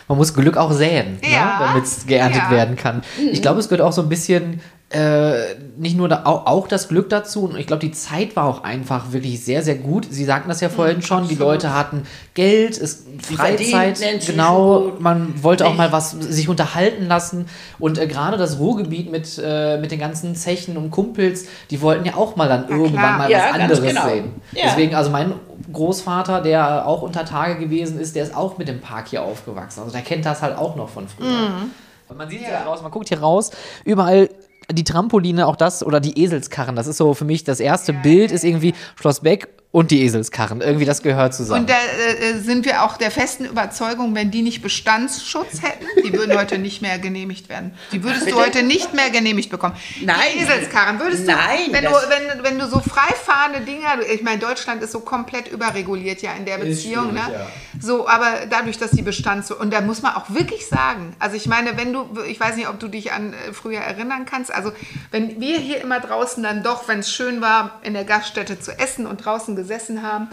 man 0.07 0.17
muss 0.17 0.33
Glück 0.33 0.55
auch 0.55 0.71
säen, 0.71 1.15
ne? 1.15 1.57
damit 1.59 1.83
es 1.83 2.05
geerntet 2.05 2.49
werden 2.49 2.75
kann. 2.77 3.03
Ich 3.31 3.41
glaube, 3.41 3.59
es 3.59 3.67
gehört 3.67 3.81
auch 3.81 3.91
so 3.91 4.01
ein 4.01 4.09
bisschen 4.09 4.61
äh, 4.89 5.55
nicht 5.75 5.97
nur 5.97 6.07
da, 6.07 6.21
auch, 6.23 6.45
auch, 6.45 6.67
das 6.67 6.87
Glück 6.87 7.09
dazu 7.09 7.43
und 7.43 7.57
ich 7.57 7.67
glaube, 7.67 7.81
die 7.81 7.91
Zeit 7.91 8.37
war 8.37 8.45
auch 8.45 8.63
einfach 8.63 9.11
wirklich 9.11 9.43
sehr, 9.43 9.61
sehr 9.61 9.75
gut. 9.75 10.07
Sie 10.09 10.23
sagten 10.23 10.47
das 10.47 10.61
ja 10.61 10.69
vorhin 10.69 10.97
mhm, 10.97 11.01
schon, 11.01 11.17
Absolut. 11.17 11.37
die 11.37 11.43
Leute 11.43 11.73
hatten 11.73 12.03
Geld, 12.35 12.77
es, 12.77 13.05
Freizeit, 13.21 14.25
genau, 14.25 14.93
man 14.99 15.43
wollte 15.43 15.67
auch 15.67 15.75
mal 15.75 15.91
was 15.91 16.11
sich 16.11 16.47
unterhalten 16.47 17.05
lassen 17.07 17.47
und 17.79 17.97
äh, 17.97 18.07
gerade 18.07 18.37
das 18.37 18.59
Ruhrgebiet 18.59 19.11
mit, 19.11 19.41
äh, 19.43 19.77
mit 19.77 19.91
den 19.91 19.99
ganzen 19.99 20.35
Zechen 20.35 20.77
und 20.77 20.89
Kumpels, 20.89 21.47
die 21.69 21.81
wollten 21.81 22.05
ja 22.05 22.15
auch 22.15 22.37
mal 22.37 22.47
dann 22.47 22.69
ja, 22.69 22.75
irgendwann 22.77 22.93
klar. 22.93 23.17
mal 23.17 23.29
ja, 23.29 23.39
was 23.39 23.59
anderes 23.59 23.81
genau. 23.81 24.07
sehen. 24.07 24.33
Ja. 24.53 24.67
Deswegen, 24.67 24.95
also 24.95 25.09
mein 25.09 25.33
Großvater, 25.73 26.41
der 26.41 26.87
auch 26.87 27.01
unter 27.01 27.25
Tage 27.25 27.59
gewesen 27.59 27.99
ist, 27.99 28.15
der 28.15 28.23
ist 28.23 28.33
auch 28.33 28.57
mit 28.57 28.69
dem 28.69 28.79
Park 28.79 29.09
hier 29.09 29.23
aufgewachsen. 29.23 29.81
Also 29.81 29.91
der 29.91 30.01
kennt 30.01 30.25
das 30.25 30.41
halt 30.41 30.57
auch 30.57 30.77
noch 30.77 30.87
von 30.87 31.09
früher. 31.09 31.27
Mhm. 31.27 31.71
Man 32.17 32.29
sieht 32.29 32.43
ja. 32.43 32.51
ja 32.51 32.63
raus, 32.63 32.81
man 32.81 32.89
guckt 32.89 33.09
hier 33.09 33.19
raus, 33.19 33.51
überall 33.83 34.29
die 34.71 34.83
Trampoline, 34.83 35.47
auch 35.47 35.55
das, 35.55 35.85
oder 35.85 35.99
die 35.99 36.21
Eselskarren, 36.21 36.75
das 36.75 36.87
ist 36.87 36.97
so 36.97 37.13
für 37.13 37.25
mich 37.25 37.43
das 37.43 37.59
erste 37.59 37.93
Bild, 37.93 38.31
ist 38.31 38.43
irgendwie 38.43 38.73
Schloss 38.95 39.21
Beck 39.21 39.49
und 39.77 39.91
die 39.91 40.01
Eselskarren. 40.01 40.61
Irgendwie 40.61 40.85
das 40.85 41.03
gehört 41.03 41.35
zusammen. 41.35 41.61
Und 41.61 41.69
da 41.69 41.75
äh, 41.75 42.39
sind 42.39 42.65
wir 42.65 42.81
auch 42.81 42.97
der 42.97 43.11
festen 43.11 43.45
Überzeugung, 43.45 44.15
wenn 44.15 44.31
die 44.31 44.41
nicht 44.41 44.63
Bestandsschutz 44.63 45.61
hätten, 45.61 45.85
die 46.03 46.13
würden 46.13 46.35
heute 46.35 46.57
nicht 46.57 46.81
mehr 46.81 46.97
genehmigt 46.97 47.47
werden. 47.47 47.75
Die 47.91 48.03
würdest 48.03 48.25
Bitte? 48.25 48.37
du 48.37 48.41
heute 48.41 48.63
nicht 48.63 48.95
mehr 48.95 49.11
genehmigt 49.11 49.51
bekommen. 49.51 49.75
Nein. 50.03 50.17
Die 50.33 50.41
Eselskarren 50.41 50.99
würdest 50.99 51.27
Nein, 51.27 51.67
du, 51.67 51.73
wenn 51.73 51.83
du, 51.83 51.91
wenn, 51.91 52.43
wenn 52.43 52.59
du 52.59 52.67
so 52.67 52.79
freifahrende 52.79 53.61
Dinger, 53.61 54.01
ich 54.11 54.23
meine, 54.23 54.39
Deutschland 54.39 54.81
ist 54.81 54.93
so 54.93 55.01
komplett 55.01 55.47
überreguliert 55.47 56.23
ja 56.23 56.31
in 56.33 56.45
der 56.45 56.57
Beziehung, 56.57 57.13
ne? 57.13 57.21
Ja. 57.31 57.47
So, 57.79 58.07
aber 58.07 58.47
dadurch, 58.49 58.79
dass 58.79 58.89
die 58.89 59.03
Bestands, 59.03 59.51
und 59.51 59.71
da 59.71 59.81
muss 59.81 60.01
man 60.01 60.15
auch 60.15 60.31
wirklich 60.31 60.65
sagen, 60.65 61.15
also 61.19 61.35
ich 61.35 61.45
meine, 61.45 61.77
wenn 61.77 61.93
du, 61.93 62.07
ich 62.27 62.39
weiß 62.39 62.55
nicht, 62.55 62.67
ob 62.67 62.79
du 62.79 62.87
dich 62.87 63.11
an 63.11 63.33
äh, 63.33 63.53
früher 63.53 63.81
erinnern 63.81 64.25
kannst, 64.25 64.51
also 64.51 64.71
wenn 65.11 65.39
wir 65.39 65.59
hier 65.59 65.81
immer 65.81 65.99
draußen 65.99 66.41
dann 66.41 66.63
doch, 66.63 66.87
wenn 66.87 66.97
es 66.97 67.11
schön 67.11 67.41
war, 67.41 67.79
in 67.83 67.93
der 67.93 68.05
Gaststätte 68.05 68.59
zu 68.59 68.71
essen 68.79 69.05
und 69.05 69.23
draußen 69.23 69.55
gesessen 69.55 69.66
haben, 70.01 70.29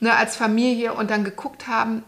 ne, 0.00 0.14
als 0.14 0.36
Familie 0.36 0.94
und 0.94 1.10
dann 1.10 1.24
geguckt 1.24 1.66
haben, 1.66 2.02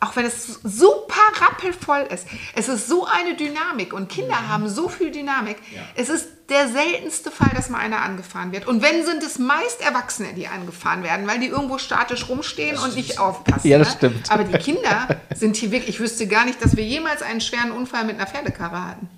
auch 0.00 0.16
wenn 0.16 0.24
es 0.24 0.60
super 0.64 1.20
rappelvoll 1.40 2.06
ist, 2.12 2.26
es 2.54 2.68
ist 2.68 2.88
so 2.88 3.06
eine 3.06 3.36
Dynamik 3.36 3.92
und 3.92 4.08
Kinder 4.08 4.40
mhm. 4.40 4.48
haben 4.48 4.68
so 4.68 4.88
viel 4.88 5.10
Dynamik. 5.10 5.56
Ja. 5.74 5.82
Es 5.94 6.08
ist 6.08 6.28
der 6.48 6.68
seltenste 6.68 7.30
Fall, 7.30 7.50
dass 7.54 7.68
mal 7.68 7.78
einer 7.78 8.02
angefahren 8.02 8.52
wird. 8.52 8.66
Und 8.66 8.82
wenn, 8.82 9.04
sind 9.04 9.22
es 9.22 9.38
meist 9.38 9.80
Erwachsene, 9.82 10.32
die 10.34 10.48
angefahren 10.48 11.02
werden, 11.02 11.26
weil 11.26 11.38
die 11.38 11.46
irgendwo 11.46 11.78
statisch 11.78 12.28
rumstehen 12.28 12.74
das 12.74 12.84
und 12.84 12.96
nicht 12.96 13.20
aufpassen. 13.20 13.68
Ja, 13.68 13.78
das 13.78 13.90
ne? 13.90 13.94
stimmt. 13.96 14.30
Aber 14.30 14.44
die 14.44 14.58
Kinder 14.58 15.20
sind 15.34 15.56
hier 15.56 15.70
wirklich, 15.70 15.96
ich 15.96 16.00
wüsste 16.00 16.26
gar 16.26 16.44
nicht, 16.44 16.64
dass 16.64 16.76
wir 16.76 16.84
jemals 16.84 17.22
einen 17.22 17.40
schweren 17.40 17.70
Unfall 17.70 18.04
mit 18.04 18.16
einer 18.16 18.26
Pferdekarre 18.26 18.84
hatten. 18.84 19.08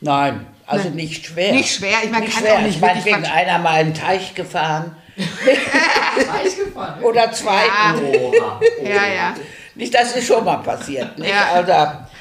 Nein, 0.00 0.46
also 0.66 0.88
Nein. 0.88 0.96
nicht 0.96 1.26
schwer. 1.26 1.52
Nicht 1.52 1.74
schwer, 1.74 1.98
ich 2.02 2.10
meine, 2.10 2.26
kann 2.26 2.42
schwer. 2.42 2.54
auch 2.54 2.62
nicht 2.62 2.76
ich 2.76 2.80
meine, 2.80 3.04
wegen 3.04 3.24
einer 3.24 3.58
mal 3.58 3.74
einen 3.74 3.94
Teich 3.94 4.34
gefahren 4.34 4.96
oder 7.02 7.32
zwei. 7.32 7.66
Ja. 7.66 8.60
ja, 8.82 9.06
ja. 9.14 9.34
Nicht, 9.74 9.94
das 9.94 10.16
ist 10.16 10.26
schon 10.26 10.44
mal 10.44 10.56
passiert. 10.58 11.18
Nicht? 11.18 11.30
Ja. 11.30 11.48
Also, 11.54 11.72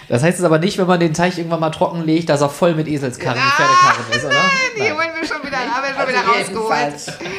das 0.08 0.24
heißt 0.24 0.40
es 0.40 0.46
aber 0.46 0.60
nicht, 0.60 0.78
wenn 0.78 0.88
man 0.88 1.00
den 1.00 1.14
Teich 1.14 1.38
irgendwann 1.38 1.60
mal 1.60 1.72
trocken 1.72 2.04
legt, 2.04 2.30
dass 2.30 2.42
er 2.42 2.50
voll 2.50 2.76
mit 2.76 2.88
Eselskarren 2.88 3.42
und 3.42 3.52
Pferdekarren 3.52 4.06
ist, 4.12 4.26
oder? 4.26 4.34
Nein, 4.34 4.52
die 4.76 4.92
holen 4.92 5.10
wir 5.20 5.28
schon 5.28 5.44
wieder, 5.44 5.58
haben 5.58 5.84
wir 5.84 5.90
schon 5.90 5.98
also 5.98 6.12
wieder 6.12 6.68
rausgeholt. 6.68 7.18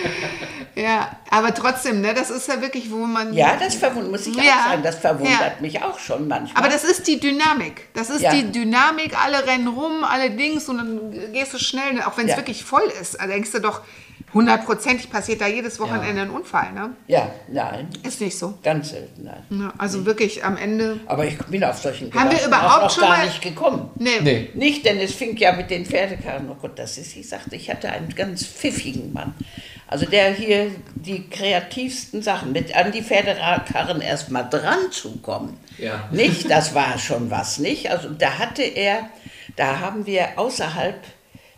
Ja, 0.76 1.16
aber 1.30 1.54
trotzdem, 1.54 2.02
ne, 2.02 2.12
das 2.12 2.28
ist 2.28 2.48
ja 2.48 2.60
wirklich, 2.60 2.90
wo 2.90 2.96
man. 2.96 3.32
Ja, 3.32 3.56
das 3.58 3.76
verwundert, 3.76 4.10
muss 4.10 4.26
ich 4.26 4.36
ja, 4.36 4.42
auch 4.42 4.70
sagen, 4.70 4.82
das 4.82 4.96
verwundert 4.96 5.40
ja. 5.40 5.60
mich 5.60 5.82
auch 5.82 5.98
schon 5.98 6.28
manchmal. 6.28 6.62
Aber 6.62 6.70
das 6.70 6.84
ist 6.84 7.08
die 7.08 7.18
Dynamik. 7.18 7.88
Das 7.94 8.10
ist 8.10 8.20
ja. 8.20 8.30
die 8.30 8.52
Dynamik, 8.52 9.16
alle 9.18 9.46
rennen 9.46 9.68
rum, 9.68 10.04
alle 10.04 10.30
Dings 10.32 10.68
und 10.68 10.76
dann 10.76 11.32
gehst 11.32 11.54
du 11.54 11.58
schnell, 11.58 12.02
auch 12.02 12.18
wenn 12.18 12.28
es 12.28 12.36
wirklich 12.36 12.62
voll 12.62 12.92
ist. 13.00 13.18
Also 13.18 13.32
denkst 13.32 13.52
du 13.52 13.60
doch, 13.60 13.80
hundertprozentig 14.34 15.10
passiert 15.10 15.40
da 15.40 15.46
jedes 15.46 15.78
Wochenende 15.80 16.22
ein 16.22 16.30
Unfall, 16.30 16.72
ne? 16.72 16.94
Ja, 17.06 17.30
nein. 17.48 17.88
Ist 18.02 18.20
nicht 18.20 18.38
so. 18.38 18.58
Ganz 18.62 18.90
selten, 18.90 19.24
nein. 19.24 19.44
Ja, 19.50 19.72
also 19.78 20.04
wirklich 20.04 20.44
am 20.44 20.56
Ende. 20.56 21.00
Aber 21.06 21.24
ich 21.24 21.38
bin 21.38 21.64
auf 21.64 21.78
solchen 21.78 22.12
Haben 22.12 22.30
wir 22.30 22.44
überhaupt 22.44 22.82
noch 22.82 22.90
schon 22.90 23.02
gar 23.02 23.18
mal 23.18 23.26
nicht 23.26 23.40
gekommen. 23.40 23.90
Nee. 23.96 24.20
nee. 24.22 24.50
Nicht, 24.54 24.84
denn 24.84 24.98
es 24.98 25.14
fing 25.14 25.36
ja 25.36 25.52
mit 25.52 25.70
den 25.70 25.86
Pferdekarren. 25.86 26.48
Oh 26.50 26.56
Gott, 26.60 26.78
das 26.78 26.98
ist, 26.98 27.16
ich 27.16 27.28
sagte, 27.28 27.56
ich 27.56 27.70
hatte 27.70 27.90
einen 27.90 28.14
ganz 28.14 28.44
pfiffigen 28.44 29.12
Mann. 29.12 29.34
Also 29.88 30.04
der 30.04 30.32
hier 30.32 30.72
die 30.94 31.28
kreativsten 31.28 32.20
Sachen, 32.20 32.52
mit 32.52 32.74
an 32.74 32.90
die 32.90 33.02
Pferdekarren 33.02 34.00
erstmal 34.00 34.48
dran 34.50 34.90
zu 34.90 35.18
kommen. 35.18 35.58
Ja. 35.78 36.08
Nicht, 36.10 36.50
das 36.50 36.74
war 36.74 36.98
schon 36.98 37.30
was, 37.30 37.58
nicht? 37.58 37.90
Also 37.90 38.10
da 38.10 38.38
hatte 38.38 38.62
er, 38.62 39.10
da 39.54 39.78
haben 39.78 40.06
wir 40.06 40.30
außerhalb 40.36 40.96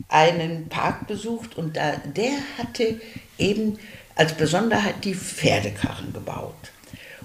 einen 0.09 0.69
Park 0.69 1.07
besucht 1.07 1.57
und 1.57 1.77
da, 1.77 1.97
der 1.97 2.33
hatte 2.59 3.01
eben 3.37 3.79
als 4.15 4.33
Besonderheit 4.33 5.05
die 5.05 5.15
Pferdekarren 5.15 6.13
gebaut. 6.13 6.55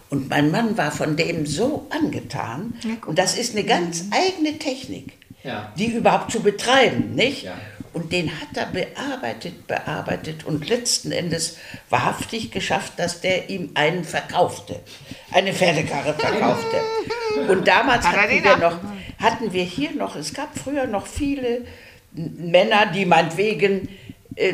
Und 0.10 0.30
mein 0.30 0.52
Mann 0.52 0.78
war 0.78 0.92
von 0.92 1.18
dem 1.18 1.48
so 1.48 1.88
angetan. 1.90 2.76
Und 3.08 3.18
das 3.18 3.36
ist 3.36 3.56
eine 3.56 3.64
ganz 3.66 4.06
eigene 4.12 4.60
Technik, 4.60 5.14
ja. 5.44 5.74
die 5.76 5.88
überhaupt 5.88 6.32
zu 6.32 6.42
betreiben, 6.42 7.16
nicht? 7.16 7.44
Ja. 7.44 7.56
Und 7.94 8.12
den 8.12 8.30
hat 8.30 8.56
er 8.56 8.68
bearbeitet, 8.68 9.66
bearbeitet 9.68 10.46
und 10.46 10.68
letzten 10.68 11.12
Endes 11.12 11.58
wahrhaftig 11.90 12.52
geschafft, 12.52 12.94
dass 12.98 13.22
der 13.22 13.50
ihm 13.50 13.72
einen 13.76 14.04
verkaufte, 14.04 14.80
eine 15.32 15.54
Pferdekarre 15.54 16.14
verkaufte. 16.16 16.78
Und 17.48 17.68
damals 17.68 18.06
hatten 18.06 18.44
wir, 18.44 18.58
noch, 18.58 18.80
hatten 19.20 19.54
wir 19.54 19.64
hier 19.64 19.92
noch, 19.92 20.16
es 20.16 20.34
gab 20.34 20.58
früher 20.58 20.86
noch 20.86 21.08
viele 21.08 21.66
Männer, 22.16 22.88
die 22.88 23.06
meinetwegen 23.06 23.90
äh, 24.36 24.54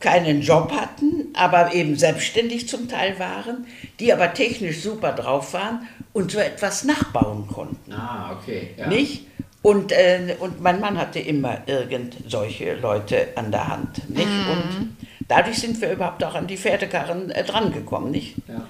keinen 0.00 0.42
Job 0.42 0.72
hatten, 0.72 1.28
aber 1.34 1.74
eben 1.74 1.96
selbstständig 1.96 2.68
zum 2.68 2.88
Teil 2.88 3.18
waren, 3.18 3.66
die 3.98 4.12
aber 4.12 4.34
technisch 4.34 4.82
super 4.82 5.12
drauf 5.12 5.52
waren 5.54 5.86
und 6.12 6.30
so 6.30 6.38
etwas 6.38 6.84
nachbauen 6.84 7.46
konnten. 7.46 7.92
Ah, 7.92 8.36
okay. 8.38 8.74
Ja. 8.76 8.88
Nicht? 8.88 9.26
Und, 9.62 9.90
äh, 9.90 10.36
und 10.38 10.60
mein 10.60 10.80
Mann 10.80 10.96
hatte 10.96 11.18
immer 11.18 11.66
irgend 11.66 12.16
solche 12.28 12.74
Leute 12.74 13.28
an 13.34 13.50
der 13.50 13.66
Hand. 13.66 14.08
Nicht? 14.08 14.26
Mhm. 14.26 14.50
Und 14.50 14.96
dadurch 15.26 15.58
sind 15.58 15.80
wir 15.80 15.92
überhaupt 15.92 16.22
auch 16.22 16.34
an 16.34 16.46
die 16.46 16.56
Pferdekarren 16.56 17.30
äh, 17.30 17.42
drangekommen. 17.42 18.10
Nicht? 18.10 18.36
Ja. 18.46 18.68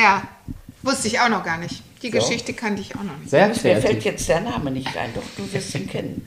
ja, 0.00 0.22
wusste 0.82 1.06
ich 1.06 1.20
auch 1.20 1.28
noch 1.28 1.44
gar 1.44 1.58
nicht. 1.58 1.82
Die 2.02 2.10
so. 2.10 2.18
Geschichte 2.18 2.54
kannte 2.54 2.82
ich 2.82 2.94
auch 2.96 3.02
noch 3.02 3.16
nicht. 3.18 3.30
Sehr 3.30 3.48
Mir 3.48 3.54
fällt 3.54 4.04
jetzt 4.04 4.28
der 4.28 4.40
Name 4.40 4.70
nicht 4.70 4.96
ein, 4.96 5.14
doch 5.14 5.22
du 5.36 5.52
wirst 5.52 5.74
ihn 5.74 5.88
kennen. 5.88 6.26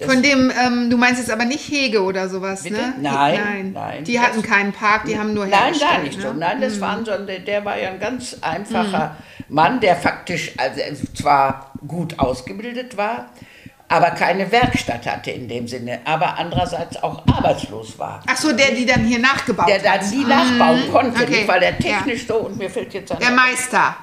Von 0.00 0.22
dem, 0.22 0.52
ähm, 0.64 0.90
du 0.90 0.96
meinst 0.96 1.20
jetzt 1.20 1.30
aber 1.30 1.44
nicht 1.44 1.68
Hege 1.68 2.02
oder 2.02 2.28
sowas, 2.28 2.62
Bitte? 2.62 2.76
ne? 2.76 2.94
Nein, 3.00 3.40
nein. 3.42 3.72
nein 3.72 4.04
die 4.04 4.20
hatten 4.20 4.42
keinen 4.42 4.72
Park, 4.72 5.06
die 5.06 5.18
haben 5.18 5.34
nur 5.34 5.46
Nein, 5.46 5.74
gar 5.78 5.98
nicht 6.02 6.18
ne? 6.18 6.22
so. 6.22 6.32
Nein, 6.32 6.60
das 6.60 6.76
mhm. 6.76 6.80
waren 6.80 7.04
so, 7.04 7.12
der 7.16 7.64
war 7.64 7.78
ja 7.78 7.90
ein 7.90 7.98
ganz 7.98 8.36
einfacher 8.40 9.16
mhm. 9.48 9.54
Mann, 9.54 9.80
der 9.80 9.96
faktisch 9.96 10.52
also 10.56 10.80
zwar 11.14 11.72
gut 11.86 12.18
ausgebildet 12.18 12.96
war, 12.96 13.30
aber 13.88 14.10
keine 14.10 14.52
Werkstatt 14.52 15.06
hatte 15.06 15.30
in 15.30 15.48
dem 15.48 15.66
Sinne, 15.66 16.00
aber 16.04 16.38
andererseits 16.38 17.02
auch 17.02 17.26
arbeitslos 17.26 17.98
war. 17.98 18.22
Ach 18.26 18.36
so, 18.36 18.52
der 18.52 18.72
die 18.72 18.86
dann 18.86 19.04
hier 19.04 19.18
nachgebaut 19.18 19.66
der 19.66 19.76
hat. 19.76 19.84
Der 19.84 19.98
dann 19.98 20.10
die 20.10 20.24
nachbauen 20.24 20.86
mhm. 20.86 20.92
konnte, 20.92 21.22
okay. 21.22 21.30
nicht, 21.30 21.48
weil 21.48 21.60
der 21.60 21.78
technisch 21.78 22.20
ja. 22.22 22.28
so, 22.28 22.36
und 22.40 22.58
mir 22.58 22.70
fällt 22.70 22.94
jetzt 22.94 23.10
an. 23.10 23.18
Der 23.18 23.30
Meister. 23.30 23.96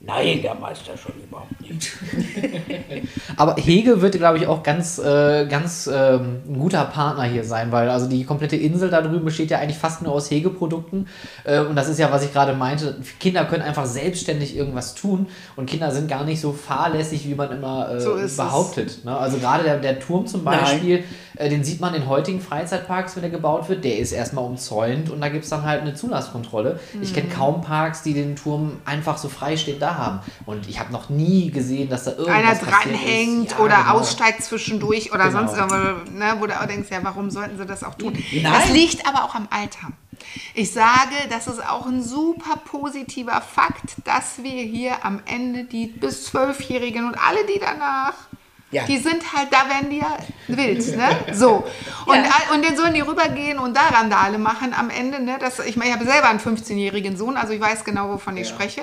Nein, 0.00 0.42
der 0.42 0.54
Meister 0.54 0.96
schon 0.96 1.14
überhaupt. 1.22 1.52
Aber 3.36 3.56
Hege 3.56 4.00
wird, 4.00 4.14
glaube 4.14 4.38
ich, 4.38 4.46
auch 4.46 4.62
ganz, 4.62 4.98
äh, 4.98 5.46
ganz 5.46 5.88
ähm, 5.92 6.40
ein 6.48 6.58
guter 6.58 6.84
Partner 6.84 7.24
hier 7.24 7.44
sein, 7.44 7.72
weil 7.72 7.88
also 7.88 8.08
die 8.08 8.24
komplette 8.24 8.56
Insel 8.56 8.90
da 8.90 9.02
drüben 9.02 9.24
besteht 9.24 9.50
ja 9.50 9.58
eigentlich 9.58 9.78
fast 9.78 10.02
nur 10.02 10.12
aus 10.12 10.30
Hegeprodukten. 10.30 11.08
Äh, 11.44 11.60
und 11.60 11.76
das 11.76 11.88
ist 11.88 11.98
ja, 11.98 12.10
was 12.12 12.24
ich 12.24 12.32
gerade 12.32 12.54
meinte. 12.54 12.96
Kinder 13.20 13.44
können 13.44 13.62
einfach 13.62 13.86
selbstständig 13.86 14.56
irgendwas 14.56 14.94
tun 14.94 15.26
und 15.56 15.66
Kinder 15.66 15.90
sind 15.90 16.08
gar 16.08 16.24
nicht 16.24 16.40
so 16.40 16.52
fahrlässig, 16.52 17.28
wie 17.28 17.34
man 17.34 17.50
immer 17.52 17.90
äh, 17.90 18.00
so 18.00 18.16
behauptet. 18.36 19.04
Ne? 19.04 19.16
Also 19.16 19.38
gerade 19.38 19.64
der, 19.64 19.78
der 19.78 20.00
Turm 20.00 20.26
zum 20.26 20.44
Beispiel. 20.44 21.04
Äh, 21.36 21.48
den 21.48 21.64
sieht 21.64 21.80
man 21.80 21.94
in 21.94 22.08
heutigen 22.08 22.40
Freizeitparks, 22.40 23.16
wenn 23.16 23.22
der 23.22 23.30
gebaut 23.30 23.68
wird. 23.68 23.84
Der 23.84 23.98
ist 23.98 24.12
erstmal 24.12 24.44
umzäunt 24.44 25.10
und 25.10 25.20
da 25.20 25.28
gibt 25.28 25.44
es 25.44 25.50
dann 25.50 25.62
halt 25.62 25.82
eine 25.82 25.94
Zulasskontrolle. 25.94 26.78
Mhm. 26.92 27.02
Ich 27.02 27.14
kenne 27.14 27.28
kaum 27.28 27.60
Parks, 27.62 28.02
die 28.02 28.14
den 28.14 28.36
Turm 28.36 28.78
einfach 28.84 29.18
so 29.18 29.28
freistehend 29.28 29.80
da 29.82 29.96
haben. 29.96 30.20
Und 30.46 30.68
ich 30.68 30.78
habe 30.78 30.92
noch 30.92 31.08
nie 31.08 31.50
gesehen, 31.50 31.61
dass 31.88 32.04
da 32.04 32.12
irgendwas 32.12 32.34
Einer 32.34 32.54
dranhängt 32.54 33.50
ja, 33.52 33.58
oder 33.58 33.76
genau. 33.76 33.98
aussteigt 33.98 34.42
zwischendurch 34.42 35.12
oder 35.12 35.28
genau. 35.28 35.46
sonst 35.46 35.56
irgendwas, 35.56 36.10
ne, 36.10 36.36
wo 36.38 36.46
du 36.46 36.60
auch 36.60 36.66
denkst, 36.66 36.88
ja, 36.90 36.98
warum 37.02 37.30
sollten 37.30 37.58
sie 37.58 37.66
das 37.66 37.84
auch 37.84 37.94
tun? 37.94 38.12
Nein. 38.32 38.42
Das 38.42 38.70
liegt 38.70 39.06
aber 39.06 39.24
auch 39.24 39.34
am 39.34 39.48
Alter. 39.50 39.88
Ich 40.54 40.72
sage, 40.72 41.14
das 41.30 41.46
ist 41.46 41.66
auch 41.66 41.86
ein 41.86 42.02
super 42.02 42.56
positiver 42.64 43.40
Fakt, 43.40 43.96
dass 44.04 44.42
wir 44.42 44.62
hier 44.62 45.04
am 45.04 45.20
Ende 45.26 45.64
die 45.64 45.86
bis 45.86 46.26
Zwölfjährigen 46.26 47.06
und 47.06 47.16
alle, 47.16 47.44
die 47.46 47.58
danach 47.58 48.14
ja. 48.72 48.84
Die 48.84 48.98
sind 48.98 49.32
halt, 49.32 49.48
da 49.52 49.68
werden 49.68 49.90
die 49.90 49.98
ja 49.98 50.16
wild, 50.48 50.96
ne? 50.96 51.08
So. 51.32 51.64
Und, 52.06 52.16
ja. 52.16 52.54
und 52.54 52.64
dann 52.64 52.76
sollen 52.76 52.94
die 52.94 53.00
rübergehen 53.00 53.58
und 53.58 53.76
da 53.76 53.82
Randale 53.88 54.38
machen 54.38 54.74
am 54.74 54.90
Ende, 54.90 55.22
ne? 55.22 55.36
Das, 55.38 55.60
ich 55.60 55.76
meine, 55.76 55.90
ich 55.90 55.96
habe 55.96 56.06
selber 56.06 56.28
einen 56.28 56.40
15-jährigen 56.40 57.16
Sohn, 57.16 57.36
also 57.36 57.52
ich 57.52 57.60
weiß 57.60 57.84
genau, 57.84 58.08
wovon 58.08 58.36
ich 58.36 58.48
ja. 58.48 58.54
spreche. 58.54 58.82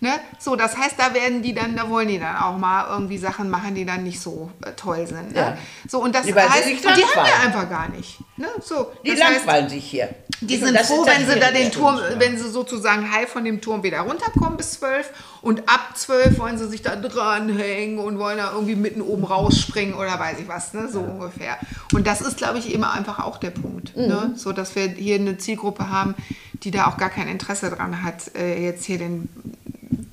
Ne? 0.00 0.10
So, 0.38 0.56
das 0.56 0.76
heißt, 0.76 0.94
da 0.98 1.14
werden 1.14 1.42
die 1.42 1.54
dann, 1.54 1.76
da 1.76 1.88
wollen 1.88 2.08
die 2.08 2.18
dann 2.18 2.36
auch 2.36 2.56
mal 2.56 2.88
irgendwie 2.90 3.18
Sachen 3.18 3.48
machen, 3.48 3.74
die 3.74 3.84
dann 3.84 4.04
nicht 4.04 4.20
so 4.20 4.50
äh, 4.64 4.72
toll 4.72 5.06
sind. 5.06 5.34
Ne? 5.34 5.56
So, 5.88 6.00
und 6.00 6.14
das 6.14 6.26
die 6.26 6.34
heißt, 6.34 6.68
und 6.68 6.96
die 6.96 7.04
haben 7.04 7.26
wir 7.26 7.46
einfach 7.46 7.68
gar 7.68 7.88
nicht. 7.88 8.18
Ne? 8.36 8.48
So, 8.60 8.92
die 9.04 9.10
langweilen 9.10 9.64
heißt, 9.64 9.74
sich 9.74 9.84
hier. 9.84 10.08
Die 10.40 10.56
sind 10.56 10.78
froh, 10.80 11.04
wenn 11.04 11.26
sie 11.28 11.40
da 11.40 11.50
den 11.50 11.72
Turm, 11.72 11.98
wenn 12.18 12.38
sie 12.38 12.48
sozusagen 12.48 13.12
heil 13.12 13.26
von 13.26 13.44
dem 13.44 13.60
Turm 13.60 13.82
wieder 13.82 14.00
runterkommen 14.00 14.56
bis 14.56 14.72
zwölf 14.72 15.10
und 15.42 15.68
ab 15.68 15.90
zwölf 15.94 16.38
wollen 16.38 16.58
sie 16.58 16.68
sich 16.68 16.82
da 16.82 16.94
dranhängen 16.94 17.98
und 17.98 18.18
wollen 18.18 18.38
da 18.38 18.52
irgendwie 18.52 18.76
mitten 18.76 19.00
oben 19.00 19.24
rausspringen 19.30 19.94
oder 19.94 20.18
weiß 20.18 20.38
ich 20.40 20.48
was, 20.48 20.74
ne? 20.74 20.88
so 20.88 21.00
ja. 21.00 21.06
ungefähr. 21.06 21.58
Und 21.92 22.06
das 22.06 22.20
ist, 22.20 22.36
glaube 22.36 22.58
ich, 22.58 22.72
immer 22.72 22.92
einfach 22.92 23.18
auch 23.20 23.38
der 23.38 23.50
Punkt. 23.50 23.96
Mhm. 23.96 24.06
Ne? 24.06 24.32
So, 24.36 24.52
dass 24.52 24.74
wir 24.74 24.88
hier 24.88 25.16
eine 25.16 25.38
Zielgruppe 25.38 25.90
haben, 25.90 26.14
die 26.62 26.70
da 26.70 26.86
auch 26.86 26.96
gar 26.96 27.10
kein 27.10 27.28
Interesse 27.28 27.70
dran 27.70 28.02
hat, 28.02 28.34
äh, 28.36 28.62
jetzt 28.62 28.84
hier 28.84 28.98
den, 28.98 29.28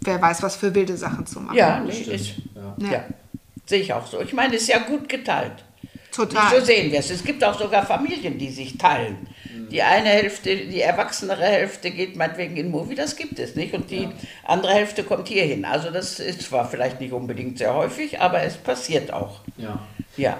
wer 0.01 0.21
weiß, 0.21 0.43
was 0.43 0.55
für 0.55 0.75
wilde 0.75 0.97
Sachen 0.97 1.25
zu 1.25 1.39
machen. 1.39 1.57
Ja, 1.57 1.79
nee, 1.79 1.91
ist, 1.91 2.33
ja. 2.77 2.91
ja. 2.91 3.03
sehe 3.65 3.81
ich 3.81 3.93
auch 3.93 4.05
so. 4.05 4.21
Ich 4.21 4.33
meine, 4.33 4.55
es 4.55 4.63
ist 4.63 4.69
ja 4.69 4.79
gut 4.79 5.09
geteilt. 5.09 5.63
Total. 6.11 6.43
Nicht 6.43 6.59
so 6.59 6.65
sehen 6.65 6.91
wir 6.91 6.99
es. 6.99 7.09
Es 7.09 7.23
gibt 7.23 7.43
auch 7.43 7.59
sogar 7.59 7.85
Familien, 7.85 8.37
die 8.37 8.49
sich 8.49 8.77
teilen. 8.77 9.27
Die 9.71 9.81
eine 9.81 10.09
Hälfte, 10.09 10.55
die 10.55 10.81
erwachsenere 10.81 11.43
Hälfte 11.43 11.91
geht 11.91 12.15
meinetwegen 12.15 12.57
in 12.57 12.71
Movie, 12.71 12.95
das 12.95 13.15
gibt 13.15 13.39
es 13.39 13.55
nicht. 13.55 13.73
Und 13.73 13.89
die 13.91 14.03
ja. 14.03 14.13
andere 14.43 14.73
Hälfte 14.73 15.03
kommt 15.03 15.27
hierhin. 15.27 15.65
Also 15.65 15.91
das 15.91 16.19
ist 16.19 16.43
zwar 16.43 16.67
vielleicht 16.67 16.99
nicht 16.99 17.13
unbedingt 17.13 17.57
sehr 17.57 17.73
häufig, 17.73 18.21
aber 18.21 18.41
es 18.43 18.57
passiert 18.57 19.11
auch. 19.11 19.41
Ja. 19.57 19.79
ja. 20.17 20.37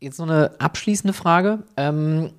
Jetzt 0.00 0.18
noch 0.18 0.28
eine 0.28 0.52
abschließende 0.58 1.12
Frage. 1.12 1.60
Ähm, 1.76 2.32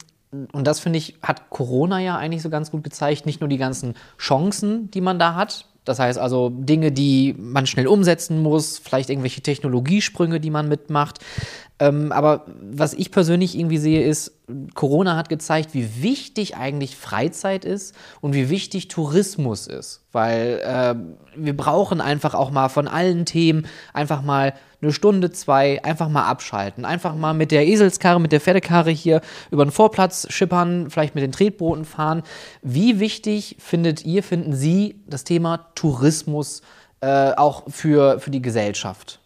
und 0.51 0.65
das 0.65 0.79
finde 0.79 0.97
ich, 0.97 1.15
hat 1.21 1.49
Corona 1.49 1.99
ja 1.99 2.17
eigentlich 2.17 2.41
so 2.41 2.49
ganz 2.49 2.71
gut 2.71 2.83
gezeigt. 2.83 3.25
Nicht 3.25 3.41
nur 3.41 3.49
die 3.49 3.57
ganzen 3.57 3.95
Chancen, 4.17 4.89
die 4.91 5.01
man 5.01 5.19
da 5.19 5.35
hat, 5.35 5.65
das 5.83 5.97
heißt 5.97 6.19
also 6.19 6.49
Dinge, 6.49 6.91
die 6.91 7.35
man 7.37 7.65
schnell 7.65 7.87
umsetzen 7.87 8.41
muss, 8.41 8.77
vielleicht 8.77 9.09
irgendwelche 9.09 9.41
Technologiesprünge, 9.41 10.39
die 10.39 10.51
man 10.51 10.67
mitmacht. 10.67 11.19
Ähm, 11.81 12.11
aber 12.11 12.45
was 12.61 12.93
ich 12.93 13.09
persönlich 13.09 13.57
irgendwie 13.57 13.79
sehe, 13.79 14.03
ist, 14.03 14.33
Corona 14.75 15.17
hat 15.17 15.29
gezeigt, 15.29 15.73
wie 15.73 16.03
wichtig 16.03 16.55
eigentlich 16.55 16.95
Freizeit 16.95 17.65
ist 17.65 17.95
und 18.21 18.35
wie 18.35 18.51
wichtig 18.51 18.87
Tourismus 18.87 19.65
ist. 19.65 20.03
Weil 20.11 20.61
äh, 20.63 20.95
wir 21.35 21.57
brauchen 21.57 21.99
einfach 21.99 22.35
auch 22.35 22.51
mal 22.51 22.69
von 22.69 22.87
allen 22.87 23.25
Themen 23.25 23.65
einfach 23.93 24.21
mal 24.21 24.53
eine 24.79 24.93
Stunde, 24.93 25.31
zwei, 25.31 25.83
einfach 25.83 26.07
mal 26.07 26.27
abschalten. 26.27 26.85
Einfach 26.85 27.15
mal 27.15 27.33
mit 27.33 27.49
der 27.49 27.65
Eselskarre, 27.65 28.21
mit 28.21 28.31
der 28.31 28.41
Pferdekarre 28.41 28.91
hier 28.91 29.21
über 29.49 29.65
den 29.65 29.71
Vorplatz 29.71 30.27
schippern, 30.29 30.91
vielleicht 30.91 31.15
mit 31.15 31.23
den 31.23 31.31
Tretbooten 31.31 31.85
fahren. 31.85 32.21
Wie 32.61 32.99
wichtig 32.99 33.55
findet 33.57 34.05
ihr, 34.05 34.21
finden 34.21 34.53
Sie 34.53 35.01
das 35.07 35.23
Thema 35.23 35.71
Tourismus 35.73 36.61
äh, 36.99 37.31
auch 37.31 37.63
für, 37.71 38.19
für 38.19 38.29
die 38.29 38.43
Gesellschaft? 38.43 39.20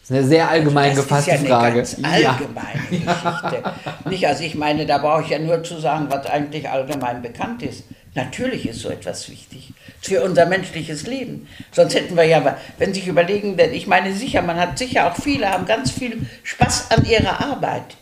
Das 0.00 0.10
ist 0.10 0.16
eine 0.16 0.24
sehr 0.24 0.48
allgemein 0.48 0.94
das 0.94 1.04
gefasste 1.04 1.30
ja 1.32 1.36
Frage. 1.38 1.66
Eine 1.66 1.76
ganz 1.76 1.98
allgemeine. 2.04 2.80
Geschichte. 2.90 3.74
Nicht, 4.08 4.26
also 4.26 4.44
ich 4.44 4.54
meine, 4.54 4.86
da 4.86 4.98
brauche 4.98 5.22
ich 5.22 5.30
ja 5.30 5.38
nur 5.38 5.62
zu 5.64 5.78
sagen, 5.78 6.06
was 6.08 6.26
eigentlich 6.26 6.68
allgemein 6.68 7.22
bekannt 7.22 7.62
ist. 7.62 7.84
Natürlich 8.14 8.66
ist 8.66 8.80
so 8.80 8.88
etwas 8.88 9.28
wichtig 9.28 9.74
für 10.00 10.22
unser 10.22 10.46
menschliches 10.46 11.06
Leben. 11.06 11.48
Sonst 11.72 11.94
hätten 11.94 12.16
wir 12.16 12.24
ja, 12.24 12.56
wenn 12.78 12.94
Sie 12.94 13.00
sich 13.00 13.08
überlegen, 13.08 13.56
denn 13.56 13.74
ich 13.74 13.86
meine 13.86 14.12
sicher, 14.14 14.42
man 14.42 14.58
hat 14.58 14.78
sicher 14.78 15.10
auch 15.10 15.16
viele, 15.16 15.50
haben 15.50 15.66
ganz 15.66 15.90
viel 15.90 16.26
Spaß 16.42 16.92
an 16.92 17.04
ihrer 17.04 17.40
Arbeit. 17.44 17.96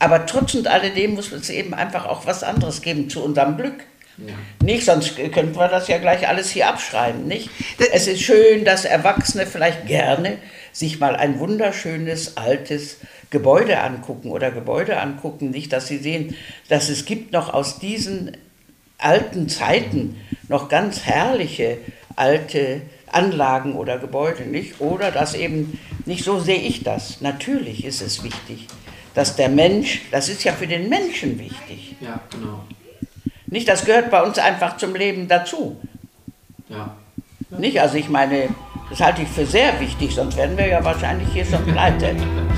Aber 0.00 0.26
trotz 0.26 0.54
und 0.54 0.66
alledem 0.66 1.14
muss 1.14 1.32
es 1.32 1.50
eben 1.50 1.72
einfach 1.74 2.06
auch 2.06 2.26
was 2.26 2.42
anderes 2.42 2.82
geben 2.82 3.08
zu 3.08 3.24
unserem 3.24 3.56
Glück. 3.56 3.84
Ja. 4.18 4.34
Nicht, 4.62 4.84
sonst 4.84 5.16
könnten 5.16 5.56
wir 5.56 5.68
das 5.68 5.88
ja 5.88 5.98
gleich 5.98 6.28
alles 6.28 6.50
hier 6.50 6.68
abschreiben, 6.68 7.26
nicht? 7.26 7.50
Es 7.92 8.06
ist 8.06 8.20
schön, 8.20 8.64
dass 8.64 8.84
Erwachsene 8.84 9.46
vielleicht 9.46 9.86
gerne 9.86 10.38
sich 10.78 11.00
mal 11.00 11.16
ein 11.16 11.40
wunderschönes 11.40 12.36
altes 12.36 12.98
Gebäude 13.30 13.80
angucken 13.80 14.30
oder 14.30 14.50
Gebäude 14.50 15.00
angucken, 15.00 15.50
nicht, 15.50 15.72
dass 15.72 15.88
sie 15.88 15.98
sehen, 15.98 16.36
dass 16.68 16.88
es 16.88 17.04
gibt 17.04 17.32
noch 17.32 17.52
aus 17.52 17.78
diesen 17.78 18.36
alten 18.98 19.48
Zeiten 19.48 20.16
noch 20.48 20.68
ganz 20.68 21.04
herrliche 21.04 21.78
alte 22.16 22.82
Anlagen 23.10 23.74
oder 23.74 23.98
Gebäude, 23.98 24.44
nicht? 24.44 24.80
Oder 24.80 25.10
dass 25.10 25.34
eben, 25.34 25.78
nicht 26.04 26.24
so 26.24 26.38
sehe 26.38 26.60
ich 26.60 26.84
das. 26.84 27.20
Natürlich 27.20 27.84
ist 27.84 28.00
es 28.00 28.22
wichtig, 28.22 28.66
dass 29.14 29.36
der 29.36 29.48
Mensch, 29.48 30.02
das 30.10 30.28
ist 30.28 30.44
ja 30.44 30.52
für 30.52 30.66
den 30.66 30.88
Menschen 30.88 31.38
wichtig. 31.38 31.96
Ja, 32.00 32.20
genau. 32.30 32.64
Nicht, 33.46 33.66
das 33.66 33.84
gehört 33.84 34.10
bei 34.10 34.22
uns 34.22 34.38
einfach 34.38 34.76
zum 34.76 34.94
Leben 34.94 35.26
dazu. 35.26 35.80
Ja. 36.68 36.96
Nicht, 37.56 37.80
also 37.80 37.96
ich 37.96 38.08
meine, 38.10 38.48
das 38.90 39.00
halte 39.00 39.22
ich 39.22 39.28
für 39.28 39.46
sehr 39.46 39.78
wichtig, 39.80 40.14
sonst 40.14 40.36
werden 40.36 40.56
wir 40.56 40.66
ja 40.66 40.84
wahrscheinlich 40.84 41.28
hier 41.32 41.44
schon 41.44 41.64
pleite. 41.64 42.16